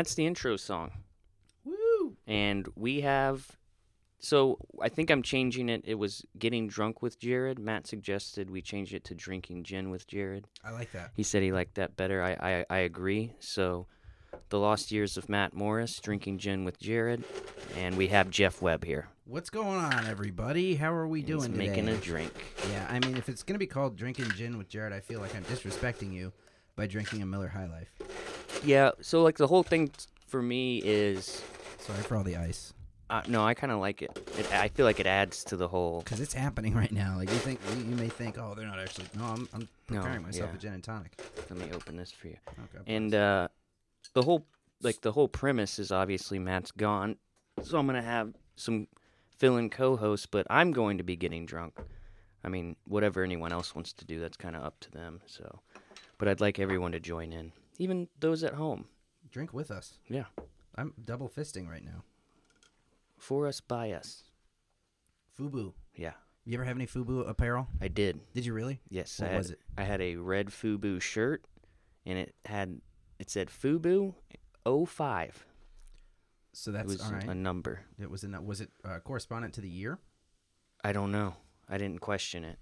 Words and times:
that's 0.00 0.14
the 0.14 0.24
intro 0.24 0.56
song. 0.56 0.92
Woo! 1.62 2.16
And 2.26 2.66
we 2.74 3.02
have. 3.02 3.58
So 4.18 4.56
I 4.80 4.88
think 4.88 5.10
I'm 5.10 5.22
changing 5.22 5.68
it. 5.68 5.82
It 5.86 5.96
was 5.96 6.24
getting 6.38 6.68
drunk 6.68 7.02
with 7.02 7.20
Jarrod. 7.20 7.58
Matt 7.58 7.86
suggested 7.86 8.50
we 8.50 8.62
change 8.62 8.94
it 8.94 9.04
to 9.04 9.14
drinking 9.14 9.64
gin 9.64 9.90
with 9.90 10.06
Jarrod. 10.06 10.44
I 10.64 10.70
like 10.70 10.92
that. 10.92 11.10
He 11.14 11.22
said 11.22 11.42
he 11.42 11.52
liked 11.52 11.74
that 11.74 11.96
better. 11.96 12.22
I, 12.22 12.30
I, 12.30 12.64
I 12.70 12.78
agree. 12.78 13.34
So, 13.40 13.88
the 14.48 14.58
lost 14.58 14.90
years 14.90 15.18
of 15.18 15.28
Matt 15.28 15.52
Morris, 15.52 16.00
drinking 16.00 16.38
gin 16.38 16.64
with 16.64 16.80
Jarrod, 16.80 17.22
and 17.76 17.98
we 17.98 18.08
have 18.08 18.30
Jeff 18.30 18.62
Webb 18.62 18.84
here. 18.84 19.08
What's 19.26 19.50
going 19.50 19.78
on, 19.78 20.06
everybody? 20.06 20.76
How 20.76 20.94
are 20.94 21.06
we 21.06 21.20
He's 21.20 21.28
doing 21.28 21.52
today? 21.52 21.68
making 21.68 21.88
a 21.88 21.96
drink. 21.96 22.32
Yeah, 22.72 22.86
I 22.88 23.00
mean, 23.00 23.18
if 23.18 23.28
it's 23.28 23.42
gonna 23.42 23.58
be 23.58 23.66
called 23.66 23.96
drinking 23.96 24.30
gin 24.30 24.56
with 24.56 24.70
Jarrod, 24.70 24.94
I 24.94 25.00
feel 25.00 25.20
like 25.20 25.34
I'm 25.36 25.44
disrespecting 25.44 26.12
you 26.12 26.32
by 26.74 26.86
drinking 26.86 27.20
a 27.20 27.26
Miller 27.26 27.48
High 27.48 27.66
Life. 27.66 27.90
Yeah. 28.64 28.90
So 29.00 29.22
like 29.22 29.36
the 29.36 29.46
whole 29.46 29.62
thing 29.62 29.90
for 30.26 30.42
me 30.42 30.78
is, 30.84 31.42
Sorry 31.78 32.02
for 32.02 32.16
all 32.16 32.22
the 32.24 32.36
ice, 32.36 32.72
uh, 33.08 33.22
no, 33.26 33.44
I 33.44 33.54
kind 33.54 33.72
of 33.72 33.80
like 33.80 34.02
it. 34.02 34.16
it. 34.38 34.52
I 34.54 34.68
feel 34.68 34.86
like 34.86 35.00
it 35.00 35.06
adds 35.06 35.42
to 35.44 35.56
the 35.56 35.66
whole. 35.66 36.00
because 36.00 36.20
it's 36.20 36.34
happening 36.34 36.74
right 36.74 36.92
now. 36.92 37.16
Like 37.16 37.28
you 37.28 37.36
think, 37.38 37.58
you, 37.74 37.82
you 37.90 37.96
may 37.96 38.08
think, 38.08 38.38
oh, 38.38 38.54
they're 38.54 38.66
not 38.66 38.78
actually. 38.78 39.06
No, 39.16 39.24
I'm, 39.24 39.48
I'm 39.52 39.68
No, 39.88 40.00
preparing 40.00 40.22
myself 40.22 40.50
yeah. 40.52 40.56
a 40.56 40.60
gin 40.60 40.72
and 40.74 40.84
tonic. 40.84 41.20
Let 41.50 41.58
me 41.58 41.72
open 41.74 41.96
this 41.96 42.12
for 42.12 42.28
you. 42.28 42.36
Okay. 42.76 42.94
And 42.94 43.12
uh, 43.14 43.48
the 44.14 44.22
whole 44.22 44.46
like 44.82 45.00
the 45.00 45.12
whole 45.12 45.26
premise 45.28 45.78
is 45.78 45.90
obviously 45.90 46.38
Matt's 46.38 46.70
gone, 46.70 47.16
so 47.62 47.78
I'm 47.78 47.86
gonna 47.86 48.00
have 48.00 48.32
some 48.56 48.86
fill-in 49.36 49.70
co-hosts, 49.70 50.26
but 50.26 50.46
I'm 50.48 50.70
going 50.70 50.98
to 50.98 51.02
be 51.04 51.16
getting 51.16 51.46
drunk. 51.46 51.74
I 52.44 52.48
mean, 52.48 52.76
whatever 52.86 53.22
anyone 53.24 53.52
else 53.52 53.74
wants 53.74 53.92
to 53.94 54.04
do, 54.04 54.20
that's 54.20 54.36
kind 54.36 54.54
of 54.54 54.62
up 54.62 54.78
to 54.80 54.90
them. 54.90 55.20
So, 55.26 55.60
but 56.18 56.28
I'd 56.28 56.40
like 56.40 56.58
everyone 56.58 56.92
to 56.92 57.00
join 57.00 57.32
in, 57.32 57.52
even 57.80 58.08
those 58.20 58.44
at 58.44 58.54
home. 58.54 58.84
drink 59.32 59.52
with 59.52 59.70
us. 59.70 59.98
Yeah, 60.08 60.26
I'm 60.76 60.92
double 61.04 61.28
fisting 61.28 61.68
right 61.68 61.84
now. 61.84 62.04
for 63.18 63.46
us, 63.48 63.60
by 63.60 63.90
us. 63.92 64.24
Fubu. 65.38 65.72
Yeah, 65.94 66.12
You 66.44 66.54
ever 66.54 66.64
have 66.64 66.76
any 66.76 66.86
Fubu 66.86 67.28
apparel? 67.28 67.66
I 67.80 67.88
did. 67.88 68.20
Did 68.34 68.44
you 68.46 68.52
really? 68.52 68.80
Yes, 68.88 69.18
What 69.18 69.28
I 69.28 69.32
had, 69.32 69.38
was 69.38 69.50
it? 69.50 69.60
I 69.78 69.82
had 69.84 70.00
a 70.00 70.16
red 70.16 70.48
FUBU 70.48 71.00
shirt, 71.00 71.44
and 72.06 72.18
it 72.18 72.34
had 72.44 72.80
it 73.18 73.30
said 73.30 73.48
FUBU 73.48 74.14
05. 74.66 75.46
So 76.52 76.70
It 76.70 76.74
that's 76.74 76.86
was 76.92 77.00
all 77.00 77.12
right. 77.12 77.24
a 77.28 77.34
number. 77.34 77.80
it 77.98 78.10
was 78.10 78.24
in. 78.24 78.44
Was 78.46 78.60
it 78.60 78.70
uh, 78.84 78.98
correspondent 79.00 79.54
to 79.54 79.60
the 79.60 79.68
year? 79.68 79.98
I 80.82 80.92
don't 80.92 81.12
know. 81.12 81.34
I 81.68 81.78
didn't 81.78 82.00
question 82.00 82.44
it. 82.44 82.58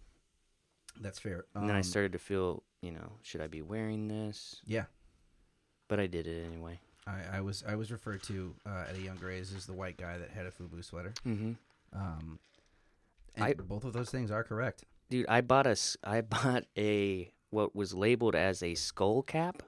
That's 1.01 1.19
fair. 1.19 1.45
And 1.55 1.69
then 1.69 1.77
I 1.77 1.79
Um, 1.79 1.83
started 1.85 2.13
to 2.13 2.19
feel, 2.19 2.65
you 2.83 2.91
know, 2.91 3.13
should 3.23 3.41
I 3.41 3.47
be 3.47 3.63
wearing 3.63 4.09
this? 4.09 4.61
Yeah, 4.67 4.85
But 5.89 6.01
I 6.01 6.07
did 6.07 6.27
it 6.27 6.45
anyway. 6.47 6.79
I, 7.07 7.39
I 7.39 7.41
was 7.41 7.65
I 7.67 7.75
was 7.75 7.91
referred 7.91 8.23
to 8.25 8.55
uh, 8.67 8.85
at 8.91 8.97
a 8.97 9.01
younger 9.01 9.31
age 9.31 9.47
as 9.57 9.67
the 9.67 9.73
white 9.73 9.97
guy 9.97 10.19
that 10.19 10.31
had 10.31 10.47
a 10.47 10.51
Fubu 10.51 10.85
sweater. 10.85 11.15
Mm-hmm. 11.27 11.53
Um, 11.99 12.39
and 13.35 13.45
I- 13.45 13.55
both 13.55 13.85
of 13.85 13.93
those 13.93 14.11
things 14.11 14.31
are 14.31 14.45
correct. 14.45 14.85
Dude, 15.11 15.25
I 15.29 15.41
bought 15.41 15.67
a, 15.67 15.77
I 16.05 16.21
bought 16.35 16.65
a 16.77 17.31
what 17.51 17.75
was 17.75 17.95
labeled 17.95 18.35
as 18.37 18.63
a 18.63 18.75
skull 18.75 19.23
cap, 19.23 19.63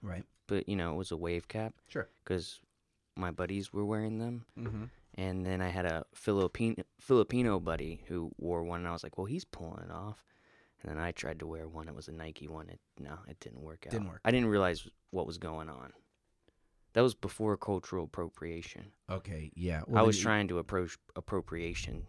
Right. 0.00 0.24
but 0.46 0.66
you 0.68 0.76
know 0.76 0.94
it 0.94 0.96
was 0.96 1.10
a 1.12 1.16
wave 1.18 1.48
cap 1.48 1.74
Sure. 1.86 2.08
because 2.24 2.60
my 3.14 3.30
buddies 3.30 3.74
were 3.74 3.84
wearing 3.84 4.18
them, 4.18 4.46
Mm-hmm. 4.58 4.84
and 5.16 5.44
then 5.44 5.60
I 5.60 5.68
had 5.68 5.84
a 5.84 6.06
Filipino 6.14 6.82
Filipino 6.98 7.60
buddy 7.60 8.04
who 8.08 8.30
wore 8.38 8.62
one, 8.64 8.80
and 8.80 8.88
I 8.88 8.92
was 8.92 9.02
like, 9.02 9.18
well, 9.18 9.26
he's 9.26 9.44
pulling 9.44 9.82
it 9.84 9.90
off. 9.90 10.24
And 10.82 10.90
then 10.90 10.98
I 11.02 11.10
tried 11.12 11.38
to 11.40 11.46
wear 11.46 11.68
one. 11.68 11.88
It 11.88 11.94
was 11.94 12.08
a 12.08 12.12
Nike 12.12 12.48
one. 12.48 12.68
It 12.68 12.80
no, 12.98 13.18
it 13.28 13.40
didn't 13.40 13.62
work 13.62 13.84
out. 13.86 13.92
Didn't 13.92 14.08
work. 14.08 14.20
I 14.24 14.30
didn't 14.30 14.48
realize 14.48 14.86
what 15.10 15.26
was 15.26 15.38
going 15.38 15.68
on. 15.68 15.92
That 16.92 17.02
was 17.02 17.14
before 17.14 17.56
cultural 17.56 18.04
appropriation. 18.04 18.92
Okay. 19.10 19.50
Yeah. 19.54 19.82
I 19.94 20.02
was 20.02 20.16
you- 20.18 20.22
trying 20.22 20.48
to 20.48 20.58
approach 20.58 20.96
appropriation. 21.14 22.06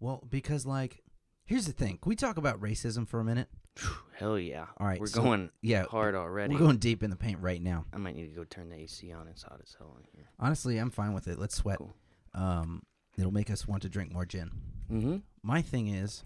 Well, 0.00 0.22
because 0.28 0.66
like, 0.66 1.02
here's 1.44 1.66
the 1.66 1.72
thing. 1.72 1.98
Can 2.02 2.08
we 2.10 2.16
talk 2.16 2.36
about 2.36 2.60
racism 2.60 3.08
for 3.08 3.20
a 3.20 3.24
minute? 3.24 3.48
Hell 4.18 4.38
yeah. 4.38 4.66
All 4.78 4.86
right, 4.86 5.00
We're 5.00 5.06
so- 5.06 5.22
going 5.22 5.50
Yeah. 5.62 5.84
hard 5.84 6.14
already. 6.14 6.52
We're 6.54 6.60
going 6.60 6.76
deep 6.78 7.02
in 7.02 7.10
the 7.10 7.16
paint 7.16 7.38
right 7.40 7.62
now. 7.62 7.84
I 7.92 7.96
might 7.98 8.14
need 8.16 8.28
to 8.28 8.34
go 8.34 8.44
turn 8.44 8.68
the 8.70 8.76
AC 8.76 9.10
on. 9.12 9.28
It's 9.28 9.42
hot 9.42 9.60
as 9.62 9.74
hell 9.78 9.96
in 9.98 10.04
here. 10.14 10.28
Honestly, 10.38 10.76
I'm 10.78 10.90
fine 10.90 11.12
with 11.14 11.28
it. 11.28 11.38
Let's 11.38 11.54
sweat. 11.56 11.78
Cool. 11.78 11.94
Um, 12.34 12.82
it'll 13.16 13.32
make 13.32 13.50
us 13.50 13.66
want 13.66 13.82
to 13.82 13.88
drink 13.88 14.12
more 14.12 14.26
gin. 14.26 14.50
Mm-hmm. 14.92 15.16
My 15.42 15.62
thing 15.62 15.88
is, 15.88 16.24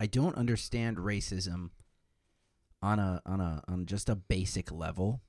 I 0.00 0.06
don't 0.06 0.36
understand 0.36 0.96
racism 0.98 1.70
on 2.82 2.98
a 2.98 3.20
on 3.26 3.40
a 3.40 3.62
on 3.66 3.86
just 3.86 4.08
a 4.08 4.14
basic 4.14 4.70
level 4.70 5.20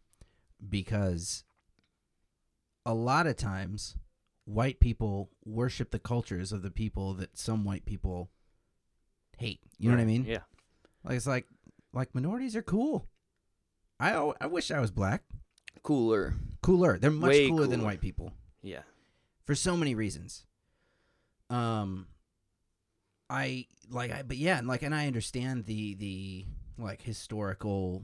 because 0.67 1.43
a 2.85 2.93
lot 2.93 3.27
of 3.27 3.35
times 3.35 3.95
white 4.45 4.79
people 4.79 5.29
worship 5.45 5.91
the 5.91 5.99
cultures 5.99 6.51
of 6.51 6.61
the 6.61 6.71
people 6.71 7.13
that 7.15 7.37
some 7.37 7.63
white 7.65 7.85
people 7.85 8.29
hate. 9.37 9.59
You 9.77 9.89
know 9.89 9.97
what 9.97 10.01
I 10.01 10.05
mean? 10.05 10.25
Yeah. 10.25 10.39
Like 11.03 11.15
it's 11.17 11.27
like 11.27 11.45
like 11.93 12.13
minorities 12.13 12.55
are 12.55 12.61
cool. 12.61 13.07
I 13.99 14.13
I 14.39 14.45
wish 14.47 14.71
I 14.71 14.79
was 14.79 14.91
black. 14.91 15.23
Cooler. 15.81 16.35
Cooler. 16.61 16.97
They're 16.99 17.09
much 17.11 17.29
Way 17.29 17.47
cooler, 17.49 17.67
than 17.67 17.83
white 17.83 18.01
people 18.01 18.33
Yeah. 18.61 18.81
for 19.45 19.55
so 19.55 19.75
many 19.77 19.95
reasons. 19.95 20.45
Um, 21.49 22.07
I 23.29 23.67
like, 23.89 24.11
I, 24.11 24.23
but 24.23 24.37
yeah, 24.37 24.57
and 24.57 24.67
like, 24.67 24.81
and 24.81 24.93
I 24.93 25.07
understand 25.07 25.65
the 25.65 25.95
the 25.95 26.45
like 26.77 27.01
historical 27.01 28.03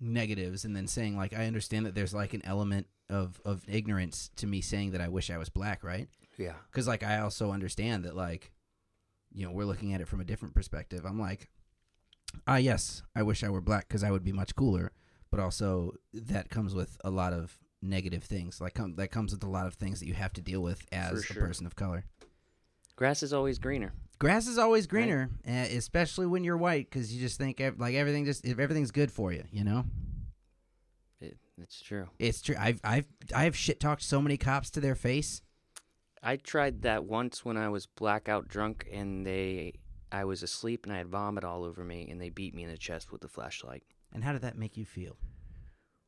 negatives, 0.00 0.64
and 0.64 0.74
then 0.74 0.86
saying 0.86 1.16
like, 1.16 1.32
I 1.32 1.46
understand 1.46 1.86
that 1.86 1.94
there's 1.94 2.14
like 2.14 2.34
an 2.34 2.42
element 2.44 2.86
of 3.08 3.40
of 3.44 3.64
ignorance 3.68 4.30
to 4.36 4.46
me 4.46 4.60
saying 4.60 4.92
that 4.92 5.00
I 5.00 5.08
wish 5.08 5.30
I 5.30 5.38
was 5.38 5.48
black, 5.48 5.82
right? 5.82 6.08
Yeah. 6.38 6.54
Because 6.70 6.86
like, 6.88 7.02
I 7.02 7.18
also 7.20 7.50
understand 7.50 8.04
that 8.04 8.16
like, 8.16 8.52
you 9.32 9.46
know, 9.46 9.52
we're 9.52 9.64
looking 9.64 9.92
at 9.92 10.00
it 10.00 10.08
from 10.08 10.20
a 10.20 10.24
different 10.24 10.54
perspective. 10.54 11.04
I'm 11.04 11.20
like, 11.20 11.50
ah, 12.46 12.56
yes, 12.56 13.02
I 13.14 13.22
wish 13.22 13.44
I 13.44 13.50
were 13.50 13.60
black 13.60 13.88
because 13.88 14.04
I 14.04 14.10
would 14.10 14.24
be 14.24 14.32
much 14.32 14.54
cooler, 14.54 14.92
but 15.30 15.40
also 15.40 15.92
that 16.14 16.48
comes 16.48 16.74
with 16.74 16.96
a 17.04 17.10
lot 17.10 17.32
of 17.32 17.58
negative 17.82 18.24
things. 18.24 18.60
Like, 18.60 18.74
com- 18.74 18.96
that 18.96 19.10
comes 19.10 19.32
with 19.32 19.42
a 19.42 19.50
lot 19.50 19.66
of 19.66 19.74
things 19.74 20.00
that 20.00 20.06
you 20.06 20.14
have 20.14 20.32
to 20.34 20.40
deal 20.40 20.62
with 20.62 20.86
as 20.92 21.24
For 21.24 21.32
a 21.34 21.46
person 21.46 21.66
of 21.66 21.76
color. 21.76 22.04
Grass 22.96 23.22
is 23.22 23.32
always 23.32 23.58
greener. 23.58 23.92
Grass 24.20 24.46
is 24.46 24.58
always 24.58 24.86
greener, 24.86 25.30
uh, 25.48 25.50
especially 25.50 26.26
when 26.26 26.44
you're 26.44 26.58
white, 26.58 26.90
because 26.90 27.12
you 27.12 27.18
just 27.18 27.38
think 27.38 27.58
ev- 27.58 27.80
like 27.80 27.94
everything 27.94 28.26
just 28.26 28.44
if 28.44 28.58
everything's 28.58 28.90
good 28.90 29.10
for 29.10 29.32
you, 29.32 29.44
you 29.50 29.64
know. 29.64 29.86
It, 31.22 31.38
it's 31.56 31.80
true. 31.80 32.06
It's 32.18 32.42
true. 32.42 32.54
I've 32.58 32.80
I've 32.84 33.06
I've 33.34 33.56
shit 33.56 33.80
talked 33.80 34.02
so 34.02 34.20
many 34.20 34.36
cops 34.36 34.70
to 34.72 34.80
their 34.80 34.94
face. 34.94 35.40
I 36.22 36.36
tried 36.36 36.82
that 36.82 37.04
once 37.04 37.46
when 37.46 37.56
I 37.56 37.70
was 37.70 37.86
blackout 37.86 38.46
drunk 38.46 38.86
and 38.92 39.26
they 39.26 39.72
I 40.12 40.24
was 40.24 40.42
asleep 40.42 40.84
and 40.84 40.92
I 40.92 40.98
had 40.98 41.08
vomit 41.08 41.42
all 41.42 41.64
over 41.64 41.82
me 41.82 42.10
and 42.10 42.20
they 42.20 42.28
beat 42.28 42.54
me 42.54 42.64
in 42.64 42.70
the 42.70 42.76
chest 42.76 43.10
with 43.10 43.22
the 43.22 43.28
flashlight. 43.28 43.84
And 44.12 44.22
how 44.22 44.32
did 44.32 44.42
that 44.42 44.58
make 44.58 44.76
you 44.76 44.84
feel? 44.84 45.16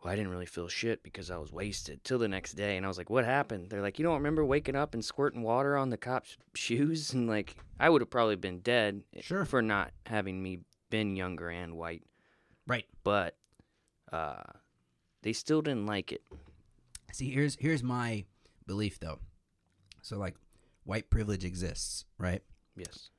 Well, 0.03 0.13
I 0.13 0.17
didn't 0.17 0.31
really 0.33 0.47
feel 0.47 0.67
shit 0.69 1.03
because 1.05 1.31
I 1.31 1.37
was 1.37 1.53
wasted 1.53 2.03
till 2.03 2.19
the 2.19 2.27
next 2.29 2.55
day 2.55 2.77
and 2.77 2.85
I 2.85 2.89
was 2.89 2.99
like, 2.99 3.09
"What 3.11 3.25
happened?" 3.25 3.71
They're 3.71 3.83
like, 3.83 3.99
"You 3.99 4.03
don't 4.05 4.17
remember 4.17 4.45
waking 4.45 4.75
up 4.75 4.95
and 4.95 5.05
squirting 5.05 5.43
water 5.43 5.77
on 5.77 5.91
the 5.91 5.97
cop's 5.97 6.37
shoes?" 6.55 7.13
And 7.13 7.29
like, 7.29 7.55
I 7.79 7.89
would 7.89 8.01
have 8.03 8.11
probably 8.11 8.37
been 8.37 8.61
dead 8.61 9.03
Sure. 9.21 9.45
for 9.45 9.63
not 9.63 9.93
having 10.07 10.43
me 10.43 10.61
been 10.91 11.15
younger 11.17 11.49
and 11.51 11.77
white. 11.77 12.03
Right. 12.67 12.87
But 13.05 13.37
uh 14.13 14.43
they 15.23 15.33
still 15.33 15.63
didn't 15.63 15.87
like 15.87 16.11
it. 16.13 16.23
See, 17.13 17.31
here's 17.31 17.57
here's 17.61 17.83
my 17.83 18.25
belief 18.67 18.99
though. 18.99 19.21
So 20.03 20.19
like, 20.19 20.35
white 20.85 21.11
privilege 21.11 21.45
exists, 21.45 22.07
right? 22.19 22.43
Yes. 22.77 23.11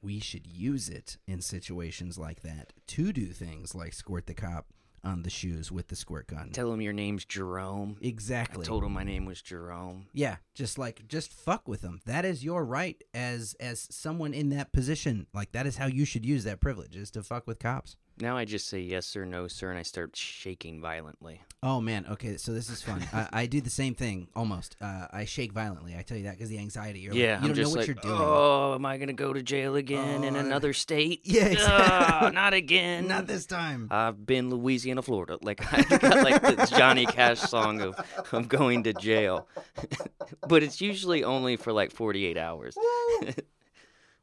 We 0.00 0.20
should 0.20 0.46
use 0.46 0.88
it 0.88 1.16
in 1.26 1.40
situations 1.40 2.18
like 2.18 2.42
that 2.42 2.72
to 2.88 3.12
do 3.12 3.26
things 3.32 3.74
like 3.74 3.94
squirt 3.94 4.26
the 4.26 4.34
cop 4.34 4.66
on 5.04 5.22
the 5.22 5.30
shoes 5.30 5.70
with 5.70 5.88
the 5.88 5.96
squirt 5.96 6.26
gun. 6.26 6.50
Tell 6.52 6.72
him 6.72 6.80
your 6.80 6.92
name's 6.92 7.24
Jerome. 7.24 7.96
Exactly. 8.00 8.62
I 8.62 8.66
told 8.66 8.84
him 8.84 8.92
my 8.92 9.04
name 9.04 9.24
was 9.26 9.42
Jerome. 9.42 10.06
Yeah, 10.12 10.36
just 10.54 10.78
like 10.78 11.06
just 11.08 11.32
fuck 11.32 11.68
with 11.68 11.82
them. 11.82 12.00
That 12.06 12.24
is 12.24 12.44
your 12.44 12.64
right 12.64 13.02
as 13.12 13.54
as 13.60 13.86
someone 13.90 14.34
in 14.34 14.50
that 14.50 14.72
position. 14.72 15.26
Like 15.32 15.52
that 15.52 15.66
is 15.66 15.76
how 15.76 15.86
you 15.86 16.04
should 16.04 16.24
use 16.24 16.44
that 16.44 16.60
privilege 16.60 16.96
is 16.96 17.10
to 17.12 17.22
fuck 17.22 17.46
with 17.46 17.58
cops. 17.58 17.96
Now 18.20 18.36
I 18.36 18.44
just 18.44 18.68
say 18.68 18.78
yes 18.78 19.06
sir, 19.06 19.24
no 19.24 19.48
sir, 19.48 19.70
and 19.70 19.78
I 19.78 19.82
start 19.82 20.14
shaking 20.14 20.80
violently. 20.80 21.42
Oh 21.64 21.80
man, 21.80 22.06
okay, 22.12 22.36
so 22.36 22.52
this 22.52 22.70
is 22.70 22.80
fun. 22.80 23.02
I, 23.12 23.28
I 23.32 23.46
do 23.46 23.60
the 23.60 23.70
same 23.70 23.94
thing 23.94 24.28
almost. 24.36 24.76
Uh, 24.80 25.08
I 25.12 25.24
shake 25.24 25.52
violently. 25.52 25.96
I 25.98 26.02
tell 26.02 26.16
you 26.16 26.22
that 26.24 26.34
because 26.34 26.48
the 26.48 26.58
anxiety. 26.58 27.00
You're 27.00 27.12
yeah, 27.14 27.34
like, 27.34 27.42
you 27.42 27.48
I'm 27.48 27.54
don't 27.54 27.62
know 27.64 27.68
what 27.70 27.78
like, 27.78 27.86
you're 27.88 27.94
doing. 27.96 28.14
oh, 28.16 28.74
am 28.76 28.86
I 28.86 28.98
gonna 28.98 29.14
go 29.14 29.32
to 29.32 29.42
jail 29.42 29.74
again 29.74 30.22
in 30.22 30.36
Oh, 30.36 30.40
another 30.40 30.72
state? 30.72 31.22
Yeah, 31.24 31.46
exactly. 31.46 31.84
Ah, 31.88 32.30
not 32.32 32.54
again. 32.54 33.08
Not 33.08 33.26
this 33.26 33.46
time. 33.46 33.88
I've 33.90 34.24
been 34.24 34.48
Louisiana, 34.48 35.02
Florida. 35.02 35.38
Like 35.42 35.60
I 35.72 35.82
got 35.98 36.22
like 36.22 36.40
the 36.42 36.72
Johnny 36.76 37.06
Cash 37.06 37.40
song 37.40 37.80
of 37.80 37.98
I'm 38.32 38.44
going 38.44 38.84
to 38.84 38.92
jail, 38.92 39.48
but 40.48 40.62
it's 40.62 40.80
usually 40.80 41.24
only 41.24 41.56
for 41.56 41.72
like 41.72 41.90
48 41.90 42.36
hours. 42.38 42.76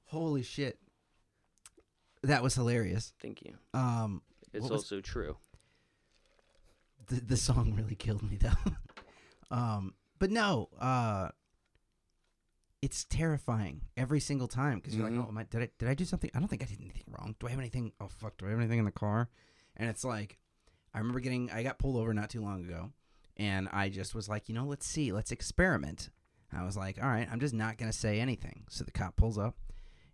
Holy 0.06 0.44
shit, 0.44 0.78
that 2.24 2.44
was 2.44 2.56
hilarious. 2.56 3.14
Thank 3.22 3.42
you. 3.44 3.56
Um, 3.74 4.22
It's 4.54 4.64
was- 4.64 4.72
also 4.72 5.02
true. 5.02 5.38
the 7.08 7.16
the 7.22 7.38
song 7.38 7.74
really 7.76 7.96
killed 7.96 8.24
me 8.30 8.38
though. 8.38 8.72
um, 9.56 9.94
but 10.20 10.32
no, 10.32 10.70
uh, 10.80 11.30
it's 12.82 13.04
terrifying 13.06 13.82
every 13.96 14.20
single 14.20 14.48
time 14.48 14.80
because 14.80 14.96
you're 14.96 15.08
Mhm. 15.08 15.18
like, 15.18 15.26
oh, 15.26 15.30
am 15.30 15.38
I, 15.38 15.44
did 15.44 15.62
I 15.64 15.70
did 15.78 15.88
I 15.90 15.94
do 15.94 16.06
something? 16.06 16.32
I 16.34 16.40
don't 16.40 16.48
think 16.48 16.64
I 16.64 16.66
did 16.66 16.80
anything 16.80 17.04
wrong. 17.08 17.36
Do 17.40 17.48
I 17.48 17.52
have 17.52 17.60
anything? 17.60 17.92
Oh 18.00 18.08
fuck, 18.08 18.38
do 18.38 18.46
I 18.48 18.50
have 18.50 18.60
anything 18.60 18.80
in 18.80 18.86
the 18.86 18.92
car? 18.92 19.30
And 19.78 19.90
it's 19.90 20.04
like, 20.04 20.38
I 20.94 21.00
remember 21.00 21.20
getting 21.20 21.50
I 21.52 21.64
got 21.64 21.80
pulled 21.80 21.96
over 21.98 22.14
not 22.14 22.30
too 22.30 22.42
long 22.42 22.66
ago, 22.66 22.92
and 23.38 23.68
I 23.72 23.90
just 23.90 24.16
was 24.16 24.28
like, 24.30 24.50
you 24.50 24.56
know, 24.56 24.66
let's 24.66 24.86
see, 24.88 25.12
let's 25.12 25.32
experiment. 25.32 26.10
I 26.54 26.64
was 26.66 26.76
like, 26.76 27.02
all 27.02 27.08
right, 27.10 27.28
I'm 27.32 27.40
just 27.40 27.54
not 27.54 27.78
gonna 27.78 27.94
say 27.94 28.20
anything. 28.20 28.66
So 28.70 28.84
the 28.84 28.92
cop 28.92 29.16
pulls 29.16 29.38
up, 29.38 29.56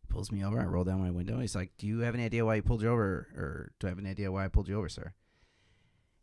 pulls 0.10 0.32
me 0.32 0.44
over. 0.44 0.60
I 0.60 0.66
roll 0.66 0.84
down 0.84 1.00
my 1.00 1.12
window. 1.12 1.40
He's 1.40 1.56
like, 1.56 1.72
"Do 1.78 1.88
you 1.88 2.00
have 2.00 2.16
any 2.16 2.26
idea 2.26 2.46
why 2.46 2.56
you 2.56 2.62
pulled 2.62 2.82
you 2.82 2.90
over, 2.90 3.28
or 3.36 3.72
do 3.80 3.88
I 3.88 3.90
have 3.90 4.00
any 4.00 4.10
idea 4.10 4.32
why 4.32 4.46
I 4.46 4.50
pulled 4.50 4.68
you 4.68 4.78
over, 4.78 4.90
sir?" 4.90 5.14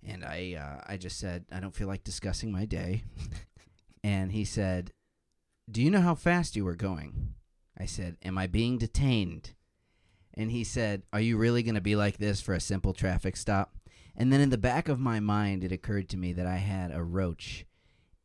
And 0.03 0.25
I, 0.25 0.55
uh, 0.55 0.85
I 0.87 0.97
just 0.97 1.19
said, 1.19 1.47
"I 1.51 1.61
don't 1.61 1.75
feel 1.75 1.89
like 1.89 2.05
discussing 2.05 2.53
my 2.53 2.65
day." 2.65 3.05
and 4.05 4.33
he 4.33 4.45
said, 4.45 4.93
"Do 5.71 5.83
you 5.83 5.91
know 5.91 6.01
how 6.01 6.15
fast 6.15 6.57
you 6.57 6.65
were 6.65 6.77
going?" 6.77 7.35
I 7.79 7.87
said, 7.87 8.17
"Am 8.23 8.39
I 8.39 8.47
being 8.47 8.79
detained?" 8.79 9.53
And 10.35 10.51
he 10.51 10.65
said, 10.65 11.03
"Are 11.13 11.21
you 11.21 11.37
really 11.37 11.63
going 11.63 11.77
to 11.77 11.81
be 11.81 11.97
like 11.97 12.19
this 12.19 12.41
for 12.41 12.55
a 12.55 12.61
simple 12.61 12.93
traffic 12.93 13.37
stop?" 13.37 13.77
And 14.17 14.33
then 14.33 14.41
in 14.41 14.51
the 14.51 14.59
back 14.59 14.89
of 14.89 15.01
my 15.01 15.21
mind, 15.21 15.65
it 15.65 15.73
occurred 15.73 16.09
to 16.11 16.17
me 16.17 16.33
that 16.35 16.47
I 16.47 16.57
had 16.57 16.93
a 16.93 17.03
roach 17.03 17.67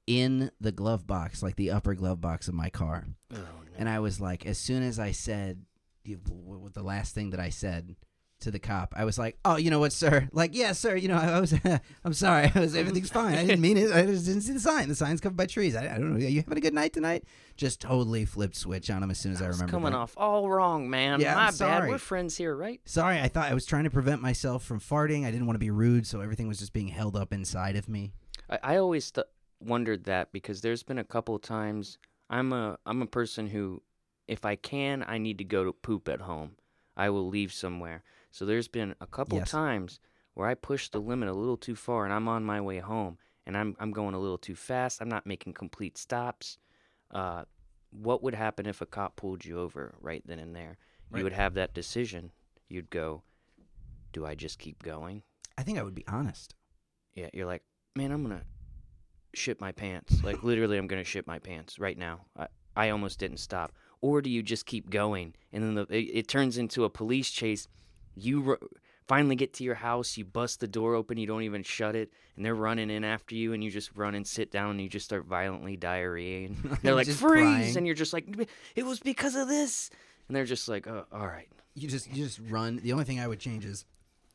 in 0.09 0.49
the 0.59 0.71
glove 0.71 1.05
box, 1.05 1.43
like 1.43 1.55
the 1.55 1.69
upper 1.69 1.93
glove 1.93 2.19
box 2.19 2.47
of 2.47 2.55
my 2.55 2.69
car. 2.71 3.05
Oh, 3.31 3.37
no. 3.37 3.43
And 3.77 3.87
I 3.87 3.99
was 3.99 4.19
like, 4.19 4.43
as 4.47 4.57
soon 4.57 4.81
as 4.81 4.97
I 4.99 5.11
said 5.11 5.63
you- 6.03 6.17
w- 6.17 6.43
w- 6.53 6.69
the 6.73 6.81
last 6.81 7.13
thing 7.13 7.29
that 7.29 7.39
I 7.39 7.49
said 7.49 7.95
to 8.41 8.49
the 8.49 8.57
cop, 8.57 8.93
I 8.97 9.03
was 9.05 9.19
like, 9.19 9.37
"Oh, 9.45 9.57
you 9.57 9.69
know 9.69 9.79
what, 9.79 9.91
sir? 9.93 10.27
Like, 10.31 10.55
yeah, 10.55 10.71
sir. 10.71 10.95
You 10.95 11.09
know, 11.09 11.17
I, 11.17 11.25
I 11.27 11.39
was, 11.41 11.53
I'm 12.05 12.13
sorry. 12.13 12.49
I 12.55 12.59
was, 12.59 12.73
everything's 12.75 13.09
fine. 13.11 13.35
I 13.37 13.45
didn't 13.45 13.61
mean 13.61 13.77
it. 13.77 13.91
I 13.91 14.03
just 14.07 14.25
didn't 14.25 14.41
see 14.41 14.53
the 14.53 14.59
sign. 14.59 14.87
The 14.87 14.95
sign's 14.95 15.21
covered 15.21 15.37
by 15.37 15.45
trees. 15.45 15.75
I, 15.75 15.83
I 15.93 15.97
don't 15.99 16.09
know. 16.11 16.25
Are 16.25 16.29
you 16.29 16.41
having 16.41 16.57
a 16.57 16.61
good 16.61 16.73
night 16.73 16.93
tonight? 16.93 17.25
Just 17.55 17.79
totally 17.79 18.25
flipped 18.25 18.55
switch 18.55 18.89
on 18.89 19.03
him 19.03 19.11
as 19.11 19.19
soon 19.19 19.33
as 19.33 19.41
I, 19.43 19.47
It's 19.47 19.57
remember. 19.57 19.71
coming 19.71 19.91
that. 19.91 19.97
off 19.99 20.13
all 20.17 20.49
wrong, 20.49 20.89
man. 20.89 21.19
Yeah, 21.21 21.37
I'm 21.37 21.53
My 21.53 21.59
bad. 21.59 21.87
We're 21.89 21.97
friends 21.99 22.35
here, 22.35 22.55
right? 22.55 22.81
Sorry, 22.85 23.19
I 23.19 23.27
thought 23.27 23.51
I 23.51 23.53
was 23.53 23.65
trying 23.67 23.83
to 23.83 23.89
prevent 23.91 24.21
myself 24.23 24.63
from 24.63 24.79
farting. 24.79 25.25
I 25.25 25.31
didn't 25.31 25.45
want 25.45 25.55
to 25.55 25.59
be 25.59 25.69
rude, 25.69 26.07
so 26.07 26.21
everything 26.21 26.47
was 26.47 26.57
just 26.59 26.73
being 26.73 26.87
held 26.87 27.15
up 27.15 27.31
inside 27.33 27.75
of 27.75 27.87
me. 27.89 28.13
I, 28.49 28.59
I 28.63 28.75
always 28.77 29.11
th- 29.11 29.27
wondered 29.59 30.05
that 30.05 30.31
because 30.31 30.61
there's 30.61 30.83
been 30.83 30.97
a 30.99 31.03
couple 31.03 31.35
of 31.35 31.41
times 31.41 31.97
I'm 32.29 32.53
a 32.53 32.77
I'm 32.85 33.01
a 33.01 33.05
person 33.07 33.47
who, 33.47 33.81
if 34.27 34.45
I 34.45 34.55
can, 34.55 35.03
I 35.07 35.17
need 35.17 35.37
to 35.39 35.43
go 35.43 35.63
to 35.63 35.73
poop 35.73 36.07
at 36.07 36.21
home. 36.21 36.51
I 36.95 37.09
will 37.09 37.27
leave 37.27 37.51
somewhere. 37.53 38.03
So 38.31 38.45
there's 38.45 38.67
been 38.67 38.95
a 39.01 39.07
couple 39.07 39.37
Yes. 39.37 39.51
times 39.51 39.99
where 40.33 40.47
I 40.47 40.53
push 40.53 40.89
the 40.89 40.99
limit 40.99 41.29
a 41.29 41.33
little 41.33 41.57
too 41.57 41.75
far 41.75 42.03
and 42.05 42.13
I'm 42.13 42.27
on 42.27 42.43
my 42.43 42.61
way 42.61 42.79
home 42.79 43.17
and 43.45 43.57
I'm 43.57 43.75
I'm 43.79 43.91
going 43.91 44.13
a 44.13 44.19
little 44.19 44.37
too 44.37 44.55
fast. 44.55 45.01
I'm 45.01 45.09
not 45.09 45.25
making 45.25 45.53
complete 45.53 45.97
stops. 45.97 46.57
Uh, 47.11 47.45
what 47.91 48.21
would 48.21 48.35
happen 48.35 48.67
if 48.67 48.81
a 48.81 48.85
cop 48.85 49.15
pulled 49.15 49.43
you 49.45 49.59
over 49.59 49.95
right 49.99 50.21
then 50.25 50.37
and 50.39 50.55
there? 50.55 50.77
Right. 51.09 51.19
You 51.19 51.23
would 51.23 51.33
have 51.33 51.55
that 51.55 51.73
decision. 51.73 52.31
You'd 52.67 52.91
go, 52.91 53.23
do 54.13 54.25
I 54.27 54.35
just 54.35 54.59
keep 54.59 54.83
going? 54.83 55.23
I 55.57 55.63
think 55.63 55.79
I 55.79 55.83
would 55.83 55.95
be 55.95 56.05
honest. 56.07 56.53
yeah, 57.15 57.29
you're 57.33 57.47
like, 57.47 57.63
man, 57.95 58.11
I'm 58.11 58.21
gonna 58.21 58.43
shit 59.33 59.59
my 59.61 59.71
pants. 59.71 60.23
Like 60.23 60.43
literally, 60.43 60.77
I'm 60.77 60.87
gonna 60.87 61.03
shit 61.03 61.27
my 61.27 61.39
pants 61.39 61.79
right 61.79 61.97
now. 61.97 62.21
I 62.37 62.47
I 62.75 62.89
almost 62.89 63.19
didn't 63.19 63.37
stop. 63.37 63.73
Or 64.01 64.21
do 64.21 64.29
you 64.29 64.41
just 64.41 64.65
keep 64.65 64.89
going, 64.89 65.33
and 65.51 65.61
then 65.61 65.75
the, 65.75 65.81
it, 65.93 66.19
it 66.19 66.27
turns 66.29 66.57
into 66.57 66.85
a 66.85 66.89
police 66.89 67.29
chase? 67.29 67.67
You 68.15 68.51
r- 68.51 68.59
finally 69.09 69.35
get 69.35 69.53
to 69.55 69.63
your 69.65 69.75
house, 69.75 70.15
you 70.15 70.23
bust 70.23 70.61
the 70.61 70.67
door 70.67 70.95
open, 70.95 71.17
you 71.17 71.27
don't 71.27 71.41
even 71.41 71.63
shut 71.63 71.95
it, 71.95 72.13
and 72.37 72.45
they're 72.45 72.55
running 72.55 72.89
in 72.89 73.03
after 73.03 73.35
you, 73.35 73.51
and 73.51 73.61
you 73.61 73.69
just 73.69 73.93
run 73.95 74.15
and 74.15 74.25
sit 74.25 74.51
down, 74.51 74.71
and 74.71 74.81
you 74.81 74.87
just 74.87 75.05
start 75.05 75.25
violently 75.25 75.75
diarrheaing. 75.75 76.55
They're 76.81 76.95
like, 76.95 77.07
freeze, 77.07 77.43
crying. 77.43 77.77
and 77.77 77.85
you're 77.85 77.95
just 77.95 78.13
like, 78.13 78.47
it 78.75 78.85
was 78.85 78.99
because 78.99 79.35
of 79.35 79.49
this, 79.49 79.89
and 80.27 80.35
they're 80.35 80.45
just 80.45 80.69
like, 80.69 80.87
oh, 80.87 81.05
all 81.11 81.27
right. 81.27 81.49
You 81.75 81.87
just 81.87 82.07
you 82.07 82.23
just 82.23 82.39
run. 82.49 82.77
The 82.77 82.93
only 82.93 83.05
thing 83.05 83.19
I 83.19 83.27
would 83.27 83.39
change 83.39 83.65
is 83.65 83.85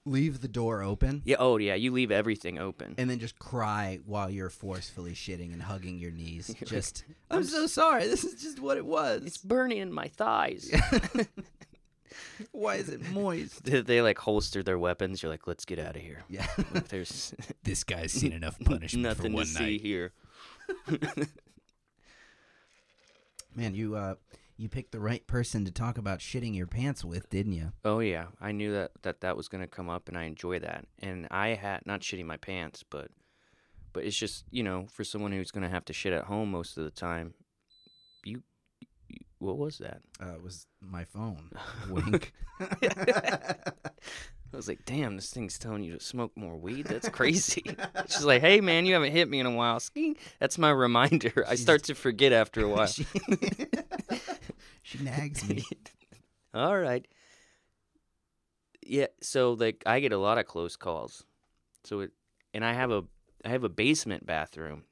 leave 0.06 0.41
the 0.43 0.49
door 0.49 0.83
open 0.83 1.23
Yeah, 1.25 1.37
oh 1.39 1.56
yeah, 1.56 1.75
you 1.75 1.91
leave 1.93 2.11
everything 2.11 2.59
open. 2.59 2.95
and 2.99 3.09
then 3.09 3.19
just 3.19 3.39
cry 3.39 4.01
while 4.05 4.29
you're 4.31 4.51
forcefully 4.51 5.12
shitting 5.15 5.53
and 5.53 5.62
hugging 5.62 5.99
your 5.99 6.11
knees. 6.11 6.55
Just 6.67 7.05
"I'm 7.31 7.45
so 7.45 7.67
sorry. 7.67 8.06
This 8.06 8.23
is 8.25 8.41
just 8.43 8.61
what 8.61 8.77
it 8.77 8.85
was. 8.85 9.23
It's 9.25 9.39
burning 9.39 9.79
in 9.79 9.93
my 9.93 10.09
thighs. 10.09 10.71
Why 12.53 12.77
is 12.77 12.89
it 12.89 13.01
moist? 13.12 13.65
they, 13.65 13.81
they 13.81 14.03
like 14.03 14.19
holster 14.19 14.62
their 14.62 14.79
weapons. 14.79 15.23
You're 15.23 15.31
like, 15.33 15.47
let's 15.47 15.65
get 15.65 15.79
out 15.79 15.97
of 15.97 16.03
here. 16.03 16.23
Yeah. 16.29 16.47
Like, 16.73 16.89
There's 16.89 17.35
this 17.62 17.83
guy's 17.85 18.12
seen 18.12 18.33
enough 18.33 18.59
punishment 18.61 19.03
nothing 19.05 19.37
to 19.37 19.45
see 19.47 19.79
here. 19.79 20.12
Man, 23.57 23.75
you 23.75 23.95
uh 23.97 24.15
you 24.56 24.69
picked 24.69 24.93
the 24.93 25.01
right 25.01 25.27
person 25.27 25.65
to 25.65 25.71
talk 25.71 25.99
about 25.99 26.21
shitting 26.21 26.55
your 26.55 26.67
pants 26.67 27.05
with, 27.05 27.29
didn't 27.29 27.53
you? 27.53 27.73
Oh 27.85 27.99
yeah, 27.99 28.27
I 28.41 28.53
knew 28.53 28.73
that 28.73 28.93
that 29.03 29.21
that 29.21 29.37
was 29.37 29.49
gonna 29.49 29.67
come 29.67 29.89
up, 29.89 30.09
and 30.09 30.17
I 30.17 30.25
enjoy 30.25 30.61
that. 30.61 30.87
And 31.01 31.27
I 31.31 31.49
had 31.49 31.85
not 31.87 32.01
shitting 32.01 32.27
my 32.27 32.37
pants, 32.37 32.85
but 32.89 33.09
but 33.93 34.05
it's 34.05 34.17
just 34.17 34.45
you 34.51 34.62
know 34.62 34.87
for 34.91 35.05
someone 35.05 35.33
who's 35.33 35.51
gonna 35.51 35.69
have 35.69 35.85
to 35.87 35.93
shit 35.93 36.12
at 36.12 36.25
home 36.25 36.51
most 36.51 36.77
of 36.77 36.85
the 36.85 36.91
time. 36.91 37.35
You, 38.25 38.43
you 39.09 39.21
what 39.39 39.59
was 39.59 39.79
that? 39.79 40.03
Uh, 40.23 40.35
it 40.35 40.43
was 40.43 40.67
my 40.81 41.05
phone. 41.05 41.50
Wink. 41.91 42.33
I 44.55 44.57
was 44.57 44.69
like, 44.69 44.85
damn, 44.85 45.17
this 45.17 45.31
thing's 45.31 45.59
telling 45.59 45.83
you 45.83 45.99
to 45.99 46.00
smoke 46.00 46.31
more 46.37 46.57
weed. 46.57 46.87
That's 46.87 47.09
crazy. 47.09 47.65
She's 48.07 48.25
like, 48.25 48.41
hey 48.41 48.61
man, 48.61 48.87
you 48.87 48.95
haven't 48.95 49.11
hit 49.11 49.28
me 49.28 49.40
in 49.40 49.47
a 49.47 49.50
while. 49.50 49.81
That's 50.38 50.59
my 50.59 50.71
reminder. 50.71 51.45
I 51.49 51.57
start 51.57 51.83
to 51.85 51.95
forget 51.97 52.33
after 52.33 52.64
a 52.64 52.69
while. 52.69 52.87
She, 54.99 55.05
nags 55.05 55.49
me. 55.49 55.65
All 56.55 56.79
right. 56.79 57.07
Yeah, 58.87 59.07
so 59.21 59.53
like 59.55 59.83
I 59.87 60.01
get 60.01 60.13
a 60.13 60.19
lot 60.19 60.39
of 60.39 60.47
close 60.47 60.77
calls. 60.77 61.25
So 61.85 62.01
it 62.01 62.13
and 62.53 62.65
I 62.65 62.73
have 62.73 62.91
a 62.91 63.05
I 63.45 63.49
have 63.49 63.65
a 63.65 63.69
basement 63.69 64.27
bathroom. 64.27 64.85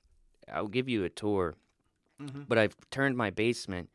I'll 0.52 0.68
give 0.68 0.88
you 0.88 1.04
a 1.04 1.08
tour. 1.08 1.54
Mhm. 2.20 2.46
But 2.48 2.58
I've 2.58 2.76
turned 2.90 3.16
my 3.16 3.30
basement 3.30 3.90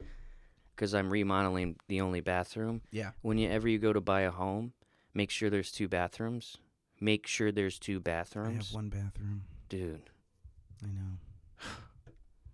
cuz 0.76 0.94
I'm 0.94 1.12
remodeling 1.12 1.78
the 1.88 2.02
only 2.02 2.22
bathroom. 2.22 2.82
Yeah. 2.92 3.12
Whenever 3.22 3.68
you 3.68 3.80
go 3.80 3.94
to 3.94 4.02
buy 4.02 4.22
a 4.22 4.32
home, 4.32 4.74
make 5.14 5.32
sure 5.32 5.50
there's 5.50 5.72
two 5.72 5.88
bathrooms. 5.88 6.58
Make 7.00 7.28
sure 7.28 7.52
there's 7.52 7.78
two 7.78 8.00
bathrooms. 8.00 8.50
I 8.50 8.54
have 8.58 8.74
one 8.74 8.90
bathroom. 8.90 9.44
Dude, 9.70 10.10
I 10.84 10.88
know. 10.88 11.18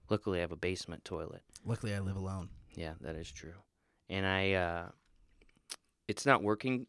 luckily 0.09 0.39
I 0.39 0.41
have 0.41 0.51
a 0.51 0.57
basement 0.57 1.05
toilet. 1.05 1.43
Luckily, 1.65 1.93
I 1.93 1.99
live 1.99 2.17
alone. 2.17 2.49
Yeah, 2.75 2.93
that 3.01 3.15
is 3.15 3.31
true. 3.31 3.53
And 4.09 4.25
I 4.25 4.53
uh 4.53 4.89
it's 6.07 6.25
not 6.25 6.43
working 6.43 6.87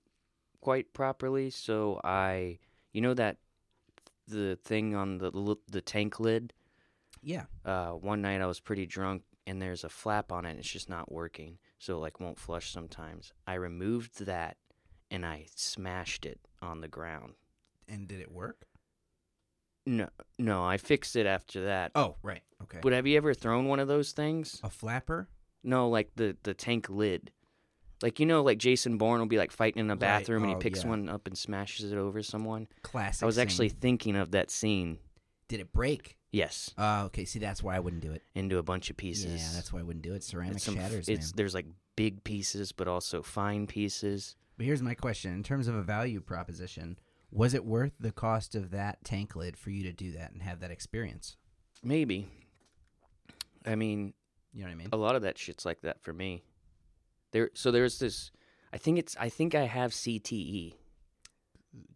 quite 0.60 0.92
properly, 0.92 1.50
so 1.50 2.00
I 2.04 2.58
you 2.92 3.00
know 3.00 3.14
that 3.14 3.36
the 4.26 4.58
thing 4.64 4.94
on 4.94 5.18
the 5.18 5.56
the 5.70 5.80
tank 5.82 6.18
lid, 6.20 6.52
Yeah. 7.22 7.44
uh 7.64 7.90
one 7.90 8.22
night 8.22 8.40
I 8.40 8.46
was 8.46 8.60
pretty 8.60 8.86
drunk 8.86 9.22
and 9.46 9.60
there's 9.60 9.84
a 9.84 9.88
flap 9.90 10.32
on 10.32 10.46
it 10.46 10.50
and 10.50 10.58
it's 10.58 10.70
just 10.70 10.88
not 10.88 11.12
working. 11.12 11.58
So 11.78 11.96
it, 11.96 12.00
like 12.00 12.20
won't 12.20 12.38
flush 12.38 12.70
sometimes. 12.72 13.32
I 13.46 13.54
removed 13.54 14.24
that 14.24 14.56
and 15.10 15.26
I 15.26 15.46
smashed 15.54 16.24
it 16.24 16.40
on 16.62 16.80
the 16.80 16.88
ground. 16.88 17.34
And 17.86 18.08
did 18.08 18.20
it 18.20 18.32
work? 18.32 18.64
No, 19.86 20.08
no, 20.38 20.64
I 20.64 20.78
fixed 20.78 21.14
it 21.14 21.26
after 21.26 21.66
that. 21.66 21.92
Oh, 21.94 22.16
right. 22.22 22.40
Okay. 22.62 22.78
But 22.80 22.94
have 22.94 23.06
you 23.06 23.18
ever 23.18 23.34
thrown 23.34 23.66
one 23.66 23.80
of 23.80 23.86
those 23.88 24.12
things? 24.12 24.58
a 24.62 24.70
flapper? 24.70 25.28
No, 25.64 25.88
like 25.88 26.11
the 26.16 26.37
the 26.42 26.54
tank 26.54 26.88
lid. 26.88 27.30
Like 28.02 28.21
you 28.21 28.26
know, 28.26 28.42
like 28.42 28.59
Jason 28.59 28.99
Bourne 28.99 29.21
will 29.21 29.26
be 29.26 29.38
like 29.38 29.50
fighting 29.52 29.80
in 29.80 29.90
a 29.90 29.97
bathroom 29.97 30.42
and 30.42 30.50
he 30.50 30.56
Oh, 30.56 30.59
picks 30.59 30.83
yeah. 30.85 30.90
one 30.90 31.09
up 31.09 31.26
and 31.26 31.37
smashes 31.38 31.90
it 31.92 31.97
over 31.97 32.23
someone. 32.23 32.68
Classic. 32.83 33.23
I 33.23 33.26
was 33.26 33.38
actually 33.38 33.71
thinking 33.71 34.14
of 34.16 34.33
that 34.33 34.50
scene. 34.50 34.99
Did 35.49 35.61
it 35.61 35.73
break? 35.73 36.16
Yes, 36.30 36.73
Oh, 36.76 37.04
okay. 37.04 37.25
See, 37.25 37.38
that's 37.38 37.62
why 37.62 37.76
I 37.76 37.78
wouldn't 37.78 38.02
do 38.02 38.11
it. 38.11 38.23
into 38.35 38.59
a 38.59 38.62
bunch 38.64 38.90
of 38.90 38.97
pieces. 38.97 39.40
Yeah, 39.40 39.50
that's 39.54 39.73
why 39.73 39.78
I 39.78 39.83
wouldn't 39.85 40.02
do 40.04 40.14
it. 40.14 40.25
Ceramic 40.25 40.56
It's 40.56 40.64
some 40.64 40.75
shatters, 40.75 41.09
it's 41.09 41.28
man. 41.28 41.33
there's 41.37 41.54
like 41.54 41.66
big 41.94 42.25
pieces, 42.25 42.73
but 42.73 42.88
also 42.88 43.23
fine 43.23 43.66
pieces. 43.68 44.35
But 44.56 44.66
here's 44.66 44.83
my 44.83 44.94
question: 44.94 45.33
in 45.33 45.42
terms 45.44 45.68
of 45.68 45.76
a 45.76 45.83
value 45.83 46.21
proposition, 46.21 46.99
was 47.30 47.54
it 47.54 47.64
worth 47.64 47.92
the 48.00 48.11
cost 48.12 48.54
of 48.56 48.71
that 48.73 49.04
tank 49.04 49.37
lid 49.37 49.56
for 49.56 49.71
you 49.71 49.85
to 49.85 49.92
do 49.92 50.11
that 50.12 50.33
and 50.33 50.42
have 50.42 50.59
that 50.61 50.73
experience? 50.73 51.37
Maybe. 51.85 52.26
I 53.64 53.76
mean, 53.76 54.12
You 54.54 54.61
know 54.62 54.68
what 54.68 54.73
I 54.73 54.76
mean? 54.76 54.88
a 54.92 54.96
lot 54.96 55.16
of 55.16 55.23
that 55.23 55.37
shit's 55.37 55.66
like 55.66 55.80
that 55.82 56.00
for 56.00 56.12
me. 56.12 56.44
There, 57.32 57.50
so 57.54 57.70
there's 57.73 57.99
this. 57.99 58.30
I 58.73 58.78
think 58.78 58.99
it's. 58.99 59.16
I 59.18 59.28
think 59.28 59.54
I 59.54 59.64
have. 59.66 59.90
CTE. 59.92 60.75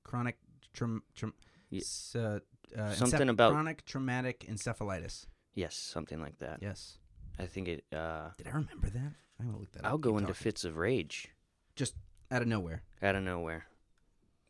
Chronic, 0.03 0.37
traum, 0.73 1.03
traum, 1.15 1.35
Ye- 1.71 1.81
s- 1.81 2.17
uh, 2.17 2.41
uh, 2.77 2.93
Something 2.95 3.29
about- 3.29 3.53
chronic 3.53 3.85
traumatic 3.85 4.47
encephalitis. 4.49 5.27
Yes, 5.55 5.77
something 5.77 6.21
like 6.21 6.38
that. 6.38 6.59
Yes. 6.62 6.99
I 7.38 7.47
think 7.47 7.69
it. 7.69 7.85
Uh, 7.93 8.31
Did 8.37 8.49
I 8.49 8.50
remember 8.53 8.88
that? 8.91 9.12
I'm 9.38 9.47
gonna 9.47 9.59
look 9.59 9.71
that 9.73 9.85
up. 9.85 9.91
I'll 9.93 9.99
go 9.99 10.11
Keep 10.11 10.19
into 10.21 10.33
talking. 10.33 10.43
fits 10.45 10.65
of 10.65 10.77
rage 10.77 11.29
just 11.77 11.95
out 12.31 12.43
of 12.43 12.49
nowhere. 12.49 12.83
out 13.03 13.15
of 13.15 13.23
nowhere. 13.23 13.67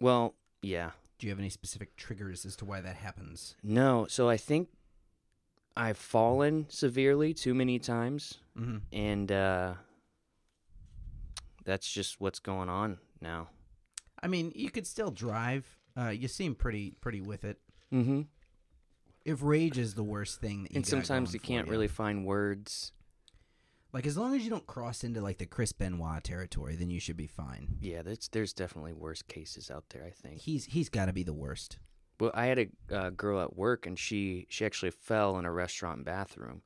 Well, 0.00 0.35
yeah. 0.62 0.93
Do 1.19 1.27
you 1.27 1.31
have 1.33 1.38
any 1.41 1.50
specific 1.50 1.97
triggers 1.97 2.47
as 2.47 2.57
to 2.57 2.65
why 2.65 2.81
that 2.81 2.97
happens? 2.97 3.57
No, 3.62 4.07
so 4.09 4.29
I 4.31 4.37
think 4.37 4.69
I've 5.77 5.99
fallen 5.99 6.67
severely 6.69 7.35
too 7.35 7.55
many 7.55 7.79
times, 7.79 8.39
Mm-hmm. 8.59 8.79
and 8.93 9.31
uh, 9.33 9.75
that's 11.65 11.91
just 11.91 12.21
what's 12.21 12.39
going 12.41 12.69
on 12.69 12.99
now. 13.21 13.49
I 14.23 14.27
mean, 14.27 14.53
you 14.55 14.71
could 14.71 14.87
still 14.87 15.11
drive. 15.11 15.65
Uh, 15.97 16.09
you 16.09 16.29
seem 16.29 16.55
pretty 16.55 16.93
pretty 17.01 17.21
with 17.21 17.45
it. 17.45 17.59
Mm-hmm. 17.93 18.23
If 19.25 19.43
rage 19.43 19.79
is 19.79 19.95
the 19.95 20.03
worst 20.03 20.41
thing 20.41 20.63
that 20.65 20.73
you 20.73 20.77
And 20.79 20.87
sometimes 20.87 21.35
you 21.35 21.41
can't 21.41 21.69
really 21.69 21.89
find 21.89 22.25
words. 22.25 22.93
like 23.93 24.07
as 24.07 24.17
long 24.17 24.35
as 24.35 24.43
you 24.43 24.51
don't 24.51 24.67
cross 24.67 25.05
into 25.05 25.21
like 25.21 25.39
the 25.39 25.47
Chris 25.47 25.73
Benoit 25.73 26.25
territory, 26.25 26.75
then 26.77 26.91
you 26.91 26.99
should 27.01 27.17
be 27.17 27.27
fine. 27.27 27.77
Yeah, 27.81 28.03
there's 28.03 28.29
there's 28.33 28.53
definitely 28.53 28.93
worse 28.95 29.23
cases 29.23 29.71
out 29.71 29.85
there. 29.91 30.05
I 30.05 30.11
think. 30.11 30.41
He's 30.41 30.65
he's 30.65 30.89
got 30.89 31.07
to 31.07 31.13
be 31.13 31.23
the 31.23 31.33
worst. 31.33 31.79
Well, 32.21 32.33
I 32.35 32.47
had 32.47 32.59
a 32.59 32.95
uh, 32.95 33.11
girl 33.11 33.41
at 33.41 33.57
work, 33.57 33.87
and 33.87 33.99
she 33.99 34.47
she 34.49 34.65
actually 34.65 34.91
fell 34.91 35.39
in 35.39 35.45
a 35.45 35.53
restaurant 35.53 36.05
bathroom, 36.05 36.63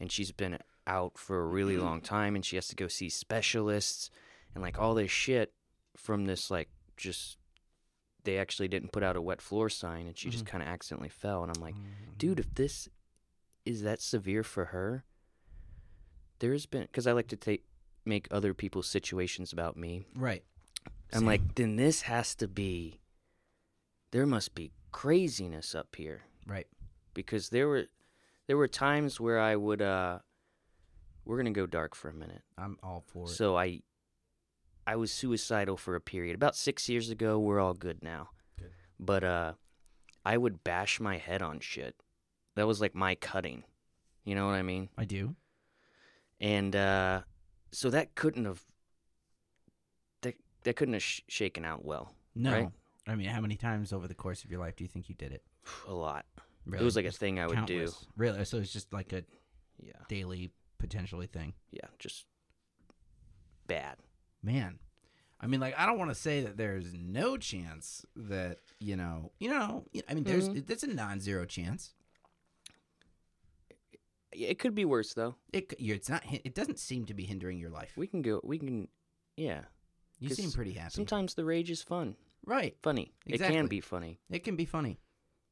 and 0.00 0.10
she's 0.10 0.32
been 0.32 0.58
out 0.86 1.16
for 1.16 1.40
a 1.40 1.46
really 1.46 1.74
mm-hmm. 1.74 1.84
long 1.84 2.00
time, 2.00 2.34
and 2.34 2.44
she 2.44 2.56
has 2.56 2.66
to 2.68 2.76
go 2.76 2.88
see 2.88 3.08
specialists, 3.08 4.10
and 4.54 4.62
like 4.62 4.78
all 4.78 4.94
this 4.94 5.10
shit 5.10 5.52
from 5.96 6.24
this 6.24 6.50
like 6.50 6.68
just 6.96 7.38
they 8.24 8.38
actually 8.38 8.68
didn't 8.68 8.92
put 8.92 9.02
out 9.02 9.16
a 9.16 9.22
wet 9.22 9.40
floor 9.40 9.68
sign, 9.68 10.06
and 10.06 10.18
she 10.18 10.28
just 10.28 10.44
mm-hmm. 10.44 10.58
kind 10.58 10.62
of 10.62 10.68
accidentally 10.68 11.08
fell, 11.08 11.42
and 11.42 11.52
I'm 11.54 11.62
like, 11.62 11.76
dude, 12.18 12.38
mm-hmm. 12.38 12.48
if 12.48 12.54
this 12.54 12.88
is 13.64 13.82
that 13.82 14.00
severe 14.00 14.42
for 14.42 14.66
her, 14.66 15.04
there's 16.40 16.66
been 16.66 16.82
because 16.82 17.06
I 17.06 17.12
like 17.12 17.28
to 17.28 17.36
take 17.36 17.64
make 18.04 18.26
other 18.30 18.54
people's 18.54 18.88
situations 18.88 19.52
about 19.52 19.76
me. 19.76 20.02
Right. 20.14 20.42
I'm 21.12 21.20
Same. 21.20 21.26
like, 21.26 21.54
then 21.54 21.76
this 21.76 22.02
has 22.02 22.34
to 22.36 22.48
be. 22.48 23.00
There 24.12 24.26
must 24.26 24.54
be 24.54 24.72
craziness 24.92 25.74
up 25.74 25.94
here 25.96 26.22
Right. 26.46 26.66
because 27.14 27.48
there 27.50 27.68
were, 27.68 27.86
there 28.46 28.56
were 28.56 28.68
times 28.68 29.20
where 29.20 29.38
I 29.38 29.56
would. 29.56 29.80
uh 29.82 30.18
We're 31.24 31.36
gonna 31.36 31.50
go 31.52 31.66
dark 31.66 31.94
for 31.94 32.08
a 32.08 32.14
minute. 32.14 32.42
I'm 32.58 32.78
all 32.82 33.02
for 33.06 33.24
it. 33.26 33.30
So 33.30 33.56
I, 33.56 33.82
I 34.86 34.96
was 34.96 35.12
suicidal 35.12 35.76
for 35.76 35.94
a 35.94 36.00
period. 36.00 36.34
About 36.34 36.56
six 36.56 36.88
years 36.88 37.10
ago, 37.10 37.38
we're 37.38 37.60
all 37.60 37.74
good 37.74 38.02
now. 38.02 38.30
Good. 38.58 38.70
But 38.98 39.22
uh, 39.24 39.52
I 40.24 40.36
would 40.36 40.64
bash 40.64 40.98
my 41.00 41.16
head 41.18 41.42
on 41.42 41.60
shit. 41.60 41.94
That 42.56 42.66
was 42.66 42.80
like 42.80 42.94
my 42.94 43.14
cutting. 43.14 43.62
You 44.24 44.34
know 44.34 44.46
what 44.46 44.54
I 44.56 44.62
mean? 44.62 44.88
I 44.98 45.04
do. 45.04 45.36
And 46.40 46.74
uh, 46.74 47.20
so 47.70 47.90
that 47.90 48.14
couldn't 48.14 48.46
have. 48.46 48.62
That 50.22 50.34
that 50.64 50.74
couldn't 50.76 50.94
have 50.94 51.02
sh- 51.02 51.20
shaken 51.28 51.64
out 51.64 51.84
well. 51.84 52.14
No. 52.34 52.52
Right. 52.52 52.68
I 53.10 53.16
mean, 53.16 53.28
how 53.28 53.40
many 53.40 53.56
times 53.56 53.92
over 53.92 54.06
the 54.06 54.14
course 54.14 54.44
of 54.44 54.50
your 54.50 54.60
life 54.60 54.76
do 54.76 54.84
you 54.84 54.88
think 54.88 55.08
you 55.08 55.14
did 55.14 55.32
it? 55.32 55.42
A 55.88 55.92
lot. 55.92 56.24
Really? 56.64 56.82
It 56.82 56.84
was 56.84 56.94
like 56.96 57.06
a 57.06 57.10
thing 57.10 57.38
I 57.40 57.46
would 57.46 57.66
do. 57.66 57.88
Really? 58.16 58.44
So 58.44 58.58
it's 58.58 58.72
just 58.72 58.92
like 58.92 59.12
a 59.12 59.24
Yeah, 59.82 59.92
daily 60.08 60.52
potentially 60.78 61.26
thing. 61.26 61.54
yeah, 61.72 61.86
just 61.98 62.26
bad. 63.66 63.96
Man. 64.42 64.78
I 65.40 65.46
mean, 65.46 65.58
like, 65.58 65.74
I 65.78 65.86
don't 65.86 65.98
want 65.98 66.10
to 66.10 66.14
say 66.14 66.42
that 66.42 66.58
there's 66.58 66.92
no 66.92 67.38
chance 67.38 68.04
that 68.14 68.58
you 68.78 68.94
know, 68.96 69.32
you 69.40 69.48
know. 69.50 69.86
I 70.08 70.14
mean, 70.14 70.24
there's 70.24 70.48
Mhm. 70.50 70.68
it's 70.70 70.82
a 70.82 70.86
non-zero 70.86 71.46
chance. 71.46 71.94
It 74.32 74.58
could 74.58 74.74
be 74.74 74.84
worse 74.84 75.14
though. 75.14 75.34
It 75.52 75.72
it's 75.78 76.08
not. 76.08 76.22
It 76.30 76.54
doesn't 76.54 76.78
seem 76.78 77.04
to 77.06 77.14
be 77.14 77.24
hindering 77.24 77.58
your 77.58 77.70
life. 77.70 77.92
We 77.96 78.06
can 78.06 78.22
go. 78.22 78.40
We 78.44 78.58
can. 78.58 78.88
Yeah. 79.36 79.62
You 80.20 80.28
seem 80.28 80.52
pretty 80.52 80.72
happy. 80.72 80.92
Sometimes 80.92 81.34
the 81.34 81.44
rage 81.44 81.70
is 81.70 81.82
fun. 81.82 82.16
Right. 82.46 82.76
Funny. 82.82 83.12
It 83.26 83.38
can 83.38 83.66
be 83.66 83.80
funny. 83.80 84.18
It 84.30 84.44
can 84.44 84.56
be 84.56 84.64
funny, 84.64 85.00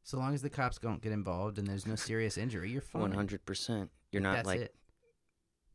so 0.03 0.19
long 0.19 0.35
as 0.35 0.43
the 0.43 0.51
cops 0.51 0.79
don't 0.79 1.03
get 1.03 1.13
involved 1.13 1.59
and 1.59 1.67
there's 1.67 1.87
no 1.87 1.95
serious 1.97 2.37
injury. 2.39 2.71
You're 2.71 2.81
fine. 2.81 3.03
One 3.03 3.13
hundred 3.13 3.45
percent. 3.45 3.91
You're 4.13 4.23
not 4.23 4.37
That's 4.37 4.47
like 4.47 4.61
it. 4.61 4.75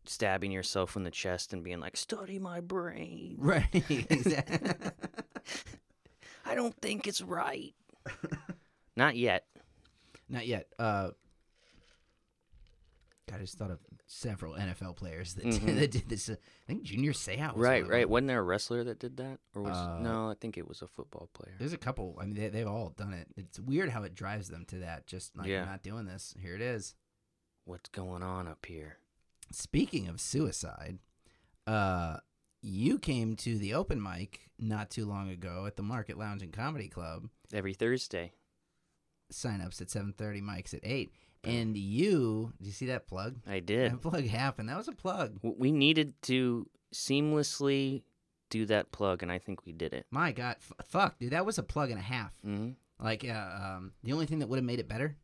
stabbing 0.05 0.51
yourself 0.51 0.96
in 0.96 1.03
the 1.03 1.12
chest 1.12 1.53
and 1.53 1.63
being 1.63 1.79
like, 1.79 1.96
"Study 1.98 2.39
my 2.39 2.60
brain." 2.60 3.36
Right. 3.38 3.67
exactly. 3.89 4.60
I 6.46 6.55
don't 6.55 6.75
think 6.82 7.08
it's 7.08 7.22
right. 7.22 7.74
not 8.96 9.15
yet. 9.15 9.46
Not 10.29 10.48
yet. 10.48 10.67
Uh, 10.79 11.12
God, 13.29 13.38
I 13.38 13.39
just 13.39 13.58
thought 13.58 13.72
of 13.72 13.79
several 14.05 14.53
NFL 14.55 14.95
players 14.95 15.33
that, 15.36 15.45
Mhm. 15.45 15.79
that 15.79 15.91
did 15.91 16.10
this. 16.10 16.29
I 16.29 16.36
think 16.67 16.83
Junior 16.83 17.13
Seau 17.13 17.53
was 17.53 17.62
Right, 17.62 17.88
right. 17.88 18.07
Wasn't 18.10 18.27
there 18.27 18.39
a 18.39 18.43
wrestler 18.43 18.83
that 18.83 19.00
did 19.00 19.17
that, 19.17 19.39
or 19.55 19.63
was 19.63 19.77
Uh, 19.77 20.00
no? 20.00 20.29
I 20.29 20.36
think 20.39 20.57
it 20.57 20.67
was 20.67 20.81
a 20.81 20.88
football 20.88 21.29
player. 21.33 21.55
There's 21.57 21.74
a 21.74 21.77
couple. 21.77 22.17
I 22.19 22.25
mean, 22.25 22.36
they, 22.36 22.50
they've 22.50 22.67
all 22.67 22.89
done 22.89 23.13
it. 23.13 23.27
It's 23.38 23.60
weird 23.60 23.89
how 23.89 24.03
it 24.03 24.13
drives 24.13 24.50
them 24.50 24.65
to 24.65 24.79
that. 24.79 25.07
Just 25.07 25.36
like, 25.38 25.48
Yeah. 25.48 25.65
Not 25.65 25.83
doing 25.83 26.05
this. 26.05 26.36
Here 26.39 26.55
it 26.55 26.62
is. 26.62 26.95
What's 27.65 27.89
going 27.89 28.24
on 28.24 28.48
up 28.48 28.65
here? 28.65 28.98
Speaking 29.51 30.07
of 30.07 30.19
suicide, 30.19 31.00
uh, 31.65 32.17
you 32.62 33.00
came 33.00 33.36
to 33.38 33.57
the 33.57 33.74
open 33.74 34.01
mic 34.01 34.50
not 34.60 34.89
too 34.89 35.05
long 35.05 35.29
ago 35.29 35.65
at 35.65 35.75
the 35.77 35.83
Market 35.83 36.17
Lounge 36.17 36.41
and 36.43 36.51
Comedy 36.53 36.88
Club. 36.89 37.29
Every 37.53 37.74
Thursday. 37.74 38.33
Sign-ups 39.31 39.81
at 39.81 39.89
7:30, 39.89 40.41
mics 40.41 40.74
at 40.74 40.81
8. 40.83 41.13
And 41.43 41.75
you, 41.77 42.53
did 42.57 42.67
you 42.67 42.73
see 42.73 42.85
that 42.88 43.07
plug? 43.07 43.35
I 43.47 43.59
did. 43.59 43.91
That 43.91 44.01
plug 44.01 44.25
happened. 44.25 44.69
That 44.69 44.77
was 44.77 44.88
a 44.88 44.93
plug. 44.93 45.39
We 45.41 45.71
needed 45.71 46.13
to 46.23 46.67
seamlessly 46.93 48.03
do 48.50 48.65
that 48.67 48.91
plug, 48.91 49.23
and 49.23 49.31
I 49.31 49.39
think 49.39 49.65
we 49.65 49.71
did 49.71 49.93
it. 49.93 50.05
My 50.12 50.31
God, 50.31 50.55
f- 50.59 50.85
fuck, 50.85 51.19
dude, 51.19 51.31
that 51.31 51.45
was 51.45 51.57
a 51.57 51.63
plug 51.63 51.89
and 51.89 52.00
a 52.00 52.03
half. 52.03 52.31
hmm 52.43 52.71
Like, 53.00 53.25
uh, 53.27 53.31
um, 53.77 53.91
the 54.03 54.13
only 54.13 54.25
thing 54.25 54.39
that 54.39 54.47
would 54.50 54.57
have 54.57 54.65
made 54.65 54.79
it 54.79 54.88
better 54.88 55.15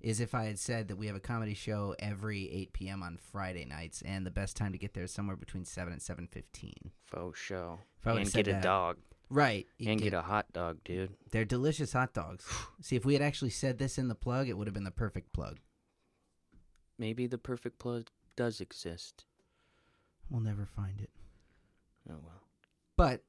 is 0.00 0.20
if 0.20 0.34
I 0.34 0.44
had 0.44 0.58
said 0.58 0.88
that 0.88 0.96
we 0.96 1.06
have 1.06 1.16
a 1.16 1.20
comedy 1.20 1.54
show 1.54 1.94
every 1.98 2.50
8 2.52 2.72
p.m. 2.74 3.02
on 3.02 3.16
Friday 3.32 3.64
nights, 3.64 4.02
and 4.04 4.26
the 4.26 4.30
best 4.30 4.56
time 4.56 4.72
to 4.72 4.78
get 4.78 4.92
there 4.94 5.04
is 5.04 5.10
somewhere 5.10 5.36
between 5.36 5.64
7 5.64 5.92
and 5.92 6.02
7:15. 6.02 6.72
Faux 7.06 7.38
show. 7.38 7.78
Would've 8.04 8.18
and 8.20 8.28
said 8.28 8.44
get 8.44 8.50
a 8.50 8.54
that- 8.54 8.62
dog. 8.62 8.98
Right. 9.28 9.66
you 9.78 9.90
And 9.90 10.00
get 10.00 10.12
a 10.14 10.22
hot 10.22 10.52
dog, 10.52 10.78
dude. 10.84 11.14
They're 11.30 11.44
delicious 11.44 11.92
hot 11.92 12.14
dogs. 12.14 12.44
See, 12.80 12.96
if 12.96 13.04
we 13.04 13.12
had 13.12 13.22
actually 13.22 13.50
said 13.50 13.78
this 13.78 13.98
in 13.98 14.08
the 14.08 14.14
plug, 14.14 14.48
it 14.48 14.56
would 14.56 14.66
have 14.66 14.74
been 14.74 14.84
the 14.84 14.90
perfect 14.90 15.32
plug. 15.32 15.58
Maybe 16.98 17.26
the 17.26 17.38
perfect 17.38 17.78
plug 17.78 18.08
does 18.36 18.60
exist. 18.60 19.24
We'll 20.30 20.40
never 20.40 20.64
find 20.66 21.00
it. 21.00 21.10
Oh 22.10 22.14
well. 22.22 22.42
But 22.96 23.22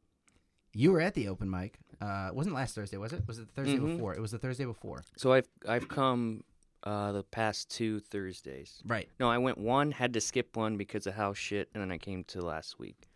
you 0.73 0.91
were 0.91 1.01
at 1.01 1.13
the 1.15 1.27
open 1.27 1.49
mic. 1.49 1.79
Uh, 1.99 2.27
it 2.29 2.35
wasn't 2.35 2.55
last 2.55 2.75
Thursday, 2.75 2.97
was 2.97 3.13
it? 3.13 3.23
Was 3.27 3.39
it 3.39 3.47
the 3.47 3.53
Thursday 3.53 3.77
Mhm. 3.77 3.93
before? 3.97 4.13
It 4.13 4.21
was 4.21 4.31
the 4.31 4.39
Thursday 4.39 4.65
before. 4.65 5.03
So 5.17 5.33
I've 5.33 5.47
I've 5.67 5.87
come 5.89 6.43
uh, 6.83 7.11
the 7.11 7.23
past 7.23 7.69
two 7.71 7.99
Thursdays. 7.99 8.81
Right. 8.85 9.09
No, 9.19 9.29
I 9.29 9.39
went 9.39 9.57
one, 9.57 9.91
had 9.91 10.13
to 10.13 10.21
skip 10.21 10.55
one 10.55 10.77
because 10.77 11.07
of 11.07 11.15
house 11.15 11.37
shit, 11.37 11.69
and 11.73 11.81
then 11.81 11.91
I 11.91 11.97
came 11.97 12.23
to 12.25 12.41
last 12.41 12.77
week. 12.79 13.09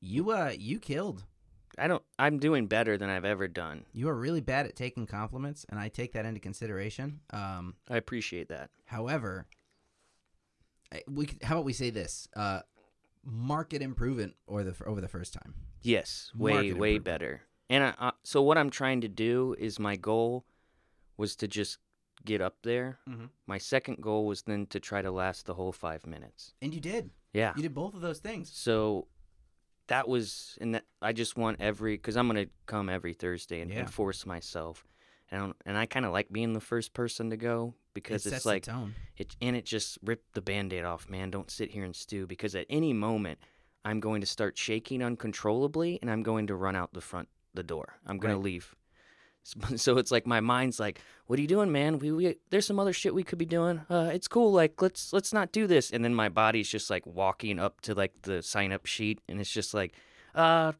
You 0.00 0.30
uh, 0.32 0.52
you 0.56 0.78
killed. 0.78 1.24
I 1.80 1.88
don't. 1.88 2.02
I'm 2.18 2.38
doing 2.38 2.66
better 2.66 2.96
than 2.98 3.08
I've 3.10 3.24
ever 3.24 3.48
done. 3.48 3.84
You 3.92 4.08
are 4.10 4.14
really 4.14 4.40
bad 4.42 4.66
at 4.66 4.76
taking 4.76 5.06
compliments, 5.06 5.64
and 5.68 5.80
I 5.80 5.88
take 5.88 6.12
that 6.12 6.26
into 6.26 6.38
consideration. 6.40 7.20
Um, 7.30 7.74
I 7.88 7.96
appreciate 7.96 8.48
that. 8.50 8.70
However, 8.84 9.46
I- 10.92 11.02
we 11.08 11.28
how 11.42 11.54
about 11.56 11.64
we 11.64 11.72
say 11.72 11.90
this? 11.90 12.28
Uh, 12.34 12.60
market 13.24 13.82
improvement 13.82 14.34
or 14.46 14.64
the 14.64 14.74
over 14.86 15.00
the 15.00 15.08
first 15.08 15.32
time. 15.34 15.54
Yes, 15.82 16.30
way 16.36 16.52
Market 16.52 16.72
way 16.78 16.90
improvement. 16.96 17.04
better. 17.04 17.42
And 17.68 17.84
I, 17.84 17.94
uh, 17.98 18.10
so 18.24 18.42
what 18.42 18.58
I'm 18.58 18.70
trying 18.70 19.00
to 19.02 19.08
do 19.08 19.54
is 19.58 19.78
my 19.78 19.96
goal 19.96 20.44
was 21.16 21.36
to 21.36 21.48
just 21.48 21.78
get 22.24 22.40
up 22.40 22.56
there. 22.62 22.98
Mhm. 23.08 23.30
My 23.46 23.58
second 23.58 24.02
goal 24.02 24.26
was 24.26 24.42
then 24.42 24.66
to 24.66 24.80
try 24.80 25.00
to 25.02 25.10
last 25.10 25.46
the 25.46 25.54
whole 25.54 25.72
five 25.72 26.06
minutes. 26.06 26.52
And 26.60 26.74
you 26.74 26.80
did. 26.80 27.10
Yeah. 27.32 27.52
You 27.56 27.62
did 27.62 27.74
both 27.74 27.94
of 27.94 28.00
those 28.00 28.18
things. 28.18 28.50
So 28.52 29.06
that 29.90 30.08
was, 30.08 30.56
and 30.60 30.74
that 30.74 30.84
I 31.02 31.12
just 31.12 31.36
want 31.36 31.60
every 31.60 31.94
because 31.96 32.16
I'm 32.16 32.26
gonna 32.26 32.46
come 32.66 32.88
every 32.88 33.12
Thursday 33.12 33.60
and, 33.60 33.70
Yeah. 33.70 33.80
and 33.80 33.90
force 33.92 34.24
myself. 34.24 34.84
And 35.32 35.42
I, 35.42 35.52
and 35.66 35.78
I 35.78 35.86
kind 35.86 36.04
of 36.06 36.12
like 36.12 36.32
being 36.32 36.54
the 36.54 36.60
first 36.60 36.92
person 36.92 37.30
to 37.30 37.36
go 37.36 37.74
because 37.94 38.26
it 38.26 38.32
it's 38.32 38.46
like 38.46 38.66
it 39.16 39.36
and 39.40 39.54
it 39.54 39.64
just 39.64 39.98
ripped 40.02 40.32
the 40.34 40.40
band-aid 40.42 40.84
off 40.84 41.08
man 41.08 41.30
don't 41.30 41.50
sit 41.50 41.70
here 41.70 41.84
and 41.84 41.94
stew 41.94 42.26
because 42.26 42.56
at 42.56 42.66
any 42.68 42.92
moment 42.92 43.38
I'm 43.84 44.00
going 44.00 44.20
to 44.22 44.26
start 44.26 44.58
shaking 44.58 45.02
uncontrollably 45.02 45.98
and 46.02 46.10
I'm 46.10 46.22
going 46.24 46.46
to 46.48 46.54
run 46.56 46.74
out 46.76 46.92
the 46.92 47.00
front 47.00 47.28
the 47.54 47.62
door. 47.62 47.94
I'm 48.06 48.18
Right. 48.18 48.34
to 48.34 48.38
leave. 48.38 48.74
So 49.76 49.98
it's 49.98 50.10
like 50.10 50.26
my 50.26 50.40
mind's 50.40 50.78
like, 50.78 51.00
"What 51.26 51.38
are 51.38 51.42
you 51.42 51.48
doing, 51.48 51.72
man? 51.72 51.98
We, 51.98 52.12
we 52.12 52.36
there's 52.50 52.66
some 52.66 52.78
other 52.78 52.92
shit 52.92 53.14
we 53.14 53.22
could 53.22 53.38
be 53.38 53.46
doing. 53.46 53.80
Uh, 53.88 54.10
it's 54.12 54.28
cool. 54.28 54.52
Like 54.52 54.80
let's 54.80 55.12
let's 55.12 55.32
not 55.32 55.52
do 55.52 55.66
this." 55.66 55.90
And 55.90 56.04
then 56.04 56.14
my 56.14 56.28
body's 56.28 56.68
just 56.68 56.90
like 56.90 57.06
walking 57.06 57.58
up 57.58 57.80
to 57.82 57.94
like 57.94 58.22
the 58.22 58.42
sign 58.42 58.72
up 58.72 58.86
sheet, 58.86 59.20
and 59.28 59.40
it's 59.40 59.50
just 59.50 59.74
like, 59.74 59.94
"Uh, 60.34 60.72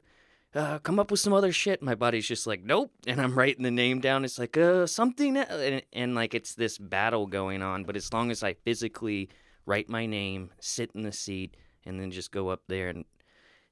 uh, 0.54 0.78
come 0.80 0.98
up 0.98 1.10
with 1.10 1.20
some 1.20 1.32
other 1.32 1.52
shit." 1.52 1.82
My 1.82 1.94
body's 1.94 2.26
just 2.26 2.46
like, 2.46 2.62
"Nope," 2.62 2.92
and 3.06 3.20
I'm 3.20 3.36
writing 3.36 3.62
the 3.62 3.70
name 3.70 4.00
down. 4.00 4.24
It's 4.24 4.38
like, 4.38 4.56
"Uh, 4.56 4.86
something," 4.86 5.36
e-" 5.36 5.44
and, 5.48 5.82
and 5.92 6.14
like 6.14 6.34
it's 6.34 6.54
this 6.54 6.78
battle 6.78 7.26
going 7.26 7.62
on. 7.62 7.84
But 7.84 7.96
as 7.96 8.12
long 8.12 8.30
as 8.30 8.42
I 8.42 8.54
physically 8.54 9.30
write 9.66 9.88
my 9.88 10.06
name, 10.06 10.50
sit 10.60 10.90
in 10.94 11.02
the 11.02 11.12
seat, 11.12 11.56
and 11.86 12.00
then 12.00 12.10
just 12.10 12.30
go 12.30 12.48
up 12.48 12.62
there 12.68 12.88
and 12.88 13.04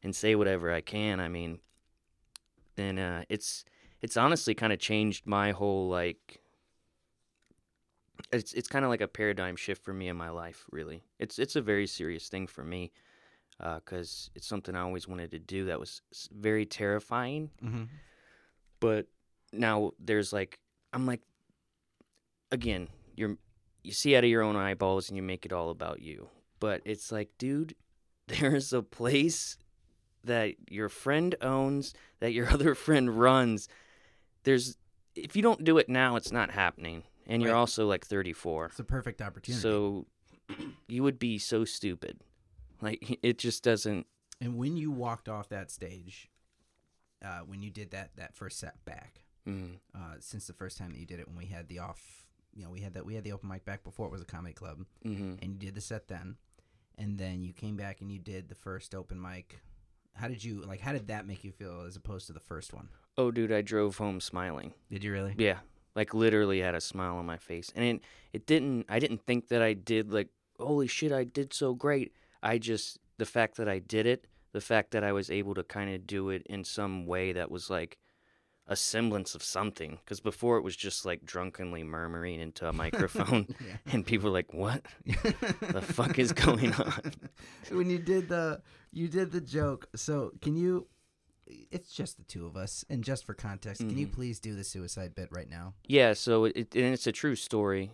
and 0.02 0.14
say 0.14 0.35
whatever 0.35 0.73
I 0.73 0.80
can, 0.80 1.18
I 1.21 1.28
mean, 1.28 1.59
then 2.76 2.99
uh, 2.99 3.25
it's 3.28 3.64
it's 4.02 4.17
honestly 4.17 4.55
kind 4.55 4.73
of 4.73 4.78
changed 4.78 5.26
my 5.26 5.52
whole 5.52 5.88
like 5.88 6.40
it's 8.33 8.52
it's 8.52 8.69
kind 8.69 8.85
of 8.85 8.90
like 8.90 9.00
a 9.00 9.09
paradigm 9.09 9.57
shift 9.57 9.83
for 9.85 9.93
me 9.93 10.09
in 10.09 10.17
my 10.17 10.31
life 10.31 10.67
really. 10.71 11.05
It's 11.19 11.38
it's 11.38 11.57
a 11.57 11.62
very 11.62 11.87
serious 11.87 12.28
thing 12.28 12.47
for 12.47 12.64
me 12.64 12.93
because 13.59 14.31
it's 14.37 14.47
something 14.47 14.76
i 14.76 14.81
always 14.83 15.09
wanted 15.09 15.33
to 15.33 15.38
do 15.40 15.64
that 15.64 15.81
was 15.81 16.00
very 16.31 16.64
terrifying. 16.64 17.50
Mm-hmm. 17.62 17.85
but 18.78 19.07
now 19.52 19.93
there's 19.99 20.33
like 20.33 20.61
i'm 20.93 21.07
like 21.07 21.23
again 22.52 22.87
you're 23.17 23.37
you 23.83 23.93
see 23.93 24.14
out 24.14 24.25
of 24.25 24.31
your 24.31 24.43
own 24.43 24.55
eyeballs 24.55 25.09
and 25.09 25.17
you 25.17 25.23
make 25.23 25.47
it 25.47 25.52
all 25.52 25.71
about 25.71 26.02
you. 26.02 26.28
But 26.61 26.83
it's 26.85 27.11
like 27.11 27.31
dude 27.38 27.75
there's 28.28 28.73
a 28.73 28.83
place 28.83 29.57
that 30.25 30.55
your 30.69 30.88
friend 30.88 31.35
owns 31.40 31.95
that 32.21 32.33
your 32.33 32.49
other 32.52 32.75
friend 32.75 33.19
runs 33.19 33.69
there's 34.49 34.76
if 35.14 35.37
you 35.37 35.43
don't 35.43 35.62
do 35.62 35.76
it 35.78 35.88
now 35.90 36.17
it's 36.17 36.33
not 36.33 36.50
happening 36.50 37.02
and 37.26 37.43
you're 37.43 37.52
Right. 37.52 37.59
also 37.59 37.87
like 37.87 38.07
34 38.07 38.67
It's 38.67 38.78
a 38.81 38.85
perfect 38.85 39.21
opportunity. 39.21 39.61
so 39.62 40.07
you 40.88 41.02
would 41.02 41.19
be 41.19 41.38
so 41.38 41.64
stupid 41.67 42.21
like 42.81 43.19
it 43.23 43.37
just 43.38 43.62
doesn't 43.62 44.07
and 44.40 44.57
when 44.57 44.76
you 44.76 44.90
walked 44.90 45.28
off 45.28 45.49
that 45.49 45.69
stage, 45.71 46.31
uh, 47.25 47.40
when 47.40 47.61
you 47.61 47.71
did 47.71 47.90
that 47.90 48.11
that 48.17 48.37
first 48.37 48.59
set 48.61 48.85
back, 48.85 49.25
mm, 49.47 49.75
uh, 49.95 50.14
since 50.21 50.47
the 50.47 50.52
first 50.52 50.78
time 50.78 50.93
that 50.93 50.99
you 51.00 51.07
did 51.07 51.19
it, 51.19 51.26
when 51.26 51.37
we 51.37 51.47
had 51.47 51.69
the 51.69 51.81
off, 51.81 52.00
you 52.55 52.62
know, 52.62 52.71
we 52.71 52.78
had 52.81 52.95
that 52.95 53.05
we 53.05 53.14
had 53.17 53.25
the 53.25 53.33
open 53.33 53.49
mic 53.49 53.64
back 53.64 53.83
before 53.83 54.07
it 54.07 54.12
was 54.12 54.23
a 54.23 54.25
comedy 54.25 54.55
club, 54.55 54.85
hmm 55.02 55.35
and 55.43 55.52
you 55.52 55.59
did 55.59 55.75
the 55.75 55.81
set 55.81 56.07
then, 56.07 56.37
and 56.97 57.19
then 57.19 57.43
you 57.43 57.52
came 57.52 57.76
back 57.76 58.00
and 58.00 58.12
you 58.12 58.21
did 58.21 58.49
the 58.49 58.55
first 58.55 58.95
open 58.95 59.21
mic. 59.21 59.59
How 60.14 60.28
did 60.28 60.45
you 60.45 60.61
like? 60.61 60.81
How 60.81 60.93
did 60.93 61.09
that 61.09 61.26
make 61.26 61.43
you 61.43 61.50
feel 61.50 61.81
as 61.85 61.97
opposed 61.97 62.28
to 62.28 62.33
the 62.33 62.38
first 62.52 62.73
one? 62.73 62.88
Oh 63.19 63.31
dude 63.31 63.53
i 63.53 63.61
drove 63.61 63.99
home 63.99 64.21
smiling 64.21 64.73
Did 64.91 65.05
you 65.05 65.13
really? 65.13 65.35
Yeah, 65.37 65.59
like 65.95 66.15
literally 66.15 66.61
had 66.61 66.75
a 66.75 66.81
smile 66.81 67.17
on 67.17 67.27
my 67.27 67.37
face, 67.37 67.71
and 67.75 67.85
it 67.85 68.01
it 68.33 68.47
didn't. 68.47 68.87
I 68.89 68.99
didn't 68.99 69.27
think 69.27 69.49
that 69.49 69.61
I 69.61 69.75
did 69.75 70.13
like 70.13 70.29
holy 70.59 70.87
shit, 70.87 71.13
I 71.13 71.25
did 71.25 71.53
so 71.53 71.75
great. 71.75 72.13
I 72.43 72.59
just 72.59 72.99
the 73.19 73.27
fact 73.27 73.57
that 73.57 73.69
I 73.69 73.81
did 73.81 74.07
it, 74.07 74.27
the 74.53 74.61
fact 74.61 74.93
that 74.93 75.05
I 75.05 75.13
was 75.13 75.31
able 75.31 75.55
to 75.55 75.63
kind 75.63 75.95
of 75.95 76.07
do 76.07 76.31
it 76.31 76.43
in 76.47 76.65
some 76.65 77.07
way 77.07 77.33
that 77.33 77.51
was 77.51 77.69
like 77.69 77.99
a 78.67 78.77
semblance 78.77 79.35
of 79.35 79.43
something. 79.43 79.99
Because 80.05 80.21
before 80.21 80.59
it 80.59 80.63
was 80.63 80.77
just 80.77 81.05
like 81.05 81.25
drunkenly 81.25 81.83
murmuring 81.83 82.41
into 82.41 82.69
a 82.69 82.73
microphone, 82.73 83.49
and 83.93 84.07
people 84.07 84.31
were 84.31 84.35
like, 84.35 84.53
"What 84.53 84.85
the 85.07 85.83
fuck 85.83 86.19
is 86.19 86.33
going 86.33 86.73
on?" 86.75 87.13
when 87.71 87.91
you 87.91 87.99
did 87.99 88.29
the 88.29 88.63
you 88.93 89.09
did 89.09 89.33
the 89.33 89.41
joke. 89.41 89.89
So 89.97 90.33
can 90.41 90.57
you? 90.57 90.87
It's 91.71 91.93
just 91.95 92.17
the 92.17 92.25
two 92.25 92.47
of 92.47 92.57
us, 92.57 92.85
and 92.88 93.02
just 93.05 93.25
for 93.25 93.35
context, 93.35 93.81
can 93.81 93.97
you 93.99 94.07
Mhm. 94.07 94.12
please 94.12 94.38
do 94.40 94.55
the 94.55 94.64
suicide 94.64 95.14
bit 95.14 95.28
right 95.31 95.49
now? 95.49 95.75
Yeah, 95.85 96.12
so 96.14 96.45
it, 96.45 96.57
and 96.75 96.93
it's 96.95 97.07
a 97.07 97.12
true 97.12 97.37
story. 97.37 97.93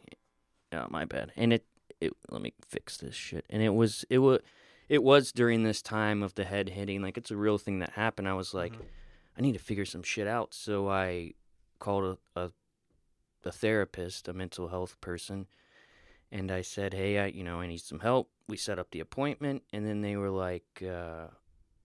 Oh, 0.72 0.86
my 0.90 1.04
bad. 1.04 1.32
And 1.36 1.52
it 1.52 1.66
it 2.00 2.12
let 2.28 2.42
me 2.42 2.52
fix 2.66 2.96
this 2.96 3.14
shit. 3.14 3.46
And 3.48 3.62
it 3.62 3.70
was 3.70 4.04
it 4.10 4.18
was 4.18 4.40
it 4.88 5.02
was 5.02 5.32
during 5.32 5.62
this 5.62 5.80
time 5.82 6.22
of 6.22 6.34
the 6.34 6.44
head 6.44 6.70
hitting. 6.70 7.00
Like 7.02 7.16
it's 7.16 7.30
a 7.30 7.36
real 7.36 7.58
thing 7.58 7.78
that 7.78 7.90
happened. 7.90 8.28
I 8.28 8.34
was 8.34 8.52
like, 8.54 8.74
I 9.36 9.40
need 9.40 9.52
to 9.52 9.58
figure 9.58 9.84
some 9.84 10.02
shit 10.02 10.26
out. 10.26 10.52
So 10.54 10.88
I 10.88 11.34
called 11.78 12.18
a 12.36 12.40
a, 12.40 12.50
a 13.44 13.52
therapist, 13.52 14.28
a 14.28 14.32
mental 14.32 14.68
health 14.68 15.00
person, 15.00 15.46
and 16.32 16.50
I 16.50 16.62
said, 16.62 16.94
Hey, 16.94 17.18
I 17.18 17.26
you 17.26 17.44
know 17.44 17.60
I 17.60 17.66
need 17.68 17.80
some 17.80 18.00
help. 18.00 18.30
We 18.48 18.56
set 18.56 18.78
up 18.78 18.90
the 18.90 19.00
appointment, 19.00 19.62
and 19.72 19.86
then 19.86 20.00
they 20.00 20.16
were 20.16 20.30
like. 20.30 20.82
Uh, 20.82 21.28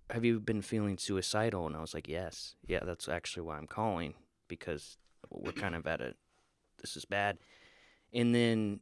have 0.09 0.25
you 0.25 0.39
been 0.39 0.61
feeling 0.61 0.97
suicidal? 0.97 1.67
And 1.67 1.75
I 1.75 1.81
was 1.81 1.93
like, 1.93 2.07
yes. 2.07 2.55
Yeah, 2.67 2.81
that's 2.83 3.07
actually 3.07 3.43
why 3.43 3.57
I'm 3.57 3.67
calling 3.67 4.13
because 4.47 4.97
we're 5.29 5.51
kind 5.51 5.75
of 5.75 5.85
at 5.87 6.01
a, 6.01 6.15
this 6.81 6.97
is 6.97 7.05
bad. 7.05 7.37
And 8.13 8.33
then 8.33 8.79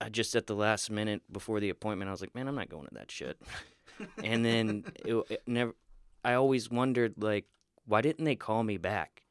I 0.00 0.08
just 0.08 0.34
at 0.34 0.46
the 0.46 0.54
last 0.54 0.90
minute 0.90 1.22
before 1.30 1.60
the 1.60 1.70
appointment, 1.70 2.08
I 2.08 2.12
was 2.12 2.20
like, 2.20 2.34
man, 2.34 2.48
I'm 2.48 2.54
not 2.54 2.70
going 2.70 2.86
to 2.86 2.94
that 2.94 3.10
shit. 3.10 3.40
and 4.24 4.44
then 4.44 4.84
it, 5.04 5.14
it 5.28 5.42
never, 5.46 5.74
I 6.24 6.34
always 6.34 6.70
wondered, 6.70 7.14
like, 7.18 7.46
why 7.86 8.00
didn't 8.00 8.24
they 8.24 8.36
call 8.36 8.62
me 8.62 8.76
back? 8.76 9.24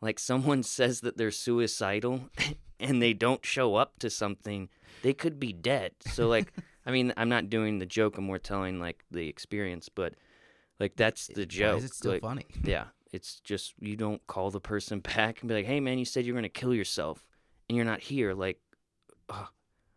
Like, 0.00 0.18
someone 0.18 0.62
says 0.64 1.00
that 1.00 1.16
they're 1.16 1.30
suicidal 1.30 2.28
and 2.80 3.00
they 3.00 3.14
don't 3.14 3.44
show 3.46 3.76
up 3.76 3.98
to 4.00 4.10
something, 4.10 4.68
they 5.02 5.14
could 5.14 5.38
be 5.38 5.52
dead. 5.52 5.92
So, 6.12 6.28
like, 6.28 6.52
I 6.84 6.90
mean, 6.90 7.12
I'm 7.16 7.28
not 7.28 7.48
doing 7.48 7.78
the 7.78 7.86
joke, 7.86 8.18
I'm 8.18 8.24
more 8.24 8.38
telling, 8.38 8.80
like, 8.80 9.04
the 9.10 9.28
experience, 9.28 9.88
but, 9.88 10.14
like, 10.80 10.96
that's 10.96 11.28
the 11.28 11.42
Why 11.42 11.46
joke. 11.46 11.78
is 11.78 11.84
it 11.84 11.94
still 11.94 12.12
like, 12.12 12.22
funny? 12.22 12.46
yeah, 12.64 12.86
it's 13.12 13.40
just 13.40 13.74
you 13.78 13.96
don't 13.96 14.24
call 14.26 14.50
the 14.50 14.60
person 14.60 15.00
back 15.16 15.40
and 15.40 15.48
be 15.48 15.54
like, 15.54 15.66
"Hey, 15.66 15.80
man, 15.80 15.98
you 15.98 16.04
said 16.04 16.24
you're 16.24 16.34
gonna 16.34 16.48
kill 16.48 16.74
yourself, 16.74 17.26
and 17.68 17.76
you're 17.76 17.84
not 17.84 18.00
here. 18.00 18.34
Like, 18.34 18.60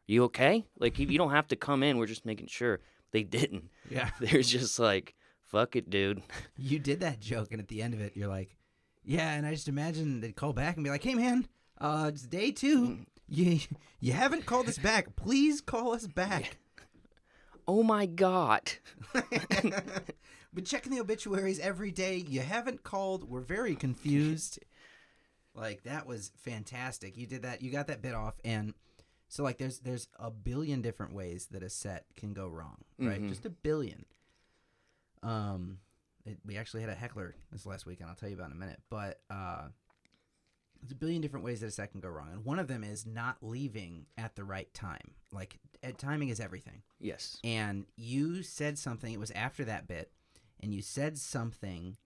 you 0.08 0.24
okay? 0.26 0.66
Like, 0.80 1.00
you, 1.00 1.08
you 1.08 1.18
don't 1.18 1.32
have 1.32 1.48
to 1.50 1.56
come 1.56 1.84
in. 1.84 1.98
We're 1.98 2.06
just 2.08 2.26
making 2.26 2.48
sure." 2.48 2.80
They 3.12 3.24
didn't. 3.24 3.70
Yeah. 3.90 4.10
They're 4.20 4.42
just 4.42 4.80
like, 4.80 5.16
"Fuck 5.46 5.76
it, 5.76 5.90
dude." 5.90 6.22
You 6.58 6.78
did 6.78 7.00
that 7.00 7.20
joke, 7.20 7.52
and 7.52 7.62
at 7.62 7.70
the 7.70 7.82
end 7.82 7.94
of 7.94 8.02
it, 8.02 8.18
you're 8.18 8.28
like, 8.28 8.58
"Yeah." 9.04 9.34
And 9.34 9.46
I 9.46 9.54
just 9.54 9.70
imagine 9.70 10.20
they'd 10.20 10.36
call 10.36 10.54
back 10.54 10.76
and 10.76 10.84
be 10.84 10.90
like, 10.90 11.04
"Hey, 11.04 11.16
man, 11.16 11.48
uh, 11.80 12.12
it's 12.14 12.24
day 12.24 12.52
two. 12.52 13.06
You 13.30 13.60
you 14.00 14.12
haven't 14.14 14.46
called 14.46 14.68
us 14.68 14.78
back. 14.78 15.16
Please 15.16 15.62
call 15.62 15.94
us 15.94 16.06
back." 16.06 16.58
Oh 17.68 17.84
my 17.84 18.06
god. 18.06 18.72
Been 20.54 20.64
checking 20.66 20.94
the 20.94 21.02
obituaries 21.02 21.60
every 21.60 21.92
day. 21.92 22.16
You 22.28 22.40
haven't 22.42 22.84
called. 22.84 23.30
We're 23.30 23.42
very 23.42 23.76
confused. 23.76 24.60
like 25.54 25.84
that 25.84 26.08
was 26.08 26.32
fantastic. 26.38 27.18
You 27.18 27.28
did 27.28 27.44
that. 27.44 27.62
You 27.62 27.70
got 27.72 27.88
that 27.88 28.02
bit 28.02 28.14
off, 28.14 28.36
and 28.46 28.74
so 29.28 29.44
like 29.44 29.58
there's 29.58 29.80
there's 29.80 30.08
a 30.20 30.32
billion 30.32 30.82
different 30.82 31.14
ways 31.14 31.48
that 31.52 31.62
a 31.64 31.70
set 31.70 32.06
can 32.16 32.34
go 32.34 32.48
wrong, 32.48 32.78
right? 32.98 33.22
Mhm. 33.22 33.30
Just 33.30 33.46
a 33.46 33.50
billion. 33.50 34.06
Um, 35.24 35.80
it, 36.26 36.38
we 36.46 36.58
actually 36.58 36.82
had 36.82 36.90
a 36.90 36.96
heckler 36.96 37.36
this 37.52 37.66
last 37.66 37.86
weekend. 37.86 38.10
I'll 38.10 38.16
tell 38.16 38.30
you 38.30 38.36
about 38.36 38.48
in 38.48 38.54
a 38.54 38.60
minute, 38.60 38.80
but 38.90 39.20
uh. 39.30 39.68
There's 40.88 40.94
a 40.96 41.00
billion 41.00 41.22
different 41.22 41.44
ways 41.46 41.60
that 41.60 41.68
a 41.68 41.72
set 41.72 41.92
can 41.92 42.00
go 42.00 42.08
wrong, 42.08 42.30
and 42.32 42.46
one 42.46 42.60
of 42.60 42.70
them 42.70 42.82
is 42.82 43.06
not 43.06 43.38
leaving 43.42 44.06
at 44.18 44.38
the 44.38 44.46
right 44.46 44.74
time. 44.74 45.16
Like, 45.34 45.60
uh, 45.84 45.92
timing 45.98 46.30
is 46.30 46.40
everything 46.40 46.82
Yes. 47.00 47.38
and 47.44 47.86
you 47.98 48.42
said 48.42 48.78
something. 48.78 49.12
It 49.14 49.20
was 49.20 49.32
after 49.32 49.66
that 49.66 49.88
bit, 49.88 50.12
and 50.62 50.74
you 50.74 50.82
said 50.82 51.18
something, 51.18 51.98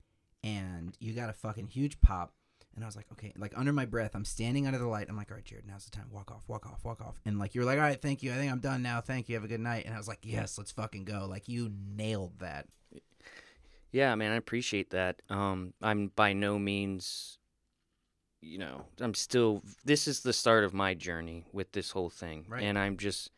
and 0.44 0.98
you 1.00 1.14
got 1.14 1.30
a 1.30 1.34
fucking 1.34 1.68
huge 1.68 2.02
pop. 2.02 2.34
And 2.74 2.84
I 2.84 2.88
was 2.88 2.96
like, 2.96 3.06
okay, 3.12 3.34
like 3.38 3.54
under 3.56 3.72
my 3.74 3.86
breath, 3.86 4.16
I'm 4.16 4.26
standing 4.26 4.66
under 4.66 4.80
the 4.80 4.88
light. 4.88 5.08
I'm 5.10 5.16
like, 5.18 5.30
all 5.30 5.36
right, 5.36 5.44
Jarrod, 5.46 5.68
now's 5.68 5.86
the 5.86 5.92
time. 5.92 6.08
Walk 6.10 6.32
off, 6.32 6.48
walk 6.48 6.66
off, 6.66 6.84
walk 6.84 7.02
off. 7.02 7.20
And 7.26 7.38
like, 7.38 7.54
you're 7.54 7.66
like, 7.66 7.78
all 7.78 7.84
right, 7.84 8.02
thank 8.02 8.24
you. 8.24 8.32
I 8.32 8.36
think 8.36 8.52
I'm 8.52 8.60
done 8.62 8.82
now. 8.82 9.02
Thank 9.02 9.28
you. 9.30 9.36
Have 9.36 9.44
a 9.44 9.48
good 9.50 9.60
night. 9.60 9.86
And 9.86 9.94
I 9.94 9.98
was 9.98 10.08
like, 10.08 10.20
yes, 10.24 10.58
let's 10.58 10.72
fucking 10.72 11.04
go. 11.04 11.28
Like, 11.30 11.48
you 11.50 11.70
nailed 11.96 12.40
that. 12.40 12.68
Yeah, 13.92 14.16
man, 14.16 14.32
I 14.32 14.38
appreciate 14.38 14.90
that. 14.92 15.22
Um, 15.30 15.74
I'm 15.82 16.08
by 16.16 16.32
no 16.32 16.58
means, 16.58 17.38
you 18.42 18.58
know, 18.58 18.86
I'm 19.00 19.14
still. 19.14 19.62
This 19.86 20.08
is 20.08 20.22
the 20.22 20.34
start 20.34 20.64
of 20.64 20.74
my 20.74 20.94
journey 20.94 21.46
with 21.54 21.72
this 21.72 21.92
whole 21.92 22.10
thing, 22.10 22.46
Right. 22.48 22.64
and 22.64 22.78
I'm 22.78 22.98
just. 22.98 23.32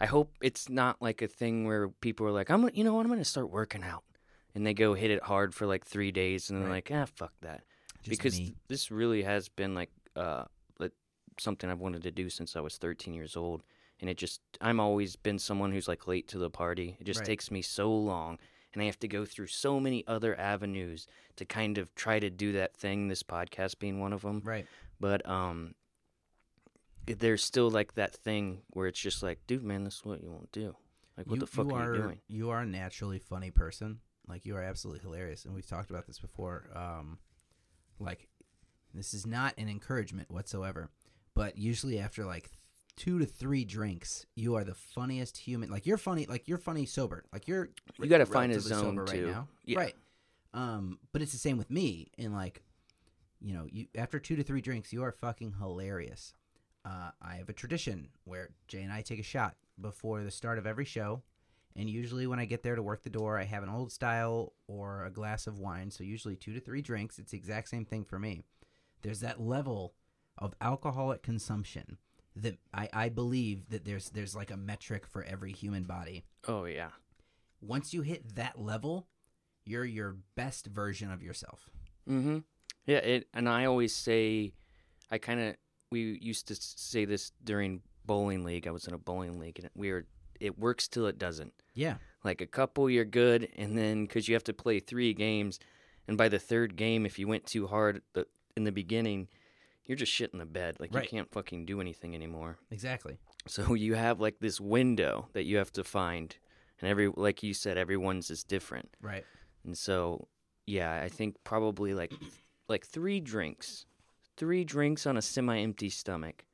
I 0.00 0.06
hope 0.06 0.32
it's 0.42 0.68
not 0.68 1.00
like 1.00 1.22
a 1.22 1.28
thing 1.28 1.66
where 1.66 1.88
people 1.88 2.26
are 2.26 2.32
like, 2.32 2.50
I'm, 2.50 2.68
you 2.74 2.82
know, 2.82 2.94
what, 2.94 3.06
I'm 3.06 3.12
gonna 3.12 3.24
start 3.24 3.50
working 3.50 3.82
out, 3.84 4.02
and 4.54 4.66
they 4.66 4.74
go 4.74 4.94
hit 4.94 5.10
it 5.10 5.22
hard 5.22 5.54
for 5.54 5.66
like 5.66 5.84
three 5.86 6.10
days, 6.10 6.50
and 6.50 6.60
they're 6.60 6.68
Right. 6.68 6.88
like, 6.88 6.90
ah, 6.92 7.06
fuck 7.14 7.32
that, 7.42 7.62
Just 8.02 8.10
because 8.10 8.36
th- 8.36 8.54
this 8.68 8.90
really 8.90 9.22
has 9.22 9.48
been 9.48 9.74
like, 9.74 9.90
uh, 10.16 10.44
something 11.40 11.68
I've 11.68 11.80
wanted 11.80 12.04
to 12.04 12.12
do 12.12 12.30
since 12.30 12.54
I 12.54 12.60
was 12.60 12.76
13 12.78 13.12
years 13.12 13.36
old, 13.36 13.64
and 14.00 14.08
it 14.08 14.16
just, 14.16 14.40
I'm 14.60 14.78
always 14.78 15.16
been 15.16 15.38
someone 15.40 15.72
who's 15.72 15.88
like 15.88 16.06
late 16.06 16.28
to 16.28 16.38
the 16.38 16.48
party. 16.48 16.96
It 17.00 17.04
just 17.04 17.18
Right. 17.20 17.26
takes 17.26 17.50
me 17.50 17.60
so 17.60 17.92
long 17.92 18.38
and 18.74 18.82
I 18.82 18.86
have 18.86 18.98
to 19.00 19.08
go 19.08 19.24
through 19.24 19.46
so 19.46 19.80
many 19.80 20.04
other 20.06 20.38
avenues 20.38 21.06
to 21.36 21.44
kind 21.44 21.78
of 21.78 21.94
try 21.94 22.18
to 22.18 22.28
do 22.28 22.52
that 22.52 22.76
thing. 22.76 23.08
This 23.08 23.22
podcast 23.22 23.78
being 23.78 24.00
one 24.00 24.12
of 24.12 24.22
them, 24.22 24.42
right. 24.44 24.66
but 25.00 25.26
um, 25.28 25.74
there's 27.06 27.42
still 27.42 27.70
like 27.70 27.94
that 27.94 28.14
thing 28.14 28.62
where 28.70 28.86
it's 28.86 29.00
just 29.00 29.22
like, 29.22 29.38
dude, 29.46 29.62
man, 29.62 29.84
this 29.84 29.96
is 29.96 30.04
what 30.04 30.22
you 30.22 30.30
won't 30.30 30.52
do. 30.52 30.76
Like, 31.16 31.26
what 31.28 31.40
the 31.40 31.46
fuck 31.46 31.66
you 31.68 31.74
are, 31.74 31.90
are 31.90 31.94
you 31.94 32.02
doing? 32.02 32.20
You 32.28 32.50
are 32.50 32.60
a 32.60 32.66
naturally 32.66 33.18
funny 33.18 33.50
person. 33.50 34.00
Like 34.26 34.46
you 34.46 34.56
are 34.56 34.62
absolutely 34.62 35.02
hilarious, 35.02 35.44
and 35.44 35.54
we've 35.54 35.66
talked 35.66 35.90
about 35.90 36.06
this 36.06 36.18
before. 36.18 36.64
Um, 36.74 37.18
like 37.98 38.28
this 38.94 39.12
is 39.12 39.26
not 39.26 39.54
an 39.58 39.68
encouragement 39.68 40.30
whatsoever, 40.30 40.90
but 41.34 41.58
usually 41.58 41.98
after 41.98 42.24
like 42.24 42.50
two 42.96 43.18
to 43.18 43.26
three 43.26 43.64
drinks, 43.64 44.26
you 44.34 44.54
are 44.54 44.64
the 44.64 44.74
funniest 44.74 45.36
human. 45.38 45.70
Like 45.70 45.86
you're 45.86 45.96
funny. 45.98 46.26
Like 46.26 46.48
you're 46.48 46.58
funny 46.58 46.86
sober. 46.86 47.24
Like 47.32 47.48
you're 47.48 47.70
You 47.98 48.08
gotta 48.08 48.26
find 48.26 48.52
a 48.52 48.60
zone, 48.60 48.94
too. 48.96 49.02
right 49.02 49.24
now. 49.26 49.48
Yeah. 49.64 49.78
Right. 49.78 49.94
Um, 50.52 50.98
but 51.12 51.22
it's 51.22 51.32
the 51.32 51.38
same 51.38 51.58
with 51.58 51.70
me. 51.70 52.08
And 52.18 52.32
like, 52.32 52.62
you 53.40 53.54
know, 53.54 53.66
you 53.70 53.86
after 53.96 54.18
two 54.18 54.36
to 54.36 54.42
three 54.42 54.60
drinks, 54.60 54.92
you 54.92 55.02
are 55.02 55.12
fucking 55.12 55.54
hilarious. 55.58 56.34
Uh, 56.84 57.10
I 57.22 57.36
have 57.36 57.48
a 57.48 57.52
tradition 57.54 58.08
where 58.24 58.50
Jay 58.68 58.82
and 58.82 58.92
I 58.92 59.00
take 59.00 59.18
a 59.18 59.22
shot 59.24 59.56
before 59.80 60.22
the 60.22 60.30
start 60.30 60.58
of 60.58 60.66
every 60.66 60.84
show. 60.84 61.22
And 61.76 61.90
usually, 61.90 62.28
when 62.28 62.38
I 62.38 62.44
get 62.44 62.62
there 62.62 62.76
to 62.76 62.82
work 62.82 63.02
the 63.02 63.10
door, 63.10 63.36
I 63.36 63.42
have 63.44 63.64
an 63.64 63.68
old 63.68 63.90
style 63.90 64.52
or 64.68 65.04
a 65.06 65.10
glass 65.10 65.48
of 65.48 65.58
wine. 65.58 65.90
So, 65.90 66.04
usually, 66.04 66.36
two 66.36 66.52
to 66.52 66.60
three 66.60 66.82
drinks. 66.82 67.18
It's 67.18 67.32
the 67.32 67.36
exact 67.36 67.68
same 67.68 67.84
thing 67.84 68.04
for 68.04 68.16
me. 68.16 68.42
There's 69.02 69.18
that 69.20 69.40
level 69.40 69.94
of 70.38 70.54
alcoholic 70.60 71.22
consumption 71.22 71.98
that 72.36 72.58
I, 72.72 72.88
I 72.92 73.08
believe 73.08 73.68
that 73.70 73.84
there's 73.84 74.10
there's 74.10 74.34
like 74.34 74.50
a 74.50 74.56
metric 74.56 75.06
for 75.06 75.22
every 75.24 75.52
human 75.52 75.84
body. 75.84 76.24
Oh 76.46 76.64
yeah. 76.64 76.90
Once 77.60 77.94
you 77.94 78.02
hit 78.02 78.34
that 78.34 78.60
level, 78.60 79.06
you're 79.64 79.84
your 79.84 80.16
best 80.34 80.66
version 80.66 81.10
of 81.10 81.22
yourself. 81.22 81.70
Mm-hmm. 82.08 82.38
Yeah, 82.86 82.98
it, 82.98 83.28
and 83.32 83.48
I 83.48 83.64
always 83.64 83.94
say, 83.94 84.52
I 85.10 85.18
kind 85.18 85.40
of 85.40 85.56
we 85.90 86.18
used 86.20 86.48
to 86.48 86.56
say 86.56 87.04
this 87.04 87.32
during 87.42 87.80
bowling 88.04 88.44
league. 88.44 88.66
I 88.66 88.70
was 88.70 88.86
in 88.86 88.94
a 88.94 88.98
bowling 88.98 89.38
league, 89.38 89.58
and 89.58 89.70
we 89.74 89.92
were 89.92 90.06
it 90.40 90.58
works 90.58 90.88
till 90.88 91.06
it 91.06 91.18
doesn't. 91.18 91.52
Yeah. 91.74 91.96
Like 92.24 92.40
a 92.40 92.46
couple, 92.46 92.90
you're 92.90 93.04
good, 93.04 93.48
and 93.56 93.76
then 93.78 94.04
because 94.04 94.28
you 94.28 94.34
have 94.34 94.44
to 94.44 94.52
play 94.52 94.80
three 94.80 95.14
games, 95.14 95.58
and 96.08 96.18
by 96.18 96.28
the 96.28 96.38
third 96.38 96.76
game, 96.76 97.06
if 97.06 97.18
you 97.18 97.28
went 97.28 97.46
too 97.46 97.66
hard 97.66 98.02
the, 98.12 98.26
in 98.56 98.64
the 98.64 98.72
beginning, 98.72 99.28
you're 99.86 99.96
just 99.96 100.12
shit 100.12 100.30
in 100.32 100.38
the 100.38 100.46
bed. 100.46 100.76
Like 100.80 100.94
Right. 100.94 101.04
you 101.04 101.08
can't 101.08 101.30
fucking 101.30 101.66
do 101.66 101.80
anything 101.80 102.14
anymore. 102.14 102.58
Exactly. 102.70 103.18
So 103.46 103.74
you 103.74 103.94
have 103.94 104.20
like 104.20 104.38
this 104.40 104.60
window 104.60 105.28
that 105.32 105.44
you 105.44 105.56
have 105.58 105.72
to 105.72 105.84
find, 105.84 106.36
and 106.80 106.88
every 106.90 107.08
like 107.08 107.42
you 107.42 107.54
said, 107.54 107.76
everyone's 107.76 108.30
is 108.30 108.44
different. 108.44 108.96
Right. 109.00 109.24
And 109.64 109.76
so, 109.76 110.28
yeah, 110.66 111.00
I 111.02 111.08
think 111.08 111.36
probably 111.44 111.94
like 111.94 112.12
like 112.68 112.86
three 112.86 113.20
drinks, 113.20 113.86
three 114.36 114.64
drinks 114.64 115.06
on 115.06 115.16
a 115.16 115.22
semi-empty 115.22 115.90
stomach, 115.90 116.44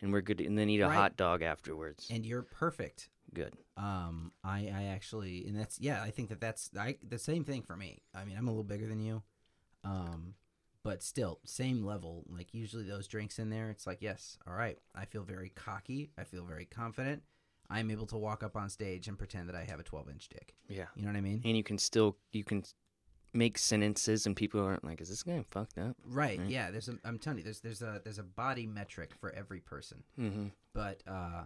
and 0.00 0.12
we're 0.12 0.20
good. 0.20 0.40
And 0.40 0.58
then 0.58 0.68
eat 0.68 0.80
a 0.80 0.86
Right. 0.88 0.94
hot 0.94 1.16
dog 1.16 1.42
afterwards. 1.42 2.08
And 2.10 2.24
you're 2.26 2.42
perfect. 2.42 3.08
Good. 3.34 3.54
Um, 3.76 4.32
I, 4.42 4.70
I 4.74 4.84
actually, 4.84 5.46
and 5.46 5.54
that's 5.56 5.78
yeah, 5.80 6.02
I 6.02 6.10
think 6.10 6.30
that 6.30 6.40
that's 6.40 6.70
I, 6.78 6.96
the 7.06 7.18
same 7.18 7.44
thing 7.44 7.62
for 7.62 7.76
me. 7.76 8.00
I 8.14 8.24
mean, 8.24 8.36
I'm 8.38 8.48
a 8.48 8.50
little 8.50 8.64
bigger 8.64 8.86
than 8.86 9.00
you, 9.00 9.22
um, 9.84 10.34
but 10.88 11.02
still 11.02 11.38
same 11.44 11.84
level. 11.84 12.24
Like 12.30 12.54
usually 12.54 12.84
those 12.84 13.06
drinks 13.06 13.38
in 13.38 13.50
there, 13.50 13.68
it's 13.68 13.86
like 13.86 13.98
yes, 14.00 14.38
all 14.46 14.54
right. 14.54 14.78
I 14.94 15.04
feel 15.04 15.22
very 15.22 15.50
cocky. 15.50 16.12
I 16.16 16.24
feel 16.24 16.44
very 16.44 16.64
confident. 16.64 17.22
I'm 17.68 17.90
able 17.90 18.06
to 18.06 18.16
walk 18.16 18.42
up 18.42 18.56
on 18.56 18.70
stage 18.70 19.06
and 19.06 19.18
pretend 19.18 19.50
that 19.50 19.54
I 19.54 19.64
have 19.64 19.78
a 19.78 19.82
12 19.82 20.08
inch 20.08 20.30
dick. 20.30 20.54
Yeah. 20.66 20.86
You 20.96 21.02
know 21.02 21.08
what 21.08 21.18
I 21.18 21.20
mean? 21.20 21.42
And 21.44 21.58
you 21.58 21.62
can 21.62 21.76
still 21.76 22.16
you 22.32 22.42
can 22.42 22.64
make 23.34 23.58
sentences, 23.58 24.24
and 24.24 24.34
people 24.34 24.62
aren't 24.62 24.82
like, 24.82 25.02
"Is 25.02 25.10
this 25.10 25.22
guy 25.22 25.44
fucked 25.50 25.76
up?" 25.76 25.94
Right. 26.06 26.38
Right. 26.38 26.48
Yeah. 26.48 26.70
There's 26.70 26.88
a. 26.88 26.94
I'm 27.04 27.18
telling 27.18 27.40
you, 27.40 27.44
there's 27.44 27.60
there's 27.60 27.82
a 27.82 28.00
there's 28.02 28.18
a 28.18 28.22
body 28.22 28.66
metric 28.66 29.10
for 29.20 29.30
every 29.30 29.60
person. 29.60 30.04
Mm-hmm. 30.18 30.46
but 30.72 31.02
uh 31.06 31.44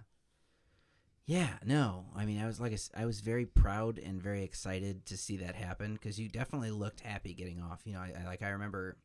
yeah 1.26 1.50
no 1.64 2.04
i 2.16 2.24
mean 2.24 2.42
i 2.42 2.46
was 2.46 2.60
like 2.60 2.76
I 2.96 3.06
was 3.06 3.20
very 3.20 3.46
proud 3.46 3.98
and 3.98 4.20
very 4.20 4.42
excited 4.42 5.06
to 5.06 5.16
see 5.16 5.36
that 5.36 5.54
happen 5.54 5.92
because 5.92 6.18
you 6.18 6.28
definitely 6.28 6.72
looked 6.72 7.00
happy 7.00 7.32
getting 7.32 7.62
off 7.62 7.82
you 7.84 7.92
know 7.92 8.00
I, 8.00 8.12
I 8.22 8.26
like 8.26 8.42
i 8.42 8.48
remember 8.48 8.96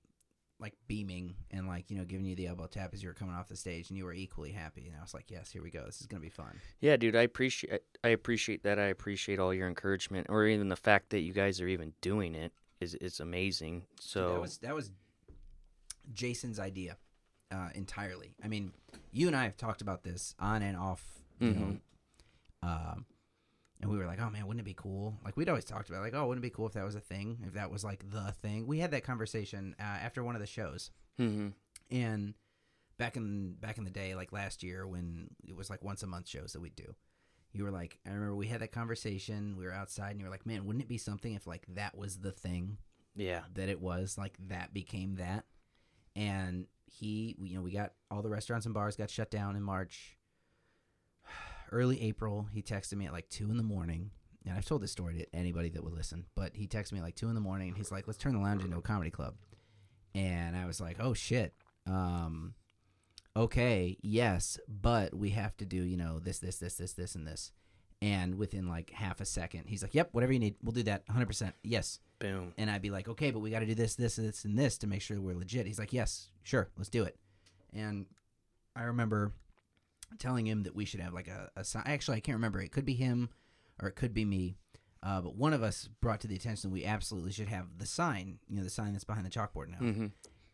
like 0.59 0.73
beaming 0.87 1.35
and 1.51 1.67
like 1.67 1.91
you 1.91 1.97
know 1.97 2.03
giving 2.03 2.25
you 2.25 2.35
the 2.35 2.47
elbow 2.47 2.65
tap 2.65 2.91
as 2.93 3.03
you 3.03 3.09
were 3.09 3.13
coming 3.13 3.35
off 3.35 3.47
the 3.47 3.55
stage 3.55 3.89
and 3.89 3.97
you 3.97 4.03
were 4.05 4.13
equally 4.13 4.51
happy 4.51 4.87
and 4.87 4.95
i 4.97 5.01
was 5.01 5.13
like 5.13 5.29
yes 5.29 5.51
here 5.51 5.61
we 5.61 5.69
go 5.69 5.83
this 5.85 6.01
is 6.01 6.07
gonna 6.07 6.19
be 6.19 6.29
fun 6.29 6.59
Yeah, 6.79 6.97
dude, 6.97 7.15
I 7.15 7.21
appreciate 7.21 7.81
I 8.03 8.09
appreciate 8.09 8.63
that. 8.63 8.79
I 8.79 8.85
appreciate 8.85 9.37
all 9.39 9.53
your 9.53 9.67
encouragement, 9.67 10.27
or 10.29 10.45
even 10.45 10.69
the 10.69 10.75
fact 10.75 11.09
that 11.11 11.19
you 11.19 11.33
guys 11.33 11.61
are 11.61 11.67
even 11.67 11.93
doing 12.01 12.33
it 12.35 12.51
is 12.79 12.95
is 12.95 13.19
amazing. 13.19 13.83
So 13.99 14.29
that 14.29 14.41
was 14.41 14.57
that 14.59 14.75
was 14.75 14.91
jason's 16.13 16.57
idea 16.59 16.95
uh 17.51 17.69
entirely 17.75 18.33
i 18.43 18.47
mean 18.47 18.71
you 19.11 19.27
and 19.27 19.35
i 19.35 19.43
have 19.43 19.57
talked 19.57 19.81
about 19.81 20.03
this 20.03 20.33
on 20.39 20.61
and 20.61 20.77
off 20.77 21.03
you 21.39 21.49
know 21.53 21.59
Mhm. 21.65 21.79
um 22.63 23.05
and 23.81 23.89
we 23.91 23.97
were 23.97 24.05
like, 24.05 24.19
"Oh 24.21 24.29
man, 24.29 24.47
wouldn't 24.47 24.61
it 24.61 24.69
be 24.69 24.73
cool?" 24.73 25.17
Like 25.23 25.37
we'd 25.37 25.49
always 25.49 25.65
talked 25.65 25.89
about, 25.89 26.01
like, 26.01 26.13
"Oh, 26.13 26.27
wouldn't 26.27 26.43
it 26.43 26.49
be 26.49 26.53
cool 26.55 26.67
if 26.67 26.73
that 26.73 26.85
was 26.85 26.95
a 26.95 26.99
thing? 26.99 27.39
If 27.45 27.53
that 27.53 27.71
was 27.71 27.83
like 27.83 28.09
the 28.09 28.31
thing?" 28.41 28.67
We 28.67 28.79
had 28.79 28.91
that 28.91 29.03
conversation 29.03 29.75
uh, 29.79 29.83
after 29.83 30.23
one 30.23 30.35
of 30.35 30.41
the 30.41 30.47
shows, 30.47 30.91
Mhm. 31.19 31.53
and 31.91 32.33
back 32.97 33.15
in 33.15 33.53
back 33.53 33.77
in 33.77 33.83
the 33.83 33.89
day, 33.91 34.15
like 34.15 34.31
last 34.31 34.63
year 34.63 34.87
when 34.87 35.29
it 35.47 35.55
was 35.55 35.69
like 35.69 35.83
once 35.83 36.01
a 36.03 36.07
month 36.07 36.27
shows 36.27 36.53
that 36.53 36.61
we'd 36.61 36.75
do. 36.75 36.95
You 37.53 37.63
were 37.63 37.71
like, 37.71 37.99
I 38.05 38.09
remember 38.09 38.35
we 38.35 38.47
had 38.47 38.61
that 38.61 38.71
conversation. 38.71 39.55
We 39.57 39.65
were 39.65 39.71
outside, 39.73 40.11
and 40.11 40.19
you 40.19 40.25
were 40.25 40.31
like, 40.31 40.45
"Man, 40.45 40.65
wouldn't 40.65 40.83
it 40.83 40.87
be 40.89 40.97
something 40.97 41.33
if 41.33 41.47
like 41.47 41.65
that 41.69 41.97
was 41.97 42.19
the 42.19 42.31
thing 42.31 42.77
yeah, 43.15 43.43
that 43.53 43.69
it 43.69 43.79
was? 43.81 44.17
Like 44.17 44.37
that 44.47 44.73
became 44.73 45.15
that?" 45.15 45.45
And 46.15 46.65
he, 46.85 47.35
you 47.39 47.55
know, 47.55 47.61
we 47.61 47.71
got 47.71 47.93
all 48.09 48.21
the 48.21 48.29
restaurants 48.29 48.65
and 48.65 48.73
bars 48.73 48.95
got 48.95 49.09
shut 49.09 49.29
down 49.29 49.55
in 49.55 49.61
March. 49.63 50.16
Early 51.71 52.01
April, 52.01 52.47
he 52.53 52.61
texted 52.61 52.93
me 52.93 53.05
at 53.05 53.13
like 53.13 53.29
two 53.29 53.49
in 53.49 53.57
the 53.57 53.63
morning, 53.63 54.11
and 54.45 54.57
I've 54.57 54.65
told 54.65 54.81
this 54.81 54.91
story 54.91 55.17
to 55.17 55.35
anybody 55.35 55.69
that 55.69 55.83
would 55.83 55.93
listen. 55.93 56.25
But 56.35 56.55
he 56.55 56.67
texted 56.67 56.93
me 56.93 56.99
at 56.99 57.03
like 57.03 57.15
two 57.15 57.29
in 57.29 57.35
the 57.35 57.41
morning, 57.41 57.69
and 57.69 57.77
he's 57.77 57.91
like, 57.91 58.07
"Let's 58.07 58.19
turn 58.19 58.33
the 58.33 58.39
lounge 58.39 58.63
into 58.63 58.77
a 58.77 58.81
comedy 58.81 59.11
club." 59.11 59.35
And 60.15 60.55
I 60.55 60.65
was 60.65 60.79
like, 60.79 60.97
"Oh 60.99 61.13
shit." 61.13 61.53
Um, 61.85 62.53
okay, 63.35 63.97
yes, 64.01 64.59
but 64.67 65.13
we 65.13 65.29
have 65.31 65.55
to 65.57 65.65
do, 65.65 65.83
you 65.83 65.97
know, 65.97 66.19
this, 66.19 66.39
this, 66.39 66.57
this, 66.57 66.75
this, 66.75 66.93
this, 66.93 67.15
and 67.15 67.25
this. 67.25 67.51
And 68.01 68.35
within 68.35 68.67
like 68.67 68.91
half 68.91 69.21
a 69.21 69.25
second, 69.25 69.65
he's 69.67 69.81
like, 69.81 69.95
"Yep, 69.95 70.09
whatever 70.13 70.33
you 70.33 70.39
need, 70.39 70.55
we'll 70.63 70.73
do 70.73 70.83
that, 70.83 71.07
100%. 71.07 71.53
Yes." 71.63 71.99
boom. 72.19 72.53
And 72.57 72.69
I'd 72.69 72.81
be 72.81 72.89
like, 72.89 73.07
"Okay, 73.07 73.31
but 73.31 73.39
we 73.39 73.49
got 73.49 73.59
to 73.59 73.65
do 73.65 73.75
this, 73.75 73.95
this, 73.95 74.15
this, 74.15 74.45
and 74.45 74.57
this 74.57 74.77
to 74.79 74.87
make 74.87 75.01
sure 75.01 75.19
we're 75.19 75.35
legit." 75.35 75.67
He's 75.67 75.79
like, 75.79 75.93
"Yes, 75.93 76.29
sure, 76.43 76.69
let's 76.77 76.89
do 76.89 77.03
it." 77.03 77.17
And 77.73 78.05
I 78.75 78.83
remember 78.83 79.33
telling 80.19 80.45
him 80.47 80.63
that 80.63 80.75
we 80.75 80.85
should 80.85 80.99
have 80.99 81.13
like 81.13 81.27
a, 81.27 81.49
a 81.55 81.63
sign. 81.63 81.83
Actually, 81.85 82.17
I 82.17 82.19
can't 82.21 82.35
remember. 82.37 82.61
It 82.61 82.71
could 82.71 82.85
be 82.85 82.93
him 82.95 83.29
or 83.81 83.87
it 83.89 83.95
could 83.95 84.13
be 84.13 84.25
me. 84.25 84.57
Uh, 85.03 85.21
but 85.21 85.35
one 85.35 85.53
of 85.53 85.61
us 85.61 85.87
brought 86.01 86.19
to 86.21 86.27
the 86.27 86.35
attention 86.35 86.69
that 86.69 86.73
we 86.73 86.83
absolutely 86.83 87.31
should 87.31 87.47
have 87.49 87.65
the 87.77 87.85
sign, 87.85 88.39
you 88.49 88.57
know, 88.57 88.63
the 88.63 88.69
sign 88.69 88.93
that's 88.93 89.03
behind 89.03 89.25
the 89.25 89.29
chalkboard 89.29 89.69
now 89.69 89.77
hmm 89.77 90.05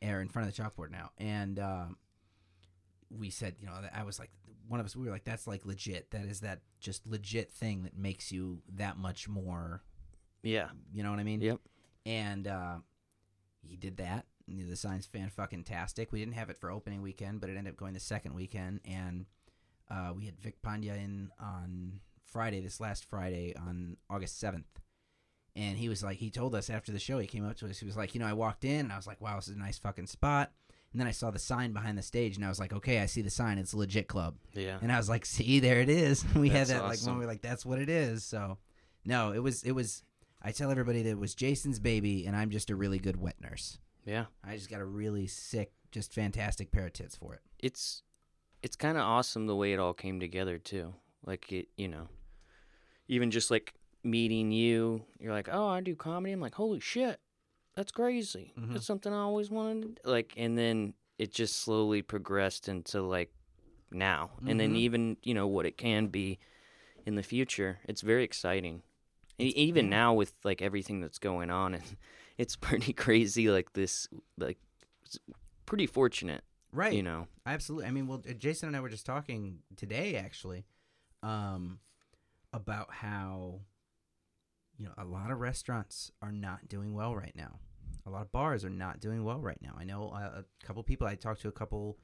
or 0.06 0.20
in 0.20 0.28
front 0.28 0.50
of 0.50 0.54
the 0.54 0.62
chalkboard 0.62 0.92
now. 0.92 1.12
And 1.18 1.58
um, 1.60 1.96
we 3.10 3.30
said, 3.30 3.56
you 3.60 3.66
know, 3.68 3.74
I 3.96 4.04
was 4.04 4.20
like, 4.20 4.32
one 4.68 4.82
of 4.82 4.86
us, 4.86 4.96
we 4.98 5.06
were 5.06 5.12
like, 5.12 5.24
that's 5.24 5.48
like 5.48 5.66
legit. 5.66 6.12
That 6.12 6.26
is 6.26 6.42
that 6.42 6.60
just 6.82 7.08
legit 7.08 7.52
thing 7.52 7.84
that 7.84 7.98
makes 7.98 8.30
you 8.32 8.60
that 8.76 8.98
much 8.98 9.30
more, 9.30 9.82
Yeah. 10.42 10.68
you 10.94 11.04
know 11.04 11.10
what 11.12 11.20
I 11.20 11.24
mean? 11.24 11.40
Yep. 11.40 11.60
And 12.06 12.48
uh, 12.48 12.76
he 13.62 13.78
did 13.78 13.96
that. 13.98 14.26
The 14.46 14.76
sign's 14.76 15.06
fan 15.06 15.30
fucking 15.30 15.64
tastic. 15.64 16.12
We 16.12 16.20
didn't 16.20 16.34
have 16.36 16.50
it 16.50 16.58
for 16.58 16.70
opening 16.70 17.02
weekend, 17.02 17.40
but 17.40 17.50
it 17.50 17.56
ended 17.58 17.72
up 17.74 17.78
going 17.78 17.94
the 17.94 18.00
second 18.02 18.34
weekend. 18.34 18.82
And 18.84 19.26
uh, 19.94 20.14
we 20.16 20.26
had 20.26 20.40
Vic 20.40 20.62
Pandya 20.62 20.96
in 20.98 21.30
on 21.40 22.00
Friday, 22.26 22.62
this 22.62 22.80
last 22.80 23.06
Friday 23.06 23.54
on 23.56 23.98
August 24.10 24.42
7th. 24.42 24.64
And 25.56 25.78
he 25.78 25.88
was 25.88 26.04
like, 26.04 26.18
he 26.18 26.32
told 26.32 26.56
us 26.56 26.70
after 26.72 26.92
the 26.92 27.00
show, 27.00 27.20
he 27.20 27.28
came 27.28 27.48
up 27.48 27.58
to 27.58 27.68
us, 27.68 27.78
he 27.78 27.86
was 27.86 27.96
like, 27.96 28.16
you 28.16 28.20
know, 28.20 28.26
I 28.26 28.34
walked 28.34 28.66
in 28.66 28.80
and 28.80 28.92
I 28.92 28.96
was 28.96 29.06
like, 29.06 29.22
wow, 29.22 29.36
this 29.36 29.50
is 29.50 29.56
a 29.56 29.60
nice 29.60 29.78
fucking 29.78 30.08
spot. 30.08 30.52
And 30.92 31.00
then 31.00 31.08
I 31.08 31.12
saw 31.12 31.30
the 31.30 31.40
sign 31.40 31.74
behind 31.74 31.98
the 31.98 32.02
stage 32.02 32.36
and 32.36 32.46
I 32.46 32.50
was 32.50 32.60
like, 32.60 32.74
okay, 32.74 33.00
I 33.00 33.06
see 33.06 33.22
the 33.22 33.30
sign. 33.30 33.60
It's 33.60 33.74
a 33.74 33.78
legit 33.78 34.08
club. 34.08 34.36
Yeah. 34.54 34.78
And 34.82 34.92
I 34.92 34.98
was 34.98 35.10
like, 35.10 35.26
see, 35.26 35.60
there 35.60 35.80
it 35.80 35.90
is. 35.90 36.26
we 36.36 36.50
had 36.50 36.68
That's 36.68 36.72
that 36.72 36.84
like 36.84 36.94
awesome. 36.94 37.14
when 37.14 37.20
we 37.20 37.26
were 37.26 37.32
like, 37.32 37.42
that's 37.42 37.66
what 37.66 37.80
it 37.80 37.90
is. 37.90 38.24
So 38.24 38.58
no, 39.06 39.32
it 39.32 39.40
was, 39.40 39.64
it 39.64 39.74
was, 39.74 40.04
I 40.42 40.52
tell 40.52 40.72
everybody 40.72 41.04
that 41.04 41.10
it 41.10 41.20
was 41.20 41.36
Jason's 41.36 41.80
baby 41.80 42.26
and 42.26 42.36
I'm 42.36 42.50
just 42.50 42.72
a 42.72 42.76
really 42.76 43.00
good 43.00 43.20
wet 43.20 43.36
nurse. 43.42 43.78
Yeah. 44.06 44.26
I 44.44 44.56
just 44.56 44.70
got 44.72 44.82
a 44.82 44.86
really 44.86 45.28
sick, 45.28 45.72
just 45.92 46.14
fantastic 46.14 46.72
pair 46.72 46.88
of 46.88 46.94
tits 46.94 47.16
for 47.16 47.36
it. 47.36 47.42
It's 47.60 48.02
it's 48.64 48.76
kind 48.76 48.98
of 48.98 49.04
awesome 49.04 49.46
the 49.46 49.56
way 49.56 49.74
it 49.74 49.80
all 49.80 49.94
came 49.94 50.20
together 50.20 50.58
too. 50.58 50.94
Like 51.26 51.52
it, 51.52 51.68
you 51.78 51.88
know, 51.88 52.08
even 53.08 53.30
just 53.32 53.52
like 53.52 53.74
meeting 54.04 54.52
you, 54.52 55.04
you're 55.20 55.32
like, 55.34 55.50
"Oh, 55.52 55.68
I 55.68 55.82
do 55.82 55.96
comedy." 55.96 56.34
I'm 56.34 56.42
like, 56.42 56.56
"Holy 56.56 56.80
shit. 56.80 57.20
That's 57.76 57.92
crazy. 57.92 58.54
Mhm. 58.58 58.74
That's 58.74 58.86
something 58.86 59.14
I 59.14 59.20
always 59.22 59.50
wanted." 59.52 60.00
to 60.04 60.10
Like 60.10 60.34
and 60.38 60.58
then 60.58 60.94
it 61.20 61.32
just 61.32 61.58
slowly 61.58 62.02
progressed 62.02 62.68
into 62.68 63.02
like 63.02 63.32
now. 63.92 64.32
And 64.48 64.60
then 64.60 64.74
Mhm. 64.74 64.78
even, 64.78 65.18
you 65.22 65.34
know, 65.36 65.46
what 65.48 65.66
it 65.68 65.78
can 65.78 66.08
be 66.08 66.40
in 67.06 67.16
the 67.16 67.24
future. 67.24 67.80
It's 67.86 68.02
very 68.02 68.24
exciting. 68.24 68.82
E- 69.40 69.54
even 69.56 69.90
now 69.90 70.14
with 70.14 70.34
like 70.44 70.62
everything 70.62 71.00
that's 71.02 71.20
going 71.20 71.50
on 71.52 71.74
and 71.76 71.84
it's 72.38 72.56
pretty 72.56 72.94
crazy 73.06 73.50
like 73.50 73.74
this 73.74 74.08
like 74.38 74.58
pretty 75.66 75.86
fortunate, 75.88 76.44
Right. 76.74 76.94
you 76.94 77.04
know. 77.04 77.28
Absolutely. 77.46 77.88
I 77.88 77.92
mean, 77.92 78.08
well, 78.08 78.22
uh, 78.28 78.34
Jason 78.34 78.68
and 78.68 78.76
I 78.76 78.82
were 78.82 78.90
just 78.90 79.06
talking 79.06 79.60
today, 79.78 80.16
actually, 80.16 80.66
um, 81.22 81.80
about 82.52 82.92
how 82.92 83.62
you 84.78 84.86
know 84.86 84.94
a 84.98 85.06
lot 85.06 85.32
of 85.32 85.40
restaurants 85.40 86.12
are 86.22 86.32
not 86.32 86.68
doing 86.68 86.94
well 86.94 87.16
right 87.16 87.36
now. 87.36 87.60
A 88.06 88.10
lot 88.10 88.24
of 88.24 88.32
bars 88.32 88.66
are 88.66 88.70
not 88.70 89.00
doing 89.00 89.24
well 89.24 89.40
right 89.40 89.60
now. 89.62 89.76
I 89.78 89.84
know 89.84 90.10
uh, 90.10 90.42
a 90.42 90.66
couple 90.66 90.84
people. 90.84 91.08
I 91.08 91.16
talked 91.16 91.42
to 91.42 91.48
a 91.48 91.54
couple 91.54 91.98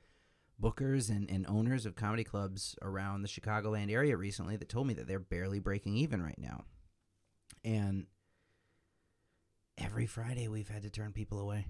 bookers 0.62 1.10
and, 1.10 1.30
and 1.30 1.46
owners 1.48 1.86
of 1.86 1.96
comedy 1.96 2.24
clubs 2.24 2.76
around 2.82 3.22
the 3.22 3.28
Chicagoland 3.28 3.92
area 3.92 4.16
recently 4.16 4.56
that 4.58 4.70
told 4.70 4.88
me 4.88 4.94
that 4.94 5.08
they're 5.08 5.20
barely 5.20 5.60
breaking 5.60 5.96
even 5.96 6.22
right 6.22 6.38
now. 6.38 6.66
And 7.64 8.06
every 9.78 10.06
Friday 10.06 10.48
we've 10.48 10.68
had 10.70 10.84
to 10.84 10.90
turn 10.90 11.12
people 11.12 11.40
away. 11.40 11.66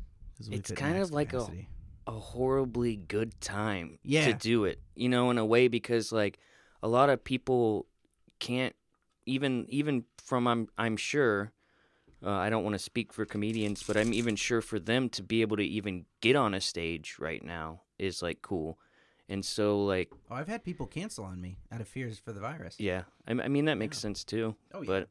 It's 0.49 0.71
kind 0.71 0.97
of 0.97 1.11
like 1.11 1.29
a- 1.29 1.37
capacity. 1.37 1.67
A 2.09 2.19
horribly 2.19 2.95
good 2.95 3.39
time 3.39 3.99
Yeah. 4.03 4.25
to 4.25 4.33
do 4.33 4.65
it. 4.65 4.81
You 4.95 5.09
know, 5.09 5.29
in 5.29 5.37
a 5.37 5.45
way 5.45 5.67
because 5.67 6.11
like 6.11 6.39
a 6.81 6.87
lot 6.87 7.09
of 7.09 7.23
people 7.23 7.85
can't 8.39 8.75
even 9.25 9.65
even 9.69 10.05
from 10.17 10.47
I'm 10.47 10.67
I'm 10.77 10.97
sure 10.97 11.51
uh, 12.25 12.31
I 12.31 12.49
don't 12.49 12.63
want 12.63 12.73
to 12.73 12.79
speak 12.79 13.13
for 13.13 13.25
comedians, 13.25 13.83
but 13.87 13.95
I'm 13.95 14.11
even 14.13 14.35
sure 14.35 14.61
for 14.61 14.79
them 14.79 15.07
to 15.09 15.23
be 15.23 15.41
able 15.41 15.57
to 15.57 15.63
even 15.63 16.05
get 16.19 16.35
on 16.35 16.53
a 16.53 16.61
stage 16.61 17.17
right 17.19 17.43
now 17.43 17.81
is 17.99 18.21
like 18.21 18.41
cool. 18.41 18.79
And 19.29 19.45
so 19.45 19.83
like 19.85 20.09
Oh, 20.31 20.35
I've 20.35 20.47
had 20.47 20.63
people 20.63 20.87
cancel 20.87 21.25
on 21.25 21.39
me 21.39 21.57
out 21.71 21.79
of 21.81 21.87
fears 21.87 22.17
for 22.19 22.33
the 22.33 22.39
virus. 22.39 22.75
yeah, 22.79 23.03
I, 23.27 23.31
I 23.33 23.47
mean 23.47 23.65
that 23.65 23.77
makes 23.77 23.97
Yeah. 23.97 24.01
sense 24.01 24.23
too. 24.23 24.55
Oh 24.73 24.81
yeah. 24.81 24.87
But 24.87 25.09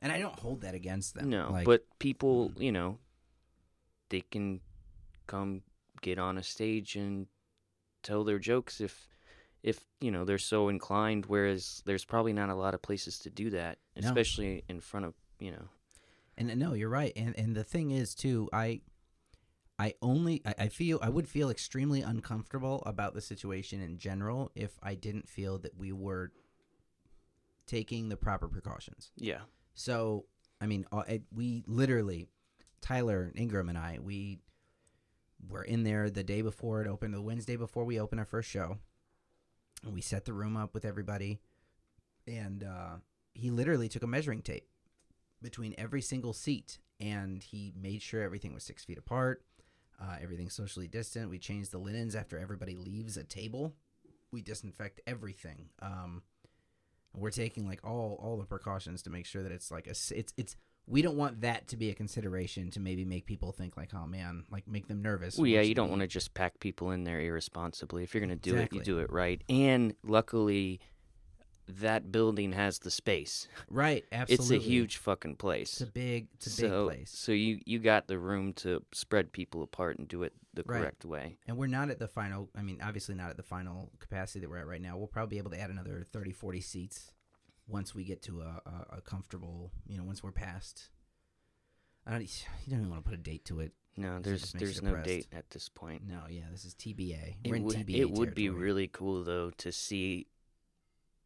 and 0.00 0.12
I 0.12 0.18
don't 0.20 0.38
hold 0.38 0.60
that 0.62 0.74
against 0.74 1.14
them. 1.14 1.30
no, 1.30 1.48
Like, 1.50 1.64
but 1.64 1.84
people, 1.98 2.52
you 2.56 2.70
know, 2.72 2.98
they 4.08 4.20
can 4.20 4.60
come 5.26 5.62
get 6.02 6.18
on 6.18 6.36
a 6.38 6.42
stage 6.42 6.94
and 6.96 7.26
tell 8.02 8.22
their 8.24 8.38
jokes 8.38 8.80
if 8.80 9.08
if 9.62 9.84
you 10.00 10.10
know 10.10 10.24
they're 10.24 10.38
so 10.38 10.68
inclined 10.68 11.24
whereas 11.26 11.82
there's 11.86 12.04
probably 12.04 12.32
not 12.32 12.50
a 12.50 12.54
lot 12.54 12.74
of 12.74 12.82
places 12.82 13.18
to 13.20 13.30
do 13.30 13.48
that 13.50 13.78
No. 13.96 14.06
especially 14.08 14.64
in 14.68 14.80
front 14.80 15.06
of 15.06 15.14
you 15.38 15.52
know 15.52 15.68
And 16.36 16.58
no, 16.58 16.74
you're 16.74 16.88
right. 16.88 17.12
And 17.16 17.38
and 17.38 17.54
the 17.54 17.64
thing 17.64 17.90
is 17.92 18.14
too, 18.14 18.48
I 18.52 18.80
I 19.78 19.94
only 20.02 20.42
I, 20.44 20.54
I 20.64 20.68
feel 20.68 20.98
I 21.02 21.08
would 21.08 21.28
feel 21.28 21.48
extremely 21.50 22.02
uncomfortable 22.02 22.82
about 22.86 23.14
the 23.14 23.20
situation 23.20 23.80
in 23.80 23.98
general 23.98 24.50
if 24.54 24.78
I 24.82 24.94
didn't 24.96 25.28
feel 25.28 25.58
that 25.58 25.76
we 25.78 25.92
were 25.92 26.32
taking 27.66 28.08
the 28.08 28.16
proper 28.16 28.48
precautions. 28.48 29.12
yeah 29.16 29.42
So 29.74 30.26
I 30.60 30.66
mean, 30.66 30.84
uh, 30.92 31.02
we 31.32 31.64
literally, 31.66 32.28
Tyler 32.80 33.32
Ingram 33.34 33.68
and 33.68 33.76
I, 33.78 33.98
we 34.00 34.38
were 35.48 35.62
in 35.62 35.82
there 35.82 36.10
the 36.10 36.22
day 36.22 36.42
before 36.42 36.82
it 36.82 36.88
opened, 36.88 37.14
the 37.14 37.22
Wednesday 37.22 37.56
before 37.56 37.84
we 37.84 37.98
opened 37.98 38.20
our 38.20 38.26
first 38.26 38.48
show, 38.48 38.78
and 39.84 39.94
we 39.94 40.00
set 40.00 40.24
the 40.24 40.32
room 40.32 40.56
up 40.56 40.74
with 40.74 40.84
everybody, 40.84 41.40
and 42.26 42.64
uh, 42.64 42.96
he 43.34 43.50
literally 43.50 43.88
took 43.88 44.02
a 44.02 44.06
measuring 44.06 44.42
tape 44.42 44.68
between 45.40 45.74
every 45.76 46.00
single 46.00 46.32
seat, 46.32 46.78
and 47.00 47.42
he 47.42 47.72
made 47.80 48.02
sure 48.02 48.22
everything 48.22 48.54
was 48.54 48.62
six 48.62 48.84
feet 48.84 48.98
apart, 48.98 49.44
uh, 50.00 50.16
everything 50.22 50.48
socially 50.48 50.88
distant. 50.88 51.30
We 51.30 51.38
changed 51.38 51.72
the 51.72 51.78
linens 51.78 52.14
after 52.14 52.38
everybody 52.38 52.76
leaves 52.76 53.16
a 53.16 53.24
table. 53.24 53.74
We 54.30 54.42
disinfect 54.42 55.00
everything. 55.06 55.68
Um, 55.80 56.22
we're 57.14 57.30
taking 57.30 57.66
like 57.66 57.80
all 57.84 58.18
all 58.22 58.38
the 58.38 58.46
precautions 58.46 59.02
to 59.02 59.10
make 59.10 59.26
sure 59.26 59.42
that 59.42 59.52
it's 59.52 59.70
like 59.70 59.86
a 59.86 59.90
it's 59.90 60.32
it's 60.36 60.56
we 60.86 61.00
don't 61.02 61.16
want 61.16 61.40
that 61.42 61.68
to 61.68 61.76
be 61.76 61.90
a 61.90 61.94
consideration 61.94 62.70
to 62.70 62.80
maybe 62.80 63.04
make 63.04 63.24
people 63.26 63.52
think 63.52 63.76
like 63.76 63.90
oh 63.94 64.06
man 64.06 64.44
like 64.50 64.66
make 64.66 64.88
them 64.88 65.00
nervous. 65.02 65.36
Well 65.38 65.46
yeah 65.46 65.60
you 65.60 65.74
don't 65.74 65.90
want 65.90 66.00
to 66.02 66.08
just 66.08 66.34
pack 66.34 66.58
people 66.60 66.90
in 66.90 67.04
there 67.04 67.20
irresponsibly. 67.20 68.02
If 68.02 68.14
you're 68.14 68.24
going 68.24 68.36
to 68.36 68.50
do 68.50 68.50
it 68.56 68.70
Exactly. 68.72 68.78
you 68.78 68.84
do 68.84 68.98
it 68.98 69.10
right. 69.12 69.42
And 69.48 69.94
luckily 70.02 70.80
that 71.68 72.10
building 72.10 72.52
has 72.52 72.80
the 72.80 72.90
space. 72.90 73.46
Right 73.70 74.04
absolutely 74.10 74.56
it's 74.56 74.64
a 74.64 74.68
huge 74.68 74.96
fucking 74.98 75.36
place. 75.36 75.72
It's 75.80 75.80
a 75.82 75.92
big 75.92 76.26
it's 76.34 76.46
a 76.48 76.50
so, 76.50 76.88
big 76.88 76.96
place. 76.98 77.10
so 77.14 77.32
you 77.32 77.60
you 77.64 77.78
got 77.78 78.08
the 78.08 78.18
room 78.18 78.52
to 78.54 78.82
spread 78.92 79.32
people 79.32 79.62
apart 79.62 79.98
and 79.98 80.08
do 80.08 80.24
it 80.24 80.32
the 80.54 80.64
Right. 80.66 80.80
correct 80.80 81.04
way. 81.04 81.38
And 81.46 81.56
we're 81.56 81.68
not 81.68 81.88
at 81.90 81.98
the 82.00 82.08
final 82.08 82.50
i 82.56 82.62
mean 82.62 82.80
obviously 82.82 83.14
not 83.14 83.30
at 83.30 83.36
the 83.36 83.42
final 83.44 83.90
capacity 84.00 84.40
that 84.40 84.50
we're 84.50 84.58
at 84.58 84.66
right 84.66 84.82
now. 84.82 84.96
We'll 84.98 85.06
probably 85.06 85.36
be 85.36 85.38
able 85.38 85.52
to 85.52 85.60
add 85.60 85.70
another 85.70 86.04
30 86.12 86.32
40 86.32 86.60
seats 86.60 87.12
once 87.72 87.94
we 87.94 88.04
get 88.04 88.22
to 88.22 88.42
a, 88.42 88.60
a, 88.66 88.96
a 88.98 89.00
comfortable 89.00 89.72
you 89.88 89.96
know 89.96 90.04
once 90.04 90.22
we're 90.22 90.30
past 90.32 90.90
I 92.06 92.10
don't, 92.12 92.22
you 92.22 92.70
don't 92.70 92.80
even 92.80 92.90
want 92.90 93.04
to 93.04 93.10
put 93.10 93.18
a 93.18 93.22
date 93.22 93.44
to 93.46 93.60
it. 93.60 93.72
no 93.96 94.18
there's 94.20 94.52
there's 94.52 94.82
no 94.82 94.96
date 94.96 95.28
at 95.32 95.48
this 95.50 95.68
point 95.68 96.02
No, 96.06 96.22
yeah, 96.28 96.42
this 96.50 96.64
is 96.64 96.74
TBA. 96.74 97.36
It 97.44 97.50
We're 97.50 97.56
in 97.56 97.64
would, 97.64 97.76
TBA. 97.76 97.96
it 97.96 98.10
would 98.10 98.34
be 98.34 98.48
really 98.50 98.88
cool 98.88 99.22
though 99.24 99.50
to 99.58 99.70
see, 99.72 100.26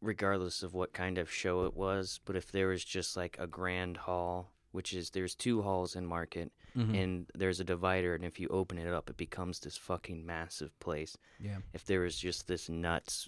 regardless 0.01 0.61
of 0.63 0.73
what 0.73 0.93
kind 0.93 1.17
of 1.17 1.31
show 1.31 1.65
it 1.65 1.75
was, 1.75 2.19
but 2.25 2.35
if 2.35 2.51
there 2.51 2.67
was 2.67 2.83
just 2.85 3.17
like 3.17 3.35
a 3.39 3.47
grand 3.47 3.97
hall, 3.97 4.51
which 4.77 4.93
is 4.93 5.09
there's 5.09 5.33
two 5.33 5.63
halls 5.63 5.95
in 5.95 6.05
Market, 6.05 6.51
Mhm. 6.75 6.93
and 7.03 7.31
there's 7.33 7.59
a 7.59 7.63
divider, 7.63 8.13
and 8.13 8.23
if 8.23 8.39
you 8.39 8.47
open 8.49 8.77
it 8.77 8.87
up, 8.93 9.09
it 9.09 9.17
becomes 9.17 9.59
this 9.59 9.75
fucking 9.75 10.23
massive 10.23 10.71
place. 10.79 11.17
yeah. 11.39 11.59
If 11.73 11.83
there 11.85 12.01
was 12.01 12.15
just 12.17 12.45
this 12.47 12.69
nuts, 12.69 13.27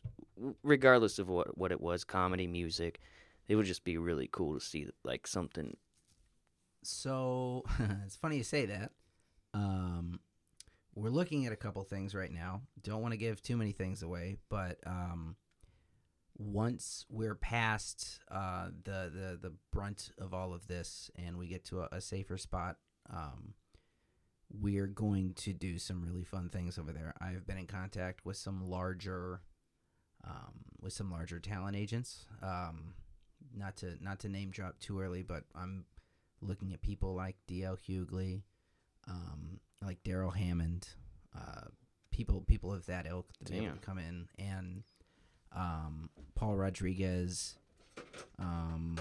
regardless 0.63 1.17
of 1.17 1.27
what 1.27 1.57
what 1.57 1.71
it 1.71 1.81
was, 1.81 2.03
comedy, 2.03 2.45
music, 2.47 2.99
it 3.47 3.55
would 3.55 3.65
just 3.65 3.83
be 3.83 3.97
really 3.97 4.29
cool 4.31 4.53
to 4.53 4.63
see 4.63 4.88
like 5.03 5.25
something. 5.27 5.75
So 6.83 7.63
it's 8.05 8.15
funny 8.15 8.38
you 8.38 8.43
say 8.43 8.65
that. 8.67 8.91
Um, 9.53 10.19
we're 10.95 11.09
looking 11.09 11.45
at 11.45 11.51
a 11.51 11.55
couple 11.57 11.83
things 11.83 12.13
right 12.13 12.31
now. 12.31 12.62
Don't 12.83 13.01
want 13.01 13.13
to 13.13 13.17
give 13.17 13.41
too 13.41 13.57
many 13.57 13.71
things 13.71 14.03
away, 14.03 14.38
but 14.49 14.77
um, 14.85 15.35
once 16.39 17.06
we're 17.10 17.36
past 17.36 18.19
uh, 18.32 18.69
the, 18.86 19.12
the 19.13 19.49
the 19.49 19.54
brunt 19.73 20.12
of 20.17 20.34
all 20.34 20.54
of 20.54 20.67
this 20.67 21.12
and 21.15 21.38
we 21.38 21.47
get 21.47 21.65
to 21.65 21.82
a, 21.82 21.89
a 21.91 22.02
safer 22.02 22.38
spot, 22.38 22.78
um, 23.13 23.54
we're 24.49 24.88
going 24.88 25.34
to 25.36 25.54
do 25.54 25.78
some 25.78 26.02
really 26.02 26.23
fun 26.23 26.49
things 26.49 26.80
over 26.80 26.93
there. 26.93 27.13
I've 27.21 27.45
been 27.45 27.58
in 27.58 27.67
contact 27.67 28.25
with 28.25 28.38
some 28.38 28.69
larger, 28.69 29.41
um, 30.25 30.63
with 30.82 30.93
some 30.93 31.12
larger 31.12 31.39
talent 31.39 31.75
agents. 31.75 32.25
Um, 32.41 32.93
not 33.56 33.75
to 33.78 33.97
not 34.02 34.19
to 34.19 34.30
name 34.30 34.49
drop 34.52 34.80
too 34.80 34.99
early, 34.99 35.23
but 35.23 35.43
I'm 35.54 35.86
looking 36.41 36.73
at 36.73 36.82
people 36.82 37.15
like 37.15 37.36
D.L. 37.47 37.78
Hughley, 37.78 38.43
um, 39.08 39.60
like 39.82 40.04
Darrell 40.04 40.32
Hammond, 40.32 40.88
uh, 41.36 41.67
people 42.12 42.41
people 42.47 42.73
of 42.73 42.86
that 42.86 43.06
ilk 43.08 43.28
to 43.45 43.52
be 43.52 43.58
able 43.58 43.75
to 43.75 43.86
come 43.86 43.97
in, 43.97 44.28
and 44.38 44.84
um, 45.55 46.09
Paul 46.35 46.55
Rodriguez. 46.55 47.55
Um, 48.38 48.97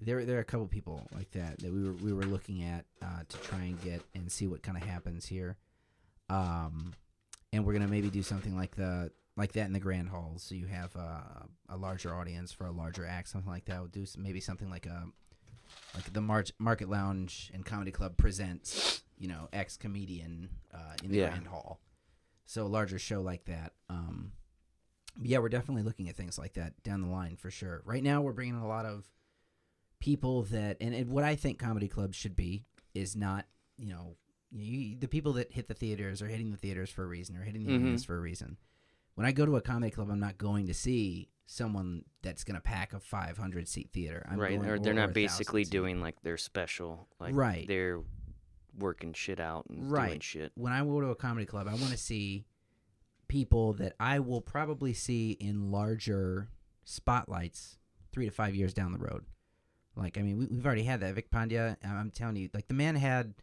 there, 0.00 0.24
there 0.24 0.38
are 0.38 0.40
a 0.40 0.44
couple 0.44 0.66
people 0.66 1.06
like 1.14 1.30
that 1.32 1.58
that 1.58 1.72
we 1.72 1.82
were 1.84 1.92
we 1.92 2.12
were 2.12 2.22
looking 2.24 2.62
at 2.62 2.84
uh, 3.02 3.20
to 3.28 3.36
try 3.38 3.58
and 3.60 3.80
get 3.82 4.02
and 4.14 4.30
see 4.30 4.46
what 4.46 4.62
kind 4.62 4.76
of 4.76 4.84
happens 4.84 5.26
here. 5.26 5.56
Um, 6.28 6.92
and 7.52 7.64
we're 7.66 7.72
gonna 7.72 7.88
maybe 7.88 8.08
do 8.10 8.22
something 8.22 8.56
like 8.56 8.76
the 8.76 9.10
like 9.36 9.52
that 9.52 9.66
in 9.66 9.72
the 9.72 9.80
grand 9.80 10.08
hall, 10.08 10.34
so 10.38 10.54
you 10.54 10.66
have 10.66 10.94
uh, 10.96 11.44
a 11.68 11.76
larger 11.76 12.14
audience 12.14 12.52
for 12.52 12.66
a 12.66 12.70
larger 12.72 13.06
act, 13.06 13.28
something 13.28 13.50
like 13.50 13.64
that. 13.66 13.78
We'll 13.78 13.88
do 13.88 14.06
some, 14.06 14.22
maybe 14.22 14.40
something 14.40 14.70
like 14.70 14.86
a 14.86 15.06
like 15.94 16.12
the 16.12 16.20
March 16.20 16.52
Market 16.58 16.88
Lounge 16.88 17.50
and 17.54 17.64
Comedy 17.64 17.90
Club 17.90 18.16
presents, 18.16 19.02
you 19.18 19.28
know, 19.28 19.48
ex 19.52 19.76
comedian 19.76 20.48
uh, 20.74 20.94
in 21.04 21.10
the 21.10 21.18
Yeah. 21.18 21.28
grand 21.30 21.46
hall. 21.48 21.80
So 22.46 22.64
a 22.64 22.68
larger 22.68 22.98
show 22.98 23.20
like 23.20 23.44
that. 23.44 23.72
Um, 23.88 24.32
yeah, 25.22 25.38
we're 25.38 25.48
definitely 25.48 25.82
looking 25.82 26.08
at 26.08 26.16
things 26.16 26.38
like 26.38 26.54
that 26.54 26.82
down 26.82 27.00
the 27.02 27.08
line 27.08 27.36
for 27.36 27.50
sure. 27.50 27.82
Right 27.84 28.02
now, 28.02 28.20
we're 28.22 28.32
bringing 28.32 28.56
a 28.56 28.66
lot 28.68 28.86
of 28.86 29.08
people 30.00 30.42
that, 30.44 30.76
and, 30.80 30.94
and 30.94 31.10
what 31.10 31.24
I 31.24 31.36
think 31.36 31.58
comedy 31.58 31.88
clubs 31.88 32.16
should 32.16 32.36
be 32.36 32.64
is 32.94 33.14
not, 33.16 33.46
you 33.76 33.88
know, 33.88 34.16
you, 34.50 34.96
the 34.98 35.08
people 35.08 35.34
that 35.34 35.52
hit 35.52 35.68
the 35.68 35.74
theaters 35.74 36.22
are 36.22 36.26
hitting 36.26 36.50
the 36.50 36.56
theaters 36.56 36.90
for 36.90 37.04
a 37.04 37.06
reason 37.06 37.36
or 37.36 37.42
hitting 37.42 37.64
the 37.64 37.70
Mhm. 37.70 37.82
arenas 37.84 38.04
for 38.04 38.16
a 38.16 38.20
reason. 38.20 38.56
When 39.14 39.26
I 39.26 39.32
go 39.32 39.44
to 39.46 39.56
a 39.56 39.60
comedy 39.60 39.90
club, 39.90 40.10
I'm 40.10 40.18
not 40.20 40.38
going 40.38 40.66
to 40.66 40.74
see 40.74 41.28
someone 41.46 42.04
that's 42.22 42.44
going 42.44 42.54
to 42.54 42.60
pack 42.60 42.92
a 42.92 43.00
500 43.00 43.68
seat 43.68 43.90
theater. 43.92 44.24
I'm 44.28 44.38
right, 44.38 44.56
or 44.58 44.78
they're 44.78 44.94
not 44.94 45.08
1,000 45.08 45.12
basically 45.14 45.64
seat. 45.64 45.70
doing 45.72 46.00
like 46.00 46.22
their 46.22 46.36
special, 46.38 47.08
like 47.18 47.34
Right. 47.34 47.66
They're 47.68 48.00
working 48.78 49.12
shit 49.12 49.40
out 49.40 49.66
and 49.68 49.80
doing 49.80 49.90
Right. 49.90 50.22
shit. 50.22 50.52
when 50.54 50.72
I 50.72 50.82
go 50.84 51.00
to 51.00 51.08
a 51.08 51.16
comedy 51.16 51.44
club, 51.46 51.66
I 51.68 51.74
want 51.74 51.90
to 51.90 51.96
see 51.98 52.46
people 53.30 53.72
that 53.74 53.94
I 54.00 54.18
will 54.18 54.40
probably 54.40 54.92
see 54.92 55.30
in 55.30 55.70
larger 55.70 56.48
spotlights 56.84 57.78
three 58.12 58.26
to 58.26 58.32
five 58.32 58.56
years 58.56 58.74
down 58.74 58.90
the 58.90 58.98
road. 58.98 59.24
Like, 59.94 60.18
I 60.18 60.22
mean, 60.22 60.36
we, 60.36 60.46
we've 60.46 60.66
already 60.66 60.82
had 60.82 60.98
that. 61.00 61.14
Vic 61.14 61.30
Pandya, 61.30 61.76
I'm 61.84 61.96
I'm 61.96 62.10
telling 62.10 62.34
you, 62.34 62.50
like, 62.52 62.66
the 62.66 62.74
man 62.74 62.96
had 62.96 63.34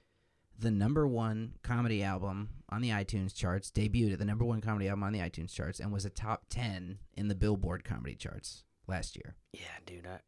the 0.60 0.72
number 0.72 1.08
one 1.08 1.54
comedy 1.64 2.04
album 2.04 2.50
on 2.70 2.82
the 2.82 2.90
iTunes 2.90 3.34
charts, 3.34 3.72
debuted 3.72 4.12
at 4.12 4.20
the 4.20 4.26
number 4.26 4.44
one 4.44 4.60
comedy 4.60 4.90
album 4.90 5.04
on 5.04 5.14
the 5.14 5.20
iTunes 5.20 5.54
charts, 5.54 5.80
and 5.80 5.94
was 5.94 6.04
a 6.04 6.10
top 6.10 6.48
10 6.50 6.98
in 7.16 7.28
the 7.30 7.36
Billboard 7.36 7.86
comedy 7.86 8.16
charts 8.16 8.66
last 8.88 9.16
year. 9.16 9.36
Yeah, 9.54 9.62
dude. 9.86 10.06
I, 10.06 10.20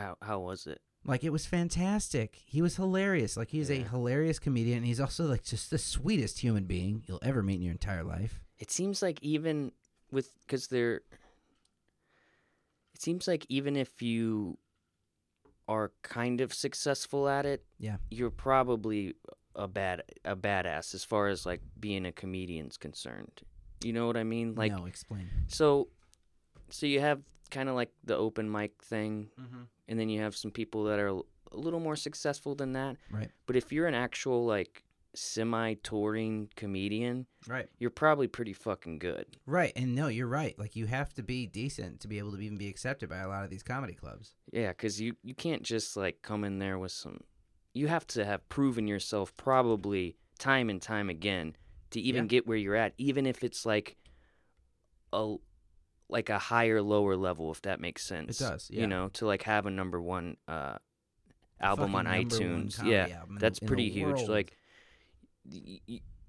how 0.00 0.16
how 0.22 0.40
was 0.40 0.66
it? 0.66 0.80
Like 1.04 1.22
it 1.22 1.30
was 1.30 1.44
fantastic. 1.44 2.40
He 2.46 2.62
was 2.62 2.76
hilarious. 2.76 3.36
Like 3.36 3.50
he's 3.50 3.70
a 3.70 3.82
hilarious 3.82 4.38
comedian. 4.38 4.78
And 4.78 4.86
he's 4.86 5.00
also 5.00 5.26
like 5.26 5.44
just 5.44 5.70
the 5.70 5.78
sweetest 5.78 6.38
human 6.38 6.64
being 6.64 7.02
you'll 7.06 7.20
ever 7.22 7.42
meet 7.42 7.56
in 7.56 7.62
your 7.62 7.72
entire 7.72 8.02
life. 8.02 8.40
It 8.58 8.70
seems 8.70 9.02
like 9.02 9.22
even 9.22 9.72
with 10.10 10.30
because 10.46 10.68
they're, 10.68 11.00
it 12.94 13.00
seems 13.02 13.28
like 13.28 13.44
even 13.48 13.76
if 13.76 14.00
you 14.02 14.58
are 15.68 15.92
kind 16.02 16.40
of 16.40 16.54
successful 16.54 17.28
at 17.28 17.44
it, 17.44 17.64
Yeah. 17.78 17.96
you're 18.10 18.30
probably 18.30 19.14
a 19.54 19.66
bad 19.66 20.02
a 20.24 20.36
badass 20.36 20.94
as 20.94 21.02
far 21.04 21.28
as 21.28 21.44
like 21.46 21.60
being 21.80 22.06
a 22.06 22.12
comedian's 22.12 22.76
concerned. 22.76 23.40
You 23.82 23.92
know 23.92 24.06
what 24.06 24.16
I 24.16 24.24
mean? 24.24 24.54
Like 24.54 24.72
no, 24.72 24.86
explain. 24.86 25.28
so 25.48 25.88
so 26.70 26.86
you 26.86 27.00
have 27.00 27.20
kind 27.50 27.68
of 27.68 27.74
like 27.74 27.90
the 28.04 28.16
open 28.16 28.50
mic 28.50 28.82
thing 28.82 29.28
Mm-hmm. 29.40 29.62
and 29.88 29.98
then 30.00 30.08
you 30.08 30.20
have 30.20 30.34
some 30.36 30.50
people 30.50 30.84
that 30.84 30.98
are 30.98 31.08
a 31.52 31.56
little 31.56 31.80
more 31.80 31.96
successful 31.96 32.54
than 32.54 32.72
that. 32.72 32.96
Right. 33.10 33.30
But 33.46 33.56
if 33.56 33.72
you're 33.72 33.86
an 33.86 33.94
actual 33.94 34.44
like 34.46 34.82
semi-touring 35.16 36.48
comedian, 36.56 37.26
Right. 37.46 37.68
you're 37.78 37.90
probably 37.90 38.26
pretty 38.28 38.52
fucking 38.52 38.98
good. 38.98 39.26
Right. 39.46 39.72
And 39.76 39.94
no, 39.94 40.08
you're 40.08 40.26
right. 40.26 40.58
Like 40.58 40.76
you 40.76 40.86
have 40.86 41.12
to 41.14 41.22
be 41.22 41.46
decent 41.46 42.00
to 42.00 42.08
be 42.08 42.18
able 42.18 42.32
to 42.32 42.38
even 42.40 42.58
be 42.58 42.68
accepted 42.68 43.08
by 43.08 43.18
a 43.18 43.28
lot 43.28 43.44
of 43.44 43.50
these 43.50 43.62
comedy 43.62 43.94
clubs. 43.94 44.34
Yeah, 44.52 44.68
because 44.68 45.00
you, 45.00 45.16
you 45.22 45.34
can't 45.34 45.62
just 45.62 45.96
like 45.96 46.22
come 46.22 46.44
in 46.44 46.58
there 46.58 46.78
with 46.78 46.92
some. 46.92 47.20
You 47.74 47.88
have 47.88 48.06
to 48.08 48.24
have 48.24 48.48
proven 48.48 48.86
yourself 48.86 49.36
probably 49.36 50.16
time 50.38 50.70
and 50.70 50.80
time 50.80 51.10
again 51.10 51.56
to 51.90 52.00
even 52.00 52.24
Yeah. 52.24 52.28
get 52.28 52.46
where 52.46 52.56
you're 52.56 52.74
at, 52.76 52.94
even 52.98 53.26
if 53.26 53.42
it's 53.44 53.64
like 53.66 53.96
a 55.12 55.36
like 56.08 56.28
a 56.30 56.38
higher 56.38 56.80
lower 56.80 57.16
level, 57.16 57.50
if 57.50 57.62
that 57.62 57.80
makes 57.80 58.04
sense. 58.04 58.40
It 58.40 58.44
does, 58.44 58.70
yeah. 58.70 58.82
You 58.82 58.86
know, 58.86 59.08
to 59.14 59.26
like 59.26 59.42
have 59.42 59.66
a 59.66 59.70
number 59.70 60.00
one 60.00 60.36
uh, 60.46 60.76
album 61.60 61.94
on 61.96 62.04
Fucking 62.04 62.28
iTunes. 62.28 62.84
Yeah, 62.84 63.08
album 63.20 63.38
that's 63.40 63.58
in 63.58 63.66
pretty 63.66 63.90
huge. 63.90 64.06
world. 64.18 64.28
Like, 64.28 64.56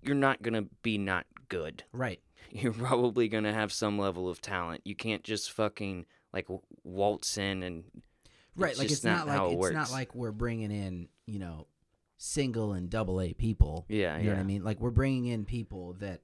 you're 0.02 0.16
not 0.16 0.42
gonna 0.42 0.66
be 0.84 0.98
not 0.98 1.26
good. 1.50 1.84
Right. 1.92 2.20
You're 2.52 2.72
probably 2.74 3.28
gonna 3.28 3.54
have 3.54 3.74
some 3.74 4.00
level 4.00 4.30
of 4.30 4.42
talent. 4.42 4.82
You 4.86 4.96
can't 4.96 5.24
just 5.24 5.52
fucking 5.52 6.06
like 6.34 6.48
waltz 6.84 7.38
in 7.38 7.62
and 7.64 7.84
Right. 8.56 8.72
It's 8.72 8.80
like 8.80 8.92
it's 8.92 9.04
not, 9.04 9.28
not 9.28 9.50
like 9.50 9.52
it 9.54 9.60
it's 9.60 9.72
not 9.74 9.92
like 9.92 10.16
we're 10.16 10.32
bringing 10.32 10.72
in 10.72 11.10
you 11.26 11.40
know 11.40 11.68
single 12.18 12.74
and 12.74 12.90
double 12.90 13.20
A 13.22 13.34
people. 13.34 13.86
yeah, 13.90 14.18
You 14.18 14.24
know 14.24 14.30
yeah. 14.30 14.36
what 14.36 14.40
I 14.40 14.44
mean? 14.44 14.64
Like 14.64 14.80
we're 14.80 14.90
bringing 14.92 15.26
in 15.28 15.46
people 15.46 15.94
that 16.00 16.22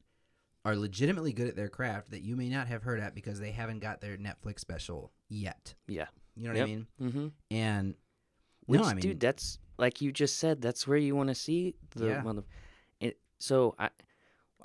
are 0.65 0.75
legitimately 0.75 1.33
good 1.33 1.47
at 1.49 1.55
their 1.57 1.67
craft 1.67 2.11
that 2.11 2.21
you 2.21 2.35
may 2.37 2.47
not 2.49 2.67
have 2.67 2.83
heard 2.83 2.99
at 3.01 3.13
because 3.13 3.39
they 3.39 3.51
haven't 3.51 3.79
got 3.79 3.99
their 4.01 4.15
Netflix 4.17 4.59
special 4.61 5.11
yet. 5.29 5.73
Yeah. 5.87 6.05
You 6.35 6.43
know 6.45 6.49
what 6.51 6.57
Yep. 6.57 6.63
I 6.63 6.69
mean? 6.69 6.87
Mm-hmm. 7.01 7.27
And 7.51 7.95
Which, 8.65 8.79
no, 8.81 8.87
I 8.87 8.93
mean, 8.93 9.01
dude, 9.01 9.19
that's 9.19 9.59
like 9.77 9.99
you 10.01 10.11
just 10.13 10.37
said. 10.37 10.61
That's 10.61 10.87
where 10.87 10.97
you 10.97 11.15
want 11.15 11.29
to 11.29 11.35
see 11.35 11.75
the 11.95 12.07
Yeah. 12.07 12.21
mother. 12.21 12.43
So 13.43 13.75
I, 13.77 13.89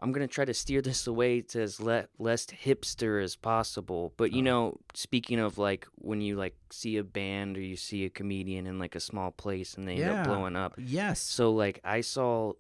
I'm 0.00 0.12
gonna 0.12 0.28
try 0.28 0.44
to 0.44 0.54
steer 0.54 0.80
this 0.88 1.06
away 1.08 1.40
to 1.50 1.60
as 1.62 1.80
le- 1.80 2.06
less 2.18 2.46
hipster 2.46 3.22
as 3.22 3.34
possible. 3.34 4.12
But 4.16 4.30
you 4.32 4.42
Oh. 4.42 4.44
know, 4.50 4.80
speaking 4.94 5.40
of 5.40 5.58
like 5.58 5.86
when 5.96 6.20
you 6.20 6.36
like 6.36 6.54
see 6.70 6.96
a 6.96 7.02
band 7.04 7.56
or 7.58 7.60
you 7.60 7.76
see 7.76 8.04
a 8.04 8.10
comedian 8.10 8.66
in 8.66 8.78
like 8.78 8.94
a 8.94 9.00
small 9.00 9.30
place 9.32 9.74
and 9.74 9.88
they 9.88 9.96
end 9.96 10.10
up 10.10 10.24
blowing 10.26 10.54
up. 10.56 10.74
yes, 10.78 11.20
So 11.20 11.50
like 11.50 11.80
I 11.84 12.00
saw 12.02 12.52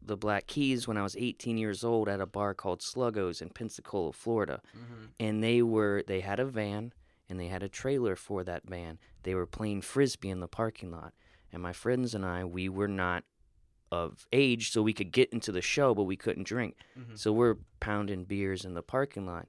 the 0.00 0.16
Black 0.16 0.46
Keys 0.46 0.86
when 0.86 0.96
I 0.98 1.02
was 1.02 1.16
18 1.16 1.56
years 1.58 1.82
old 1.82 2.08
at 2.08 2.20
a 2.20 2.26
bar 2.26 2.52
called 2.54 2.80
Sluggos 2.80 3.40
in 3.42 3.48
Pensacola, 3.50 4.12
Florida 4.12 4.60
Mm-hmm. 4.76 5.04
and 5.18 5.42
they 5.42 5.60
were 5.62 6.04
they 6.06 6.20
had 6.20 6.38
a 6.38 6.44
van 6.44 6.92
and 7.28 7.40
they 7.40 7.48
had 7.48 7.62
a 7.64 7.68
trailer 7.68 8.14
for 8.14 8.44
that 8.44 8.62
van. 8.68 8.98
They 9.24 9.34
were 9.34 9.46
playing 9.46 9.80
frisbee 9.80 10.28
in 10.30 10.40
the 10.40 10.46
parking 10.46 10.90
lot, 10.92 11.14
and 11.52 11.60
my 11.62 11.72
friends 11.72 12.14
and 12.14 12.24
I 12.24 12.44
we 12.44 12.68
were 12.68 12.86
not 13.04 13.24
of 13.94 14.26
age, 14.32 14.70
so 14.72 14.82
we 14.82 14.92
could 14.92 15.12
get 15.12 15.28
into 15.32 15.50
the 15.52 15.62
show, 15.62 15.94
but 15.94 16.04
we 16.04 16.16
couldn't 16.16 16.46
drink. 16.54 16.72
Mhm. 16.98 17.18
So 17.18 17.32
we're 17.32 17.56
pounding 17.80 18.24
beers 18.24 18.64
in 18.64 18.74
the 18.74 18.82
parking 18.82 19.26
lot. 19.26 19.46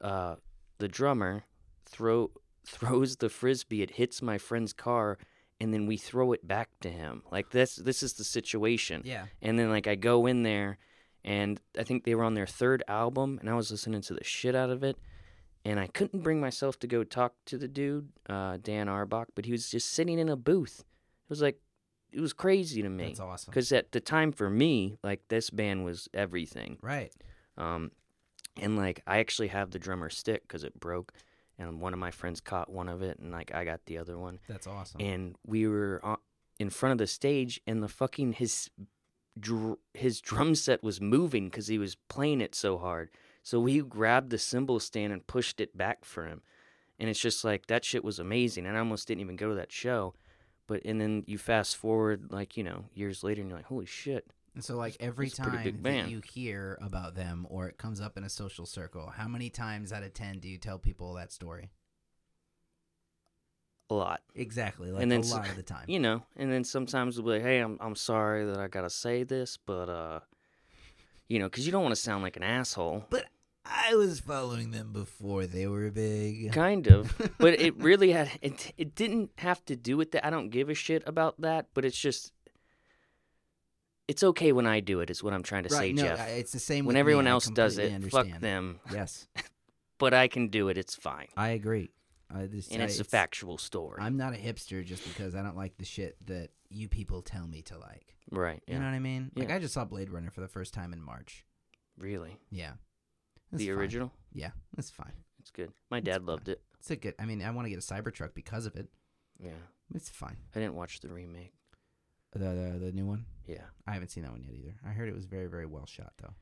Uh, 0.00 0.36
the 0.78 0.88
drummer 0.88 1.44
throw 1.86 2.30
throws 2.66 3.16
the 3.16 3.28
frisbee. 3.28 3.82
It 3.82 3.92
hits 3.92 4.22
my 4.22 4.38
friend's 4.38 4.72
car, 4.72 5.18
and 5.60 5.72
then 5.74 5.86
we 5.86 5.96
throw 5.96 6.32
it 6.32 6.46
back 6.46 6.68
to 6.80 6.90
him. 6.90 7.22
Like 7.30 7.50
this 7.50 7.76
this 7.76 8.02
is 8.02 8.12
the 8.14 8.24
situation. 8.24 9.02
yeah, 9.04 9.26
And 9.40 9.58
then 9.58 9.68
like 9.70 9.86
I 9.86 9.94
go 9.96 10.26
in 10.26 10.42
there 10.42 10.78
and 11.24 11.60
I 11.78 11.84
think 11.84 12.04
they 12.04 12.14
were 12.16 12.24
on 12.24 12.34
their 12.34 12.46
third 12.60 12.82
album 12.88 13.38
and 13.40 13.48
I 13.48 13.54
was 13.54 13.70
listening 13.70 14.00
to 14.02 14.14
the 14.14 14.24
shit 14.24 14.54
out 14.56 14.70
of 14.70 14.82
it 14.82 14.96
and 15.64 15.78
I 15.78 15.86
couldn't 15.86 16.22
bring 16.24 16.40
myself 16.40 16.78
to 16.80 16.88
go 16.88 17.04
talk 17.04 17.34
to 17.46 17.56
the 17.58 17.68
dude, 17.68 18.08
uh, 18.28 18.58
Dan 18.60 18.88
Auerbach, 18.88 19.28
but 19.36 19.44
he 19.44 19.52
was 19.52 19.70
just 19.70 19.88
sitting 19.90 20.18
in 20.18 20.28
a 20.28 20.34
booth. 20.36 20.80
It 20.80 21.30
was 21.30 21.40
like 21.40 21.60
it 22.12 22.20
was 22.20 22.32
crazy 22.32 22.82
to 22.82 22.88
me 22.88 23.08
that's 23.08 23.20
awesome. 23.20 23.50
because 23.50 23.72
at 23.72 23.92
the 23.92 24.00
time 24.00 24.32
for 24.32 24.50
me, 24.50 24.98
like 25.02 25.22
this 25.28 25.50
band 25.50 25.84
was 25.84 26.08
everything. 26.14 26.78
Right. 26.82 27.12
Um, 27.56 27.90
and 28.60 28.76
like 28.76 29.02
I 29.06 29.18
actually 29.18 29.48
have 29.48 29.70
the 29.70 29.78
drummer 29.78 30.10
stick 30.10 30.42
because 30.42 30.64
it 30.64 30.78
broke, 30.78 31.12
and 31.58 31.80
one 31.80 31.92
of 31.92 31.98
my 31.98 32.10
friends 32.10 32.40
caught 32.40 32.70
one 32.70 32.88
of 32.88 33.02
it, 33.02 33.18
and 33.18 33.32
like 33.32 33.54
I 33.54 33.64
got 33.64 33.80
the 33.86 33.98
other 33.98 34.18
one 34.18 34.38
That's 34.48 34.66
awesome. 34.66 35.00
and 35.00 35.36
we 35.46 35.66
were 35.66 36.00
on, 36.02 36.18
in 36.58 36.70
front 36.70 36.92
of 36.92 36.98
the 36.98 37.06
stage 37.06 37.60
and 37.66 37.82
the 37.82 37.88
fucking 37.88 38.34
his 38.34 38.70
dr- 39.38 39.78
his 39.94 40.20
drum 40.20 40.54
set 40.54 40.82
was 40.82 41.00
moving 41.00 41.46
because 41.46 41.66
he 41.66 41.78
was 41.78 41.96
playing 42.08 42.40
it 42.40 42.54
so 42.54 42.78
hard 42.78 43.10
so 43.42 43.58
we 43.58 43.80
grabbed 43.80 44.30
the 44.30 44.38
cymbal 44.38 44.78
stand 44.78 45.12
and 45.12 45.26
pushed 45.26 45.60
it 45.60 45.76
back 45.76 46.04
for 46.04 46.26
him 46.26 46.42
and 46.98 47.08
it's 47.08 47.18
just 47.18 47.42
like 47.42 47.66
that 47.66 47.84
shit 47.84 48.04
was 48.04 48.18
amazing 48.18 48.66
and 48.66 48.76
i 48.76 48.78
almost 48.78 49.08
didn't 49.08 49.22
even 49.22 49.34
go 49.36 49.48
to 49.48 49.54
that 49.54 49.72
show 49.72 50.14
but 50.72 50.82
and 50.84 51.00
then 51.00 51.24
you 51.26 51.38
fast 51.38 51.76
forward 51.76 52.32
like 52.32 52.56
you 52.56 52.64
know 52.64 52.84
years 52.94 53.22
later 53.22 53.40
and 53.40 53.48
you're 53.50 53.58
like 53.58 53.66
holy 53.66 53.86
shit 53.86 54.26
And 54.54 54.64
so, 54.64 54.76
like 54.76 54.96
every 55.00 55.26
it's 55.26 55.36
time 55.36 55.78
that 55.82 56.08
you 56.10 56.20
hear 56.20 56.78
about 56.82 57.14
them 57.14 57.46
or 57.50 57.68
it 57.68 57.78
comes 57.78 58.00
up 58.00 58.16
in 58.18 58.24
a 58.24 58.28
social 58.28 58.66
circle, 58.66 59.12
how 59.16 59.26
many 59.28 59.48
times 59.50 59.92
out 59.92 60.02
of 60.02 60.12
ten 60.14 60.38
do 60.40 60.48
you 60.48 60.58
tell 60.58 60.78
people 60.78 61.14
that 61.14 61.32
story? 61.32 61.70
a 63.90 63.94
lot 63.94 64.20
Exactly, 64.34 64.90
like 64.90 65.02
And 65.02 65.10
then 65.12 65.20
a 65.20 65.26
lot 65.26 65.48
of 65.50 65.56
the 65.56 65.62
time. 65.62 65.84
you 65.86 65.98
know 65.98 66.22
and 66.36 66.50
then 66.50 66.64
sometimes 66.64 67.16
we'll 67.20 67.26
be 67.34 67.38
like 67.38 67.42
hey 67.48 67.58
i'm, 67.60 67.76
I'm 67.80 67.94
sorry 67.96 68.44
that 68.46 68.58
i 68.58 68.66
gotta 68.68 68.88
say 68.90 69.22
this 69.22 69.58
but 69.58 69.88
uh 69.90 70.20
you 71.28 71.38
know 71.38 71.46
because 71.46 71.66
you 71.66 71.72
don't 71.72 71.82
want 71.82 71.94
to 71.94 72.00
sound 72.00 72.22
like 72.22 72.36
an 72.36 72.42
asshole 72.42 73.04
But 73.10 73.26
I 73.64 73.94
was 73.94 74.20
following 74.20 74.70
them 74.72 74.92
before 74.92 75.46
they 75.46 75.66
were 75.66 75.90
big. 75.90 76.52
kind 76.52 76.86
of 76.88 77.14
but 77.38 77.60
it 77.60 77.76
really 77.82 78.10
had 78.12 78.30
it, 78.42 78.72
it 78.76 78.94
didn't 78.94 79.30
have 79.38 79.64
to 79.66 79.76
do 79.76 79.96
with 79.96 80.12
that 80.12 80.26
i 80.26 80.30
don't 80.30 80.48
give 80.50 80.68
a 80.68 80.74
shit 80.74 81.02
about 81.06 81.40
that 81.40 81.66
but 81.74 81.84
it's 81.84 81.98
just 81.98 82.32
it's 84.08 84.22
okay 84.22 84.52
when 84.52 84.66
i 84.66 84.80
do 84.80 85.00
it 85.00 85.10
is 85.10 85.22
what 85.22 85.32
i'm 85.32 85.42
trying 85.42 85.62
to 85.62 85.70
say? 85.70 85.92
No, 85.92 86.02
jeff 86.02 86.20
I- 86.20 86.30
it's 86.30 86.52
the 86.52 86.58
same. 86.58 86.84
when 86.84 86.94
me, 86.94 87.00
everyone 87.00 87.26
I 87.26 87.30
else 87.30 87.46
does 87.48 87.78
it 87.78 87.90
completely 87.92 88.32
fuck 88.32 88.40
them 88.40 88.80
Yes, 88.92 89.28
but 89.98 90.12
i 90.14 90.28
can 90.28 90.48
do 90.48 90.68
it 90.68 90.76
it's 90.78 90.94
fine 90.94 91.28
I 91.36 91.50
agree. 91.50 91.90
I 92.34 92.46
just, 92.46 92.72
and 92.72 92.82
I- 92.82 92.86
it's 92.86 92.98
a 93.00 93.04
factual 93.04 93.58
story 93.58 93.98
I'm 94.00 94.16
not 94.16 94.32
a 94.34 94.36
hipster 94.36 94.84
just 94.84 95.04
because 95.04 95.34
I 95.34 95.42
don't 95.42 95.56
like 95.56 95.76
the 95.78 95.84
shit 95.84 96.16
that 96.26 96.48
you 96.70 96.88
people 96.88 97.20
tell 97.22 97.46
me 97.46 97.62
to 97.62 97.78
like. 97.78 98.16
right 98.30 98.62
yeah 98.66 98.74
You 98.74 98.80
know 98.80 98.86
what 98.86 98.94
I 98.94 98.98
mean? 99.00 99.30
Like 99.36 99.50
I 99.50 99.58
just 99.58 99.74
saw 99.74 99.84
Blade 99.84 100.10
Runner 100.10 100.30
for 100.30 100.40
the 100.40 100.48
first 100.48 100.72
time 100.74 100.92
in 100.92 101.00
March. 101.02 101.44
really 101.98 102.38
Yeah, 102.50 102.72
It's 103.52 103.58
the 103.60 103.68
fine. 103.68 103.76
original 103.78 104.12
Yeah, 104.32 104.50
it's 104.78 104.90
fine. 104.90 105.12
it's 105.40 105.50
good 105.50 105.72
my 105.90 105.98
It's 105.98 106.06
dad 106.06 106.18
fine. 106.18 106.26
loved 106.26 106.48
it 106.48 106.60
It's 106.78 106.90
a 106.90 106.96
good. 106.96 107.14
I 107.18 107.24
mean, 107.26 107.42
I 107.42 107.50
want 107.50 107.66
to 107.66 107.70
get 107.70 107.78
a 107.78 107.82
Cybertruck 107.82 108.34
because 108.34 108.66
of 108.66 108.76
it. 108.76 108.88
yeah 109.38 109.50
It's 109.94 110.08
fine. 110.10 110.36
i 110.54 110.58
didn't 110.60 110.74
watch 110.74 111.00
the 111.00 111.08
remake 111.08 111.52
The 112.32 112.38
the, 112.38 112.78
the 112.86 112.92
new 112.92 113.06
one. 113.06 113.26
yeah 113.46 113.64
I 113.86 113.92
haven't 113.92 114.10
seen 114.10 114.22
that 114.24 114.32
one 114.32 114.42
yet 114.42 114.54
either. 114.54 114.74
I 114.86 114.90
heard 114.90 115.08
it 115.08 115.14
was 115.14 115.26
very 115.26 115.46
very 115.48 115.66
well 115.66 115.86
shot 115.86 116.12
though. 116.20 116.34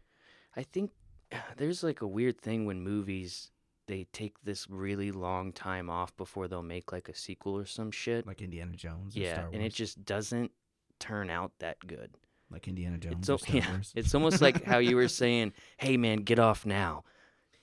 I 0.56 0.62
think 0.62 0.90
there's 1.56 1.82
like 1.82 2.00
a 2.00 2.06
weird 2.06 2.40
thing 2.40 2.64
when 2.66 2.80
movies 2.80 3.50
they 3.86 4.04
take 4.12 4.40
this 4.44 4.70
really 4.70 5.10
long 5.10 5.52
time 5.52 5.90
off 5.90 6.16
before 6.16 6.46
they'll 6.46 6.62
make 6.62 6.92
like 6.92 7.08
a 7.08 7.14
sequel 7.14 7.56
or 7.56 7.64
some 7.64 7.90
shit. 7.90 8.24
Like 8.24 8.40
Indiana 8.40 8.76
Jones. 8.76 9.16
Or 9.16 9.20
yeah, 9.20 9.32
Star 9.32 9.44
Wars. 9.46 9.54
and 9.54 9.62
it 9.64 9.74
just 9.74 10.04
doesn't 10.04 10.52
turn 11.00 11.28
out 11.28 11.50
that 11.58 11.78
good. 11.84 12.10
Like 12.50 12.66
Indiana 12.68 12.98
Jones. 12.98 13.28
It's 13.28 13.46
so, 13.46 13.52
yeah, 13.54 13.78
it's 13.94 14.14
almost 14.14 14.40
like 14.40 14.64
how 14.64 14.78
you 14.78 14.96
were 14.96 15.08
saying, 15.22 15.52
"Hey 15.78 15.96
man, 15.96 16.18
get 16.18 16.38
off 16.38 16.66
now." 16.66 17.04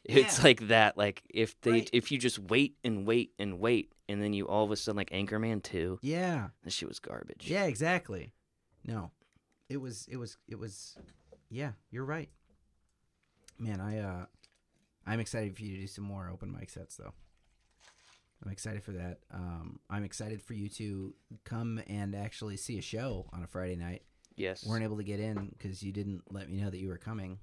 It's 0.03 0.37
Yeah. 0.39 0.43
like 0.43 0.67
that. 0.69 0.97
Like 0.97 1.23
if 1.29 1.59
they 1.61 1.71
Right. 1.71 1.89
if 1.93 2.11
you 2.11 2.17
just 2.17 2.39
wait 2.39 2.77
and 2.83 3.05
wait 3.05 3.33
and 3.39 3.59
wait, 3.59 3.91
and 4.07 4.21
then 4.23 4.31
you 4.33 4.47
all 4.47 4.63
of 4.63 4.71
a 4.71 4.75
sudden 4.77 4.97
like 4.97 5.09
Anchorman 5.09 5.61
two, 5.61 5.99
yeah. 6.01 6.49
that 6.63 6.71
shit 6.71 6.87
was 6.87 6.99
garbage. 6.99 7.49
Yeah, 7.49 7.65
exactly. 7.65 8.33
No, 8.85 9.11
it 9.69 9.77
was 9.77 10.07
it 10.09 10.17
was 10.17 10.37
it 10.47 10.57
was. 10.57 10.95
Yeah, 11.49 11.71
you're 11.91 12.05
right. 12.05 12.29
Man, 13.59 13.79
I 13.81 13.99
uh, 13.99 14.25
I'm 15.05 15.19
excited 15.19 15.55
for 15.55 15.63
you 15.63 15.75
to 15.75 15.81
do 15.81 15.87
some 15.87 16.03
more 16.05 16.29
open 16.31 16.51
mic 16.57 16.69
sets 16.69 16.95
though. 16.95 17.13
I'm 18.45 18.51
excited 18.51 18.83
for 18.83 18.91
that. 18.91 19.19
Um, 19.33 19.79
I'm 19.89 20.03
excited 20.03 20.41
for 20.43 20.53
you 20.53 20.69
to 20.69 21.15
come 21.43 21.81
and 21.87 22.13
actually 22.15 22.55
see 22.57 22.77
a 22.77 22.81
show 22.83 23.27
on 23.33 23.41
a 23.43 23.47
Friday 23.47 23.75
night. 23.75 24.03
Yes. 24.37 24.65
weren't 24.65 24.83
able 24.83 24.97
to 24.97 25.03
get 25.03 25.19
in 25.19 25.47
because 25.57 25.83
you 25.83 25.91
didn't 25.91 26.21
let 26.31 26.49
me 26.49 26.57
know 26.57 26.69
that 26.69 26.77
you 26.79 26.87
were 26.87 26.97
coming. 26.97 27.39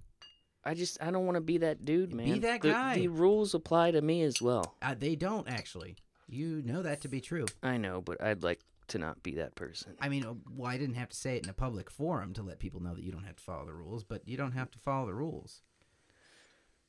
I 0.65 0.73
just 0.75 0.97
I 1.03 1.11
don't 1.11 1.27
want 1.27 1.37
to 1.37 1.43
be 1.43 1.59
that 1.59 1.85
dude, 1.85 2.15
man. 2.15 2.25
Be 2.25 2.39
that 2.41 2.63
The- 2.63 2.71
guy. 2.71 2.95
The 2.95 3.09
rules 3.09 3.53
apply 3.53 3.91
to 3.91 4.01
me 4.01 4.23
as 4.23 4.41
well. 4.41 4.77
Uh, 4.81 4.95
they 4.99 5.15
don't 5.17 5.47
actually. 5.49 5.97
You 6.27 6.63
know 6.65 6.81
that 6.83 7.03
to 7.03 7.09
be 7.09 7.21
true. 7.21 7.45
I 7.63 7.77
know, 7.77 8.01
but 8.01 8.23
I'd 8.23 8.43
like 8.43 8.61
to 8.89 8.99
not 8.99 9.23
be 9.23 9.33
that 9.35 9.55
person. 9.57 9.95
I 10.01 10.09
mean, 10.09 10.25
uh, 10.25 10.35
well, 10.51 10.71
I 10.71 10.79
didn't 10.79 10.95
have 10.95 11.11
to 11.11 11.17
say 11.17 11.37
it 11.37 11.45
in 11.45 11.51
a 11.51 11.55
public 11.55 11.91
forum 11.91 12.33
to 12.35 12.43
let 12.43 12.59
people 12.61 12.81
know 12.83 12.95
that 12.95 13.03
you 13.05 13.13
don't 13.13 13.25
have 13.25 13.37
to 13.37 13.43
follow 13.43 13.67
the 13.67 13.75
rules, 13.75 14.05
but 14.05 14.27
you 14.27 14.37
don't 14.39 14.53
have 14.53 14.71
to 14.71 14.79
follow 14.79 15.07
the 15.07 15.15
rules. 15.15 15.61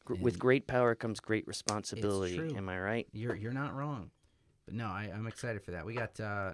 Gr- 0.06 0.16
With 0.16 0.39
great 0.39 0.68
power 0.68 0.93
comes 0.95 1.20
great 1.20 1.47
responsibility. 1.47 2.38
true. 2.38 2.56
Am 2.56 2.70
I 2.70 2.80
right? 2.80 3.08
You're 3.12 3.36
you're 3.36 3.51
not 3.53 3.74
wrong, 3.76 4.12
but 4.66 4.74
no, 4.76 4.86
I, 4.86 5.12
I'm 5.14 5.28
excited 5.28 5.64
for 5.64 5.72
that. 5.72 5.86
We 5.86 5.95
got 5.95 6.20
uh, 6.20 6.53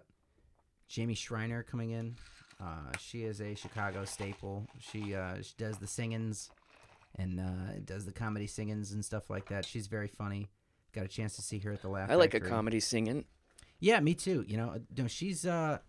Jamie 0.88 1.16
Schreiner 1.16 1.62
coming 1.64 1.92
in. 1.92 2.16
Uh, 2.62 2.96
she 3.00 3.24
is 3.24 3.42
a 3.42 3.56
Chicago 3.56 4.06
staple. 4.06 4.68
She 4.80 5.16
uh, 5.16 5.42
she 5.42 5.54
does 5.58 5.78
the 5.80 5.88
singings 5.88 6.50
and 7.18 7.40
uh, 7.40 7.80
does 7.84 8.06
the 8.06 8.12
comedy 8.12 8.46
singings 8.48 8.92
and 8.92 9.04
stuff 9.04 9.30
like 9.30 9.50
that. 9.50 9.66
She's 9.66 9.88
very 9.88 10.08
funny. 10.08 10.50
Got 10.94 11.06
a 11.06 11.10
chance 11.10 11.36
to 11.38 11.42
see 11.42 11.58
her 11.60 11.72
at 11.72 11.82
the 11.82 11.88
Laugh. 11.90 12.12
I 12.12 12.16
like 12.16 12.34
a 12.34 12.40
comedy 12.40 12.80
singing. 12.80 13.26
Yeah, 13.80 14.00
me 14.00 14.14
too. 14.14 14.44
You 14.48 14.58
know, 14.58 14.76
no, 14.96 15.08
she's 15.08 15.46
uh, 15.46 15.80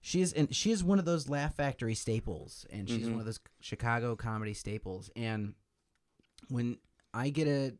she's 0.00 0.32
and 0.32 0.54
she 0.54 0.70
is 0.70 0.82
one 0.82 0.98
of 0.98 1.04
those 1.04 1.28
Laugh 1.28 1.54
Factory 1.54 1.94
staples, 1.94 2.64
and 2.70 2.88
she's 2.88 3.06
Mhm. 3.06 3.10
one 3.12 3.20
of 3.20 3.26
those 3.26 3.40
Chicago 3.60 4.16
comedy 4.16 4.54
staples. 4.54 5.10
And 5.14 5.54
when 6.48 6.78
I 7.12 7.30
get 7.30 7.46
a, 7.46 7.74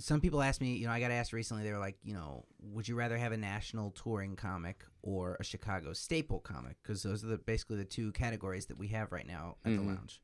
some 0.00 0.20
people 0.20 0.42
ask 0.42 0.60
me, 0.60 0.74
you 0.76 0.86
know, 0.86 0.92
I 0.92 1.00
got 1.00 1.10
asked 1.10 1.32
recently. 1.32 1.62
They 1.62 1.72
were 1.72 1.78
like, 1.78 1.98
you 2.02 2.14
know, 2.14 2.44
would 2.60 2.88
you 2.88 2.94
rather 2.96 3.16
have 3.18 3.32
a 3.32 3.36
national 3.36 3.90
touring 3.92 4.34
comic 4.36 4.84
or 5.02 5.36
a 5.38 5.44
Chicago 5.44 5.92
staple 5.92 6.40
comic? 6.40 6.76
Because 6.82 7.02
those 7.02 7.22
are 7.24 7.28
the 7.28 7.38
basically 7.38 7.76
the 7.76 7.84
two 7.84 8.10
categories 8.12 8.66
that 8.66 8.78
we 8.78 8.88
have 8.88 9.12
right 9.12 9.26
now 9.26 9.56
at 9.64 9.72
the 9.76 9.82
Mhm. 9.82 9.86
lounge. 9.96 10.22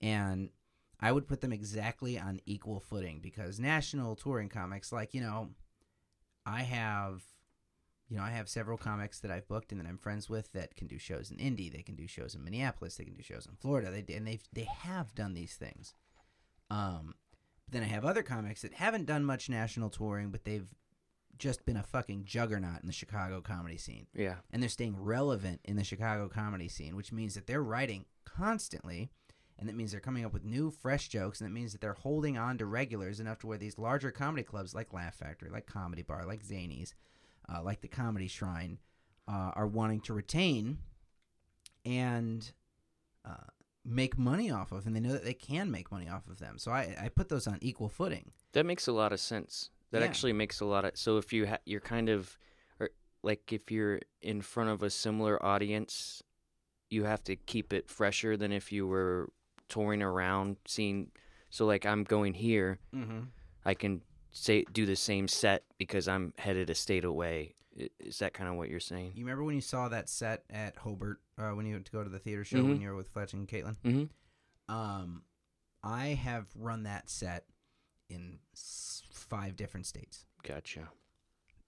And 0.00 0.50
I 1.00 1.12
would 1.12 1.26
put 1.28 1.40
them 1.40 1.52
exactly 1.52 2.18
on 2.18 2.40
equal 2.44 2.80
footing 2.80 3.20
because 3.20 3.58
national 3.60 4.16
touring 4.16 4.48
comics, 4.48 4.92
like 4.92 5.14
you 5.14 5.20
know, 5.20 5.54
I 6.44 6.62
have, 6.62 7.22
you 8.08 8.16
know, 8.16 8.22
I 8.22 8.30
have 8.30 8.48
several 8.48 8.78
comics 8.78 9.20
that 9.20 9.30
I've 9.30 9.46
booked 9.48 9.70
and 9.70 9.80
that 9.80 9.86
I'm 9.86 9.98
friends 9.98 10.28
with 10.28 10.52
that 10.52 10.74
can 10.76 10.86
do 10.86 10.98
shows 10.98 11.30
in 11.30 11.38
Indy. 11.38 11.68
They 11.68 11.82
can 11.82 11.94
do 11.94 12.06
shows 12.06 12.34
in 12.34 12.42
Minneapolis. 12.42 12.96
They 12.96 13.04
can 13.04 13.14
do 13.14 13.22
shows 13.22 13.46
in 13.46 13.54
Florida. 13.56 13.90
They 13.90 14.14
and 14.14 14.26
they 14.26 14.40
they 14.52 14.64
have 14.64 15.14
done 15.14 15.34
these 15.34 15.56
things. 15.56 15.94
Um, 16.70 17.14
then 17.70 17.82
I 17.82 17.86
have 17.86 18.04
other 18.04 18.22
comics 18.22 18.62
that 18.62 18.74
haven't 18.74 19.06
done 19.06 19.24
much 19.24 19.48
national 19.48 19.90
touring, 19.90 20.30
but 20.30 20.44
they've 20.44 20.66
just 21.38 21.64
been 21.64 21.76
a 21.76 21.82
fucking 21.82 22.24
juggernaut 22.24 22.80
in 22.80 22.86
the 22.88 22.92
Chicago 22.92 23.40
comedy 23.40 23.76
scene 23.76 24.06
Yeah. 24.14 24.36
and 24.50 24.60
they're 24.60 24.68
staying 24.68 24.96
relevant 25.00 25.60
in 25.64 25.76
the 25.76 25.84
Chicago 25.84 26.28
comedy 26.28 26.68
scene, 26.68 26.96
which 26.96 27.12
means 27.12 27.34
that 27.34 27.46
they're 27.46 27.62
writing 27.62 28.06
constantly, 28.24 29.10
and 29.58 29.68
that 29.68 29.76
means 29.76 29.92
they're 29.92 30.00
coming 30.00 30.24
up 30.24 30.32
with 30.32 30.44
new, 30.44 30.70
fresh 30.70 31.08
jokes, 31.08 31.40
and 31.40 31.48
that 31.48 31.54
means 31.54 31.70
that 31.72 31.80
they're 31.80 31.92
holding 31.92 32.36
on 32.36 32.58
to 32.58 32.66
regulars 32.66 33.20
enough 33.20 33.38
to 33.40 33.46
where 33.46 33.58
these 33.58 33.78
larger 33.78 34.10
comedy 34.10 34.42
clubs 34.42 34.74
like 34.74 34.92
Laugh 34.92 35.14
Factory, 35.14 35.48
like 35.50 35.66
Comedy 35.66 36.02
Bar, 36.02 36.26
like 36.26 36.44
Zanies, 36.44 36.94
uh, 37.48 37.62
like 37.62 37.80
the 37.82 37.88
Comedy 37.88 38.26
Shrine, 38.28 38.78
uh, 39.28 39.52
are 39.54 39.66
wanting 39.66 40.00
to 40.00 40.14
retain 40.14 40.78
and 41.84 42.50
uh, 43.24 43.34
make 43.88 44.18
money 44.18 44.50
off 44.50 44.70
of, 44.72 44.86
and 44.86 44.94
they 44.94 45.00
know 45.00 45.12
that 45.12 45.24
they 45.24 45.34
can 45.34 45.70
make 45.70 45.90
money 45.90 46.08
off 46.08 46.26
of 46.28 46.38
them. 46.38 46.58
So 46.58 46.70
I, 46.70 46.96
I 47.00 47.08
put 47.08 47.28
those 47.28 47.46
on 47.46 47.58
equal 47.62 47.88
footing. 47.88 48.32
That 48.52 48.66
makes 48.66 48.86
a 48.86 48.92
lot 48.92 49.12
of 49.12 49.20
sense. 49.20 49.70
That 49.90 50.02
Yeah. 50.02 50.08
actually 50.08 50.32
makes 50.34 50.60
a 50.60 50.64
lot 50.66 50.84
of. 50.84 50.92
So 50.96 51.16
if 51.16 51.32
you 51.32 51.46
ha- 51.46 51.58
you're 51.64 51.80
kind 51.80 52.08
of, 52.08 52.36
or 52.78 52.90
like 53.22 53.52
if 53.52 53.70
you're 53.70 54.00
in 54.20 54.42
front 54.42 54.70
of 54.70 54.82
a 54.82 54.90
similar 54.90 55.44
audience, 55.44 56.22
you 56.90 57.04
have 57.04 57.22
to 57.24 57.36
keep 57.36 57.72
it 57.72 57.88
fresher 57.88 58.36
than 58.36 58.52
if 58.52 58.70
you 58.72 58.86
were 58.86 59.30
touring 59.68 60.02
around 60.02 60.56
seeing. 60.66 61.10
So 61.50 61.64
like 61.66 61.86
I'm 61.86 62.04
going 62.04 62.34
here, 62.34 62.78
Mm-hmm. 62.94 63.20
I 63.64 63.74
can 63.74 64.02
say 64.30 64.64
do 64.72 64.84
the 64.86 64.96
same 64.96 65.28
set 65.28 65.64
because 65.78 66.06
I'm 66.08 66.32
headed 66.38 66.70
a 66.70 66.74
state 66.74 67.04
away. 67.04 67.54
Is 68.00 68.18
that 68.18 68.34
kind 68.34 68.48
of 68.50 68.56
what 68.56 68.68
you're 68.70 68.80
saying? 68.80 69.12
You 69.14 69.24
remember 69.24 69.44
when 69.44 69.54
you 69.54 69.60
saw 69.60 69.88
that 69.88 70.08
set 70.08 70.44
at 70.50 70.76
Hobart 70.76 71.20
uh, 71.38 71.50
when 71.50 71.64
you 71.66 71.74
went 71.74 71.86
to 71.86 71.92
go 71.92 72.02
to 72.02 72.10
the 72.10 72.18
theater 72.18 72.44
show 72.44 72.62
when 72.62 72.78
Mhm. 72.78 72.82
you 72.82 72.88
were 72.88 72.96
with 72.96 73.08
Fletch 73.08 73.32
and 73.34 73.46
Caitlin? 73.48 73.76
Mm-hmm. 73.84 74.74
Um, 74.74 75.22
I 75.82 76.08
have 76.08 76.46
run 76.56 76.82
that 76.84 77.08
set 77.08 77.44
in 78.08 78.38
s- 78.54 79.02
five 79.12 79.54
different 79.56 79.86
states, 79.86 80.26
Gotcha. 80.42 80.88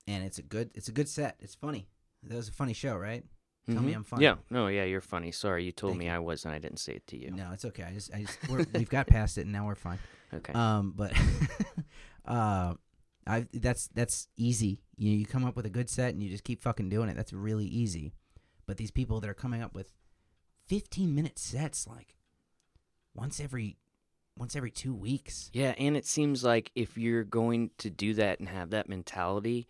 and 0.09 0.25
it's 0.25 0.39
a 0.39 0.43
good 0.43 0.71
it's 0.75 0.89
a 0.89 0.93
good 0.93 1.09
set. 1.09 1.37
It's 1.41 1.55
funny. 1.55 1.87
That 2.25 2.35
was 2.37 2.49
a 2.49 2.53
funny 2.53 2.73
show, 2.75 2.97
right? 2.97 3.25
Tell 3.71 3.83
me 3.83 3.93
Mhm. 3.93 3.97
I'm 3.97 4.05
funny. 4.05 4.25
Yeah. 4.25 4.37
No. 4.51 4.67
Yeah. 4.67 4.85
You're 4.85 5.01
funny. 5.01 5.31
Sorry, 5.31 5.65
you 5.65 5.71
told 5.71 5.93
Thank 5.93 5.99
me 6.01 6.05
you. 6.07 6.13
I 6.13 6.19
was, 6.19 6.45
and 6.45 6.53
I 6.53 6.59
didn't 6.59 6.79
say 6.79 6.95
it 6.95 7.07
to 7.09 7.17
you. 7.17 7.31
No, 7.31 7.53
it's 7.53 7.65
okay. 7.67 7.85
I 7.85 7.93
just 7.93 8.13
I 8.13 8.23
just 8.23 8.49
we're, 8.49 8.65
we've 8.75 8.89
got 8.91 9.07
past 9.07 9.39
it, 9.39 9.43
and 9.43 9.53
now 9.53 9.67
we're 9.67 9.75
fine. 9.77 9.99
Okay. 10.33 10.53
Um, 10.53 10.93
but 10.97 11.13
uh, 12.25 12.75
I 13.27 13.47
that's 13.53 13.89
that's 13.95 14.29
easy. 14.37 14.81
You 14.97 15.11
know, 15.11 15.17
you 15.17 15.27
come 15.27 15.45
up 15.45 15.57
with 15.57 15.67
a 15.67 15.71
good 15.71 15.91
set, 15.91 16.15
and 16.15 16.23
you 16.23 16.31
just 16.31 16.45
keep 16.45 16.63
fucking 16.63 16.89
doing 16.89 17.09
it. 17.09 17.17
That's 17.17 17.33
really 17.33 17.67
easy. 17.67 18.13
But 18.67 18.77
these 18.77 18.91
people 18.91 19.21
that 19.21 19.31
are 19.31 19.35
coming 19.35 19.63
up 19.63 19.75
with 19.75 19.93
15 20.69 21.15
minute 21.15 21.39
sets, 21.39 21.87
like 21.87 22.15
once 23.15 23.41
every 23.41 23.77
once 24.37 24.57
every 24.57 24.71
two 24.71 24.95
weeks. 24.95 25.51
Yeah, 25.53 25.75
and 25.79 25.97
it 25.97 26.07
seems 26.07 26.43
like 26.43 26.71
if 26.75 26.97
you're 26.97 27.25
going 27.25 27.71
to 27.79 27.91
do 27.91 28.15
that 28.15 28.41
and 28.41 28.49
have 28.49 28.71
that 28.71 28.89
mentality, 28.89 29.69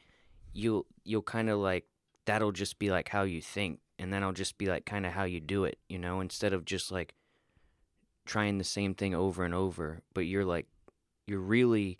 you'll 0.52 0.86
you'll 1.04 1.22
kind 1.22 1.50
of 1.50 1.58
like 1.58 1.86
that'll 2.24 2.52
just 2.52 2.78
be 2.78 2.90
like 2.90 3.08
how 3.08 3.22
you 3.22 3.40
think, 3.40 3.80
and 3.98 4.12
that'll 4.12 4.32
just 4.32 4.58
be 4.58 4.66
like 4.66 4.86
kind 4.86 5.06
of 5.06 5.12
how 5.12 5.24
you 5.24 5.40
do 5.40 5.64
it, 5.64 5.78
you 5.88 5.98
know, 5.98 6.20
instead 6.20 6.52
of 6.52 6.64
just 6.64 6.92
like 6.92 7.14
trying 8.26 8.58
the 8.58 8.64
same 8.64 8.94
thing 8.94 9.14
over 9.14 9.44
and 9.44 9.54
over, 9.54 10.02
but 10.14 10.26
you're 10.26 10.44
like 10.44 10.66
you're 11.26 11.40
really 11.40 11.98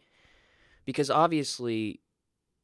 because 0.85 1.11
obviously 1.11 2.01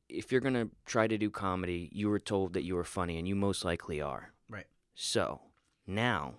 if 0.08 0.30
you're 0.30 0.40
going 0.40 0.54
to 0.54 0.70
try 0.84 1.06
to 1.06 1.18
do 1.18 1.30
comedy, 1.30 1.88
you 1.92 2.08
were 2.08 2.18
told 2.18 2.52
that 2.54 2.62
you 2.62 2.74
were 2.74 2.84
funny 2.84 3.18
and 3.18 3.26
you 3.26 3.34
most 3.34 3.64
likely 3.64 4.00
are. 4.00 4.32
Right. 4.48 4.66
So, 4.94 5.40
now 5.86 6.34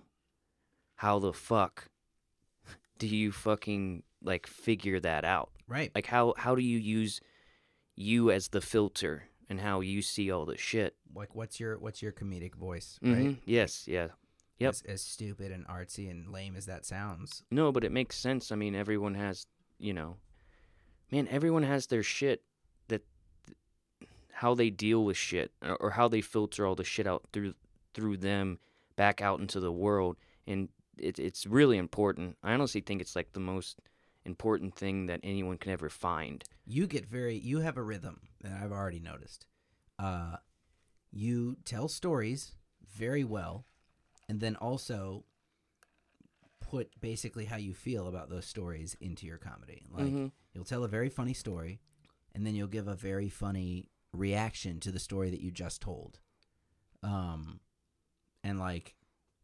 how 0.96 1.18
the 1.18 1.32
fuck 1.32 1.88
do 2.98 3.06
you 3.06 3.32
fucking 3.32 4.02
like 4.22 4.46
figure 4.46 5.00
that 5.00 5.24
out? 5.24 5.50
Right. 5.66 5.90
Like 5.94 6.06
how 6.06 6.34
how 6.36 6.54
do 6.54 6.62
you 6.62 6.78
use 6.78 7.20
you 7.94 8.30
as 8.30 8.48
the 8.48 8.60
filter 8.60 9.24
and 9.48 9.60
how 9.60 9.80
you 9.80 10.02
see 10.02 10.30
all 10.30 10.44
the 10.44 10.56
shit? 10.56 10.96
Like 11.14 11.34
what's 11.34 11.60
your 11.60 11.78
what's 11.78 12.02
your 12.02 12.12
comedic 12.12 12.54
voice, 12.54 12.98
right? 13.02 13.16
Mm-hmm. 13.16 13.40
Yes, 13.44 13.86
yeah. 13.86 14.08
Yep. 14.58 14.70
As, 14.70 14.82
as 14.88 15.02
stupid 15.02 15.52
and 15.52 15.64
artsy 15.68 16.10
and 16.10 16.32
lame 16.32 16.56
as 16.56 16.66
that 16.66 16.84
sounds. 16.84 17.44
No, 17.50 17.70
but 17.70 17.84
it 17.84 17.92
makes 17.92 18.16
sense. 18.16 18.50
I 18.50 18.56
mean, 18.56 18.74
everyone 18.74 19.14
has, 19.14 19.46
you 19.78 19.94
know, 19.94 20.16
man, 21.10 21.28
everyone 21.28 21.62
has 21.62 21.86
their 21.86 22.02
shit 22.02 22.42
that 22.88 23.02
how 24.32 24.54
they 24.54 24.70
deal 24.70 25.04
with 25.04 25.16
shit 25.16 25.52
or, 25.62 25.90
how 25.90 26.08
they 26.08 26.20
filter 26.20 26.66
all 26.66 26.74
the 26.74 26.84
shit 26.84 27.06
out 27.06 27.24
through 27.32 27.54
through 27.94 28.16
them 28.16 28.58
back 28.96 29.20
out 29.20 29.40
into 29.40 29.60
the 29.60 29.72
world, 29.72 30.16
and 30.46 30.68
it, 30.96 31.18
it's 31.18 31.46
really 31.46 31.78
important. 31.78 32.36
I 32.42 32.52
honestly 32.52 32.80
think 32.80 33.00
it's 33.00 33.16
like 33.16 33.32
the 33.32 33.40
most 33.40 33.80
important 34.24 34.74
thing 34.74 35.06
that 35.06 35.20
anyone 35.22 35.58
can 35.58 35.72
ever 35.72 35.88
find. 35.88 36.44
You 36.66 36.86
get 36.86 37.06
very 37.06 37.36
you 37.36 37.60
have 37.60 37.76
a 37.76 37.82
rhythm 37.82 38.20
that 38.42 38.52
I've 38.52 38.72
already 38.72 39.00
noticed. 39.00 39.46
Uh 39.98 40.36
you 41.10 41.56
tell 41.64 41.88
stories 41.88 42.52
very 42.94 43.24
well 43.24 43.64
and 44.28 44.40
then 44.40 44.56
also 44.56 45.24
put 46.70 47.00
basically 47.00 47.46
how 47.46 47.56
you 47.56 47.74
feel 47.74 48.06
about 48.08 48.28
those 48.30 48.46
stories 48.46 48.96
into 49.00 49.26
your 49.26 49.38
comedy. 49.38 49.86
Like 49.90 50.12
Mhm. 50.12 50.32
you'll 50.52 50.64
tell 50.64 50.84
a 50.84 50.88
very 50.88 51.08
funny 51.08 51.34
story 51.34 51.80
and 52.34 52.46
then 52.46 52.54
you'll 52.54 52.68
give 52.68 52.88
a 52.88 52.94
very 52.94 53.28
funny 53.28 53.88
reaction 54.12 54.80
to 54.80 54.92
the 54.92 54.98
story 54.98 55.30
that 55.30 55.40
you 55.40 55.50
just 55.50 55.80
told. 55.80 56.20
Um 57.02 57.60
and 58.44 58.58
like 58.58 58.94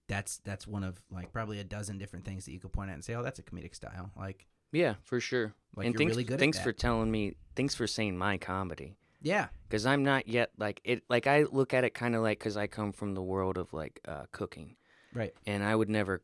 that's 0.07 0.39
that's 0.39 0.67
one 0.67 0.85
of 0.85 1.03
like 1.11 1.33
probably 1.33 1.59
a 1.61 1.65
dozen 1.65 1.99
different 1.99 2.25
things 2.25 2.45
that 2.45 2.53
you 2.53 2.61
could 2.61 2.73
point 2.73 2.91
at 2.91 2.95
and 2.95 3.05
say, 3.05 3.15
"Oh, 3.15 3.23
that's 3.23 3.39
a 3.39 3.43
comedic 3.43 3.75
style." 3.75 4.11
Like 4.17 4.47
Yeah, 4.73 4.95
for 5.03 5.19
sure. 5.21 5.55
like 5.77 5.87
and 5.87 5.95
you're 5.95 5.99
thanks, 5.99 6.11
really 6.13 6.25
good 6.25 6.39
thanks 6.39 6.59
for 6.61 6.73
telling 6.73 7.11
me. 7.11 7.35
Thanks 7.57 7.75
for 7.75 7.87
saying 7.87 8.17
my 8.19 8.37
comedy. 8.39 8.97
yeah. 9.23 9.49
because 9.69 9.87
I'm 9.87 10.03
not 10.05 10.29
yet 10.29 10.51
like 10.59 10.81
it. 10.85 11.05
Like 11.09 11.27
I 11.27 11.45
look 11.45 11.73
at 11.73 11.85
it 11.85 11.95
kind 11.95 12.15
of 12.15 12.23
like 12.23 12.39
because 12.39 12.57
I 12.57 12.67
come 12.67 12.93
from 12.93 13.15
the 13.15 13.23
world 13.23 13.57
of 13.57 13.73
like 13.73 14.01
uh, 14.07 14.27
cooking, 14.33 14.77
Right. 15.15 15.33
and 15.47 15.63
I 15.65 15.75
would 15.75 15.89
never. 15.89 16.23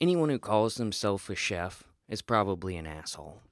Anyone 0.00 0.28
who 0.28 0.38
calls 0.38 0.76
themselves 0.76 1.28
a 1.28 1.34
chef 1.34 1.84
is 2.08 2.22
probably 2.22 2.76
an 2.76 2.86
asshole, 2.86 3.42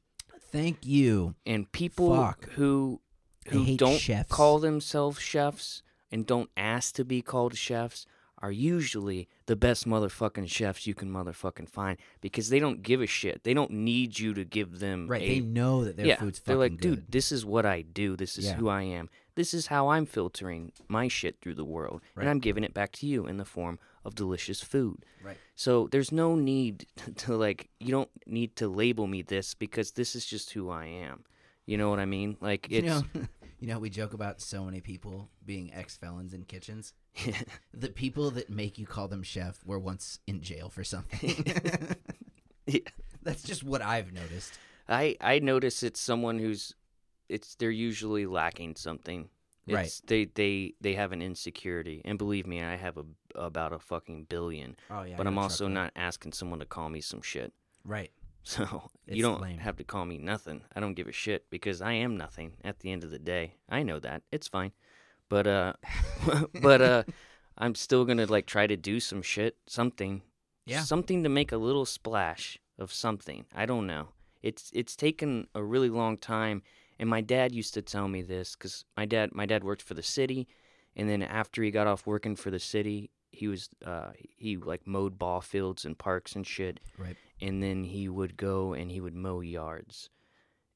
Thank 0.52 0.86
you. 0.86 1.34
and 1.44 1.70
people 1.72 2.14
Fuck. 2.14 2.50
who 2.50 3.00
who 3.48 3.76
don't 3.76 3.98
chefs. 3.98 4.30
call 4.30 4.58
themselves 4.58 5.20
chefs 5.20 5.82
and 6.10 6.26
don't 6.26 6.50
ask 6.56 6.94
to 6.96 7.04
be 7.04 7.22
called 7.22 7.56
chefs 7.56 8.06
are 8.42 8.50
usually 8.52 9.28
the 9.46 9.56
best 9.56 9.86
motherfucking 9.88 10.48
chefs 10.48 10.86
you 10.86 10.94
can 10.94 11.10
motherfucking 11.10 11.68
find 11.68 11.96
because 12.20 12.48
they 12.48 12.58
don't 12.58 12.82
give 12.82 13.00
a 13.00 13.06
shit. 13.06 13.42
They 13.44 13.54
don't 13.54 13.70
need 13.70 14.18
you 14.18 14.34
to 14.34 14.44
give 14.44 14.78
them 14.80 15.06
Right. 15.08 15.22
a 15.22 15.26
They 15.26 15.40
know 15.40 15.84
that 15.84 15.96
their 15.96 16.06
yeah, 16.06 16.16
food's 16.16 16.40
they're 16.40 16.56
like, 16.56 16.72
good. 16.72 16.80
dude, 16.80 17.10
this 17.12 17.30
is 17.32 17.44
what 17.46 17.64
I 17.64 17.82
do. 17.82 18.14
This 18.16 18.36
is 18.36 18.46
Yeah. 18.46 18.54
who 18.54 18.68
I 18.68 18.82
am. 18.82 19.08
This 19.36 19.54
is 19.54 19.68
how 19.68 19.88
I'm 19.88 20.06
filtering 20.06 20.72
my 20.88 21.08
shit 21.08 21.40
through 21.40 21.54
the 21.54 21.64
world, 21.64 22.02
Right. 22.14 22.22
and 22.24 22.30
I'm 22.30 22.40
giving 22.40 22.64
it 22.64 22.74
back 22.74 22.92
to 22.92 23.06
you 23.06 23.26
in 23.26 23.36
the 23.36 23.44
form 23.44 23.78
of 24.06 24.14
delicious 24.14 24.60
food. 24.60 25.04
Right. 25.22 25.36
So 25.54 25.88
there's 25.90 26.12
no 26.12 26.36
need 26.36 26.86
to 27.16 27.36
like, 27.36 27.68
you 27.80 27.90
don't 27.90 28.10
need 28.26 28.56
to 28.56 28.68
label 28.68 29.06
me 29.06 29.22
this 29.22 29.54
because 29.54 29.92
this 29.92 30.14
is 30.14 30.24
just 30.24 30.52
who 30.52 30.70
I 30.70 30.86
am. 30.86 31.24
You 31.66 31.76
know 31.76 31.90
what 31.90 31.98
I 31.98 32.04
mean? 32.04 32.36
Like 32.40 32.70
You 32.70 32.82
know, 32.82 33.02
you 33.58 33.66
know, 33.66 33.80
we 33.80 33.90
joke 33.90 34.14
about 34.14 34.40
so 34.40 34.64
many 34.64 34.80
people 34.80 35.28
being 35.44 35.74
ex 35.74 35.96
felons 35.96 36.32
in 36.32 36.44
kitchens. 36.44 36.94
The 37.74 37.88
people 37.90 38.30
that 38.32 38.48
make 38.48 38.78
you 38.78 38.86
call 38.86 39.08
them 39.08 39.22
chef 39.22 39.58
were 39.66 39.78
once 39.78 40.18
in 40.26 40.40
jail 40.40 40.70
for 40.70 40.82
something. 40.82 41.44
Yeah. 42.66 42.80
That's 43.22 43.42
just 43.42 43.62
what 43.62 43.82
I've 43.82 44.12
noticed. 44.12 44.58
I 44.88 45.16
I 45.20 45.40
notice 45.40 45.82
it's 45.82 46.00
someone 46.00 46.38
who's 46.38 46.74
it's 47.28 47.54
they're 47.56 47.70
usually 47.70 48.26
lacking 48.26 48.76
something. 48.76 49.28
Right. 49.74 50.00
They 50.06 50.26
they 50.26 50.74
they 50.80 50.94
have 50.94 51.12
an 51.12 51.20
insecurity, 51.22 52.02
and 52.04 52.18
believe 52.18 52.46
me, 52.46 52.62
I 52.62 52.76
have 52.76 52.96
a 52.98 53.04
about 53.34 53.72
a 53.72 53.78
fucking 53.78 54.24
billion. 54.28 54.76
Oh 54.90 55.02
yeah. 55.02 55.16
but 55.16 55.26
I'm 55.26 55.38
also 55.38 55.66
not 55.68 55.92
asking 55.96 56.32
someone 56.32 56.60
to 56.60 56.66
call 56.66 56.88
me 56.88 57.00
some 57.00 57.22
shit. 57.22 57.52
right. 57.84 58.10
So 58.48 58.62
It's 59.08 59.16
you 59.16 59.22
don't 59.24 59.40
lame. 59.40 59.58
have 59.58 59.74
to 59.78 59.82
call 59.84 60.04
me 60.06 60.18
nothing. 60.18 60.60
I 60.74 60.78
don't 60.78 60.94
give 60.94 61.08
a 61.08 61.12
shit 61.12 61.50
because 61.50 61.82
I 61.82 61.94
am 61.94 62.16
nothing 62.16 62.52
at 62.62 62.78
the 62.78 62.92
end 62.92 63.02
of 63.02 63.10
the 63.10 63.18
day. 63.18 63.54
I 63.68 63.82
know 63.82 63.98
that. 63.98 64.22
It's 64.30 64.46
fine. 64.46 64.70
But 65.28 65.48
uh 65.48 65.72
but 66.62 66.80
uh 66.80 67.02
I'm 67.58 67.74
still 67.74 68.04
going 68.04 68.18
to 68.18 68.26
like 68.30 68.46
try 68.46 68.68
to 68.68 68.76
do 68.76 69.00
some 69.00 69.20
shit, 69.22 69.56
something. 69.66 70.22
Yeah. 70.64 70.82
Something 70.82 71.24
to 71.24 71.28
make 71.28 71.50
a 71.50 71.56
little 71.56 71.84
splash 71.86 72.58
of 72.78 72.92
something. 72.92 73.46
I 73.52 73.66
don't 73.66 73.86
know. 73.88 74.10
It's 74.44 74.70
it's 74.72 74.94
taken 74.94 75.48
a 75.54 75.62
really 75.64 75.90
long 75.90 76.16
time 76.16 76.62
and 76.98 77.08
my 77.08 77.20
dad 77.20 77.52
used 77.54 77.74
to 77.74 77.82
tell 77.82 78.08
me 78.08 78.22
this 78.22 78.56
cuz 78.56 78.84
my 78.96 79.04
dad 79.06 79.34
my 79.34 79.46
dad 79.46 79.62
worked 79.64 79.82
for 79.82 79.94
the 79.94 80.02
city 80.02 80.46
and 80.94 81.08
then 81.08 81.22
after 81.22 81.62
he 81.62 81.70
got 81.70 81.86
off 81.86 82.06
working 82.06 82.36
for 82.36 82.50
the 82.50 82.58
city, 82.58 83.10
he 83.30 83.48
was 83.48 83.68
uh 83.84 84.12
he 84.36 84.56
like 84.56 84.86
mowed 84.86 85.18
ball 85.18 85.40
fields 85.40 85.84
and 85.84 85.98
parks 85.98 86.34
and 86.34 86.46
shit 86.46 86.80
Right. 86.96 87.16
and 87.40 87.62
then 87.62 87.84
he 87.84 88.08
would 88.08 88.36
go 88.36 88.72
and 88.72 88.90
he 88.90 89.00
would 89.00 89.14
mow 89.14 89.40
yards. 89.40 90.08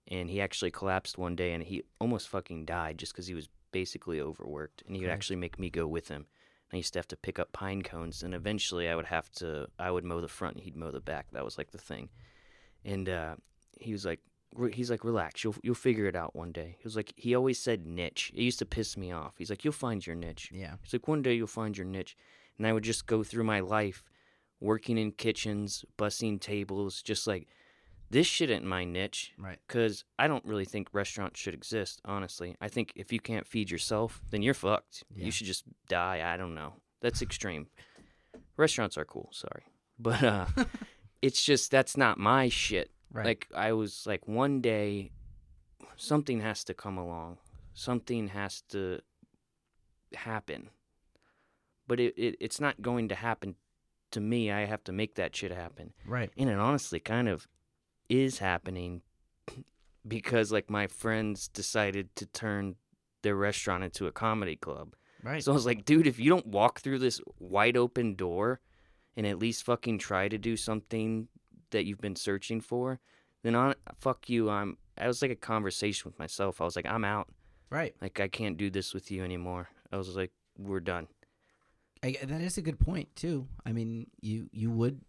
And 0.08 0.28
he 0.28 0.40
actually 0.40 0.70
collapsed 0.72 1.16
one 1.18 1.36
day 1.36 1.52
and 1.52 1.62
he 1.62 1.84
almost 2.00 2.28
fucking 2.28 2.64
died 2.66 2.98
just 2.98 3.12
because 3.12 3.28
he 3.28 3.34
was 3.34 3.48
basically 3.72 4.20
overworked. 4.20 4.82
And 4.86 4.96
he 4.96 5.02
would 5.02 5.08
Okay. 5.08 5.14
actually 5.14 5.36
make 5.36 5.58
me 5.58 5.70
go 5.70 5.86
with 5.86 6.08
him. 6.08 6.26
I 6.72 6.76
used 6.76 6.92
to 6.94 6.98
have 6.98 7.08
to 7.08 7.16
pick 7.16 7.38
up 7.38 7.52
pine 7.52 7.82
cones, 7.82 8.22
and 8.22 8.34
eventually 8.34 8.88
I 8.88 8.94
would 8.96 9.06
have 9.06 9.30
to, 9.32 9.68
I 9.78 9.90
would 9.90 10.04
mow 10.04 10.20
the 10.20 10.28
front 10.28 10.56
and 10.56 10.64
he'd 10.64 10.76
mow 10.76 10.90
the 10.90 11.00
back. 11.00 11.30
That 11.30 11.44
was 11.44 11.58
like 11.58 11.70
the 11.70 11.78
thing. 11.78 12.10
And 12.84 13.08
uh, 13.08 13.36
he 13.80 13.92
was 13.92 14.04
like, 14.04 14.20
he's 14.72 14.90
like, 14.90 15.04
relax, 15.04 15.44
you'll 15.44 15.56
you'll 15.62 15.74
figure 15.74 16.06
it 16.06 16.16
out 16.16 16.34
one 16.34 16.52
day. 16.52 16.76
He 16.78 16.84
was 16.84 16.96
like, 16.96 17.12
he 17.16 17.34
always 17.34 17.58
said 17.58 17.86
niche. 17.86 18.32
It 18.34 18.42
used 18.42 18.58
to 18.60 18.66
piss 18.66 18.96
me 18.96 19.12
off. 19.12 19.34
He's 19.38 19.50
like, 19.50 19.64
you'll 19.64 19.72
find 19.72 20.06
your 20.06 20.16
niche. 20.16 20.50
Yeah. 20.52 20.74
He's 20.82 20.92
like, 20.92 21.08
one 21.08 21.22
day 21.22 21.34
you'll 21.34 21.46
find 21.46 21.76
your 21.76 21.86
niche. 21.86 22.16
And 22.58 22.66
I 22.66 22.72
would 22.72 22.84
just 22.84 23.06
go 23.06 23.22
through 23.22 23.44
my 23.44 23.60
life 23.60 24.04
working 24.60 24.98
in 24.98 25.12
kitchens, 25.12 25.84
bussing 25.98 26.40
tables, 26.40 27.00
just 27.02 27.26
like, 27.26 27.48
this 28.10 28.26
shit 28.26 28.50
ain't 28.50 28.64
my 28.64 28.84
niche. 28.84 29.32
Right. 29.38 29.58
Because 29.66 30.04
I 30.18 30.28
don't 30.28 30.44
really 30.44 30.64
think 30.64 30.88
restaurants 30.92 31.40
should 31.40 31.54
exist, 31.54 32.00
honestly. 32.04 32.56
I 32.60 32.68
think 32.68 32.92
if 32.96 33.12
you 33.12 33.20
can't 33.20 33.46
feed 33.46 33.70
yourself, 33.70 34.20
then 34.30 34.42
you're 34.42 34.54
fucked. 34.54 35.04
Yeah. 35.14 35.26
You 35.26 35.30
should 35.30 35.46
just 35.46 35.64
die. 35.88 36.20
I 36.24 36.36
don't 36.36 36.54
know. 36.54 36.74
That's 37.00 37.22
extreme. 37.22 37.68
Restaurants 38.56 38.98
are 38.98 39.04
cool, 39.04 39.30
sorry. 39.32 39.62
But 39.98 40.22
uh, 40.22 40.46
it's 41.22 41.42
just, 41.44 41.70
that's 41.70 41.96
not 41.96 42.18
my 42.18 42.48
shit. 42.48 42.90
Right. 43.12 43.26
Like, 43.26 43.48
I 43.54 43.72
was 43.72 44.06
like, 44.06 44.26
one 44.28 44.60
day, 44.60 45.10
something 45.96 46.40
has 46.40 46.64
to 46.64 46.74
come 46.74 46.96
along, 46.96 47.38
something 47.74 48.28
has 48.28 48.62
to 48.70 49.00
happen. 50.14 50.70
But 51.86 52.00
it, 52.00 52.14
it 52.16 52.36
it's 52.40 52.60
not 52.60 52.82
going 52.82 53.08
to 53.08 53.14
happen 53.14 53.56
to 54.12 54.20
me. 54.20 54.50
I 54.50 54.64
have 54.64 54.84
to 54.84 54.92
make 54.92 55.16
that 55.16 55.34
shit 55.34 55.52
happen. 55.52 55.92
right. 56.06 56.30
And 56.36 56.48
it 56.48 56.58
honestly 56.58 57.00
kind 57.00 57.28
of 57.28 57.48
is 58.08 58.38
happening 58.38 59.02
because 60.06 60.52
like 60.52 60.70
my 60.70 60.86
friends 60.86 61.48
decided 61.48 62.14
to 62.16 62.26
turn 62.26 62.76
their 63.22 63.34
restaurant 63.36 63.84
into 63.84 64.06
a 64.06 64.12
comedy 64.12 64.56
club. 64.56 64.94
Right. 65.22 65.42
So 65.42 65.52
I 65.52 65.54
was 65.54 65.66
like, 65.66 65.84
dude, 65.84 66.06
if 66.06 66.18
you 66.18 66.30
don't 66.30 66.46
walk 66.46 66.80
through 66.80 67.00
this 67.00 67.20
wide 67.38 67.76
open 67.76 68.14
door 68.14 68.60
and 69.16 69.26
at 69.26 69.38
least 69.38 69.64
fucking 69.64 69.98
try 69.98 70.28
to 70.28 70.38
do 70.38 70.56
something 70.56 71.28
that 71.70 71.84
you've 71.84 72.00
been 72.00 72.16
searching 72.16 72.60
for, 72.60 73.00
then 73.42 73.54
on 73.54 73.74
fuck 73.98 74.28
you. 74.28 74.50
I'm 74.50 74.76
I 74.98 75.06
was 75.06 75.22
like 75.22 75.30
a 75.30 75.36
conversation 75.36 76.10
with 76.10 76.18
myself. 76.18 76.60
I 76.60 76.64
was 76.64 76.76
like, 76.76 76.86
I'm 76.86 77.04
out. 77.04 77.28
right. 77.70 77.94
Like 78.02 78.20
I 78.20 78.28
can't 78.28 78.56
do 78.56 78.70
this 78.70 78.92
with 78.94 79.10
you 79.10 79.22
anymore. 79.24 79.68
I 79.92 79.96
was 79.96 80.14
like, 80.16 80.32
we're 80.58 80.80
done. 80.80 81.08
I, 82.02 82.16
that 82.22 82.40
is 82.40 82.56
a 82.58 82.62
good 82.62 82.78
point 82.78 83.14
too. 83.16 83.46
I 83.66 83.72
mean, 83.72 84.06
you 84.20 84.48
you 84.52 84.70
would, 84.70 85.00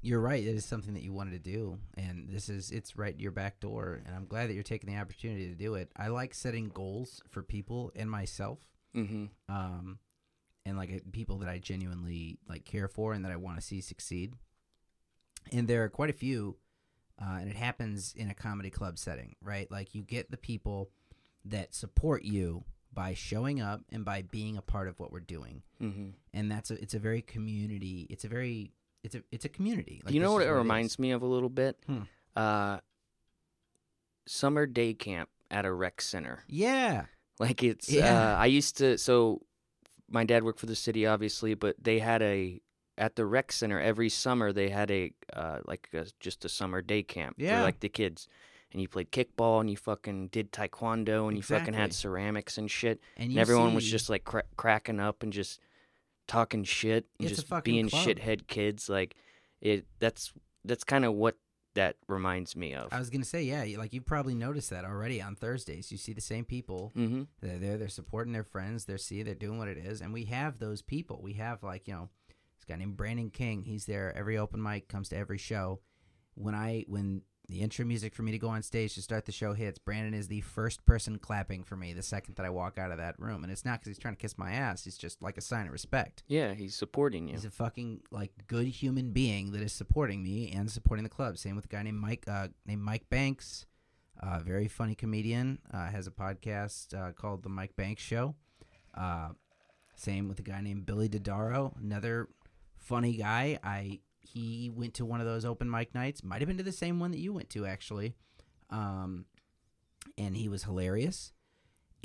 you're 0.00 0.20
right. 0.20 0.42
It 0.42 0.54
is 0.54 0.64
something 0.64 0.94
that 0.94 1.02
you 1.02 1.12
wanted 1.12 1.32
to 1.32 1.50
do, 1.50 1.78
and 1.96 2.28
this 2.30 2.48
is 2.48 2.70
it's 2.70 2.96
right 2.96 3.12
at 3.14 3.20
your 3.20 3.32
back 3.32 3.60
door. 3.60 4.00
And 4.06 4.14
I'm 4.14 4.26
glad 4.26 4.48
that 4.48 4.54
you're 4.54 4.62
taking 4.62 4.92
the 4.92 4.98
opportunity 5.00 5.48
to 5.48 5.54
do 5.54 5.74
it. 5.74 5.90
I 5.96 6.08
like 6.08 6.32
setting 6.34 6.68
goals 6.70 7.20
for 7.28 7.42
people 7.42 7.92
and 7.96 8.10
myself, 8.10 8.60
Mm-hmm. 8.96 9.26
um, 9.54 9.98
and 10.64 10.76
like 10.78 10.90
uh, 10.90 10.98
people 11.12 11.38
that 11.38 11.48
I 11.50 11.58
genuinely 11.58 12.38
like 12.48 12.64
care 12.64 12.88
for 12.88 13.12
and 13.12 13.24
that 13.24 13.32
I 13.32 13.36
want 13.36 13.58
to 13.58 13.62
see 13.62 13.80
succeed. 13.82 14.34
And 15.52 15.68
there 15.68 15.84
are 15.84 15.88
quite 15.88 16.10
a 16.10 16.14
few, 16.14 16.56
uh, 17.20 17.38
and 17.40 17.48
it 17.50 17.56
happens 17.56 18.14
in 18.16 18.30
a 18.30 18.34
comedy 18.34 18.70
club 18.70 18.98
setting, 18.98 19.36
right? 19.42 19.70
Like 19.70 19.94
you 19.94 20.02
get 20.02 20.30
the 20.30 20.36
people 20.36 20.90
that 21.44 21.74
support 21.74 22.22
you 22.24 22.64
by 22.92 23.14
showing 23.14 23.60
up 23.60 23.82
and 23.92 24.04
by 24.04 24.22
being 24.22 24.56
a 24.56 24.62
part 24.62 24.88
of 24.88 24.98
what 24.98 25.12
we're 25.12 25.20
doing 25.20 25.62
Mm-hmm. 25.82 26.08
and 26.34 26.50
that's 26.50 26.70
a 26.72 26.82
it's 26.82 26.94
a 26.94 26.98
very 26.98 27.22
community 27.22 28.06
it's 28.10 28.24
a 28.24 28.28
very 28.28 28.72
it's 29.04 29.14
a 29.14 29.22
it's 29.30 29.44
a 29.44 29.48
community 29.48 30.02
like 30.04 30.12
you 30.12 30.20
know 30.20 30.32
what 30.32 30.42
it 30.42 30.46
reminds 30.46 30.58
reminds 30.64 30.98
me 30.98 31.10
of 31.12 31.22
a 31.22 31.26
little 31.26 31.48
bit? 31.50 31.76
Hmm. 31.86 32.00
Uh, 32.34 32.78
summer 34.26 34.66
day 34.66 34.94
camp 34.94 35.28
at 35.50 35.64
a 35.64 35.72
rec 35.72 36.00
center. 36.00 36.44
yeah 36.48 37.04
Like 37.38 37.62
it's. 37.62 37.88
Yeah. 37.88 38.32
Uh, 38.32 38.36
I 38.36 38.46
used 38.46 38.78
to. 38.78 38.98
So, 38.98 39.42
my 40.10 40.24
dad 40.24 40.42
worked 40.42 40.58
for 40.58 40.66
the 40.66 40.74
city, 40.74 41.06
obviously, 41.06 41.54
but 41.54 41.76
they 41.80 42.00
had 42.00 42.20
a 42.22 42.60
at 42.98 43.16
the 43.16 43.24
rec 43.24 43.52
center 43.52 43.80
every 43.80 44.08
summer. 44.10 44.52
They 44.52 44.68
had 44.68 44.90
a 44.90 45.12
uh, 45.32 45.60
like 45.66 45.88
a, 45.94 46.06
just 46.20 46.44
a 46.44 46.48
summer 46.48 46.82
day 46.82 47.02
camp 47.02 47.36
Yeah. 47.38 47.58
for 47.58 47.62
like 47.64 47.80
the 47.80 47.88
kids. 47.88 48.28
And 48.70 48.82
you 48.82 48.88
played 48.88 49.10
kickball, 49.12 49.60
and 49.60 49.70
you 49.70 49.78
fucking 49.78 50.28
did 50.28 50.52
taekwondo, 50.52 51.26
and 51.28 51.38
you 51.38 51.42
fucking 51.42 51.72
had 51.72 51.94
ceramics 51.94 52.58
and 52.58 52.70
shit. 52.70 53.00
and, 53.16 53.24
And 53.24 53.32
you 53.32 53.40
everyone 53.40 53.74
was 53.74 53.90
just 53.90 54.10
like 54.10 54.24
cra- 54.24 54.42
cracking 54.58 55.00
up 55.00 55.22
and 55.22 55.32
just 55.32 55.58
talking 56.26 56.64
shit 56.64 57.06
and 57.18 57.30
It's 57.30 57.42
just 57.42 57.64
being 57.64 57.88
club. 57.88 58.06
shithead 58.06 58.46
kids. 58.46 58.90
Like 58.90 59.14
it. 59.62 59.86
That's 60.00 60.34
that's 60.64 60.84
kind 60.84 61.06
of 61.06 61.14
what 61.14 61.36
that 61.74 61.96
reminds 62.08 62.56
me 62.56 62.74
of. 62.74 62.88
i 62.92 62.98
was 62.98 63.08
gonna 63.08 63.24
say 63.24 63.42
yeah 63.42 63.64
like 63.78 63.92
you've 63.92 64.06
probably 64.06 64.34
noticed 64.34 64.70
that 64.70 64.84
already 64.84 65.22
on 65.22 65.36
thursdays 65.36 65.92
you 65.92 65.98
see 65.98 66.12
the 66.12 66.20
same 66.20 66.44
people 66.44 66.90
mm-hmm. 66.96 67.22
they're 67.40 67.58
there 67.58 67.76
they're 67.76 67.88
supporting 67.88 68.32
their 68.32 68.42
friends 68.42 68.84
they're 68.84 68.98
see 68.98 69.22
they're 69.22 69.34
doing 69.34 69.58
what 69.58 69.68
it 69.68 69.78
is 69.78 70.00
and 70.00 70.12
we 70.12 70.24
have 70.24 70.58
those 70.58 70.82
people 70.82 71.20
we 71.22 71.34
have 71.34 71.62
like 71.62 71.86
you 71.86 71.94
know 71.94 72.08
guy 72.68 72.76
named 72.76 72.96
brandon 72.96 73.30
king 73.30 73.62
he's 73.64 73.86
there 73.86 74.14
every 74.16 74.36
open 74.38 74.62
mic 74.62 74.88
comes 74.88 75.08
to 75.08 75.16
every 75.16 75.38
show 75.38 75.80
when 76.34 76.54
i 76.54 76.84
when 76.88 77.22
the 77.48 77.60
intro 77.62 77.82
music 77.82 78.14
for 78.14 78.22
me 78.22 78.30
to 78.30 78.38
go 78.38 78.48
on 78.48 78.60
stage 78.62 78.94
to 78.94 79.00
start 79.00 79.24
the 79.24 79.32
show 79.32 79.54
hits 79.54 79.78
brandon 79.78 80.12
is 80.12 80.28
the 80.28 80.42
first 80.42 80.84
person 80.84 81.18
clapping 81.18 81.64
for 81.64 81.76
me 81.76 81.94
the 81.94 82.02
second 82.02 82.34
that 82.36 82.44
i 82.44 82.50
walk 82.50 82.76
out 82.78 82.90
of 82.90 82.98
that 82.98 83.18
room 83.18 83.42
and 83.42 83.50
it's 83.50 83.64
not 83.64 83.80
because 83.80 83.88
he's 83.88 83.98
trying 83.98 84.14
to 84.14 84.20
kiss 84.20 84.36
my 84.36 84.52
ass 84.52 84.86
it's 84.86 84.98
just 84.98 85.22
like 85.22 85.38
a 85.38 85.40
sign 85.40 85.64
of 85.66 85.72
respect 85.72 86.22
Yeah, 86.28 86.52
he's 86.52 86.74
supporting 86.74 87.26
you. 87.26 87.34
He's 87.34 87.46
a 87.46 87.50
fucking 87.50 88.02
like 88.10 88.32
good 88.48 88.66
human 88.66 89.12
being 89.12 89.52
that 89.52 89.62
is 89.62 89.72
supporting 89.72 90.22
me 90.22 90.52
and 90.54 90.70
supporting 90.70 91.04
the 91.04 91.08
club. 91.10 91.38
Same 91.38 91.56
with 91.56 91.64
a 91.64 91.68
guy 91.68 91.82
named 91.82 91.98
Mike 91.98 92.24
uh, 92.28 92.48
named 92.66 92.82
Mike 92.82 93.08
Banks, 93.08 93.64
uh, 94.22 94.40
very 94.40 94.68
funny 94.68 94.94
comedian. 94.94 95.58
Uh, 95.72 95.86
has 95.88 96.06
a 96.06 96.10
podcast 96.10 96.92
uh, 96.94 97.12
called 97.12 97.42
the 97.44 97.48
Mike 97.48 97.74
Banks 97.76 98.02
Show. 98.02 98.34
Uh, 98.94 99.30
same 99.96 100.28
with 100.28 100.38
a 100.38 100.42
guy 100.42 100.60
named 100.60 100.84
Billy 100.86 101.08
Dodaro, 101.08 101.72
another 101.80 102.28
funny 102.78 103.16
guy. 103.16 103.58
I 103.62 104.00
he 104.20 104.70
went 104.74 104.94
to 104.94 105.04
one 105.04 105.20
of 105.20 105.26
those 105.26 105.44
open 105.44 105.70
mic 105.70 105.94
nights. 105.94 106.22
Might 106.22 106.40
have 106.40 106.48
been 106.48 106.58
to 106.58 106.62
the 106.62 106.72
same 106.72 107.00
one 107.00 107.10
that 107.12 107.18
you 107.18 107.32
went 107.32 107.50
to 107.50 107.66
actually, 107.66 108.14
um, 108.70 109.26
and 110.16 110.36
he 110.36 110.48
was 110.48 110.64
hilarious 110.64 111.32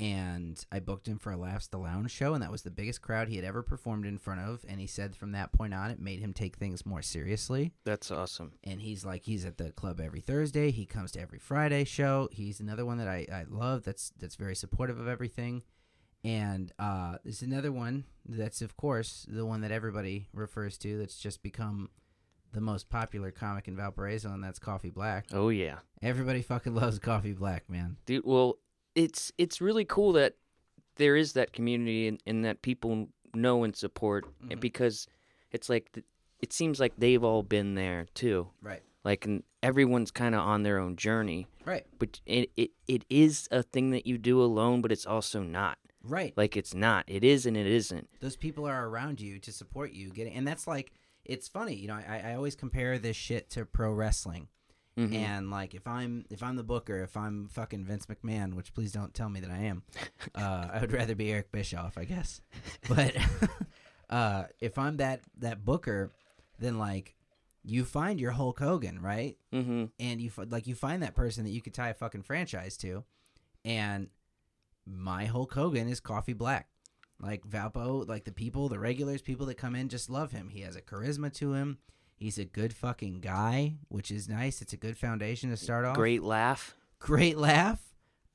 and 0.00 0.64
I 0.72 0.80
booked 0.80 1.06
him 1.06 1.18
for 1.18 1.30
a 1.30 1.36
Laughs 1.36 1.68
the 1.68 1.78
Lounge 1.78 2.10
show, 2.10 2.34
and 2.34 2.42
that 2.42 2.50
was 2.50 2.62
the 2.62 2.70
biggest 2.70 3.00
crowd 3.00 3.28
he 3.28 3.36
had 3.36 3.44
ever 3.44 3.62
performed 3.62 4.06
in 4.06 4.18
front 4.18 4.40
of. 4.40 4.64
And 4.68 4.80
he 4.80 4.86
said 4.86 5.14
from 5.14 5.32
that 5.32 5.52
point 5.52 5.72
on, 5.72 5.90
it 5.90 6.00
made 6.00 6.18
him 6.18 6.32
take 6.32 6.56
things 6.56 6.84
more 6.84 7.02
seriously. 7.02 7.72
That's 7.84 8.10
awesome. 8.10 8.52
And 8.64 8.80
he's 8.80 9.04
like, 9.04 9.24
he's 9.24 9.44
at 9.44 9.56
the 9.56 9.70
club 9.70 10.00
every 10.00 10.20
Thursday. 10.20 10.72
He 10.72 10.84
comes 10.84 11.12
to 11.12 11.20
every 11.20 11.38
Friday 11.38 11.84
show. 11.84 12.28
He's 12.32 12.58
another 12.58 12.84
one 12.84 12.98
that 12.98 13.08
I, 13.08 13.26
I 13.32 13.44
love. 13.48 13.84
That's 13.84 14.12
that's 14.18 14.36
very 14.36 14.56
supportive 14.56 14.98
of 14.98 15.06
everything. 15.06 15.62
And 16.24 16.72
uh, 16.78 17.18
there's 17.22 17.42
another 17.42 17.70
one 17.70 18.04
that's, 18.26 18.62
of 18.62 18.76
course, 18.76 19.26
the 19.28 19.44
one 19.44 19.60
that 19.60 19.70
everybody 19.70 20.28
refers 20.32 20.78
to. 20.78 20.98
That's 20.98 21.18
just 21.18 21.42
become 21.42 21.90
the 22.52 22.60
most 22.62 22.88
popular 22.88 23.30
comic 23.30 23.68
in 23.68 23.76
Valparaiso, 23.76 24.30
and 24.32 24.42
that's 24.42 24.58
Coffee 24.58 24.90
Black. 24.90 25.26
Oh 25.32 25.50
yeah, 25.50 25.78
Everybody 26.02 26.40
fucking 26.40 26.74
loves 26.82 26.98
Coffee 26.98 27.32
Black, 27.32 27.68
man. 27.68 27.96
dude. 28.06 28.24
Well, 28.24 28.58
it's 28.94 29.32
it's 29.38 29.60
really 29.60 29.84
cool 29.84 30.12
that 30.12 30.36
there 30.96 31.16
is 31.16 31.32
that 31.32 31.52
community 31.52 32.06
and, 32.08 32.22
and 32.26 32.44
that 32.44 32.62
people 32.62 33.08
know 33.34 33.64
and 33.64 33.74
support 33.74 34.24
and 34.42 34.52
Mhm. 34.58 34.60
because 34.60 35.08
it's 35.50 35.68
like 35.68 35.90
it 36.40 36.52
seems 36.52 36.78
like 36.78 36.92
they've 36.96 37.24
all 37.24 37.42
been 37.42 37.74
there 37.74 38.06
too. 38.14 38.48
Right. 38.62 38.82
Like 39.04 39.24
and 39.26 39.42
everyone's 39.62 40.12
kind 40.12 40.34
of 40.36 40.40
on 40.42 40.62
their 40.62 40.78
own 40.78 40.94
journey, 40.94 41.48
Right. 41.64 41.84
but 41.98 42.20
it, 42.24 42.50
it 42.56 42.70
it 42.86 43.04
is 43.10 43.48
a 43.50 43.64
thing 43.64 43.90
that 43.90 44.06
you 44.06 44.16
do 44.16 44.40
alone, 44.40 44.80
but 44.80 44.92
it's 44.92 45.04
also 45.06 45.42
not. 45.42 45.76
Right. 46.04 46.32
Like 46.36 46.56
it's 46.56 46.74
not. 46.74 47.04
It 47.08 47.24
is 47.24 47.46
and 47.46 47.56
it 47.56 47.66
isn't. 47.66 48.08
those 48.20 48.36
people 48.36 48.66
are 48.66 48.86
around 48.88 49.20
you 49.20 49.38
to 49.40 49.52
support 49.52 49.92
you 49.92 50.10
getting 50.10 50.34
and 50.34 50.46
that's 50.46 50.66
like 50.66 50.92
it's 51.24 51.48
funny 51.48 51.74
you 51.74 51.88
know 51.88 51.94
I, 51.94 52.20
I 52.30 52.34
always 52.34 52.54
compare 52.54 52.98
this 52.98 53.16
shit 53.16 53.50
to 53.50 53.64
pro 53.64 53.92
wrestling 53.92 54.48
Mhm. 54.96 55.12
And 55.12 55.50
like 55.50 55.74
if 55.74 55.88
I'm 55.88 56.24
if 56.30 56.40
I'm 56.40 56.54
the 56.54 56.62
booker, 56.62 57.02
if 57.02 57.16
I'm 57.16 57.48
fucking 57.48 57.84
Vince 57.84 58.06
McMahon, 58.06 58.54
which 58.54 58.72
please 58.72 58.92
don't 58.92 59.12
tell 59.12 59.28
me 59.28 59.40
that 59.40 59.50
I 59.50 59.58
am, 59.58 59.82
uh, 60.36 60.68
I 60.72 60.78
would 60.80 60.92
rather 60.92 61.16
be 61.16 61.32
Eric 61.32 61.50
Bischoff, 61.50 61.98
I 61.98 62.04
guess. 62.04 62.40
But 62.88 63.12
uh, 64.08 64.44
if 64.60 64.78
I'm 64.78 64.98
that 64.98 65.22
that 65.38 65.64
booker, 65.64 66.12
then 66.60 66.78
like 66.78 67.16
you 67.64 67.84
find 67.84 68.20
your 68.20 68.30
Hulk 68.30 68.60
Hogan, 68.60 69.00
right? 69.02 69.36
Mm-hmm. 69.52 69.86
and 69.98 70.20
you 70.20 70.30
like 70.48 70.68
you 70.68 70.76
find 70.76 71.02
that 71.02 71.16
person 71.16 71.42
that 71.42 71.50
you 71.50 71.60
could 71.60 71.74
tie 71.74 71.88
a 71.88 71.94
fucking 71.94 72.22
franchise 72.22 72.76
to, 72.76 73.02
and 73.64 74.10
my 74.86 75.24
Hulk 75.26 75.52
Hogan 75.54 75.88
is 75.88 76.00
Coffee 76.00 76.32
Black. 76.32 76.68
Like 77.20 77.46
Valpo, 77.46 78.06
like 78.06 78.24
the 78.24 78.32
people, 78.32 78.68
the 78.68 78.78
regulars, 78.78 79.22
people 79.22 79.46
that 79.46 79.54
come 79.56 79.74
in 79.74 79.88
just 79.88 80.10
love 80.10 80.32
him. 80.32 80.48
He 80.50 80.60
has 80.62 80.76
a 80.76 80.82
charisma 80.82 81.32
to 81.34 81.52
him. 81.54 81.78
He's 82.16 82.38
a 82.38 82.44
good 82.44 82.74
fucking 82.74 83.20
guy, 83.20 83.76
which 83.88 84.10
is 84.10 84.28
nice. 84.28 84.60
It's 84.60 84.72
a 84.72 84.76
good 84.78 84.96
foundation 84.96 85.50
to 85.50 85.56
start 85.56 85.84
off. 85.84 85.96
Great 85.96 86.22
laugh. 86.22 86.74
great 86.98 87.36
laugh. 87.36 87.80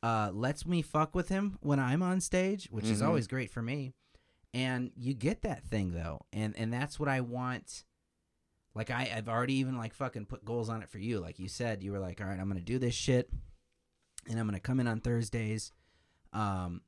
Uh, 0.04 0.30
lets 0.34 0.66
me 0.66 0.82
fuck 0.82 1.14
with 1.16 1.28
him 1.30 1.58
when 1.62 1.80
I'm 1.80 2.02
on 2.02 2.22
stage, 2.22 2.68
which 2.72 2.86
is 2.86 3.02
Mhm. 3.02 3.08
always 3.08 3.28
great 3.28 3.50
for 3.50 3.62
me. 3.62 3.94
And 4.54 4.92
you 4.96 5.14
get 5.14 5.42
that 5.42 5.64
thing 5.64 5.92
though, 5.92 6.26
and 6.32 6.56
and 6.56 6.72
that's 6.72 7.00
what 7.00 7.10
I 7.10 7.22
want. 7.22 7.84
Like 8.76 8.90
I, 8.92 9.12
I've 9.14 9.28
already 9.28 9.56
even 9.56 9.78
like 9.78 9.94
fucking 9.94 10.26
put 10.28 10.46
goals 10.46 10.70
on 10.70 10.82
it 10.82 10.90
for 10.90 11.00
you. 11.00 11.20
Like 11.20 11.38
you 11.40 11.48
said, 11.48 11.84
you 11.84 11.92
were 11.92 12.00
like, 12.00 12.22
all 12.22 12.28
right, 12.28 12.40
I'm 12.40 12.48
gonna 12.48 12.62
do 12.62 12.80
this 12.80 12.94
shit, 12.96 13.30
and 14.30 14.40
I'm 14.40 14.46
gonna 14.46 14.60
come 14.60 14.80
in 14.80 14.88
on 14.88 15.02
Thursdays. 15.02 15.72
Um, 16.34 16.82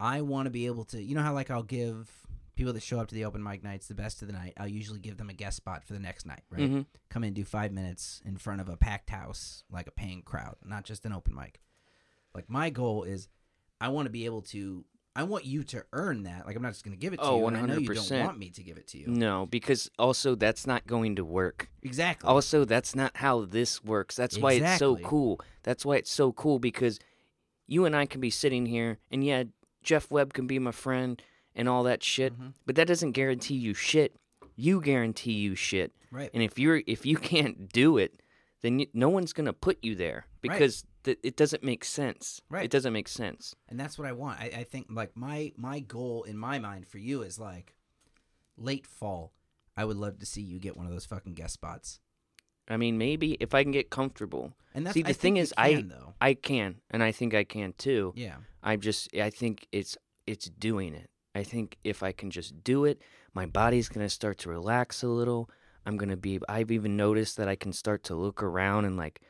I 0.00 0.20
want 0.22 0.46
to 0.46 0.50
be 0.50 0.66
able 0.66 0.84
to, 0.86 1.02
you 1.02 1.14
know 1.14 1.22
how 1.22 1.34
like 1.34 1.50
I'll 1.50 1.62
give 1.62 2.10
people 2.54 2.72
that 2.72 2.82
show 2.82 2.98
up 3.00 3.08
to 3.08 3.14
the 3.14 3.24
open 3.24 3.42
mic 3.42 3.62
nights 3.64 3.86
the 3.88 3.94
best 3.94 4.20
of 4.22 4.28
the 4.28 4.34
night. 4.34 4.52
I'll 4.56 4.66
usually 4.68 5.00
give 5.00 5.16
them 5.16 5.28
a 5.30 5.32
guest 5.32 5.56
spot 5.56 5.84
for 5.84 5.92
the 5.92 6.00
next 6.00 6.26
night, 6.26 6.42
right? 6.50 6.60
Mm-hmm. 6.62 6.80
come 7.08 7.24
in 7.24 7.32
do 7.34 7.44
five 7.44 7.72
minutes 7.72 8.20
in 8.24 8.36
front 8.36 8.60
of 8.60 8.68
a 8.68 8.76
packed 8.76 9.10
house 9.10 9.64
like 9.70 9.86
a 9.86 9.92
paying 9.92 10.22
crowd 10.22 10.56
not 10.64 10.84
just 10.84 11.04
an 11.06 11.12
open 11.12 11.34
mic 11.34 11.60
like 12.34 12.48
my 12.50 12.68
goal 12.70 13.04
is 13.04 13.28
i 13.80 13.88
want 13.88 14.06
to 14.06 14.10
be 14.10 14.24
able 14.26 14.42
to 14.42 14.84
i 15.16 15.22
want 15.22 15.44
you 15.44 15.62
to 15.64 15.82
earn 15.92 16.24
that 16.24 16.46
like 16.46 16.54
i'm 16.56 16.62
not 16.62 16.72
just 16.72 16.84
going 16.84 16.96
to 16.96 17.00
give 17.00 17.12
it 17.12 17.16
to 17.18 17.22
Oh, 17.22 17.38
you 17.38 17.46
and 17.46 17.56
i 17.56 17.60
know 17.62 17.76
you 17.78 17.86
don't 17.88 18.04
100%. 18.04 18.24
want 18.24 18.38
me 18.38 18.50
to 18.50 18.62
give 18.62 18.76
it 18.76 18.86
to 18.88 18.98
you 18.98 19.06
No, 19.06 19.46
because 19.46 19.90
also 19.98 20.34
that's 20.34 20.66
not 20.66 20.86
going 20.86 21.16
to 21.16 21.24
work. 21.24 21.70
exactly 21.82 22.28
Also, 22.28 22.64
that's 22.64 22.94
not 22.94 23.16
how 23.16 23.44
this 23.44 23.82
works. 23.82 24.14
That's 24.16 24.36
why 24.38 24.52
it's 24.54 24.78
so 24.78 24.96
cool. 24.96 25.40
That's 25.62 25.84
why 25.86 25.96
it's 25.96 26.10
so 26.10 26.32
cool 26.32 26.58
because 26.58 26.98
you 27.68 27.84
and 27.84 27.94
I 27.94 28.06
can 28.06 28.20
be 28.20 28.30
sitting 28.30 28.66
here, 28.66 28.98
and 29.10 29.22
yeah, 29.22 29.44
Jeff 29.84 30.10
Webb 30.10 30.32
can 30.32 30.46
be 30.48 30.58
my 30.58 30.72
friend 30.72 31.22
and 31.54 31.68
all 31.68 31.84
that 31.84 32.02
shit, 32.02 32.36
Mhm. 32.38 32.54
but 32.66 32.74
that 32.76 32.88
doesn't 32.88 33.12
guarantee 33.12 33.54
you 33.54 33.74
shit. 33.74 34.16
You 34.56 34.80
guarantee 34.80 35.32
you 35.34 35.54
shit. 35.54 35.92
right 36.10 36.30
And 36.34 36.42
if 36.42 36.58
you're 36.58 36.82
if 36.86 37.04
you 37.06 37.16
can't 37.32 37.70
do 37.72 37.96
it, 37.98 38.20
then 38.62 38.80
you, 38.80 38.86
no 38.92 39.08
one's 39.08 39.32
gonna 39.32 39.52
put 39.52 39.78
you 39.84 39.94
there 39.94 40.26
because 40.40 40.84
th- 41.04 41.18
it 41.22 41.36
doesn't 41.36 41.62
make 41.62 41.84
sense. 41.84 42.40
Right. 42.50 42.64
It 42.64 42.70
doesn't 42.72 42.92
make 42.92 43.06
sense. 43.08 43.54
and 43.68 43.78
that's 43.78 43.96
what 43.98 44.08
i 44.08 44.12
want 44.12 44.40
I, 44.40 44.46
I 44.60 44.64
think 44.64 44.86
like 44.90 45.16
my 45.16 45.52
my 45.56 45.78
goal 45.80 46.22
in 46.24 46.36
my 46.36 46.58
mind 46.58 46.86
for 46.88 46.98
you 46.98 47.22
is 47.22 47.38
like 47.38 47.74
late 48.56 48.86
fall 48.86 49.32
i 49.76 49.84
would 49.84 49.96
love 49.96 50.18
to 50.18 50.26
see 50.26 50.40
you 50.42 50.58
get 50.58 50.76
one 50.76 50.86
of 50.86 50.92
those 50.92 51.06
fucking 51.06 51.34
guest 51.34 51.54
spots 51.54 52.00
I 52.68 52.76
mean, 52.76 52.98
maybe 52.98 53.32
if 53.40 53.54
I 53.54 53.62
can 53.62 53.72
get 53.72 53.90
comfortable. 53.90 54.52
and 54.74 54.86
that's 54.86 54.94
See, 54.94 55.02
the 55.02 55.08
think 55.08 55.18
thing 55.20 55.36
is, 55.38 55.54
I- 55.56 55.74
can, 55.74 55.88
though 55.88 56.14
I 56.20 56.34
can, 56.34 56.76
and 56.90 57.02
I 57.02 57.12
think 57.12 57.34
I 57.34 57.44
can 57.44 57.72
too. 57.78 58.12
yeah 58.16 58.36
I 58.62 58.76
just 58.76 59.08
I 59.16 59.30
think 59.30 59.66
it's 59.72 59.96
it's 60.26 60.46
doing 60.50 60.94
it. 60.94 61.10
I 61.34 61.42
think 61.44 61.76
if 61.84 62.02
I 62.02 62.12
can 62.12 62.30
just 62.30 62.62
do 62.64 62.84
it, 62.84 63.00
my 63.34 63.46
body's 63.46 63.88
going 63.88 64.04
to 64.04 64.10
start 64.10 64.38
to 64.38 64.48
relax 64.50 65.02
a 65.02 65.08
little. 65.08 65.48
I'm 65.86 65.96
going 65.96 66.08
to 66.10 66.16
be 66.16 66.38
I've 66.48 66.70
even 66.70 66.96
noticed 66.96 67.36
that 67.38 67.48
I 67.48 67.54
can 67.56 67.72
start 67.72 68.02
to 68.04 68.14
look 68.14 68.42
around 68.42 68.84
and 68.84 68.96
like 68.96 69.20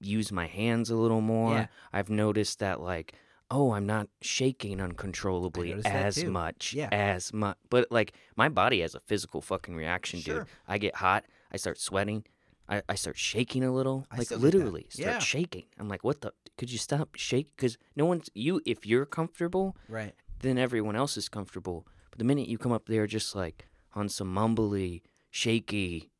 use 0.00 0.30
my 0.32 0.46
hands 0.46 0.90
a 0.90 0.96
little 0.96 1.20
more. 1.22 1.54
Yeah. 1.54 1.66
I've 1.92 2.10
noticed 2.10 2.58
that 2.58 2.80
like 2.80 3.14
oh, 3.48 3.70
I'm 3.70 3.86
not 3.86 4.08
shaking 4.22 4.80
uncontrollably 4.80 5.72
as 5.84 6.24
much 6.24 6.74
Yeah. 6.74 6.88
as 6.90 7.32
much. 7.32 7.56
But 7.70 7.86
like 7.92 8.12
my 8.34 8.48
body 8.48 8.80
has 8.80 8.96
a 8.96 9.00
physical 9.00 9.40
fucking 9.40 9.76
reaction, 9.76 10.18
Sure. 10.20 10.40
dude. 10.40 10.46
I 10.66 10.78
get 10.78 10.96
hot, 10.96 11.24
I 11.52 11.56
start 11.56 11.78
sweating, 11.78 12.24
I, 12.68 12.82
I 12.88 12.94
start 12.96 13.16
shaking 13.16 13.62
a 13.64 13.72
little, 13.72 14.06
I 14.10 14.16
like 14.18 14.26
still 14.26 14.38
get 14.38 14.42
that. 14.52 14.56
literally 14.58 14.86
start 14.90 15.06
Yeah. 15.14 15.18
shaking. 15.18 15.64
I'm 15.78 15.88
like, 15.88 16.02
what 16.04 16.20
the? 16.20 16.32
Could 16.58 16.72
you 16.72 16.78
stop 16.78 17.14
shake? 17.16 17.50
Because 17.56 17.76
no 17.94 18.06
one's 18.06 18.28
you. 18.34 18.60
If 18.66 18.86
you're 18.86 19.06
comfortable, 19.06 19.76
right 19.88 20.14
then 20.40 20.58
everyone 20.58 20.96
else 20.96 21.16
is 21.16 21.28
comfortable. 21.28 21.86
But 22.10 22.18
the 22.18 22.24
minute 22.24 22.48
you 22.48 22.58
come 22.58 22.72
up 22.72 22.86
there, 22.86 23.06
just 23.06 23.34
like 23.34 23.66
on 23.94 24.08
some 24.08 24.34
mumbly, 24.34 25.02
shaky, 25.30 26.10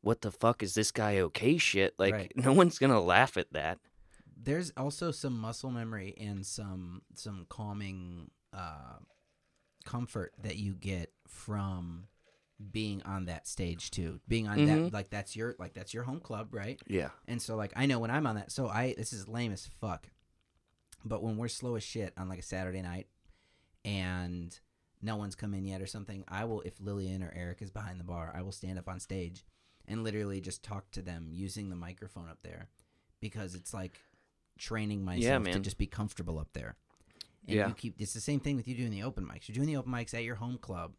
what 0.00 0.20
the 0.22 0.30
fuck 0.30 0.62
is 0.62 0.74
this 0.74 0.90
guy 0.90 1.18
okay? 1.18 1.58
Shit, 1.58 1.94
like 1.98 2.12
Right. 2.14 2.32
no 2.36 2.52
one's 2.52 2.78
gonna 2.78 3.00
laugh 3.00 3.36
at 3.36 3.52
that. 3.52 3.78
there's 4.36 4.72
also 4.76 5.10
some 5.12 5.38
muscle 5.38 5.70
memory 5.70 6.14
and 6.18 6.44
some 6.44 7.02
some 7.14 7.46
calming 7.48 8.30
uh, 8.52 8.98
comfort 9.84 10.32
that 10.42 10.56
you 10.56 10.74
get 10.74 11.12
from 11.28 12.08
being 12.70 13.02
on 13.02 13.24
that 13.24 13.48
stage 13.48 13.90
too 13.90 14.20
being 14.28 14.46
on 14.46 14.64
that 14.66 14.78
Mhm. 14.78 14.92
like 14.92 15.10
that's 15.10 15.34
your 15.34 15.56
like 15.58 15.72
that's 15.74 15.92
your 15.92 16.04
home 16.04 16.20
club 16.20 16.54
right 16.54 16.80
Yeah. 16.86 17.10
and 17.26 17.40
so 17.42 17.56
like 17.56 17.72
i 17.76 17.86
know 17.86 17.98
when 17.98 18.10
i'm 18.10 18.26
on 18.26 18.36
that 18.36 18.52
so 18.52 18.68
i 18.68 18.94
this 18.96 19.12
is 19.12 19.26
lame 19.26 19.52
as 19.52 19.66
fuck 19.80 20.08
but 21.04 21.22
when 21.22 21.36
we're 21.36 21.48
slow 21.48 21.74
as 21.74 21.82
shit 21.82 22.12
on 22.16 22.28
like 22.28 22.38
a 22.38 22.42
saturday 22.42 22.82
night 22.82 23.08
and 23.84 24.58
no 25.00 25.16
one's 25.16 25.34
come 25.34 25.54
in 25.54 25.64
yet 25.64 25.80
or 25.82 25.86
something 25.86 26.24
i 26.28 26.44
will 26.44 26.60
if 26.62 26.80
lillian 26.80 27.22
or 27.22 27.32
eric 27.34 27.60
is 27.62 27.70
behind 27.70 27.98
the 27.98 28.04
bar 28.04 28.32
i 28.36 28.42
will 28.42 28.52
stand 28.52 28.78
up 28.78 28.88
on 28.88 29.00
stage 29.00 29.44
and 29.88 30.04
literally 30.04 30.40
just 30.40 30.62
talk 30.62 30.90
to 30.92 31.02
them 31.02 31.28
using 31.32 31.68
the 31.70 31.76
microphone 31.76 32.28
up 32.28 32.38
there 32.42 32.68
because 33.20 33.54
it's 33.54 33.74
like 33.74 34.00
training 34.58 35.04
myself 35.04 35.42
to 35.44 35.50
man. 35.50 35.62
just 35.62 35.78
be 35.78 35.86
comfortable 35.86 36.38
up 36.38 36.52
there 36.52 36.76
and 37.48 37.56
Yeah. 37.56 37.68
you 37.68 37.74
keep 37.74 37.94
it's 37.98 38.12
the 38.14 38.20
same 38.20 38.38
thing 38.38 38.54
with 38.56 38.68
you 38.68 38.76
doing 38.76 38.90
the 38.92 39.02
open 39.02 39.26
mics 39.26 39.48
you're 39.48 39.54
doing 39.56 39.66
the 39.66 39.76
open 39.76 39.90
mics 39.92 40.14
at 40.14 40.22
your 40.22 40.36
home 40.36 40.58
club 40.58 40.92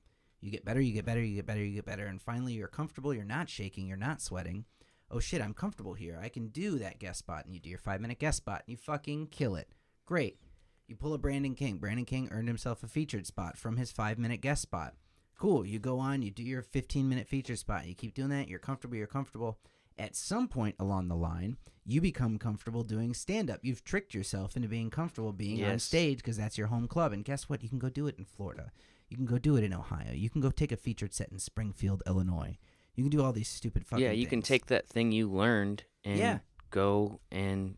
you 0.43 0.51
get 0.51 0.65
better 0.65 0.81
you 0.81 0.93
get 0.93 1.05
better 1.05 1.23
you 1.23 1.35
get 1.35 1.45
better 1.45 1.63
you 1.63 1.73
get 1.73 1.85
better 1.85 2.05
and 2.05 2.21
finally 2.21 2.53
you're 2.53 2.67
comfortable 2.67 3.13
you're 3.13 3.23
not 3.23 3.49
shaking 3.49 3.87
you're 3.87 3.97
not 3.97 4.21
sweating 4.21 4.65
oh 5.13 5.19
shit, 5.19 5.41
I'm 5.41 5.53
comfortable 5.53 5.93
here. 5.93 6.19
I 6.21 6.29
can 6.29 6.47
do 6.47 6.79
that 6.79 6.99
guest 6.99 7.19
spot. 7.19 7.45
And 7.45 7.53
you 7.53 7.59
do 7.59 7.69
your 7.69 7.79
five 7.79 8.01
minute 8.01 8.19
guest 8.19 8.37
spot 8.37 8.63
and 8.65 8.71
you 8.71 8.77
fucking 8.77 9.27
kill 9.27 9.55
it. 9.55 9.69
Great. 10.05 10.39
You 10.87 10.95
pull 10.95 11.13
a 11.13 11.17
Brandon 11.17 11.55
King. 11.55 11.77
Brandon 11.77 12.05
King 12.05 12.29
earned 12.31 12.47
himself 12.47 12.83
a 12.83 12.87
featured 12.87 13.27
spot 13.27 13.57
from 13.57 13.77
his 13.77 13.91
five 13.91 14.17
minute 14.17 14.41
guest 14.41 14.61
spot. 14.61 14.95
Cool. 15.37 15.65
You 15.65 15.79
go 15.79 15.99
on, 15.99 16.21
you 16.21 16.31
do 16.31 16.43
your 16.43 16.61
15 16.61 17.07
minute 17.07 17.27
featured 17.27 17.59
spot. 17.59 17.87
You 17.87 17.95
keep 17.95 18.13
doing 18.13 18.29
that. 18.29 18.47
You're 18.47 18.59
comfortable. 18.59 18.97
You're 18.97 19.07
comfortable. 19.07 19.59
At 19.97 20.15
some 20.15 20.47
point 20.47 20.75
along 20.79 21.07
the 21.07 21.15
line, 21.15 21.57
you 21.85 22.01
become 22.01 22.39
comfortable 22.39 22.83
doing 22.83 23.13
stand 23.13 23.51
up. 23.51 23.59
You've 23.61 23.83
tricked 23.83 24.15
yourself 24.15 24.55
into 24.55 24.67
being 24.67 24.89
comfortable 24.89 25.31
being 25.31 25.63
on 25.63 25.77
stage 25.77 26.17
because 26.17 26.37
that's 26.37 26.57
your 26.57 26.67
home 26.67 26.87
club. 26.87 27.13
And 27.13 27.23
guess 27.23 27.47
what? 27.47 27.61
You 27.61 27.69
can 27.69 27.77
go 27.77 27.89
do 27.89 28.07
it 28.07 28.17
in 28.17 28.25
Florida. 28.25 28.71
You 29.13 29.17
can 29.17 29.27
go 29.27 29.37
do 29.37 29.55
it 29.57 29.63
in 29.63 29.75
Ohio. 29.75 30.11
You 30.11 30.27
can 30.31 30.41
go 30.41 30.49
take 30.49 30.71
a 30.71 30.75
featured 30.75 31.13
set 31.13 31.29
in 31.31 31.37
Springfield, 31.37 32.01
Illinois. 32.07 32.57
You 32.95 33.03
can 33.03 33.11
do 33.11 33.23
all 33.23 33.31
these 33.31 33.47
stupid 33.47 33.85
fucking 33.85 34.03
yeah, 34.03 34.09
you 34.11 34.25
can 34.25 34.41
take 34.41 34.65
that 34.67 34.87
thing 34.87 35.11
you 35.11 35.29
learned 35.29 35.83
and 36.03 36.17
Yeah. 36.17 36.39
go 36.71 37.19
and 37.31 37.77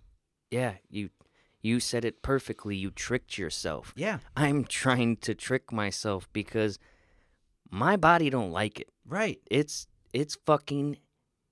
yeah, 0.50 0.76
you 0.90 1.10
you 1.62 1.82
said 1.82 2.06
it 2.06 2.22
perfectly. 2.22 2.78
You 2.78 2.90
tricked 2.90 3.38
yourself. 3.38 3.92
Yeah, 3.98 4.20
I'm 4.38 4.64
trying 4.64 5.18
to 5.18 5.36
trick 5.36 5.74
myself 5.74 6.30
because 6.32 6.80
my 7.70 7.98
body 7.98 8.30
don't 8.30 8.52
like 8.52 8.80
it. 8.80 8.88
right. 9.06 9.42
It's 9.52 9.88
it's 10.14 10.36
fucking 10.46 11.00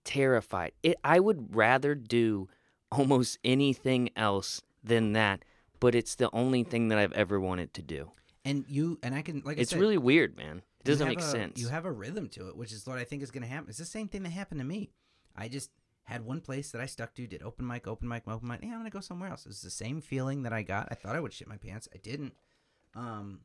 terrified. 0.06 0.72
It 0.82 0.96
I 1.04 1.20
would 1.20 1.54
rather 1.54 1.94
do 1.94 2.48
almost 2.90 3.38
anything 3.44 4.12
else 4.16 4.62
than 4.82 5.12
that, 5.12 5.44
but 5.82 5.94
it's 5.94 6.16
the 6.16 6.30
only 6.32 6.64
thing 6.64 6.88
that 6.88 6.98
I've 6.98 7.12
ever 7.14 7.38
wanted 7.38 7.74
to 7.74 7.82
do. 7.82 8.12
And 8.46 8.66
you 8.68 9.00
and 9.04 9.16
I 9.16 9.22
can 9.22 9.41
like 9.46 9.58
I 9.58 9.62
It's 9.62 9.72
said, 9.72 9.80
really 9.80 9.98
weird, 9.98 10.36
man. 10.36 10.62
It 10.80 10.86
doesn't 10.86 11.08
make 11.08 11.20
a- 11.20 11.24
sense. 11.24 11.60
You 11.62 11.70
have 11.70 11.86
a 11.86 11.91
rhythm 11.91 12.28
to 12.30 12.50
it, 12.50 12.58
which 12.58 12.74
is 12.74 12.86
what 12.86 12.98
I 13.00 13.04
think 13.06 13.24
is 13.24 13.32
going 13.32 13.44
to 13.44 13.48
happen. 13.50 13.70
It's 13.70 13.78
the 13.78 13.86
same 13.86 14.08
thing 14.10 14.24
that 14.24 14.32
happened 14.32 14.60
to 14.60 14.66
me. 14.66 14.91
I 15.36 15.48
just 15.48 15.72
had 16.04 16.26
one 16.26 16.41
place 16.41 16.72
that 16.72 16.82
I 16.82 16.86
stuck 16.86 17.14
to, 17.16 17.26
did 17.26 17.41
open 17.41 17.66
mic, 17.66 17.88
open 17.88 18.10
mic, 18.10 18.24
open 18.28 18.50
mic. 18.50 18.60
Yeah, 18.62 18.70
I'm 18.70 18.80
going 18.80 18.84
to 18.86 18.89
go 18.91 19.00
somewhere 19.00 19.30
else. 19.30 19.46
It's 19.46 19.62
the 19.62 19.70
same 19.70 20.02
feeling 20.02 20.44
that 20.44 20.52
I 20.52 20.62
got. 20.62 20.89
I 20.91 20.96
thought 20.96 21.16
I 21.16 21.22
would 21.22 21.32
shit 21.32 21.48
my 21.48 21.56
pants. 21.56 21.88
I 21.94 21.98
didn't. 21.98 22.34
Um, 22.96 23.39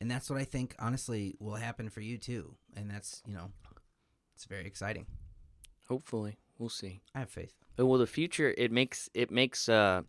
and 0.00 0.10
that's 0.10 0.28
what 0.28 0.38
I 0.38 0.44
think, 0.44 0.74
honestly, 0.78 1.36
will 1.40 1.54
happen 1.54 1.88
for 1.88 2.02
you 2.02 2.18
too. 2.18 2.56
And 2.76 2.90
that's, 2.90 3.22
you 3.26 3.32
know, 3.32 3.50
it's 4.34 4.44
very 4.44 4.66
exciting. 4.66 5.06
Hopefully, 5.88 6.36
we'll 6.58 6.68
see. 6.68 7.00
I 7.14 7.20
have 7.20 7.30
faith. 7.30 7.54
Well, 7.78 7.98
the 7.98 8.06
future 8.06 8.54
it 8.58 8.70
makes 8.70 9.08
it 9.14 9.30
makes 9.30 9.68
uh 9.68 10.02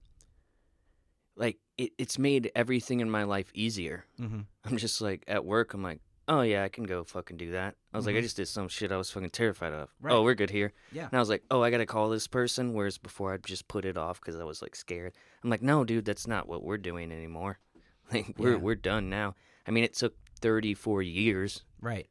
like 1.35 1.57
it, 1.77 1.91
it's 1.97 2.17
made 2.19 2.51
everything 2.55 2.99
in 2.99 3.09
my 3.09 3.23
life 3.23 3.51
easier. 3.53 4.05
Mm-hmm. 4.19 4.41
I'm 4.65 4.77
just 4.77 5.01
like 5.01 5.23
at 5.27 5.43
work. 5.45 5.73
I'm 5.73 5.81
like, 5.83 5.99
oh 6.27 6.41
yeah, 6.41 6.63
I 6.63 6.69
can 6.69 6.83
go 6.85 7.03
fucking 7.03 7.37
do 7.37 7.51
that. 7.51 7.75
I 7.93 7.97
was 7.97 8.05
like, 8.05 8.15
I 8.15 8.19
Mhm. 8.19 8.23
just 8.23 8.37
did 8.37 8.47
some 8.47 8.67
shit 8.67 8.91
I 8.91 8.97
was 8.97 9.09
fucking 9.11 9.31
terrified 9.31 9.73
of. 9.73 9.89
Right. 9.99 10.13
Oh, 10.13 10.23
we're 10.23 10.35
good 10.35 10.49
here. 10.51 10.71
Yeah. 10.91 11.05
And 11.05 11.13
I 11.13 11.19
was 11.19 11.29
like, 11.29 11.43
oh, 11.51 11.61
I 11.63 11.69
gotta 11.71 11.85
call 11.85 12.09
this 12.09 12.27
person. 12.27 12.73
Whereas 12.73 12.97
before 12.97 13.33
I'd 13.33 13.43
just 13.43 13.67
put 13.67 13.83
it 13.85 13.97
off 13.97 14.21
because 14.21 14.39
I 14.39 14.43
was 14.43 14.61
like 14.61 14.75
scared. 14.75 15.13
I'm 15.43 15.49
like, 15.49 15.61
no, 15.61 15.83
dude, 15.83 16.05
that's 16.05 16.27
not 16.27 16.47
what 16.47 16.63
we're 16.63 16.77
doing 16.77 17.11
anymore. 17.11 17.59
Like 18.11 18.35
we're 18.37 18.51
Yeah. 18.51 18.57
we're 18.57 18.75
done 18.75 19.09
now. 19.09 19.35
I 19.65 19.71
mean, 19.71 19.83
it 19.85 19.93
took 19.93 20.13
34 20.41 21.01
years 21.01 21.63
Right. 21.81 22.07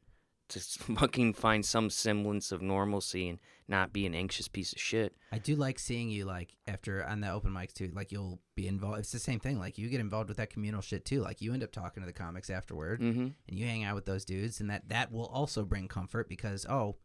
To 0.53 0.59
fucking 0.95 1.33
find 1.33 1.65
some 1.65 1.89
semblance 1.89 2.51
of 2.51 2.61
normalcy 2.61 3.29
and 3.29 3.39
not 3.67 3.93
be 3.93 4.05
an 4.05 4.13
anxious 4.13 4.47
piece 4.47 4.73
of 4.73 4.79
shit. 4.79 5.15
I 5.31 5.37
do 5.37 5.55
like 5.55 5.79
seeing 5.79 6.09
you 6.09 6.25
like 6.25 6.55
after 6.67 7.03
on 7.05 7.21
the 7.21 7.31
open 7.31 7.51
mics 7.51 7.73
too. 7.73 7.91
Like 7.93 8.11
you'll 8.11 8.39
be 8.55 8.67
involved. 8.67 8.99
It's 8.99 9.11
the 9.11 9.19
same 9.19 9.39
thing. 9.39 9.57
Like 9.59 9.77
you 9.77 9.89
get 9.89 9.99
involved 9.99 10.27
with 10.29 10.37
that 10.37 10.49
communal 10.49 10.81
shit 10.81 11.05
too. 11.05 11.21
Like 11.21 11.41
you 11.41 11.53
end 11.53 11.63
up 11.63 11.71
talking 11.71 12.01
to 12.03 12.07
the 12.07 12.13
comics 12.13 12.49
afterward, 12.49 12.99
Mm-hmm. 13.01 13.19
and 13.47 13.59
you 13.59 13.65
hang 13.65 13.83
out 13.83 13.95
with 13.95 14.05
those 14.05 14.25
dudes, 14.25 14.59
and 14.59 14.69
that 14.69 14.89
that 14.89 15.11
will 15.11 15.27
also 15.27 15.63
bring 15.63 15.87
comfort 15.87 16.27
because 16.29 16.65
oh, 16.69 16.97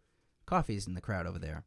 coffee's 0.46 0.86
in 0.86 0.94
the 0.94 1.01
crowd 1.01 1.26
over 1.26 1.38
there, 1.38 1.64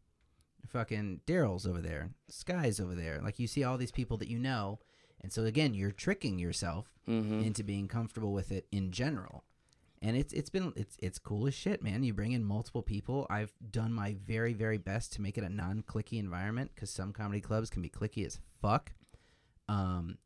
fucking 0.67 1.21
Daryl's 1.25 1.65
over 1.65 1.81
there, 1.81 2.11
Sky's 2.29 2.79
over 2.79 2.95
there. 2.95 3.19
Like 3.23 3.39
you 3.39 3.47
see 3.47 3.63
all 3.63 3.77
these 3.77 3.91
people 3.91 4.17
that 4.17 4.27
you 4.29 4.39
know, 4.39 4.79
and 5.21 5.31
so 5.31 5.45
again, 5.45 5.73
you're 5.73 5.91
tricking 5.91 6.39
yourself 6.39 6.87
Mm-hmm. 7.09 7.41
into 7.41 7.63
being 7.63 7.87
comfortable 7.87 8.31
with 8.31 8.51
it 8.51 8.67
in 8.71 8.91
general. 8.91 9.43
And 10.03 10.17
it's 10.17 10.33
it's 10.33 10.49
been 10.49 10.73
it's 10.75 10.97
it's 10.99 11.19
cool 11.19 11.45
as 11.47 11.53
shit, 11.53 11.83
man. 11.83 12.03
You 12.03 12.13
bring 12.13 12.31
in 12.31 12.43
multiple 12.43 12.81
people. 12.81 13.27
I've 13.29 13.53
done 13.69 13.93
my 13.93 14.15
very 14.25 14.53
very 14.53 14.77
best 14.79 15.13
to 15.13 15.21
make 15.21 15.37
it 15.37 15.43
a 15.43 15.49
non-clicky 15.49 16.17
environment 16.19 16.71
because 16.73 16.89
some 16.89 17.13
comedy 17.13 17.39
clubs 17.39 17.69
can 17.69 17.81
be 17.83 17.89
clicky 17.89 18.25
as 18.25 18.39
fuck. 18.61 18.91
Um, 19.69 20.17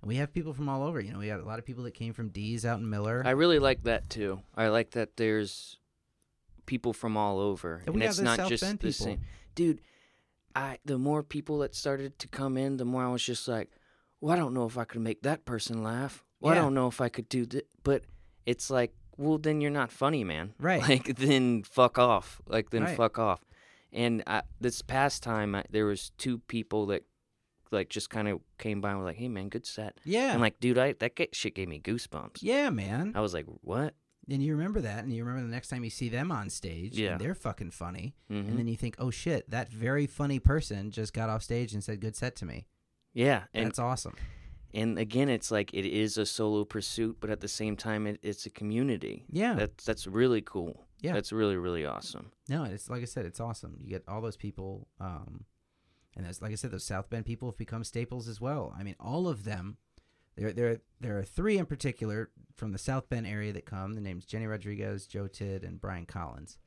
and 0.00 0.08
we 0.08 0.16
have 0.16 0.32
people 0.32 0.52
from 0.52 0.68
all 0.68 0.82
over. 0.84 1.00
You 1.00 1.12
know, 1.12 1.18
we 1.18 1.26
got 1.26 1.40
a 1.40 1.44
lot 1.44 1.58
of 1.58 1.64
people 1.64 1.82
that 1.84 1.94
came 1.94 2.12
from 2.12 2.28
D's 2.28 2.64
out 2.64 2.78
in 2.78 2.88
Miller. 2.88 3.22
I 3.26 3.30
really 3.30 3.58
like 3.58 3.82
that 3.84 4.08
too. 4.08 4.40
I 4.54 4.68
like 4.68 4.92
that 4.92 5.16
there's 5.16 5.78
people 6.66 6.92
from 6.92 7.16
all 7.16 7.40
over, 7.40 7.82
And 7.86 7.94
and 7.96 8.02
it's 8.04 8.20
not 8.20 8.36
South 8.36 8.48
just 8.48 8.62
Bend 8.62 8.78
the 8.78 8.88
people. 8.88 9.06
same. 9.06 9.20
Dude, 9.56 9.80
I 10.54 10.78
the 10.84 10.96
more 10.98 11.24
people 11.24 11.58
that 11.58 11.74
started 11.74 12.18
to 12.20 12.28
come 12.28 12.56
in, 12.56 12.76
the 12.76 12.84
more 12.84 13.04
I 13.04 13.10
was 13.10 13.22
just 13.24 13.48
like, 13.48 13.72
well, 14.20 14.32
I 14.32 14.36
don't 14.38 14.54
know 14.54 14.64
if 14.66 14.78
I 14.78 14.84
could 14.84 15.00
make 15.00 15.22
that 15.22 15.44
person 15.44 15.82
laugh. 15.82 16.24
Well, 16.40 16.52
I 16.52 16.56
don't 16.56 16.74
know 16.74 16.86
if 16.86 17.00
I 17.00 17.08
could 17.08 17.28
do 17.28 17.46
that. 17.46 17.66
But 17.82 18.04
it's 18.46 18.70
like, 18.70 18.94
well, 19.16 19.38
then 19.38 19.60
you're 19.60 19.70
not 19.70 19.90
funny, 19.92 20.24
man. 20.24 20.54
Right. 20.60 20.82
Like, 20.82 21.16
then 21.16 21.62
fuck 21.62 21.98
off. 21.98 22.40
Like, 22.46 22.70
then 22.70 22.84
Right. 22.84 22.96
fuck 22.96 23.18
off. 23.18 23.40
And 23.92 24.22
I, 24.26 24.42
this 24.60 24.82
past 24.82 25.22
time, 25.22 25.54
I, 25.54 25.64
there 25.70 25.86
was 25.86 26.10
two 26.18 26.38
people 26.38 26.86
that, 26.86 27.04
like, 27.70 27.88
just 27.90 28.10
kind 28.10 28.26
of 28.28 28.40
came 28.58 28.80
by 28.80 28.90
and 28.90 28.98
were 28.98 29.04
like, 29.04 29.16
"Hey, 29.16 29.28
man, 29.28 29.48
good 29.48 29.66
set." 29.66 29.98
yeah, 30.04 30.34
I'm 30.34 30.40
like, 30.40 30.58
dude, 30.60 30.78
I 30.78 30.92
that 30.94 31.14
ga- 31.14 31.28
shit 31.32 31.54
gave 31.54 31.68
me 31.68 31.80
goosebumps. 31.80 32.38
yeah, 32.42 32.70
man. 32.70 33.12
I 33.14 33.20
was 33.20 33.32
like, 33.34 33.46
what? 33.62 33.94
And 34.28 34.42
you 34.42 34.56
remember 34.56 34.80
that, 34.80 35.04
and 35.04 35.12
you 35.12 35.22
remember 35.22 35.46
the 35.46 35.52
next 35.54 35.68
time 35.68 35.84
you 35.84 35.90
see 35.90 36.08
them 36.08 36.32
on 36.32 36.48
stage, 36.50 36.98
Yeah. 36.98 37.12
and 37.12 37.20
they're 37.20 37.34
fucking 37.34 37.70
funny. 37.72 38.14
hmm 38.28 38.34
And 38.38 38.58
then 38.58 38.66
you 38.66 38.76
think, 38.76 38.96
oh 38.98 39.10
shit, 39.10 39.48
that 39.50 39.70
very 39.70 40.06
funny 40.06 40.38
person 40.40 40.90
just 40.90 41.12
got 41.12 41.28
off 41.28 41.42
stage 41.42 41.72
and 41.74 41.84
said, 41.84 42.00
"Good 42.00 42.16
set 42.16 42.34
to 42.36 42.46
me." 42.46 42.66
yeah, 43.12 43.44
and 43.54 43.66
That's 43.66 43.78
awesome. 43.78 44.14
And 44.74 44.98
again 44.98 45.28
it's 45.28 45.50
like 45.50 45.72
it 45.72 45.86
is 45.86 46.18
a 46.18 46.26
solo 46.26 46.64
pursuit 46.64 47.16
but 47.20 47.30
at 47.30 47.40
the 47.40 47.48
same 47.48 47.76
time 47.76 48.06
it, 48.06 48.18
it's 48.22 48.44
a 48.46 48.50
community 48.50 49.24
Yeah. 49.30 49.54
that's 49.54 49.84
that's 49.84 50.06
really 50.06 50.42
cool 50.42 50.84
Yeah. 51.00 51.12
that's 51.14 51.32
really 51.32 51.56
really 51.56 51.86
awesome 51.86 52.32
No, 52.48 52.64
it's 52.64 52.90
like 52.90 53.02
I 53.02 53.06
said, 53.06 53.24
it's 53.24 53.40
awesome. 53.40 53.78
You 53.80 53.88
get 53.88 54.02
all 54.08 54.20
those 54.20 54.36
people, 54.36 54.88
um, 55.00 55.44
and 56.16 56.24
there's 56.26 56.42
like 56.42 56.52
I 56.52 56.56
said, 56.56 56.70
those 56.72 56.84
South 56.84 57.08
Bend 57.10 57.24
people 57.24 57.48
have 57.48 57.56
become 57.58 57.82
staples 57.84 58.28
as 58.28 58.40
well. 58.40 58.74
I 58.78 58.82
mean, 58.82 58.96
all 59.00 59.26
of 59.28 59.44
them. 59.44 59.78
There, 60.36 60.52
there, 60.52 60.80
there 61.00 61.16
are 61.18 61.24
three 61.24 61.58
in 61.58 61.66
particular 61.66 62.30
from 62.56 62.72
the 62.72 62.78
South 62.78 63.08
Bend 63.08 63.26
area 63.26 63.52
that 63.52 63.64
come. 63.66 63.94
The 63.94 64.00
names 64.00 64.26
Jenny 64.26 64.46
Rodriguez, 64.46 65.06
Joe 65.06 65.26
Tidd, 65.28 65.62
and 65.64 65.80
Brian 65.80 66.06
Collins, 66.06 66.58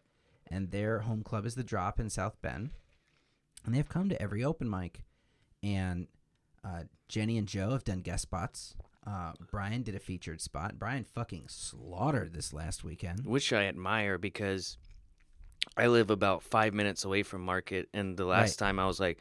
and 0.50 0.72
their 0.72 1.00
home 1.02 1.22
club 1.22 1.46
is 1.46 1.56
the 1.56 1.64
Drop 1.64 2.00
in 2.00 2.10
South 2.10 2.42
Bend, 2.42 2.72
and 3.66 3.76
they've 3.76 3.88
come 3.90 4.08
to 4.10 4.22
every 4.22 4.44
open 4.44 4.70
mic. 4.70 5.04
And 5.62 6.08
uh, 6.68 6.84
Jenny 7.08 7.38
and 7.38 7.48
Joe 7.48 7.70
have 7.72 7.84
done 7.86 8.00
guest 8.02 8.24
spots. 8.24 8.76
Uh, 9.06 9.32
Brian 9.52 9.84
did 9.84 9.96
a 9.96 10.00
featured 10.00 10.42
spot. 10.42 10.78
Brian 10.78 11.06
fucking 11.06 11.46
slaughtered 11.48 12.34
this 12.34 12.52
last 12.54 12.84
weekend. 12.84 13.26
which 13.26 13.54
i 13.54 13.64
admire 13.66 14.18
because 14.18 14.78
i 15.78 15.88
live 15.88 16.10
about 16.10 16.44
five 16.44 16.74
minutes 16.74 17.06
away 17.06 17.24
from 17.24 17.42
market 17.42 17.88
and 17.94 18.18
the 18.18 18.26
last 18.26 18.58
time 18.60 18.80
i 18.80 18.86
was 18.86 19.00
like 19.00 19.18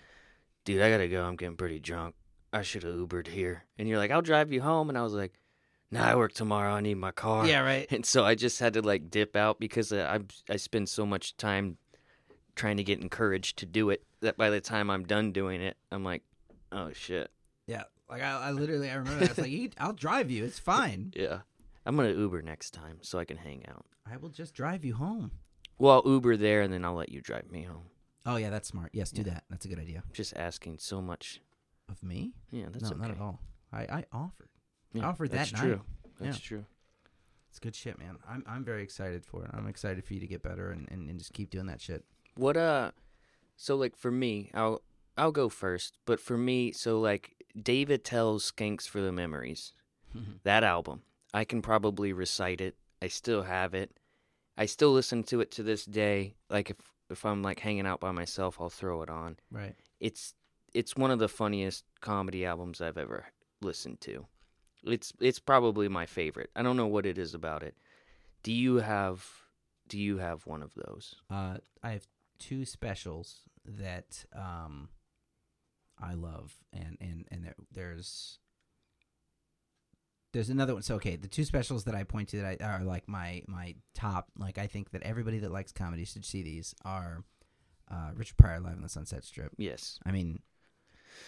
dude 0.65 0.83
i 0.83 0.91
gotta 0.91 1.09
go 1.09 1.23
i'm 1.25 1.37
getting 1.37 1.57
pretty 1.57 1.79
drunk 1.79 2.15
i 2.53 2.63
should 2.63 2.83
have 2.83 2.95
ubered 2.95 3.27
here 3.29 3.65
and 3.79 3.89
you're 3.89 3.99
like 3.99 4.11
i'll 4.11 4.23
drive 4.23 4.53
you 4.53 4.61
home 4.61 4.89
and 4.89 4.99
i 4.99 5.03
was 5.03 5.13
like 5.13 5.35
nah 5.91 6.05
i 6.05 6.15
work 6.17 6.33
tomorrow 6.33 6.73
i 6.75 6.81
need 6.81 6.95
my 6.97 7.11
car 7.13 7.47
Yeah, 7.47 7.61
right. 7.61 7.87
and 7.93 8.05
so 8.05 8.25
I 8.25 8.35
just 8.35 8.59
had 8.61 8.73
to 8.75 8.83
like 8.83 9.09
dip 9.11 9.37
out 9.37 9.61
because 9.61 9.93
uh, 9.93 10.19
I 10.19 10.53
I 10.53 10.57
spend 10.57 10.89
so 10.89 11.07
much 11.07 11.37
time 11.37 11.77
trying 12.57 12.77
to 12.79 12.85
get 12.85 13.01
encouraged 13.01 13.59
to 13.59 13.67
do 13.67 13.91
it 13.91 14.03
that 14.21 14.37
by 14.37 14.51
the 14.51 14.61
time 14.61 14.91
I'm 14.91 15.05
done 15.05 15.31
doing 15.33 15.61
it, 15.61 15.77
I'm 15.93 16.03
like, 16.05 16.23
oh 16.73 16.91
shit, 16.93 17.31
Yeah, 17.67 17.85
like 18.09 18.23
I, 18.23 18.49
I 18.49 18.51
literally 18.53 18.91
I 18.91 18.95
remember 18.95 19.21
that. 19.21 19.31
It's 19.31 19.39
like 19.39 19.51
"You- 19.51 19.71
I'll 19.79 19.93
drive 19.93 20.31
you. 20.31 20.45
It's 20.45 20.59
fine. 20.59 21.13
yeah, 21.17 21.41
I'm 21.85 21.97
gonna 21.97 22.11
Uber 22.11 22.43
next 22.43 22.71
time 22.73 22.99
so 23.03 23.19
I 23.19 23.25
can 23.25 23.37
hang 23.39 23.65
out. 23.69 23.87
I 24.11 24.17
will 24.17 24.29
just 24.29 24.55
drive 24.55 24.85
you 24.85 24.95
home. 24.95 25.33
Well, 25.79 26.03
I'll 26.05 26.11
Uber 26.13 26.37
there 26.37 26.63
and 26.63 26.73
then 26.73 26.85
I'll 26.85 26.95
let 26.95 27.11
you 27.11 27.21
drive 27.21 27.51
me 27.51 27.63
home. 27.63 27.87
Oh 28.25 28.37
yeah, 28.37 28.51
that's 28.51 28.69
smart. 28.69 28.91
Yes, 28.93 29.11
do 29.11 29.23
that. 29.25 29.45
That's 29.51 29.65
a 29.65 29.69
good 29.69 29.79
idea. 29.79 30.03
Just 30.13 30.37
asking 30.37 30.79
so 30.79 31.01
much. 31.03 31.41
Of 31.89 32.03
me? 32.03 32.33
Yeah, 32.51 32.67
that's 32.73 32.83
no, 32.85 32.91
okay. 32.91 33.01
not 33.03 33.11
at 33.13 33.21
all. 33.21 33.41
I, 33.73 33.83
I 33.83 34.05
offered. 34.13 34.49
Yeah, 34.93 35.07
offered 35.07 35.31
that's 35.31 35.53
that 35.53 35.57
true. 35.61 35.71
night. 35.71 35.81
That's 36.19 36.37
Yeah. 36.39 36.49
true. 36.49 36.65
It's 37.51 37.61
good 37.61 37.77
shit, 37.77 37.97
man. 37.99 38.17
I'm 38.29 38.43
I'm 38.47 38.65
very 38.65 38.83
excited 38.83 39.25
for 39.25 39.45
it. 39.45 39.51
I'm 39.55 39.69
excited 39.69 40.05
for 40.05 40.15
you 40.15 40.21
to 40.21 40.27
get 40.27 40.43
better 40.43 40.71
and, 40.73 40.89
and, 40.91 41.09
and 41.09 41.19
just 41.19 41.33
keep 41.33 41.51
doing 41.51 41.67
that 41.67 41.81
shit. 41.81 42.05
What 42.35 42.57
uh, 42.57 42.91
so 43.57 43.77
like 43.77 43.97
for 43.97 44.11
me, 44.11 44.51
I'll 44.53 44.83
I'll 45.17 45.31
go 45.33 45.49
first. 45.49 45.97
But 46.07 46.19
for 46.21 46.37
me, 46.37 46.73
so 46.73 46.99
like 47.01 47.36
Dave 47.61 47.91
Attell's 47.91 48.51
Skanks 48.51 48.89
for 48.89 49.01
the 49.01 49.13
Memories. 49.13 49.73
that 50.45 50.65
album. 50.65 51.03
I 51.35 51.45
can 51.45 51.63
probably 51.63 52.13
recite 52.13 52.61
it. 52.61 52.77
I 53.03 53.09
still 53.09 53.43
have 53.43 53.75
it. 53.75 53.99
I 54.57 54.67
still 54.67 54.93
listen 54.93 55.23
to 55.25 55.41
it 55.41 55.51
to 55.53 55.63
this 55.63 55.85
day. 55.85 56.35
Like 56.49 56.71
if 56.71 56.77
if 57.11 57.25
I'm 57.25 57.43
like 57.43 57.61
hanging 57.61 57.87
out 57.87 58.01
by 58.01 58.11
myself, 58.11 58.61
I'll 58.61 58.71
throw 58.71 59.03
it 59.03 59.11
on. 59.11 59.37
right. 59.51 59.75
It's 60.01 60.35
it's 60.75 60.97
one 60.97 61.11
of 61.11 61.19
the 61.19 61.29
funniest 61.29 61.85
comedy 62.01 62.45
albums 62.45 62.81
I've 62.81 62.99
ever 62.99 63.27
listened 63.63 64.01
to. 64.03 64.27
It's 64.85 65.13
it's 65.21 65.39
probably 65.39 65.89
my 65.89 66.07
favorite. 66.07 66.51
I 66.57 66.63
don't 66.63 66.77
know 66.77 66.87
what 66.87 67.07
it 67.07 67.19
is 67.19 67.35
about 67.35 67.63
it. 67.63 67.75
Do 68.43 68.53
you 68.53 68.77
have 68.77 69.27
do 69.89 69.99
you 69.99 70.19
have 70.19 70.47
one 70.47 70.63
of 70.63 70.75
those? 70.75 71.15
Uh, 71.31 71.59
I 71.83 71.91
have 71.91 72.07
two 72.39 72.65
specials 72.65 73.41
that 73.65 74.25
um, 74.35 74.89
I 76.01 76.15
love, 76.15 76.55
and 76.73 76.97
and 77.01 77.27
and 77.31 77.45
there, 77.45 77.55
there's 77.73 78.39
there's 80.33 80.51
another 80.51 80.75
one. 80.75 80.83
So 80.83 80.97
okay, 80.97 81.17
the 81.17 81.29
two 81.29 81.45
specials 81.45 81.85
that 81.85 81.95
I 81.95 82.05
point 82.05 82.29
to 82.31 82.39
that 82.39 82.61
I, 82.61 82.65
are 82.65 82.85
like 82.85 83.09
my 83.09 83.43
my 83.47 83.75
top. 83.95 84.29
Like 84.39 84.59
I 84.59 84.67
think 84.67 84.91
that 84.91 85.03
everybody 85.03 85.39
that 85.39 85.51
likes 85.53 85.73
comedy 85.73 86.05
should 86.05 86.25
see 86.25 86.43
these 86.43 86.75
are 86.85 87.25
uh, 87.91 88.11
Richard 88.15 88.37
Pryor 88.37 88.61
live 88.61 88.75
on 88.75 88.83
the 88.83 88.89
Sunset 88.89 89.25
Strip. 89.25 89.53
Yes. 89.57 89.99
I 90.05 90.13
mean, 90.13 90.41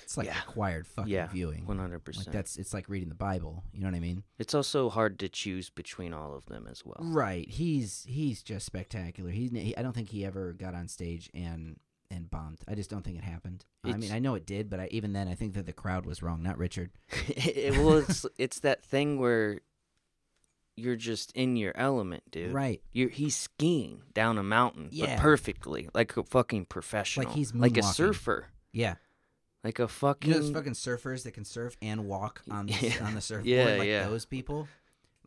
it's 0.02 0.16
like 0.16 0.26
Yeah. 0.26 0.36
required 0.46 0.86
fucking 0.86 1.12
Yeah, 1.12 1.28
viewing. 1.28 1.64
100%. 1.66 2.16
Like 2.18 2.32
that's 2.32 2.56
it's 2.56 2.74
like 2.74 2.88
reading 2.88 3.08
the 3.08 3.14
Bible. 3.14 3.64
You 3.72 3.80
know 3.80 3.86
what 3.86 3.94
I 3.94 4.00
mean? 4.00 4.24
It's 4.38 4.54
also 4.54 4.90
hard 4.90 5.18
to 5.20 5.28
choose 5.28 5.70
between 5.70 6.12
all 6.12 6.34
of 6.34 6.46
them 6.46 6.66
as 6.70 6.84
well. 6.84 6.98
Right. 7.00 7.48
He's 7.48 8.04
he's 8.08 8.42
just 8.42 8.66
spectacular. 8.66 9.30
He, 9.30 9.48
he 9.48 9.76
I 9.76 9.82
don't 9.82 9.94
think 9.94 10.10
he 10.10 10.24
ever 10.26 10.52
got 10.52 10.74
on 10.74 10.88
stage 10.88 11.30
and 11.32 11.78
and 12.11 12.30
bombed. 12.30 12.61
I 12.66 12.74
just 12.74 12.90
don't 12.90 13.04
think 13.04 13.18
it 13.18 13.24
happened. 13.24 13.64
I 13.84 13.92
mean, 13.96 14.12
I 14.12 14.18
know 14.18 14.34
it 14.34 14.46
did, 14.46 14.68
but 14.70 14.80
I, 14.80 14.88
even 14.90 15.12
then, 15.12 15.28
I 15.28 15.34
think 15.34 15.54
that 15.54 15.66
the 15.66 15.72
crowd 15.72 16.06
was 16.06 16.22
wrong, 16.22 16.42
not 16.42 16.59
Richard. 16.59 16.90
It- 17.28 17.72
well, 17.78 17.98
it's 17.98 18.24
it's 18.38 18.61
that 18.61 18.82
thing 18.82 19.18
where 19.18 19.61
you're 20.76 20.96
just 20.96 21.32
in 21.32 21.56
your 21.56 21.72
element, 21.76 22.22
dude. 22.30 22.52
Right. 22.52 22.80
You're 22.92 23.09
he's 23.09 23.34
skiing 23.36 24.02
down 24.14 24.38
a 24.38 24.42
mountain, 24.42 24.88
Yeah. 24.92 25.16
but 25.16 25.22
perfectly, 25.22 25.88
like 25.94 26.16
a 26.16 26.22
fucking 26.22 26.66
professional, 26.66 27.26
like 27.26 27.34
he's 27.34 27.54
like 27.54 27.76
a 27.76 27.82
surfer, 27.82 28.46
Yeah. 28.72 28.94
like 29.64 29.78
a 29.80 29.88
fucking. 29.88 30.30
You 30.30 30.36
know 30.36 30.42
those 30.42 30.52
fucking 30.52 30.72
surfers 30.74 31.24
that 31.24 31.32
can 31.32 31.44
surf 31.44 31.76
and 31.82 32.06
walk 32.06 32.42
on 32.50 32.66
the, 32.66 32.74
Yeah. 32.80 33.04
on 33.06 33.14
the 33.14 33.20
surfboard, 33.20 33.46
Yeah, 33.46 33.74
like 33.76 33.88
yeah. 33.88 34.06
those 34.09 34.24
people. 34.24 34.68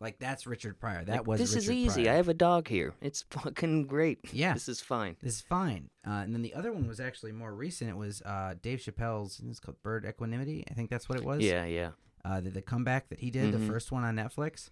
Like 0.02 0.18
that's 0.18 0.46
Richard 0.46 0.78
Pryor. 0.80 1.04
That 1.04 1.18
like, 1.18 1.26
was 1.26 1.40
this 1.40 1.54
is 1.54 1.70
easy. 1.70 2.02
Pryor. 2.04 2.14
I 2.14 2.16
have 2.16 2.28
a 2.28 2.34
dog 2.34 2.66
here. 2.68 2.92
It's 3.00 3.22
fucking 3.30 3.84
great. 3.84 4.18
Yeah. 4.32 4.52
this 4.52 4.68
is 4.68 4.80
fine. 4.80 5.16
This 5.22 5.36
is 5.36 5.40
fine. 5.40 5.88
Uh, 6.06 6.10
and 6.24 6.34
then 6.34 6.42
the 6.42 6.54
other 6.54 6.72
one 6.72 6.88
was 6.88 6.98
actually 7.00 7.32
more 7.32 7.54
recent. 7.54 7.88
It 7.88 7.96
was 7.96 8.20
uh, 8.22 8.54
Dave 8.60 8.80
Chappelle's. 8.80 9.40
It's 9.48 9.60
called 9.60 9.80
Bird 9.82 10.04
Equanimity. 10.04 10.64
I 10.70 10.74
think 10.74 10.90
that's 10.90 11.08
what 11.08 11.18
it 11.18 11.24
was. 11.24 11.40
Yeah, 11.40 11.64
yeah, 11.64 11.90
Uh, 12.24 12.40
the, 12.40 12.50
the 12.50 12.62
comeback 12.62 13.08
that 13.10 13.20
he 13.20 13.30
did, 13.30 13.54
Mhm. 13.54 13.60
the 13.60 13.72
first 13.72 13.92
one 13.92 14.02
on 14.04 14.16
Netflix. 14.16 14.70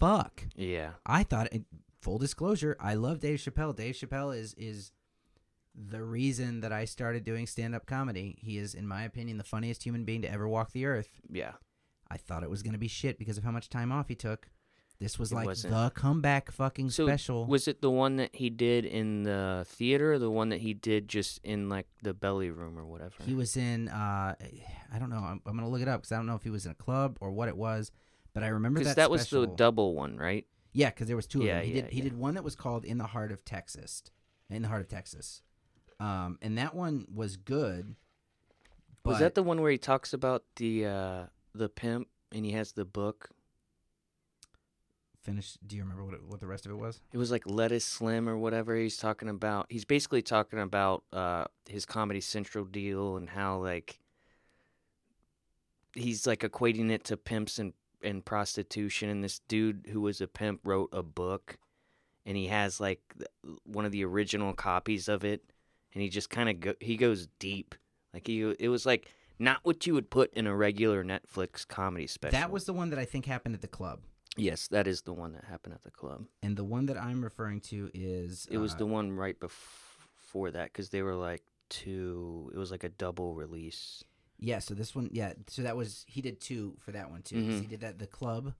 Fuck. 0.00 0.44
yeah. 0.56 0.90
I 1.04 1.22
thought. 1.22 1.52
It, 1.52 1.64
full 2.00 2.18
disclosure, 2.18 2.76
I 2.80 2.94
love 2.94 3.18
Dave 3.20 3.38
Chappelle. 3.40 3.74
Dave 3.74 3.94
Chappelle 3.96 4.36
is 4.36 4.54
is 4.54 4.92
the 5.74 6.02
reason 6.02 6.60
that 6.60 6.72
I 6.72 6.84
started 6.86 7.24
doing 7.24 7.46
stand 7.46 7.74
up 7.74 7.86
comedy. 7.86 8.36
He 8.40 8.58
is, 8.58 8.74
in 8.74 8.86
my 8.86 9.02
opinion, 9.04 9.36
the 9.38 9.44
funniest 9.44 9.82
human 9.84 10.04
being 10.04 10.22
to 10.22 10.30
ever 10.32 10.48
walk 10.48 10.72
the 10.72 10.86
earth. 10.86 11.08
Yeah. 11.30 11.52
I 12.10 12.16
thought 12.16 12.42
it 12.42 12.50
was 12.50 12.62
going 12.62 12.72
to 12.72 12.78
be 12.78 12.88
shit 12.88 13.18
because 13.18 13.38
of 13.38 13.44
how 13.44 13.50
much 13.50 13.68
time 13.68 13.92
off 13.92 14.08
he 14.08 14.14
took. 14.14 14.48
This 15.00 15.16
was 15.18 15.30
It 15.30 15.36
like 15.36 15.46
wasn't. 15.46 15.74
the 15.74 15.90
comeback 15.94 16.50
fucking 16.50 16.90
So 16.90 17.06
special. 17.06 17.46
was 17.46 17.68
it 17.68 17.80
the 17.82 17.90
one 17.90 18.16
that 18.16 18.34
he 18.34 18.50
did 18.50 18.84
in 18.84 19.22
the 19.22 19.64
theater, 19.68 20.14
or 20.14 20.18
the 20.18 20.30
one 20.30 20.48
that 20.48 20.60
he 20.60 20.74
did 20.74 21.06
just 21.08 21.38
in 21.44 21.68
like 21.68 21.86
the 22.02 22.12
belly 22.14 22.50
room 22.50 22.76
or 22.76 22.84
whatever? 22.84 23.14
He 23.24 23.34
was 23.34 23.56
in. 23.56 23.88
Uh, 23.88 24.34
I 24.92 24.98
don't 24.98 25.08
know. 25.10 25.18
I'm, 25.18 25.40
I'm 25.46 25.54
gonna 25.56 25.68
look 25.68 25.82
it 25.82 25.86
up 25.88 26.00
because 26.00 26.10
I 26.12 26.16
don't 26.16 26.26
know 26.26 26.34
if 26.34 26.42
he 26.42 26.50
was 26.50 26.66
in 26.66 26.72
a 26.72 26.74
club 26.74 27.16
or 27.20 27.30
what 27.30 27.46
it 27.48 27.56
was. 27.56 27.92
But 28.34 28.42
I 28.42 28.48
remember 28.48 28.80
because 28.80 28.94
that 28.96 29.02
that, 29.02 29.10
was 29.10 29.30
the 29.30 29.46
double 29.46 29.94
one, 29.94 30.16
right? 30.16 30.46
Yeah, 30.72 30.90
because 30.90 31.06
there 31.06 31.16
was 31.16 31.26
two 31.28 31.44
Yeah, 31.44 31.58
of 31.58 31.62
them. 31.62 31.66
He 31.66 31.76
yeah, 31.76 31.82
did 31.82 31.90
he 31.92 31.98
yeah. 31.98 32.04
did 32.04 32.18
one 32.18 32.34
that 32.34 32.42
was 32.44 32.56
called 32.56 32.84
In 32.84 32.98
the 32.98 33.06
Heart 33.06 33.30
of 33.30 33.44
Texas, 33.44 34.02
in 34.50 34.62
the 34.62 34.68
Heart 34.68 34.80
of 34.82 34.88
Texas, 34.88 35.42
um, 36.00 36.38
and 36.42 36.58
that 36.58 36.74
one 36.74 37.06
was 37.14 37.36
good. 37.36 37.94
But 39.04 39.10
Was 39.10 39.18
that 39.20 39.34
the 39.36 39.42
one 39.44 39.60
where 39.60 39.70
he 39.70 39.78
talks 39.78 40.12
about 40.12 40.42
the 40.56 40.86
uh, 40.86 41.26
the 41.58 41.68
pimp 41.68 42.08
and 42.32 42.44
he 42.44 42.52
has 42.52 42.72
the 42.72 42.84
book? 42.84 43.30
finish? 45.28 45.58
Do 45.66 45.76
you 45.76 45.82
remember 45.82 46.04
what 46.04 46.14
it, 46.14 46.24
what 46.24 46.40
the 46.40 46.46
rest 46.46 46.66
of 46.66 46.72
it 46.72 46.76
was? 46.76 47.00
It 47.12 47.18
was 47.18 47.30
like 47.30 47.42
Lettuce 47.46 47.84
Slim 47.84 48.28
or 48.28 48.38
whatever 48.38 48.76
he's 48.76 48.96
talking 48.96 49.28
about. 49.28 49.66
He's 49.68 49.84
basically 49.84 50.22
talking 50.22 50.58
about 50.58 51.04
uh, 51.12 51.44
his 51.68 51.84
Comedy 51.84 52.20
Central 52.20 52.64
deal 52.64 53.16
and 53.16 53.28
how 53.28 53.58
like 53.58 54.00
he's 55.94 56.26
like 56.26 56.40
equating 56.40 56.90
it 56.90 57.04
to 57.04 57.16
pimps 57.16 57.58
and 57.58 57.72
and 58.02 58.24
prostitution. 58.24 59.08
And 59.08 59.22
this 59.22 59.40
dude 59.48 59.86
who 59.90 60.00
was 60.00 60.20
a 60.20 60.26
pimp 60.26 60.60
wrote 60.64 60.90
a 60.92 61.02
book, 61.02 61.58
and 62.24 62.36
he 62.36 62.46
has 62.46 62.80
like 62.80 63.00
one 63.64 63.84
of 63.84 63.92
the 63.92 64.04
original 64.04 64.52
copies 64.54 65.08
of 65.08 65.24
it, 65.24 65.42
and 65.92 66.02
he 66.02 66.08
just 66.08 66.30
kind 66.30 66.48
of 66.48 66.60
go- 66.60 66.80
he 66.80 66.96
goes 66.96 67.28
deep. 67.38 67.74
Like 68.14 68.26
he 68.26 68.42
it 68.58 68.68
was 68.68 68.86
like 68.86 69.10
not 69.38 69.60
what 69.62 69.86
you 69.86 69.94
would 69.94 70.10
put 70.10 70.32
in 70.34 70.46
a 70.46 70.54
regular 70.56 71.04
Netflix 71.04 71.66
comedy 71.66 72.06
special. 72.06 72.38
That 72.38 72.50
was 72.50 72.64
the 72.64 72.72
one 72.72 72.90
that 72.90 72.98
I 72.98 73.04
think 73.04 73.26
happened 73.26 73.54
at 73.54 73.60
the 73.60 73.68
club, 73.68 74.00
yes, 74.36 74.68
that 74.68 74.86
is 74.86 75.02
the 75.02 75.12
one 75.12 75.32
that 75.32 75.44
happened 75.44 75.74
at 75.74 75.84
the 75.84 75.90
club. 75.90 76.24
and 76.42 76.56
the 76.56 76.64
one 76.64 76.86
that 76.86 76.96
I'm 76.96 77.22
referring 77.22 77.60
to 77.62 77.90
is 77.94 78.46
It 78.50 78.58
was 78.58 78.74
uh, 78.74 78.78
the 78.78 78.86
one 78.86 79.12
right 79.12 79.38
before 79.38 80.50
that 80.50 80.72
because 80.72 80.90
they 80.90 81.02
were 81.02 81.14
like 81.14 81.42
two. 81.68 82.50
It 82.54 82.58
was 82.58 82.70
like 82.70 82.84
a 82.84 82.88
double 82.88 83.34
release. 83.34 84.04
Yeah, 84.40 84.60
so 84.60 84.74
this 84.74 84.94
one, 84.94 85.10
yeah, 85.12 85.32
so 85.48 85.62
that 85.62 85.76
was 85.76 86.04
he 86.06 86.20
did 86.20 86.40
two 86.40 86.76
for 86.78 86.92
that 86.92 87.10
one 87.10 87.22
too. 87.22 87.36
Mhm. 87.36 87.60
He 87.60 87.66
did 87.66 87.80
that 87.80 87.98
the 87.98 88.06
club, 88.06 88.54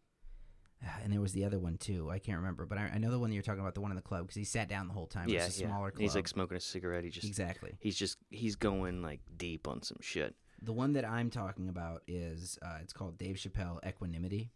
Ah, 0.85 1.01
and 1.03 1.13
there 1.13 1.21
was 1.21 1.33
the 1.33 1.45
other 1.45 1.59
one 1.59 1.77
too. 1.77 2.09
I 2.11 2.19
can't 2.19 2.39
remember, 2.39 2.65
but 2.67 2.79
I, 2.79 2.93
I 2.95 2.99
know 2.99 3.11
the 3.11 3.19
one 3.19 3.33
you're 3.33 3.43
talking 3.43 3.61
about, 3.61 3.75
the 3.75 3.81
one 3.81 3.91
in 3.91 3.97
the 3.97 4.03
club, 4.03 4.23
because 4.23 4.37
he 4.37 4.45
sat 4.45 4.69
down 4.69 4.87
the 4.87 4.95
whole 4.95 5.07
time. 5.07 5.29
yeah, 5.29 5.43
it 5.43 5.47
was 5.47 5.59
a 5.59 5.63
yeah. 5.63 5.69
smaller 5.69 5.91
club. 5.91 6.03
He's 6.03 6.15
like 6.15 6.29
smoking 6.29 6.57
a 6.57 6.61
cigarette. 6.61 7.05
He 7.05 7.11
just 7.11 7.27
exactly. 7.27 7.77
he's 7.81 7.97
just 7.97 8.19
he's 8.31 8.57
going 8.57 9.03
like 9.03 9.21
deep 9.37 9.67
on 9.67 9.83
some 9.83 9.99
shit. 10.01 10.35
The 10.61 10.73
one 10.73 10.93
that 10.95 11.05
I'm 11.05 11.31
talking 11.31 11.69
about 11.69 12.03
is 12.07 12.59
uh, 12.63 12.79
it's 12.83 12.93
called 12.93 13.17
Dave 13.19 13.37
Chappelle 13.37 13.79
Equanimity, 13.87 14.51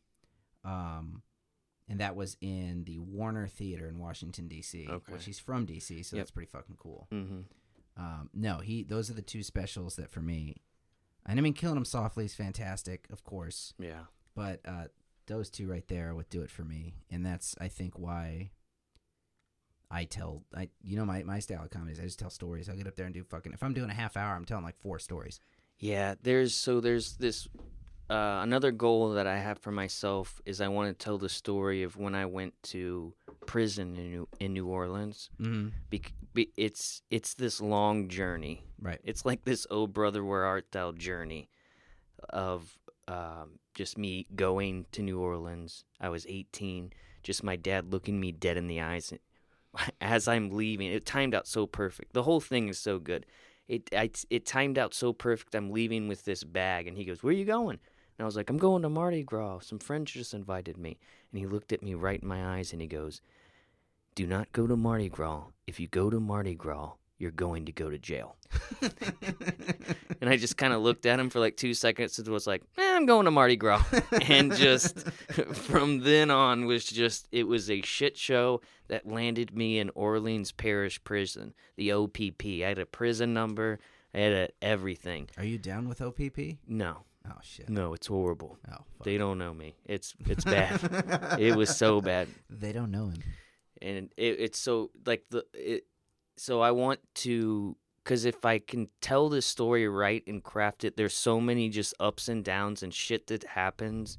um, 0.65 1.23
and 1.89 2.01
that 2.01 2.17
was 2.17 2.37
in 2.41 2.85
the 2.85 2.99
Warner 2.99 3.47
Theater 3.47 3.89
in 3.89 3.99
Washington 3.99 4.49
D.C. 4.49 4.87
Okay. 4.89 5.13
Which 5.13 5.25
he's 5.27 5.39
from 5.39 5.65
D.C., 5.65 6.03
so 6.03 6.17
Yep. 6.17 6.21
that's 6.23 6.31
pretty 6.33 6.51
fucking 6.51 6.77
cool. 6.79 7.07
Mm-hmm. 7.13 7.41
Um, 7.97 8.31
no, 8.35 8.59
he 8.59 8.83
those 8.83 9.11
are 9.11 9.15
the 9.15 9.23
two 9.23 9.43
specials 9.43 9.97
that 9.97 10.11
for 10.11 10.21
me, 10.21 10.63
and 11.27 11.39
I 11.39 11.43
mean, 11.43 11.53
Killing 11.53 11.77
Him 11.77 11.85
Softly 11.85 12.25
is 12.25 12.35
fantastic, 12.35 13.07
of 13.13 13.23
course. 13.23 13.75
Yeah. 13.79 14.05
But 14.35 14.61
uh, 14.65 14.87
those 15.27 15.51
two 15.51 15.69
right 15.69 15.87
there 15.87 16.15
would 16.15 16.31
do 16.31 16.43
it 16.43 16.51
for 16.51 16.65
me, 16.65 16.95
and 17.11 17.25
that's 17.25 17.55
I 17.61 17.69
think 17.69 17.99
why 17.99 18.51
I 19.91 20.05
tell 20.05 20.43
I 20.57 20.69
you 20.83 20.97
know 20.97 21.05
my 21.05 21.23
my 21.23 21.39
style 21.39 21.63
of 21.65 21.71
comedy 21.71 21.93
is 21.93 22.01
I 22.01 22.05
just 22.05 22.19
tell 22.19 22.31
stories. 22.31 22.69
I'll 22.69 22.77
get 22.77 22.87
up 22.87 22.97
there 22.97 23.05
and 23.07 23.15
do 23.15 23.23
fucking 23.25 23.53
if 23.53 23.63
I'm 23.63 23.75
doing 23.75 23.91
a 23.91 23.95
half 23.95 24.17
hour, 24.17 24.35
I'm 24.35 24.47
telling 24.47 24.65
like 24.65 24.81
four 24.81 24.99
stories. 24.99 25.39
Yeah, 25.83 26.15
there's 26.23 26.55
so 26.55 26.81
there's 26.81 27.17
this 27.17 27.49
uh, 28.09 28.41
another 28.43 28.71
goal 28.71 29.15
that 29.15 29.27
I 29.27 29.39
have 29.39 29.59
for 29.59 29.73
myself 29.73 30.41
is 30.47 30.61
I 30.61 30.69
want 30.69 30.97
to 30.97 31.05
tell 31.05 31.19
the 31.19 31.29
story 31.29 31.83
of 31.83 31.97
when 31.97 32.15
I 32.15 32.25
went 32.25 32.55
to 32.75 33.15
prison 33.47 33.97
in 33.97 34.11
New, 34.11 34.29
in 34.39 34.53
New 34.53 34.69
Orleans. 34.69 35.29
Mm-hmm. 35.41 35.71
Bec- 35.91 36.13
be, 36.33 36.51
it's 36.57 37.03
it's 37.11 37.35
this 37.35 37.61
long 37.61 38.07
journey. 38.07 38.63
Right. 38.81 39.01
It's 39.03 39.27
like 39.27 39.45
this 39.45 39.67
"Oh 39.73 39.89
brother, 39.89 40.25
where 40.25 40.45
art 40.45 40.67
thou?" 40.71 40.93
journey 40.93 41.49
of 42.31 42.79
um, 43.09 43.59
just 43.75 43.99
me 43.99 44.29
going 44.37 44.87
to 44.93 45.03
New 45.03 45.19
Orleans. 45.19 45.85
I 46.01 46.11
was 46.11 46.25
18. 46.29 46.93
Just 47.25 47.43
my 47.43 47.57
dad 47.57 47.93
looking 47.93 48.21
me 48.21 48.31
dead 48.31 48.57
in 48.57 48.69
the 48.69 48.81
eyes 48.81 49.13
as 50.01 50.29
I'm 50.29 50.51
leaving. 50.51 50.93
It 50.93 51.05
timed 51.05 51.35
out 51.35 51.49
so 51.49 51.67
perfect. 51.67 52.13
The 52.13 52.23
whole 52.23 52.41
thing 52.41 52.69
is 52.69 52.79
so 52.79 53.01
good. 53.01 53.27
It 53.73 53.89
I, 53.95 54.11
it 54.29 54.45
timed 54.45 54.77
out 54.77 54.93
so 54.93 55.15
perfect. 55.15 55.55
I'm 55.55 55.71
leaving 55.71 56.07
with 56.07 56.27
this 56.27 56.45
bag, 56.45 56.87
and 56.87 56.95
he 56.95 57.07
goes, 57.07 57.23
"Where 57.23 57.33
are 57.33 57.37
you 57.37 57.47
going?" 57.47 57.79
And 58.19 58.23
I 58.23 58.27
was 58.27 58.37
like, 58.37 58.51
"I'm 58.51 58.59
going 58.59 58.83
to 58.83 58.91
Mardi 58.91 59.23
Gras. 59.23 59.61
Some 59.61 59.79
friends 59.79 60.13
just 60.13 60.35
invited 60.35 60.77
me." 60.77 60.99
And 61.31 61.41
he 61.41 61.47
looked 61.47 61.73
at 61.73 61.83
me 61.83 61.95
right 61.95 62.21
in 62.21 62.29
my 62.29 62.59
eyes, 62.59 62.75
and 62.75 62.83
he 62.83 62.87
goes, 62.87 63.23
"Do 64.15 64.27
not 64.27 64.53
go 64.53 64.67
to 64.67 64.77
Mardi 64.77 65.09
Gras. 65.09 65.45
If 65.67 65.81
you 65.81 65.87
go 65.87 66.11
to 66.11 66.21
Mardi 66.21 66.55
Gras, 66.55 66.93
you're 67.23 67.31
going 67.31 67.65
to 67.67 67.73
go 67.73 67.89
to 67.89 67.99
jail." 67.99 68.37
And 70.21 70.31
I 70.31 70.37
just 70.37 70.57
kind 70.57 70.73
of 70.73 70.81
looked 70.83 71.05
at 71.05 71.19
him 71.19 71.31
for 71.31 71.41
like 71.41 71.57
two 71.57 71.75
seconds 71.75 72.17
and 72.17 72.29
was 72.29 72.47
like, 72.47 72.63
eh, 72.79 72.95
I'm 72.97 73.07
going 73.07 73.25
to 73.25 73.33
Mardi 73.33 73.57
Gras. 73.57 73.83
and 74.29 74.55
just 74.55 75.01
from 75.53 75.99
then 76.01 76.31
on 76.31 76.67
was 76.67 76.85
just, 76.85 77.27
it 77.33 77.43
was 77.49 77.69
a 77.69 77.83
shit 77.83 78.17
show 78.17 78.61
that 78.87 79.05
landed 79.05 79.57
me 79.57 79.81
in 79.81 79.91
Orleans 79.97 80.53
Parish 80.53 81.03
Prison, 81.03 81.55
the 81.77 81.91
OPP. 81.93 82.45
I 82.45 82.69
had 82.69 82.79
a 82.79 82.87
prison 82.87 83.35
number, 83.35 83.81
I 84.15 84.19
had 84.21 84.33
a, 84.33 84.49
everything. 84.63 85.29
Are 85.39 85.45
you 85.45 85.59
down 85.59 85.89
with 85.89 86.01
OPP? 86.01 86.39
No, 86.69 86.99
Oh 87.29 87.39
shit. 87.43 87.69
no, 87.69 87.93
it's 87.93 88.07
horrible. 88.07 88.59
Oh 88.71 88.77
fuck. 88.99 89.05
They 89.05 89.19
don't 89.19 89.39
know 89.39 89.53
me. 89.53 89.75
It's 89.87 90.15
it's 90.27 90.45
bad. 90.45 91.37
it 91.41 91.57
was 91.57 91.77
so 91.77 92.01
bad. 92.01 92.29
They 92.49 92.71
don't 92.73 92.93
know 92.93 93.07
him. 93.07 93.23
and 93.81 94.09
it, 94.17 94.37
it's 94.39 94.59
so 94.61 94.91
like 95.05 95.25
the 95.31 95.45
it, 95.53 95.85
so 96.37 96.61
I 96.61 96.71
want 96.71 97.01
to 97.17 97.77
because 98.03 98.25
if 98.25 98.45
I 98.45 98.59
can 98.59 98.89
tell 99.01 99.29
this 99.29 99.47
story 99.47 99.89
right 99.89 100.23
and 100.27 100.43
craft 100.43 100.85
it, 100.85 100.97
there's 100.97 101.15
so 101.15 101.41
many 101.41 101.69
just 101.69 101.95
ups 102.01 102.29
and 102.29 102.45
downs 102.45 102.83
and 102.83 102.93
shit 102.93 103.27
that 103.29 103.45
happens 103.45 104.19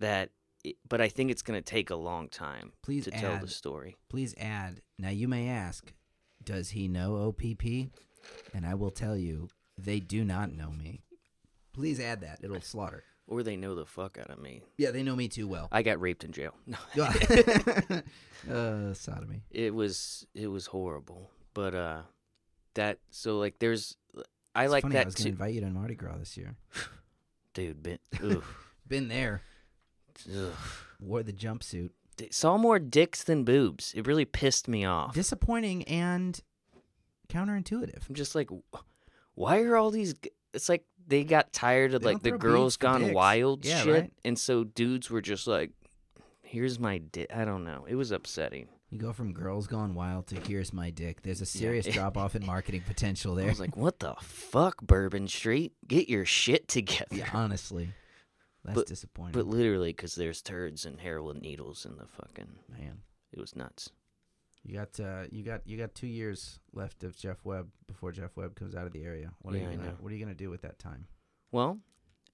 that. 0.00 0.30
It, 0.64 0.76
but 0.88 1.00
I 1.00 1.08
think 1.08 1.30
it's 1.30 1.42
gonna 1.42 1.62
take 1.62 1.90
a 1.90 1.96
long 1.96 2.28
time 2.28 2.72
Please 2.82 3.04
to 3.04 3.12
tell 3.12 3.38
the 3.38 3.46
story. 3.46 3.96
Please 4.08 4.34
add. 4.38 4.82
Now 4.98 5.10
you 5.10 5.28
may 5.28 5.48
ask, 5.48 5.92
does 6.42 6.70
he 6.70 6.88
know 6.88 7.28
OPP? 7.28 7.90
And 8.52 8.66
I 8.66 8.74
will 8.74 8.90
tell 8.90 9.16
you, 9.16 9.48
they 9.78 10.00
do 10.00 10.24
not 10.24 10.52
know 10.52 10.70
me. 10.70 11.02
Please 11.72 12.00
add 12.00 12.22
that. 12.22 12.40
It'll 12.42 12.60
slaughter. 12.60 13.04
Or 13.28 13.42
they 13.42 13.56
know 13.58 13.74
the 13.74 13.84
fuck 13.84 14.16
out 14.18 14.30
of 14.30 14.38
me. 14.38 14.62
Yeah, 14.78 14.90
they 14.90 15.02
know 15.02 15.14
me 15.14 15.28
too 15.28 15.46
well. 15.46 15.68
I 15.70 15.82
got 15.82 16.00
raped 16.00 16.24
in 16.24 16.32
jail. 16.32 16.54
No, 16.96 17.04
uh, 18.54 18.94
sodomy. 18.94 19.42
it 19.50 19.74
was 19.74 20.26
it 20.34 20.46
was 20.46 20.66
horrible. 20.66 21.30
But 21.54 21.74
uh, 21.74 22.02
that 22.74 22.98
so 23.10 23.38
like 23.38 23.58
there's 23.58 23.96
I 24.54 24.64
It's 24.64 24.72
like 24.72 24.82
funny, 24.82 24.96
I 24.96 24.98
that 25.00 25.06
was 25.06 25.14
going 25.14 25.24
too, 25.24 25.30
to 25.30 25.34
invite 25.34 25.54
you 25.54 25.60
to 25.60 25.70
Mardi 25.70 25.94
Gras 25.94 26.16
this 26.18 26.36
year. 26.36 26.56
dude. 27.54 27.82
Been, 27.82 27.98
Been 28.88 29.08
there. 29.08 29.42
ugh. 30.34 30.52
Wore 31.00 31.22
the 31.22 31.32
jumpsuit. 31.32 31.90
D- 32.16 32.28
Saw 32.30 32.56
more 32.56 32.78
dicks 32.78 33.22
than 33.22 33.44
boobs. 33.44 33.92
It 33.94 34.06
really 34.06 34.24
pissed 34.24 34.66
me 34.68 34.84
off. 34.84 35.14
Disappointing 35.14 35.84
and 35.84 36.40
counterintuitive. 37.28 38.08
I'm 38.08 38.14
just 38.14 38.34
like, 38.34 38.48
why 39.34 39.60
are 39.62 39.76
all 39.76 39.90
these? 39.90 40.14
It's 40.54 40.68
like 40.68 40.84
they 41.06 41.24
got 41.24 41.52
tired 41.52 41.94
of 41.94 42.02
They 42.02 42.14
like 42.14 42.22
the 42.22 42.32
girls 42.32 42.76
gone 42.76 43.00
dicks. 43.02 43.14
wild 43.14 43.64
Yeah, 43.64 43.82
shit, 43.82 43.94
right. 44.00 44.12
and 44.24 44.38
so 44.38 44.64
dudes 44.64 45.10
were 45.10 45.20
just 45.20 45.46
like, 45.46 45.70
"Here's 46.42 46.78
my 46.78 46.98
dick." 46.98 47.28
I 47.34 47.44
don't 47.44 47.64
know. 47.64 47.84
It 47.88 47.94
was 47.96 48.10
upsetting. 48.10 48.68
You 48.90 48.98
go 48.98 49.12
from 49.12 49.34
girls 49.34 49.66
gone 49.66 49.94
wild 49.94 50.28
to 50.28 50.40
here's 50.40 50.72
my 50.72 50.88
dick. 50.90 51.20
There's 51.22 51.40
a 51.42 51.44
Yeah. 51.44 51.60
serious 51.60 51.86
drop 51.94 52.16
off 52.16 52.34
in 52.34 52.46
marketing 52.46 52.82
potential 52.86 53.34
there. 53.34 53.46
I 53.46 53.50
was 53.50 53.60
like, 53.60 53.76
"What 53.76 53.98
the 54.00 54.14
fuck, 54.20 54.80
Bourbon 54.82 55.28
Street? 55.28 55.72
Get 55.86 56.08
your 56.08 56.24
shit 56.24 56.68
together." 56.68 57.14
yeah, 57.16 57.28
honestly. 57.34 57.90
That's 58.64 58.74
But- 58.74 58.86
disappointing. 58.86 59.32
But 59.32 59.46
literally, 59.46 59.90
because 59.90 60.14
there's 60.14 60.42
turds 60.42 60.84
and 60.86 61.00
heroin 61.00 61.38
needles 61.38 61.84
in 61.86 61.96
the 61.96 62.06
fucking. 62.06 62.58
Man. 62.68 63.02
It 63.32 63.38
was 63.38 63.54
nuts. 63.54 63.90
You 64.68 64.74
got 64.74 65.00
uh, 65.00 65.22
you 65.30 65.42
got 65.42 65.62
you 65.66 65.78
got 65.78 65.94
two 65.94 66.06
years 66.06 66.60
left 66.74 67.02
of 67.02 67.16
Jeff 67.16 67.38
Webb 67.42 67.68
before 67.86 68.12
Jeff 68.12 68.36
Webb 68.36 68.54
comes 68.54 68.74
out 68.74 68.86
of 68.86 68.92
the 68.92 69.02
area. 69.02 69.30
What 69.40 69.54
are 69.54 69.56
Yeah, 69.56 69.64
you 69.64 69.70
I 69.70 69.76
gonna 69.76 69.88
know. 69.88 69.96
What 69.98 70.12
are 70.12 70.14
you 70.14 70.22
gonna 70.22 70.34
do 70.34 70.50
with 70.50 70.60
that 70.60 70.78
time? 70.78 71.06
Well, 71.50 71.78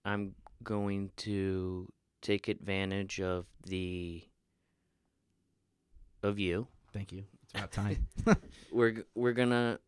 I'm 0.05 0.35
going 0.65 1.13
to 1.19 1.89
take 2.23 2.49
advantage 2.49 3.21
of 3.21 3.47
the 3.65 4.25
of 6.25 6.41
you. 6.41 6.67
Thank 6.93 7.13
you. 7.13 7.23
It's 7.45 7.53
about 7.55 7.71
time. 7.71 8.09
we're 8.73 9.05
we're 9.15 9.33
gonna 9.33 9.79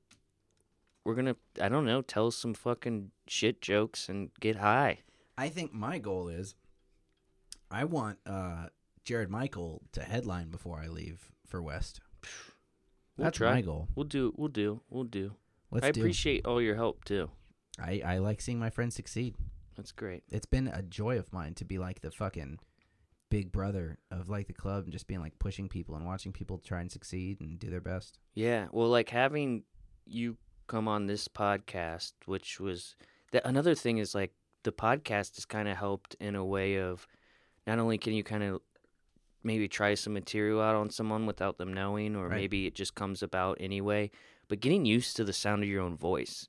we're 1.05 1.15
gonna 1.17 1.35
I 1.61 1.69
don't 1.69 1.85
know 1.85 2.01
tell 2.01 2.31
some 2.31 2.55
fucking 2.55 3.11
shit 3.27 3.61
jokes 3.61 4.09
and 4.09 4.31
get 4.39 4.57
high. 4.57 5.01
I 5.37 5.49
think 5.49 5.75
my 5.75 5.99
goal 5.99 6.29
is, 6.29 6.55
I 7.73 7.85
want 7.85 8.19
uh, 8.25 8.69
Jarrod 9.05 9.31
Michael 9.31 9.83
to 9.93 10.03
headline 10.03 10.49
before 10.51 10.79
I 10.79 10.87
leave 10.87 11.33
for 11.45 11.61
West. 11.61 12.01
We'll 13.17 13.25
That's 13.25 13.39
try. 13.39 13.55
my 13.55 13.61
goal. 13.63 13.89
We'll 13.95 14.05
do. 14.05 14.33
We'll 14.37 14.49
do. 14.49 14.81
We'll 14.91 15.05
do. 15.05 15.33
Let's 15.71 15.87
I 15.87 15.91
do. 15.93 16.01
appreciate 16.01 16.45
all 16.47 16.61
your 16.61 16.75
help 16.75 17.05
too. 17.05 17.31
I 17.81 18.03
I 18.05 18.19
like 18.19 18.41
seeing 18.41 18.59
my 18.59 18.71
friends 18.71 18.95
succeed. 18.95 19.35
That's 19.77 19.93
great. 19.93 20.25
It's 20.31 20.47
been 20.47 20.69
a 20.69 20.83
joy 20.83 21.19
of 21.19 21.33
mine 21.33 21.55
to 21.55 21.65
be 21.65 21.79
like 21.79 22.01
the 22.01 22.11
fucking 22.11 22.59
big 23.29 23.53
brother 23.53 23.99
of 24.11 24.29
like 24.29 24.47
the 24.47 24.53
club 24.55 24.85
and 24.85 24.93
just 24.93 25.07
being 25.07 25.21
like 25.21 25.39
pushing 25.39 25.69
people 25.69 25.97
and 25.97 26.07
watching 26.07 26.33
people 26.33 26.59
try 26.59 26.81
and 26.81 26.91
succeed 26.91 27.41
and 27.41 27.59
do 27.59 27.69
their 27.69 27.81
best. 27.81 28.19
Yeah. 28.35 28.69
Well, 28.71 28.89
like 28.89 29.11
having 29.11 29.65
you 30.07 30.37
come 30.67 30.89
on 30.89 31.07
this 31.07 31.29
podcast, 31.29 32.13
which 32.27 32.61
was 32.61 32.97
that 33.33 33.45
another 33.47 33.75
thing 33.75 33.99
is 33.99 34.15
like 34.15 34.33
the 34.63 34.73
podcast 34.73 35.37
has 35.37 35.45
kind 35.45 35.69
of 35.69 35.77
helped 35.77 36.17
in 36.21 36.35
a 36.37 36.45
way 36.45 36.79
of 36.81 37.07
not 37.67 37.79
only 37.79 37.99
can 37.99 38.13
you 38.15 38.23
kind 38.25 38.45
of 38.45 38.61
maybe 39.47 39.69
try 39.69 39.95
some 39.95 40.13
material 40.13 40.61
out 40.61 40.75
on 40.75 40.91
someone 40.91 41.25
without 41.25 41.57
them 41.57 41.73
knowing, 41.73 42.17
or 42.17 42.29
Right. 42.29 42.37
maybe 42.37 42.67
it 42.67 42.75
just 42.75 42.95
comes 42.95 43.23
about 43.23 43.57
anyway. 43.61 44.11
But 44.49 44.61
getting 44.61 44.85
used 44.85 45.17
to 45.17 45.25
the 45.25 45.33
sound 45.33 45.63
of 45.63 45.69
your 45.69 45.83
own 45.83 45.97
voice, 45.97 46.49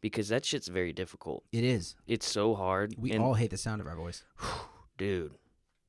because 0.00 0.28
that 0.28 0.44
shit's 0.44 0.68
very 0.68 0.92
difficult. 0.92 1.44
It 1.52 1.64
is. 1.64 1.96
It's 2.06 2.26
so 2.26 2.54
hard. 2.54 2.94
We 2.98 3.12
and 3.12 3.22
all 3.22 3.34
hate 3.34 3.50
the 3.50 3.56
sound 3.56 3.80
of 3.80 3.86
our 3.86 3.96
voice. 3.96 4.24
dude 4.96 5.34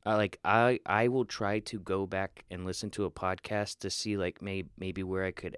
I 0.05 0.15
like 0.15 0.39
I 0.43 0.79
I 0.85 1.07
will 1.07 1.25
try 1.25 1.59
to 1.59 1.79
go 1.79 2.05
back 2.05 2.43
and 2.51 2.65
listen 2.65 2.89
to 2.91 3.05
a 3.05 3.11
podcast 3.11 3.79
to 3.79 3.89
see 3.89 4.17
like 4.17 4.41
may, 4.41 4.63
maybe 4.77 5.03
where 5.03 5.25
I 5.25 5.31
could 5.31 5.57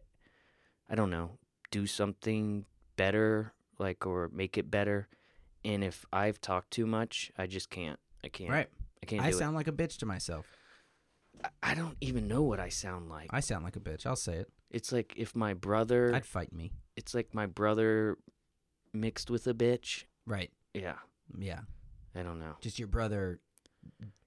I 0.89 0.95
don't 0.95 1.09
know 1.09 1.37
do 1.71 1.85
something 1.85 2.65
better 2.95 3.53
like 3.79 4.05
or 4.05 4.29
make 4.33 4.57
it 4.57 4.69
better 4.71 5.07
and 5.63 5.83
if 5.83 6.05
I've 6.11 6.39
talked 6.41 6.71
too 6.71 6.85
much 6.85 7.31
I 7.37 7.45
just 7.47 7.69
can't 7.69 7.99
I 8.23 8.29
can't 8.29 8.49
Right. 8.51 8.69
I 9.01 9.05
can't 9.05 9.23
I 9.23 9.31
sound 9.31 9.55
like 9.55 9.67
a 9.67 9.71
bitch 9.71 9.97
to 9.99 10.05
myself. 10.05 10.45
I, 11.63 11.75
don't 11.75 11.97
even 12.01 12.27
know 12.27 12.41
what 12.43 12.59
I 12.59 12.69
sound 12.69 13.09
like 13.09 13.29
I 13.31 13.39
sound 13.39 13.63
like 13.63 13.75
a 13.75 13.79
bitch. 13.79 14.05
I'll 14.05 14.15
say 14.15 14.35
it. 14.35 14.49
it's 14.71 14.91
like 14.91 15.13
if 15.17 15.35
my 15.35 15.53
brother 15.53 16.13
I'd 16.13 16.25
fight 16.25 16.51
me. 16.53 16.71
it's 16.95 17.13
like 17.13 17.33
my 17.33 17.45
brother 17.45 18.17
mixed 18.93 19.29
with 19.29 19.47
a 19.47 19.53
bitch 19.53 20.05
Right. 20.25 20.51
yeah 20.73 20.95
Yeah. 21.37 21.59
I 22.15 22.23
don't 22.23 22.39
know 22.39 22.55
Just 22.61 22.79
your 22.79 22.87
brother. 22.87 23.39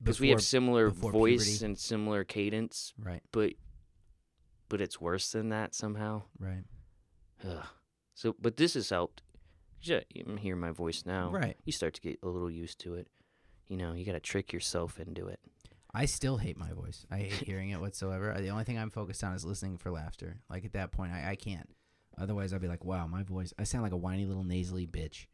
because 0.03 0.21
we 0.21 0.31
have 0.31 0.43
similar 0.43 0.91
voice 0.91 1.45
puberty. 1.47 1.65
and 1.67 1.79
similar 1.79 2.25
cadence 2.25 2.93
Right. 2.99 3.23
but 3.33 3.53
but 4.69 4.81
it's 4.81 5.01
worse 5.01 5.33
than 5.33 5.49
that 5.49 5.75
somehow. 5.75 6.23
Right. 6.39 6.63
Ugh. 7.45 7.67
So, 8.15 8.37
but 8.41 8.57
this 8.57 8.75
has 8.75 8.89
helped. 8.91 9.23
Yeah, 9.83 10.01
you 10.15 10.23
can 10.25 10.37
hear 10.37 10.55
my 10.55 10.71
voice 10.71 11.03
now. 11.05 11.31
Right. 11.33 11.57
You 11.65 11.73
start 11.73 11.95
to 11.95 12.01
get 12.01 12.21
a 12.23 12.29
little 12.29 12.51
used 12.51 12.79
to 12.83 12.95
it. 12.95 13.09
You 13.67 13.77
know, 13.79 13.95
you 13.95 14.05
got 14.05 14.13
to 14.13 14.21
trick 14.21 14.53
yourself 14.53 15.01
into 15.01 15.27
it. 15.27 15.41
I 15.93 16.05
still 16.05 16.37
hate 16.37 16.57
my 16.57 16.73
voice. 16.73 17.07
I 17.11 17.19
hate 17.19 17.33
hearing 17.47 17.71
it 17.71 17.81
whatsoever. 17.81 18.35
The 18.39 18.49
only 18.49 18.65
thing 18.65 18.79
I'm 18.79 18.91
focused 18.91 19.25
on 19.25 19.35
is 19.35 19.45
listening 19.45 19.79
for 19.79 19.91
laughter. 19.91 20.39
Like 20.49 20.65
at 20.65 20.73
that 20.75 20.93
point, 20.93 21.13
I, 21.13 21.31
I 21.31 21.35
can't. 21.35 21.69
Otherwise, 22.19 22.53
I'd 22.53 22.61
be 22.61 22.69
like, 22.69 22.85
wow, 22.85 23.07
my 23.07 23.23
voice. 23.23 23.53
I 23.59 23.65
sound 23.65 23.83
like 23.83 23.93
a 23.93 23.97
whiny 23.97 24.27
little 24.27 24.45
nasally 24.45 24.87
bitch, 24.87 25.27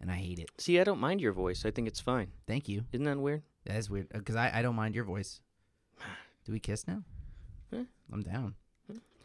and 0.00 0.10
I 0.10 0.14
hate 0.14 0.38
it. 0.38 0.50
See, 0.58 0.78
I 0.78 0.84
don't 0.84 1.00
mind 1.00 1.20
your 1.20 1.32
voice. 1.32 1.64
I 1.64 1.70
think 1.70 1.88
it's 1.88 2.00
fine. 2.00 2.28
Thank 2.46 2.68
you. 2.68 2.84
Isn't 2.92 3.04
that 3.04 3.18
weird? 3.18 3.42
That 3.66 3.76
is 3.76 3.88
weird 3.88 4.08
because 4.10 4.36
I, 4.36 4.50
I 4.54 4.62
don't 4.62 4.76
mind 4.76 4.94
your 4.94 5.04
voice. 5.04 5.40
Do 6.44 6.52
we 6.52 6.60
kiss 6.60 6.86
now? 6.86 7.02
Huh? 7.72 7.84
I'm 8.12 8.22
down. 8.22 8.54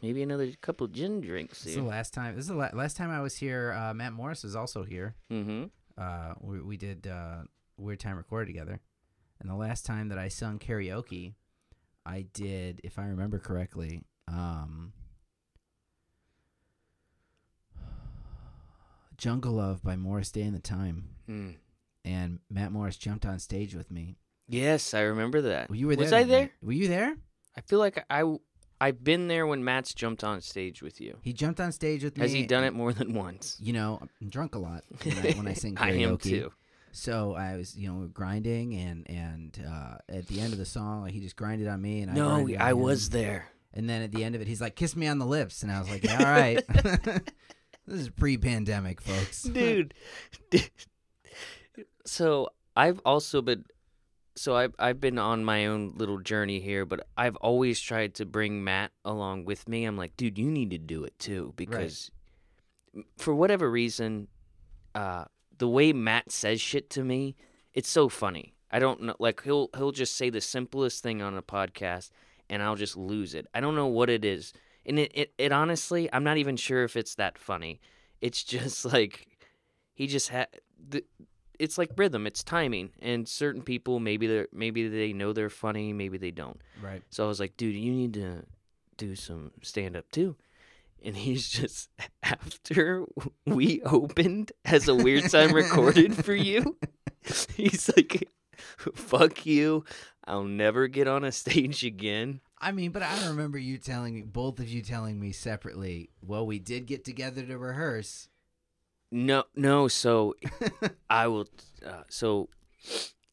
Maybe 0.02 0.22
another 0.22 0.50
couple 0.62 0.86
gin 0.86 1.20
drinks 1.20 1.62
This 1.62 1.72
is 1.72 1.76
the 1.76 1.82
last 1.82 2.14
time. 2.14 2.34
This 2.34 2.44
is 2.44 2.48
the 2.48 2.54
la- 2.56 2.70
last 2.72 2.96
time 2.96 3.10
I 3.10 3.20
was 3.20 3.36
here. 3.36 3.74
Uh, 3.78 3.92
Matt 3.92 4.14
Morris 4.14 4.42
was 4.44 4.56
also 4.56 4.82
here. 4.82 5.14
Mm-hmm. 5.30 5.64
Uh, 5.98 6.32
we, 6.40 6.60
we 6.62 6.76
did 6.78 7.06
uh, 7.06 7.42
Weird 7.76 8.00
Time 8.00 8.16
Recorded 8.16 8.46
together. 8.46 8.80
And 9.40 9.48
the 9.48 9.54
last 9.54 9.86
time 9.86 10.08
that 10.08 10.18
I 10.18 10.28
sung 10.28 10.58
karaoke, 10.58 11.34
I 12.04 12.26
did, 12.32 12.80
if 12.84 12.98
I 12.98 13.06
remember 13.06 13.38
correctly, 13.38 14.02
um, 14.28 14.92
Jungle 19.16 19.52
Love 19.52 19.82
by 19.82 19.96
Morris 19.96 20.30
Day 20.30 20.42
and 20.42 20.54
the 20.54 20.60
Time. 20.60 21.10
Mm. 21.28 21.54
And 22.04 22.38
Matt 22.50 22.72
Morris 22.72 22.96
jumped 22.96 23.26
on 23.26 23.38
stage 23.38 23.74
with 23.74 23.90
me. 23.90 24.16
Yes, 24.48 24.94
I 24.94 25.02
remember 25.02 25.42
that. 25.42 25.68
Well, 25.68 25.76
you 25.76 25.86
were 25.86 25.96
there. 25.96 26.04
Was 26.04 26.12
I 26.12 26.24
there? 26.24 26.40
night. 26.42 26.52
Were 26.62 26.72
you 26.72 26.88
there? 26.88 27.16
I 27.56 27.60
feel 27.60 27.78
like 27.78 28.04
I 28.10 28.24
I've 28.80 29.04
been 29.04 29.28
there 29.28 29.46
when 29.46 29.62
Matt's 29.62 29.92
jumped 29.92 30.24
on 30.24 30.40
stage 30.40 30.82
with 30.82 31.00
you. 31.00 31.18
He 31.20 31.34
jumped 31.34 31.60
on 31.60 31.70
stage 31.70 32.02
with 32.02 32.16
me. 32.16 32.22
Has 32.22 32.32
he 32.32 32.46
done 32.46 32.64
it 32.64 32.72
more 32.72 32.94
than 32.94 33.12
once? 33.12 33.58
You 33.60 33.74
know, 33.74 34.00
I'm 34.20 34.28
drunk 34.30 34.54
a 34.54 34.58
lot 34.58 34.84
when 35.02 35.18
I, 35.18 35.32
when 35.32 35.46
I 35.46 35.52
sing 35.54 35.74
karaoke. 35.74 35.82
I 35.82 36.08
am 36.08 36.16
too. 36.16 36.52
So 36.92 37.34
I 37.34 37.56
was, 37.56 37.76
you 37.76 37.88
know, 37.88 38.08
grinding, 38.12 38.74
and 38.74 39.08
and 39.08 39.64
uh, 39.66 39.98
at 40.08 40.26
the 40.26 40.40
end 40.40 40.52
of 40.52 40.58
the 40.58 40.64
song, 40.64 41.02
like, 41.02 41.12
he 41.12 41.20
just 41.20 41.36
grinded 41.36 41.68
on 41.68 41.80
me, 41.80 42.00
and 42.02 42.10
I 42.10 42.14
No, 42.14 42.28
grinded 42.42 42.56
on 42.56 42.62
I 42.62 42.70
him. 42.70 42.80
was 42.80 43.10
there. 43.10 43.46
And 43.72 43.88
then 43.88 44.02
at 44.02 44.10
the 44.10 44.24
end 44.24 44.34
of 44.34 44.40
it, 44.40 44.48
he's 44.48 44.60
like, 44.60 44.74
"Kiss 44.74 44.96
me 44.96 45.06
on 45.06 45.18
the 45.18 45.26
lips," 45.26 45.62
and 45.62 45.70
I 45.70 45.78
was 45.78 45.88
like, 45.88 46.04
"All 46.10 46.18
right." 46.18 46.60
this 47.86 48.00
is 48.00 48.08
pre-pandemic, 48.10 49.00
folks. 49.00 49.42
dude. 49.44 49.94
so 52.04 52.48
I've 52.76 53.00
also 53.04 53.42
been, 53.42 53.64
so 54.34 54.56
I've 54.56 54.74
I've 54.78 55.00
been 55.00 55.18
on 55.18 55.44
my 55.44 55.66
own 55.66 55.92
little 55.96 56.18
journey 56.18 56.60
here, 56.60 56.84
but 56.84 57.06
I've 57.16 57.36
always 57.36 57.80
tried 57.80 58.14
to 58.14 58.26
bring 58.26 58.64
Matt 58.64 58.92
along 59.04 59.44
with 59.44 59.68
me. 59.68 59.84
I'm 59.84 59.96
like, 59.96 60.16
dude, 60.16 60.38
you 60.38 60.50
need 60.50 60.70
to 60.70 60.78
do 60.78 61.04
it 61.04 61.18
too 61.18 61.52
because, 61.56 62.10
for 63.18 63.34
whatever 63.34 63.70
reason, 63.70 64.28
uh, 64.94 65.24
the 65.60 65.68
way 65.68 65.92
Matt 65.92 66.32
says 66.32 66.60
shit 66.60 66.90
to 66.90 67.04
me, 67.04 67.36
it's 67.72 67.88
so 67.88 68.08
funny. 68.08 68.54
I 68.72 68.78
don't 68.80 69.02
know, 69.02 69.14
like 69.18 69.42
he'll 69.44 69.68
he'll 69.76 69.92
just 69.92 70.16
say 70.16 70.28
the 70.30 70.40
simplest 70.40 71.02
thing 71.02 71.22
on 71.22 71.36
a 71.36 71.42
podcast, 71.42 72.10
and 72.48 72.62
I'll 72.62 72.76
just 72.76 72.96
lose 72.96 73.34
it. 73.34 73.46
I 73.54 73.60
don't 73.60 73.76
know 73.76 73.86
what 73.86 74.10
it 74.10 74.24
is, 74.24 74.52
and 74.84 74.98
it 74.98 75.12
it, 75.14 75.32
it 75.38 75.52
honestly, 75.52 76.08
I'm 76.12 76.24
not 76.24 76.36
even 76.38 76.56
sure 76.56 76.82
if 76.84 76.96
it's 76.96 77.14
that 77.16 77.38
funny. 77.38 77.80
It's 78.20 78.42
just 78.56 78.84
like 78.84 79.26
he 79.94 80.06
just 80.06 80.28
had 80.28 80.48
the 80.88 81.04
it's 81.58 81.76
like 81.76 81.90
rhythm 81.96 82.26
it's 82.26 82.42
timing 82.42 82.88
and 83.02 83.28
certain 83.28 83.60
people 83.62 84.00
maybe 84.00 84.26
they 84.26 84.46
maybe 84.52 84.88
they 84.88 85.12
know 85.12 85.34
they're 85.34 85.50
funny 85.50 85.92
maybe 85.92 86.16
they 86.16 86.30
don't 86.30 86.58
Right. 86.82 87.02
so 87.10 87.22
i 87.22 87.28
was 87.28 87.38
like 87.38 87.54
dude 87.58 87.74
you 87.74 87.92
need 87.92 88.14
to 88.14 88.44
do 88.96 89.14
some 89.14 89.50
stand 89.60 89.94
up 89.94 90.10
too 90.10 90.36
and 91.04 91.16
he's 91.16 91.48
just 91.48 91.90
after 92.22 93.04
we 93.46 93.82
opened 93.82 94.52
as 94.64 94.88
a 94.88 94.94
weird 94.94 95.30
time 95.30 95.52
recorded 95.52 96.14
for 96.14 96.34
you 96.34 96.76
he's 97.56 97.90
like 97.96 98.28
fuck 98.94 99.44
you 99.46 99.84
i'll 100.24 100.44
never 100.44 100.88
get 100.88 101.08
on 101.08 101.24
a 101.24 101.32
stage 101.32 101.84
again 101.84 102.40
I 102.62 102.72
mean, 102.72 102.90
but 102.90 103.02
I 103.02 103.26
remember 103.28 103.56
you 103.56 103.78
telling 103.78 104.14
me, 104.14 104.20
both 104.20 104.58
of 104.58 104.68
you 104.68 104.82
telling 104.82 105.18
me 105.18 105.32
separately. 105.32 106.10
Well, 106.20 106.44
we 106.44 106.58
did 106.58 106.84
get 106.84 107.06
together 107.06 107.42
to 107.42 107.56
rehearse. 107.56 108.28
No, 109.10 109.44
no. 109.56 109.88
So 109.88 110.34
I 111.10 111.26
will. 111.28 111.48
Uh, 111.84 112.02
so 112.10 112.50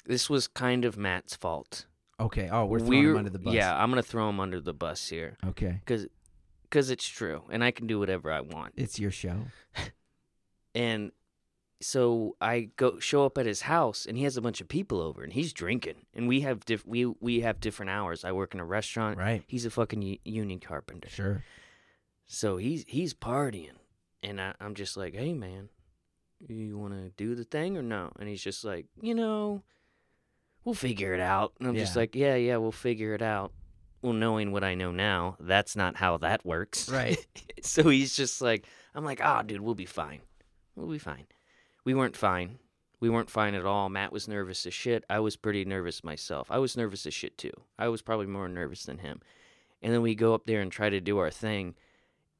this 0.06 0.30
was 0.30 0.48
kind 0.48 0.86
of 0.86 0.98
Matt's 0.98 1.36
fault. 1.36 1.88
Okay. 2.20 2.50
Oh, 2.50 2.66
we're 2.66 2.80
throwing 2.80 3.04
him 3.04 3.18
under 3.18 3.30
the 3.30 3.38
bus. 3.40 3.54
Yeah, 3.54 3.76
I'm 3.78 3.92
gonna 3.92 4.02
throw 4.02 4.30
him 4.30 4.40
under 4.40 4.62
the 4.62 4.74
bus 4.74 5.10
here 5.10 5.38
Okay. 5.46 5.82
because 5.86 6.08
because 6.70 6.90
it's 6.90 7.08
true, 7.08 7.44
and 7.50 7.64
I 7.64 7.72
can 7.72 7.88
do 7.88 8.00
whatever 8.00 8.32
I 8.32 8.42
want. 8.42 8.74
It's 8.76 9.00
your 9.00 9.12
show. 9.12 9.48
And 10.76 11.12
so 11.80 12.36
I 12.42 12.70
go 12.76 13.00
show 13.00 13.26
up 13.26 13.38
at 13.38 13.46
his 13.46 13.62
house, 13.62 14.06
and 14.06 14.18
he 14.18 14.24
has 14.24 14.38
a 14.38 14.42
bunch 14.42 14.62
of 14.62 14.68
people 14.68 15.00
over, 15.02 15.24
and 15.24 15.34
he's 15.34 15.54
drinking, 15.54 16.06
and 16.14 16.28
we 16.28 16.42
have 16.42 16.66
diff- 16.66 16.86
we 16.86 17.06
we 17.06 17.42
have 17.42 17.60
different 17.60 17.90
hours. 17.92 18.24
I 18.26 18.32
work 18.32 18.54
in 18.54 18.60
a 18.60 18.66
restaurant. 18.66 19.18
Right. 19.18 19.44
He's 19.48 19.66
a 19.66 19.70
fucking 19.70 20.02
u- 20.02 20.18
union 20.24 20.60
carpenter. 20.60 21.10
Sure. 21.10 21.44
So 22.26 22.58
he's 22.58 22.84
he's 22.88 23.14
partying, 23.14 23.78
and 24.24 24.42
I, 24.42 24.54
I'm 24.60 24.76
just 24.76 24.98
like, 24.98 25.16
hey 25.16 25.34
man, 25.34 25.70
you 26.48 26.78
want 26.78 26.94
to 26.94 27.10
do 27.10 27.36
the 27.36 27.44
thing 27.44 27.78
or 27.78 27.84
no? 27.84 28.12
And 28.20 28.28
he's 28.28 28.44
just 28.44 28.64
like, 28.64 28.86
you 29.02 29.16
know, 29.16 29.64
we'll 30.64 30.76
figure 30.76 31.14
it 31.14 31.22
out. 31.22 31.54
And 31.60 31.68
I'm 31.68 31.76
just 31.76 31.96
like, 31.96 32.16
yeah, 32.16 32.36
yeah, 32.36 32.58
we'll 32.58 32.72
figure 32.72 33.14
it 33.14 33.22
out. 33.22 33.52
Well, 34.02 34.14
knowing 34.14 34.52
what 34.52 34.64
I 34.64 34.76
know 34.76 34.92
now, 34.92 35.38
that's 35.40 35.76
not 35.76 35.96
how 35.96 36.18
that 36.18 36.46
works. 36.46 36.90
Right. 36.90 37.26
so 37.62 37.90
he's 37.90 38.16
just 38.16 38.42
like, 38.42 38.66
I'm 38.94 39.04
like, 39.04 39.22
ah, 39.24 39.42
dude, 39.42 39.62
we'll 39.62 39.76
be 39.76 39.86
fine. 39.86 40.22
We'll 40.76 40.88
be 40.88 41.00
fine. 41.00 41.26
We 41.84 41.94
weren't 41.94 42.16
fine. 42.16 42.60
We 43.00 43.10
weren't 43.10 43.30
fine 43.30 43.54
at 43.54 43.66
all. 43.66 43.90
Matt 43.90 44.12
was 44.12 44.28
nervous 44.28 44.66
as 44.66 44.74
shit. 44.74 45.04
I 45.10 45.20
was 45.20 45.36
pretty 45.36 45.66
nervous 45.66 46.04
myself. 46.04 46.50
I 46.50 46.58
was 46.58 46.78
nervous 46.78 47.06
as 47.06 47.14
shit 47.14 47.38
too. 47.38 47.54
I 47.78 47.88
was 47.90 48.02
probably 48.02 48.26
more 48.26 48.48
nervous 48.48 48.84
than 48.84 49.00
him. 49.00 49.22
And 49.82 49.94
then 49.94 50.02
we 50.02 50.16
go 50.16 50.34
up 50.34 50.46
there 50.46 50.62
and 50.62 50.72
try 50.72 50.90
to 50.90 51.00
do 51.00 51.20
our 51.20 51.30
thing, 51.30 51.76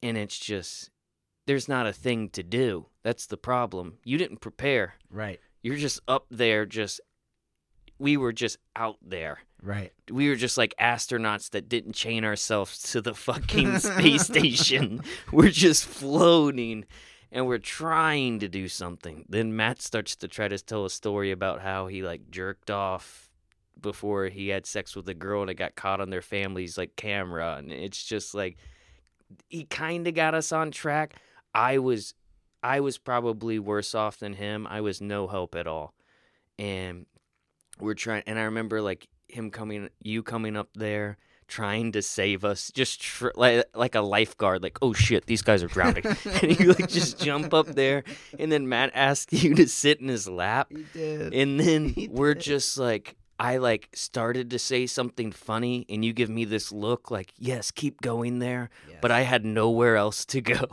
and 0.02 0.16
it's 0.16 0.38
just 0.38 0.90
there's 1.46 1.68
not 1.68 1.86
a 1.86 1.92
thing 1.92 2.28
to 2.30 2.42
do. 2.42 2.86
That's 3.02 3.26
the 3.26 3.36
problem. 3.36 3.98
You 4.04 4.18
didn't 4.18 4.40
prepare. 4.40 4.94
Right. 5.10 5.40
You're 5.62 5.76
just 5.76 6.00
up 6.08 6.26
there 6.30 6.66
just 6.66 7.00
we 7.98 8.16
were 8.16 8.32
just 8.32 8.58
out 8.76 8.96
there. 9.02 9.38
Right. 9.62 9.92
We 10.10 10.28
were 10.28 10.36
just 10.36 10.56
like 10.56 10.74
astronauts 10.80 11.50
that 11.50 11.68
didn't 11.68 11.94
chain 11.94 12.24
ourselves 12.24 12.82
to 12.92 13.00
the 13.00 13.14
fucking 13.14 13.78
space 13.80 14.26
station. 14.26 15.02
We're 15.32 15.50
just 15.50 15.86
floating 15.86 16.84
and 17.30 17.46
we're 17.46 17.58
trying 17.58 18.38
to 18.40 18.48
do 18.48 18.68
something. 18.68 19.24
Then 19.28 19.56
Matt 19.56 19.82
starts 19.82 20.16
to 20.16 20.28
try 20.28 20.48
to 20.48 20.58
tell 20.58 20.84
a 20.84 20.90
story 20.90 21.30
about 21.30 21.60
how 21.60 21.86
he 21.88 22.02
like 22.02 22.30
jerked 22.30 22.70
off 22.70 23.30
before 23.80 24.26
he 24.26 24.48
had 24.48 24.66
sex 24.66 24.96
with 24.96 25.08
a 25.08 25.14
girl 25.14 25.42
and 25.42 25.50
it 25.50 25.54
got 25.54 25.76
caught 25.76 26.00
on 26.00 26.10
their 26.10 26.22
family's 26.22 26.76
like 26.76 26.96
camera 26.96 27.56
and 27.58 27.70
it's 27.70 28.02
just 28.02 28.34
like 28.34 28.56
he 29.48 29.64
kind 29.64 30.08
of 30.08 30.14
got 30.14 30.34
us 30.34 30.52
on 30.52 30.70
track. 30.70 31.16
I 31.54 31.78
was 31.78 32.14
I 32.62 32.80
was 32.80 32.98
probably 32.98 33.58
worse 33.58 33.94
off 33.94 34.18
than 34.18 34.34
him. 34.34 34.66
I 34.68 34.80
was 34.80 35.00
no 35.00 35.28
help 35.28 35.54
at 35.54 35.66
all. 35.66 35.94
And 36.58 37.06
we're 37.80 37.94
trying 37.94 38.22
and 38.26 38.38
I 38.38 38.42
remember 38.42 38.80
like 38.82 39.08
him 39.28 39.50
coming 39.50 39.88
you 40.02 40.22
coming 40.22 40.56
up 40.56 40.68
there 40.74 41.16
trying 41.46 41.92
to 41.92 42.02
save 42.02 42.44
us 42.44 42.70
just 42.74 43.00
tr- 43.00 43.28
like 43.34 43.64
like 43.74 43.94
a 43.94 44.00
lifeguard 44.00 44.62
like 44.62 44.78
oh 44.82 44.92
shit 44.92 45.26
these 45.26 45.40
guys 45.42 45.62
are 45.62 45.68
drowning 45.68 46.04
and 46.42 46.58
you 46.60 46.68
like 46.74 46.88
just 46.88 47.18
jump 47.22 47.54
up 47.54 47.66
there 47.68 48.04
and 48.38 48.52
then 48.52 48.68
Matt 48.68 48.90
asked 48.94 49.32
you 49.32 49.54
to 49.54 49.66
sit 49.66 50.00
in 50.00 50.08
his 50.08 50.28
lap 50.28 50.68
He 50.70 50.84
did. 50.92 51.32
and 51.32 51.58
then 51.58 51.88
He 51.90 52.08
we're 52.08 52.34
did. 52.34 52.42
just 52.42 52.76
like 52.78 53.16
I 53.40 53.58
like 53.58 53.88
started 53.94 54.50
to 54.50 54.58
say 54.58 54.86
something 54.86 55.30
funny 55.30 55.86
and 55.88 56.04
you 56.04 56.12
give 56.12 56.28
me 56.28 56.44
this 56.44 56.72
look 56.72 57.08
like, 57.08 57.32
"Yes, 57.38 57.70
keep 57.70 58.00
going 58.00 58.40
there." 58.40 58.68
But 59.00 59.12
I 59.12 59.20
had 59.20 59.44
nowhere 59.44 59.94
else 59.96 60.24
to 60.24 60.40
go. 60.40 60.64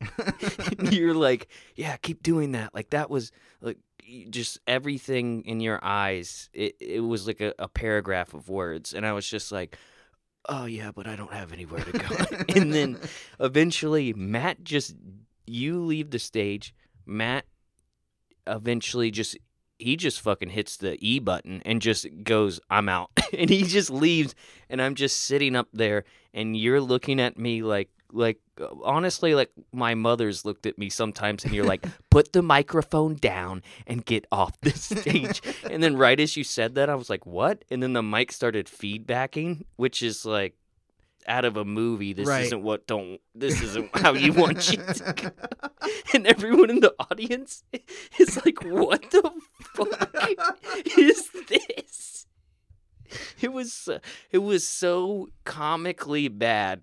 You're 0.90 1.14
like, 1.14 1.46
"Yeah, 1.76 1.96
keep 1.96 2.22
doing 2.24 2.52
that." 2.52 2.74
Like 2.74 2.90
that 2.90 3.08
was 3.10 3.30
like 3.60 3.78
just 4.30 4.58
everything 4.66 5.42
in 5.44 5.60
your 5.60 5.80
eyes. 5.82 6.48
It 6.52 6.76
it 6.80 7.00
was 7.00 7.26
like 7.26 7.40
a, 7.40 7.54
a 7.58 7.68
paragraph 7.68 8.34
of 8.34 8.48
words 8.48 8.94
and 8.94 9.06
I 9.06 9.12
was 9.12 9.28
just 9.28 9.52
like, 9.52 9.76
"Oh 10.48 10.66
yeah, 10.66 10.90
but 10.94 11.06
I 11.06 11.16
don't 11.16 11.32
have 11.32 11.52
anywhere 11.52 11.84
to 11.84 11.92
go." 11.92 12.06
and 12.56 12.72
then 12.72 12.98
eventually 13.40 14.12
Matt 14.12 14.64
just 14.64 14.94
you 15.46 15.80
leave 15.80 16.10
the 16.10 16.18
stage. 16.18 16.74
Matt 17.06 17.44
eventually 18.46 19.10
just 19.10 19.36
he 19.78 19.96
just 19.96 20.20
fucking 20.20 20.50
hits 20.50 20.76
the 20.76 20.98
E 21.00 21.20
button 21.20 21.62
and 21.64 21.80
just 21.80 22.06
goes, 22.24 22.60
I'm 22.68 22.88
out. 22.88 23.10
and 23.32 23.48
he 23.48 23.62
just 23.62 23.90
leaves 23.90 24.34
and 24.68 24.82
I'm 24.82 24.94
just 24.94 25.20
sitting 25.20 25.54
up 25.54 25.68
there 25.72 26.04
and 26.34 26.56
you're 26.56 26.80
looking 26.80 27.20
at 27.20 27.38
me 27.38 27.62
like 27.62 27.88
like 28.12 28.38
honestly 28.82 29.34
like 29.34 29.50
my 29.72 29.94
mother's 29.94 30.44
looked 30.44 30.64
at 30.66 30.78
me 30.78 30.88
sometimes 30.88 31.44
and 31.44 31.52
you're 31.52 31.64
like 31.66 31.86
put 32.10 32.32
the 32.32 32.40
microphone 32.42 33.14
down 33.14 33.62
and 33.86 34.04
get 34.04 34.26
off 34.32 34.58
the 34.62 34.70
stage 34.90 35.42
and 35.70 35.82
then 35.82 35.96
right 35.96 36.18
as 36.18 36.36
you 36.36 36.42
said 36.42 36.74
that 36.74 36.88
I 36.88 36.94
was 36.94 37.10
like 37.10 37.26
what 37.26 37.64
and 37.70 37.82
then 37.82 37.92
the 37.92 38.02
mic 38.02 38.32
started 38.32 38.66
feedbacking 38.66 39.64
which 39.76 40.02
is 40.02 40.24
like 40.24 40.54
out 41.26 41.44
of 41.44 41.58
a 41.58 41.64
movie 41.66 42.14
this 42.14 42.26
Right. 42.26 42.46
isn't 42.46 42.62
what 42.62 42.86
don't 42.86 43.20
this 43.34 43.60
isn't 43.60 43.94
how 43.98 44.14
you 44.14 44.32
want 44.32 44.62
shit 44.62 44.80
to 44.86 45.12
go 45.12 45.30
and 46.14 46.26
everyone 46.26 46.70
in 46.70 46.80
the 46.80 46.94
audience 47.10 47.62
is 48.18 48.42
like, 48.44 48.64
"What 48.64 49.10
the 49.10 49.30
fuck 49.74 50.58
is 50.96 51.28
this?" 51.48 52.26
It 53.40 53.52
was 53.52 53.88
uh, 53.88 53.98
it 54.30 54.38
was 54.38 54.66
so 54.66 55.28
comically 55.44 56.28
bad 56.28 56.80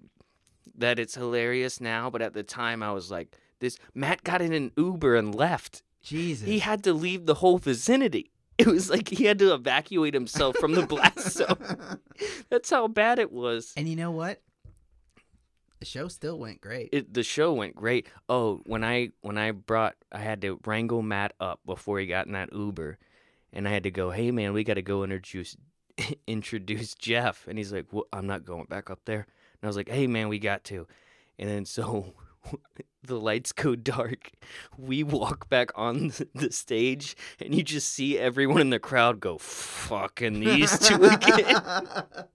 that 0.77 0.99
it's 0.99 1.15
hilarious 1.15 1.79
now, 1.81 2.09
but 2.09 2.21
at 2.21 2.33
the 2.33 2.43
time 2.43 2.81
I 2.83 2.91
was 2.91 3.09
like, 3.11 3.37
"This 3.59 3.77
Matt 3.93 4.23
got 4.23 4.41
in 4.41 4.53
an 4.53 4.71
Uber 4.77 5.15
and 5.15 5.33
left. 5.33 5.83
Jesus. 6.01 6.47
He 6.47 6.59
had 6.59 6.83
to 6.83 6.93
leave 6.93 7.25
the 7.25 7.35
whole 7.35 7.57
vicinity." 7.57 8.31
It 8.57 8.67
was 8.67 8.89
like 8.89 9.09
he 9.09 9.25
had 9.25 9.37
to 9.39 9.53
evacuate 9.53 10.13
himself 10.13 10.55
from 10.55 10.75
the 10.75 10.85
blast 10.85 11.31
zone. 11.31 11.99
That's 12.49 12.69
how 12.69 12.87
bad 12.87 13.19
it 13.19 13.29
was. 13.29 13.73
and 13.75 13.85
you 13.85 13.97
know 13.97 14.11
what? 14.11 14.41
The 15.79 15.85
show 15.85 16.07
still 16.07 16.39
went 16.39 16.61
great. 16.61 16.87
it, 16.93 17.13
the 17.13 17.21
show 17.21 17.51
went 17.51 17.75
great. 17.75 18.07
Oh, 18.29 18.61
when 18.65 18.81
I 18.83 19.09
when 19.19 19.37
I 19.37 19.51
brought 19.51 19.95
I 20.09 20.19
had 20.19 20.41
to 20.43 20.57
wrangle 20.65 21.01
Matt 21.01 21.33
up 21.41 21.59
before 21.65 21.99
he 21.99 22.07
got 22.07 22.27
in 22.27 22.31
that 22.31 22.53
Uber, 22.53 22.97
and 23.51 23.67
I 23.67 23.71
had 23.71 23.83
to 23.83 23.91
go, 23.91 24.11
hey 24.11 24.31
man, 24.31 24.53
we 24.53 24.63
got 24.63 24.75
to 24.75 24.81
go 24.81 25.03
introduce 25.03 25.57
introduce 26.27 26.95
Jeff, 26.95 27.47
and 27.47 27.57
he's 27.57 27.73
like, 27.73 27.87
well, 27.91 28.07
I'm 28.13 28.25
not 28.25 28.45
going 28.45 28.65
back 28.69 28.89
up 28.89 29.01
there, 29.03 29.27
I 29.65 29.69
was 29.69 29.75
like, 29.75 29.89
hey 29.89 30.07
man, 30.07 30.29
we 30.29 30.39
got 30.39 30.63
to, 30.65 30.87
and 31.39 31.49
then 31.49 31.65
so. 31.65 32.13
The 33.03 33.19
lights 33.19 33.51
go 33.51 33.75
dark. 33.75 34.31
We 34.79 35.03
walk 35.03 35.47
back 35.47 35.69
on 35.75 36.11
the, 36.33 36.51
stage, 36.51 37.15
and 37.39 37.53
you 37.53 37.61
just 37.61 37.89
see 37.89 38.17
everyone 38.17 38.61
in 38.61 38.71
the 38.71 38.79
crowd 38.79 39.19
go, 39.19 39.37
"Fucking 39.37 40.39
these 40.39 40.79
two 40.79 41.03
again." 41.03 41.61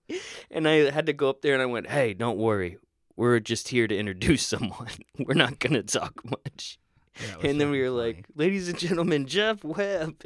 And 0.50 0.68
I 0.68 0.90
had 0.92 1.06
to 1.06 1.12
go 1.12 1.28
up 1.28 1.42
there 1.42 1.54
and 1.54 1.62
I 1.62 1.66
went, 1.66 1.88
"Hey, 1.90 2.14
don't 2.14 2.38
worry. 2.38 2.78
We're 3.16 3.40
just 3.40 3.66
here 3.66 3.88
to 3.88 3.96
introduce 3.96 4.46
someone. 4.46 4.90
We're 5.18 5.34
not 5.34 5.58
going 5.58 5.72
to 5.72 5.82
talk 5.82 6.24
much." 6.24 6.78
Was 7.36 7.44
And 7.44 7.60
then 7.60 7.70
we 7.72 7.80
were 7.80 7.86
funny. 7.88 8.14
like, 8.14 8.26
"Ladies 8.36 8.68
and 8.68 8.78
gentlemen, 8.78 9.26
Jeff 9.26 9.64
Webb." 9.64 10.22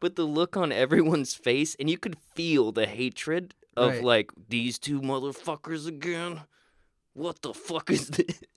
but 0.00 0.16
the 0.16 0.24
look 0.24 0.56
on 0.56 0.72
everyone's 0.72 1.34
face 1.34 1.76
and 1.78 1.90
you 1.90 1.98
could 1.98 2.16
feel 2.34 2.72
the 2.72 2.86
hatred 2.86 3.52
of 3.78 3.90
Right. 3.94 4.04
like 4.04 4.30
these 4.48 4.78
two 4.78 5.00
motherfuckers 5.00 5.86
again. 5.86 6.40
What 7.14 7.42
the 7.42 7.54
fuck 7.54 7.90
is 7.90 8.08
this? 8.08 8.40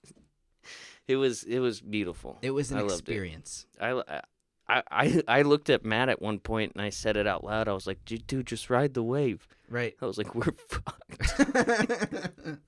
It 1.08 1.16
was 1.16 1.42
it 1.42 1.58
was 1.58 1.80
beautiful. 1.80 2.38
it 2.42 2.52
was 2.52 2.70
an 2.70 2.78
I 2.78 2.82
experience. 2.82 3.66
I, 3.80 4.22
I, 4.68 4.82
I, 4.90 5.22
I 5.26 5.42
looked 5.42 5.68
at 5.68 5.84
Matt 5.84 6.08
at 6.08 6.22
one 6.22 6.38
point 6.38 6.72
and 6.74 6.80
I 6.80 6.90
said 6.90 7.16
it 7.16 7.26
out 7.26 7.42
loud. 7.42 7.66
I 7.68 7.72
was 7.72 7.88
like, 7.88 8.04
dude, 8.04 8.26
dude, 8.28 8.46
just 8.46 8.70
ride 8.70 8.94
the 8.94 9.02
wave. 9.02 9.48
Right. 9.68 9.94
I 10.00 10.06
was 10.06 10.16
like, 10.16 10.32
we're 10.34 10.54
fucked. 10.68 11.34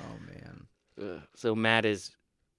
oh 0.00 0.16
man. 0.26 1.22
So 1.34 1.54
Matt 1.56 1.84
is 1.84 2.12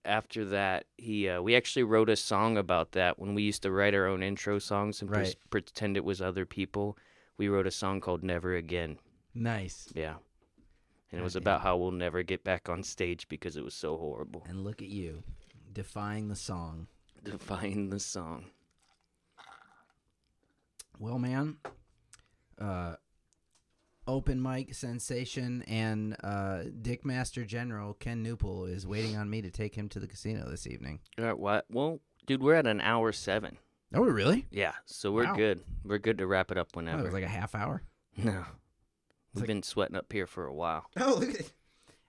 after 0.06 0.46
that. 0.46 0.86
He 0.98 1.30
uh, 1.30 1.42
we 1.42 1.56
actually 1.56 1.84
wrote 1.84 2.10
a 2.10 2.16
song 2.18 2.58
about 2.58 2.92
that 2.92 3.18
when 3.20 3.34
we 3.36 3.44
used 3.44 3.64
to 3.64 3.72
write 3.72 3.96
our 3.96 4.06
own 4.06 4.22
intro 4.22 4.60
songs 4.60 5.02
and 5.02 5.10
Right. 5.10 5.36
pretend 5.50 5.96
it 5.98 6.04
was 6.04 6.22
other 6.22 6.46
people. 6.46 6.98
We 7.38 7.48
wrote 7.48 7.68
a 7.68 7.72
song 7.72 8.02
called 8.02 8.22
Never 8.24 8.56
Again. 8.56 9.00
Nice. 9.34 9.88
Yeah. 9.96 10.16
And 11.12 11.20
it 11.22 11.24
was 11.24 11.36
about 11.36 11.62
how 11.62 11.78
we'll 11.78 11.92
never 11.92 12.22
get 12.24 12.44
back 12.44 12.70
on 12.70 12.84
stage 12.84 13.28
because 13.30 13.58
it 13.58 13.64
was 13.64 13.74
so 13.74 13.98
horrible. 13.98 14.44
And 14.48 14.64
look 14.64 14.82
at 14.82 14.90
you, 14.90 15.24
defying 15.74 16.28
the 16.30 16.36
song. 16.36 16.88
Defying 17.24 17.90
the 17.90 18.00
song. 18.00 18.46
Well, 21.00 21.18
man, 21.18 21.58
uh, 22.60 22.96
open 24.06 24.42
mic 24.42 24.74
sensation 24.76 25.64
and 25.68 26.16
uh, 26.24 26.64
Dick 26.82 27.06
Master 27.06 27.46
General 27.46 27.94
Ken 27.94 28.22
Newpool 28.22 28.66
is 28.66 28.86
waiting 28.86 29.16
on 29.16 29.30
me 29.30 29.42
to 29.42 29.50
take 29.50 29.76
him 29.76 29.88
to 29.90 30.00
the 30.00 30.08
casino 30.08 30.50
this 30.50 30.68
evening. 30.68 31.00
All 31.18 31.26
right, 31.26 31.38
what? 31.40 31.66
Well, 31.72 32.02
dude, 32.28 32.44
we're 32.44 32.56
at 32.56 32.68
an 32.68 32.82
hour 32.82 33.12
seven. 33.14 33.58
Oh, 33.94 34.02
really? 34.04 34.46
Yeah, 34.52 34.74
so 34.86 35.12
we're 35.12 35.24
Wow. 35.24 35.36
good. 35.36 35.62
We're 35.84 35.98
good 35.98 36.18
to 36.20 36.28
wrap 36.28 36.52
it 36.52 36.58
up 36.58 36.68
Oh, 36.74 36.78
whenever. 36.78 37.00
it 37.02 37.06
was 37.06 37.14
like 37.14 37.24
a 37.24 37.28
half 37.28 37.56
hour. 37.56 37.82
no, 38.18 38.44
we've 39.40 39.48
like- 39.50 39.56
been 39.56 39.64
sweating 39.64 39.96
up 39.96 40.12
here 40.12 40.28
for 40.28 40.46
a 40.46 40.54
while. 40.54 40.86
Oh, 41.00 41.16
look 41.20 41.30
at 41.40 41.52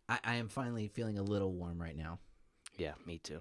I, 0.08 0.18
I 0.24 0.34
am 0.36 0.48
finally 0.48 0.88
feeling 0.88 1.18
a 1.18 1.22
little 1.22 1.52
warm 1.52 1.80
right 1.80 1.96
now. 1.96 2.18
Yeah, 2.76 2.94
me 3.06 3.18
too. 3.18 3.40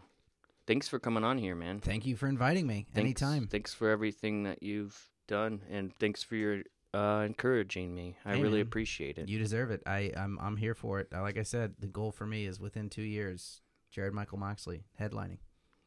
Thanks 0.67 0.87
for 0.87 0.99
coming 0.99 1.23
on 1.23 1.37
here, 1.39 1.55
man. 1.55 1.79
Thank 1.79 2.05
you 2.05 2.15
for 2.15 2.27
inviting 2.27 2.67
me. 2.67 2.85
Thanks, 2.93 2.99
Anytime. 3.23 3.47
Thanks 3.47 3.73
for 3.73 3.89
everything 3.89 4.43
that 4.43 4.61
you've 4.61 5.09
done, 5.27 5.61
and 5.71 5.91
thanks 5.99 6.21
for 6.21 6.35
your 6.35 6.61
uh, 6.93 7.23
encouraging 7.25 7.95
me. 7.95 8.17
I 8.23 8.35
Hey, 8.35 8.41
really 8.43 8.57
man. 8.59 8.67
appreciate 8.67 9.17
it. 9.17 9.27
You 9.29 9.39
deserve 9.39 9.71
it. 9.71 9.81
I 9.87 10.11
I'm 10.15 10.37
I'm 10.39 10.57
here 10.57 10.75
for 10.75 10.99
it. 10.99 11.07
Like 11.11 11.37
I 11.39 11.43
said, 11.43 11.73
the 11.79 11.87
goal 11.87 12.11
for 12.11 12.27
me 12.27 12.45
is 12.45 12.59
within 12.59 12.89
two 12.89 13.01
years, 13.01 13.61
Jarrod 13.95 14.11
Michael 14.13 14.37
Moxley 14.37 14.83
headlining. 14.99 15.39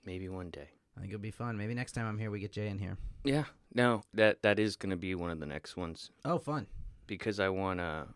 Maybe 0.05 0.29
one 0.29 0.51
day. 0.51 0.71
I 0.97 1.01
think 1.01 1.13
it'll 1.13 1.23
be 1.23 1.31
fun. 1.31 1.57
Maybe 1.57 1.75
next 1.75 1.93
time 1.93 2.07
I'm 2.07 2.19
here, 2.19 2.31
we 2.33 2.41
get 2.41 2.53
Jay 2.53 2.67
in 2.69 2.79
here. 2.79 2.99
Yeah, 3.25 3.45
no, 3.75 4.03
that 4.15 4.43
that 4.43 4.59
is 4.59 4.75
gonna 4.77 4.97
be 4.97 5.15
one 5.15 5.31
of 5.31 5.39
the 5.39 5.47
next 5.47 5.77
ones 5.77 6.11
Oh, 6.25 6.39
fun. 6.39 6.67
Because 7.07 7.41
I 7.41 7.49
wanna. 7.49 8.09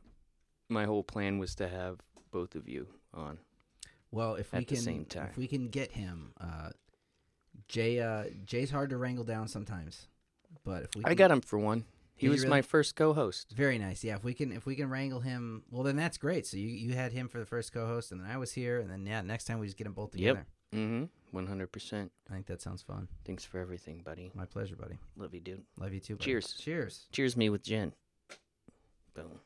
My 0.68 0.84
whole 0.84 1.04
plan 1.04 1.38
was 1.38 1.54
to 1.56 1.68
have 1.68 2.00
both 2.32 2.54
of 2.54 2.68
you 2.68 2.88
on. 3.14 3.38
Well, 4.10 4.34
if 4.34 4.52
we 4.52 4.64
can, 4.64 4.76
same 4.76 5.04
time. 5.04 5.28
if 5.30 5.36
we 5.36 5.46
can 5.46 5.68
get 5.68 5.92
him, 5.92 6.32
uh, 6.40 6.70
Jay, 7.68 8.00
uh, 8.00 8.24
Jay's 8.44 8.70
hard 8.70 8.90
to 8.90 8.96
wrangle 8.96 9.24
down 9.24 9.48
sometimes, 9.48 10.08
but 10.64 10.84
if 10.84 10.96
we, 10.96 11.04
I 11.04 11.14
got 11.14 11.30
him 11.30 11.40
for 11.40 11.58
one. 11.58 11.84
He 12.18 12.30
was 12.30 12.40
really? 12.40 12.50
my 12.50 12.62
first 12.62 12.96
co-host. 12.96 13.52
very 13.54 13.78
nice. 13.78 14.02
Yeah, 14.02 14.14
if 14.16 14.24
we 14.24 14.32
can, 14.32 14.50
if 14.50 14.64
we 14.64 14.74
can 14.74 14.88
wrangle 14.88 15.20
him, 15.20 15.64
well, 15.70 15.82
then 15.82 15.96
that's 15.96 16.16
great. 16.16 16.46
So 16.46 16.56
you 16.56 16.68
you 16.68 16.94
had 16.94 17.12
him 17.12 17.28
for 17.28 17.38
the 17.38 17.44
first 17.44 17.74
co-host, 17.74 18.10
and 18.10 18.22
then 18.22 18.30
I 18.30 18.38
was 18.38 18.52
here, 18.52 18.80
and 18.80 18.90
then 18.90 19.04
yeah, 19.04 19.20
next 19.20 19.44
time 19.44 19.58
we 19.58 19.66
just 19.66 19.76
get 19.76 19.84
them 19.84 19.92
both 19.92 20.14
Yep. 20.16 20.34
together. 20.36 20.46
Mm-hmm. 20.74 21.04
One 21.32 21.46
hundred 21.46 21.72
percent. 21.72 22.10
I 22.30 22.32
think 22.32 22.46
that 22.46 22.62
sounds 22.62 22.80
fun. 22.80 23.08
Thanks 23.26 23.44
for 23.44 23.58
everything, 23.58 24.00
buddy. 24.02 24.30
My 24.34 24.46
pleasure, 24.46 24.76
buddy. 24.76 24.98
Love 25.16 25.34
you, 25.34 25.40
dude. 25.40 25.62
Love 25.78 25.92
you 25.92 26.00
too. 26.00 26.16
Buddy. 26.16 26.24
Cheers. 26.24 26.54
Cheers. 26.58 27.06
Cheers 27.12 27.36
me 27.36 27.50
with 27.50 27.62
Jen. 27.62 27.92
Boom. 29.16 29.40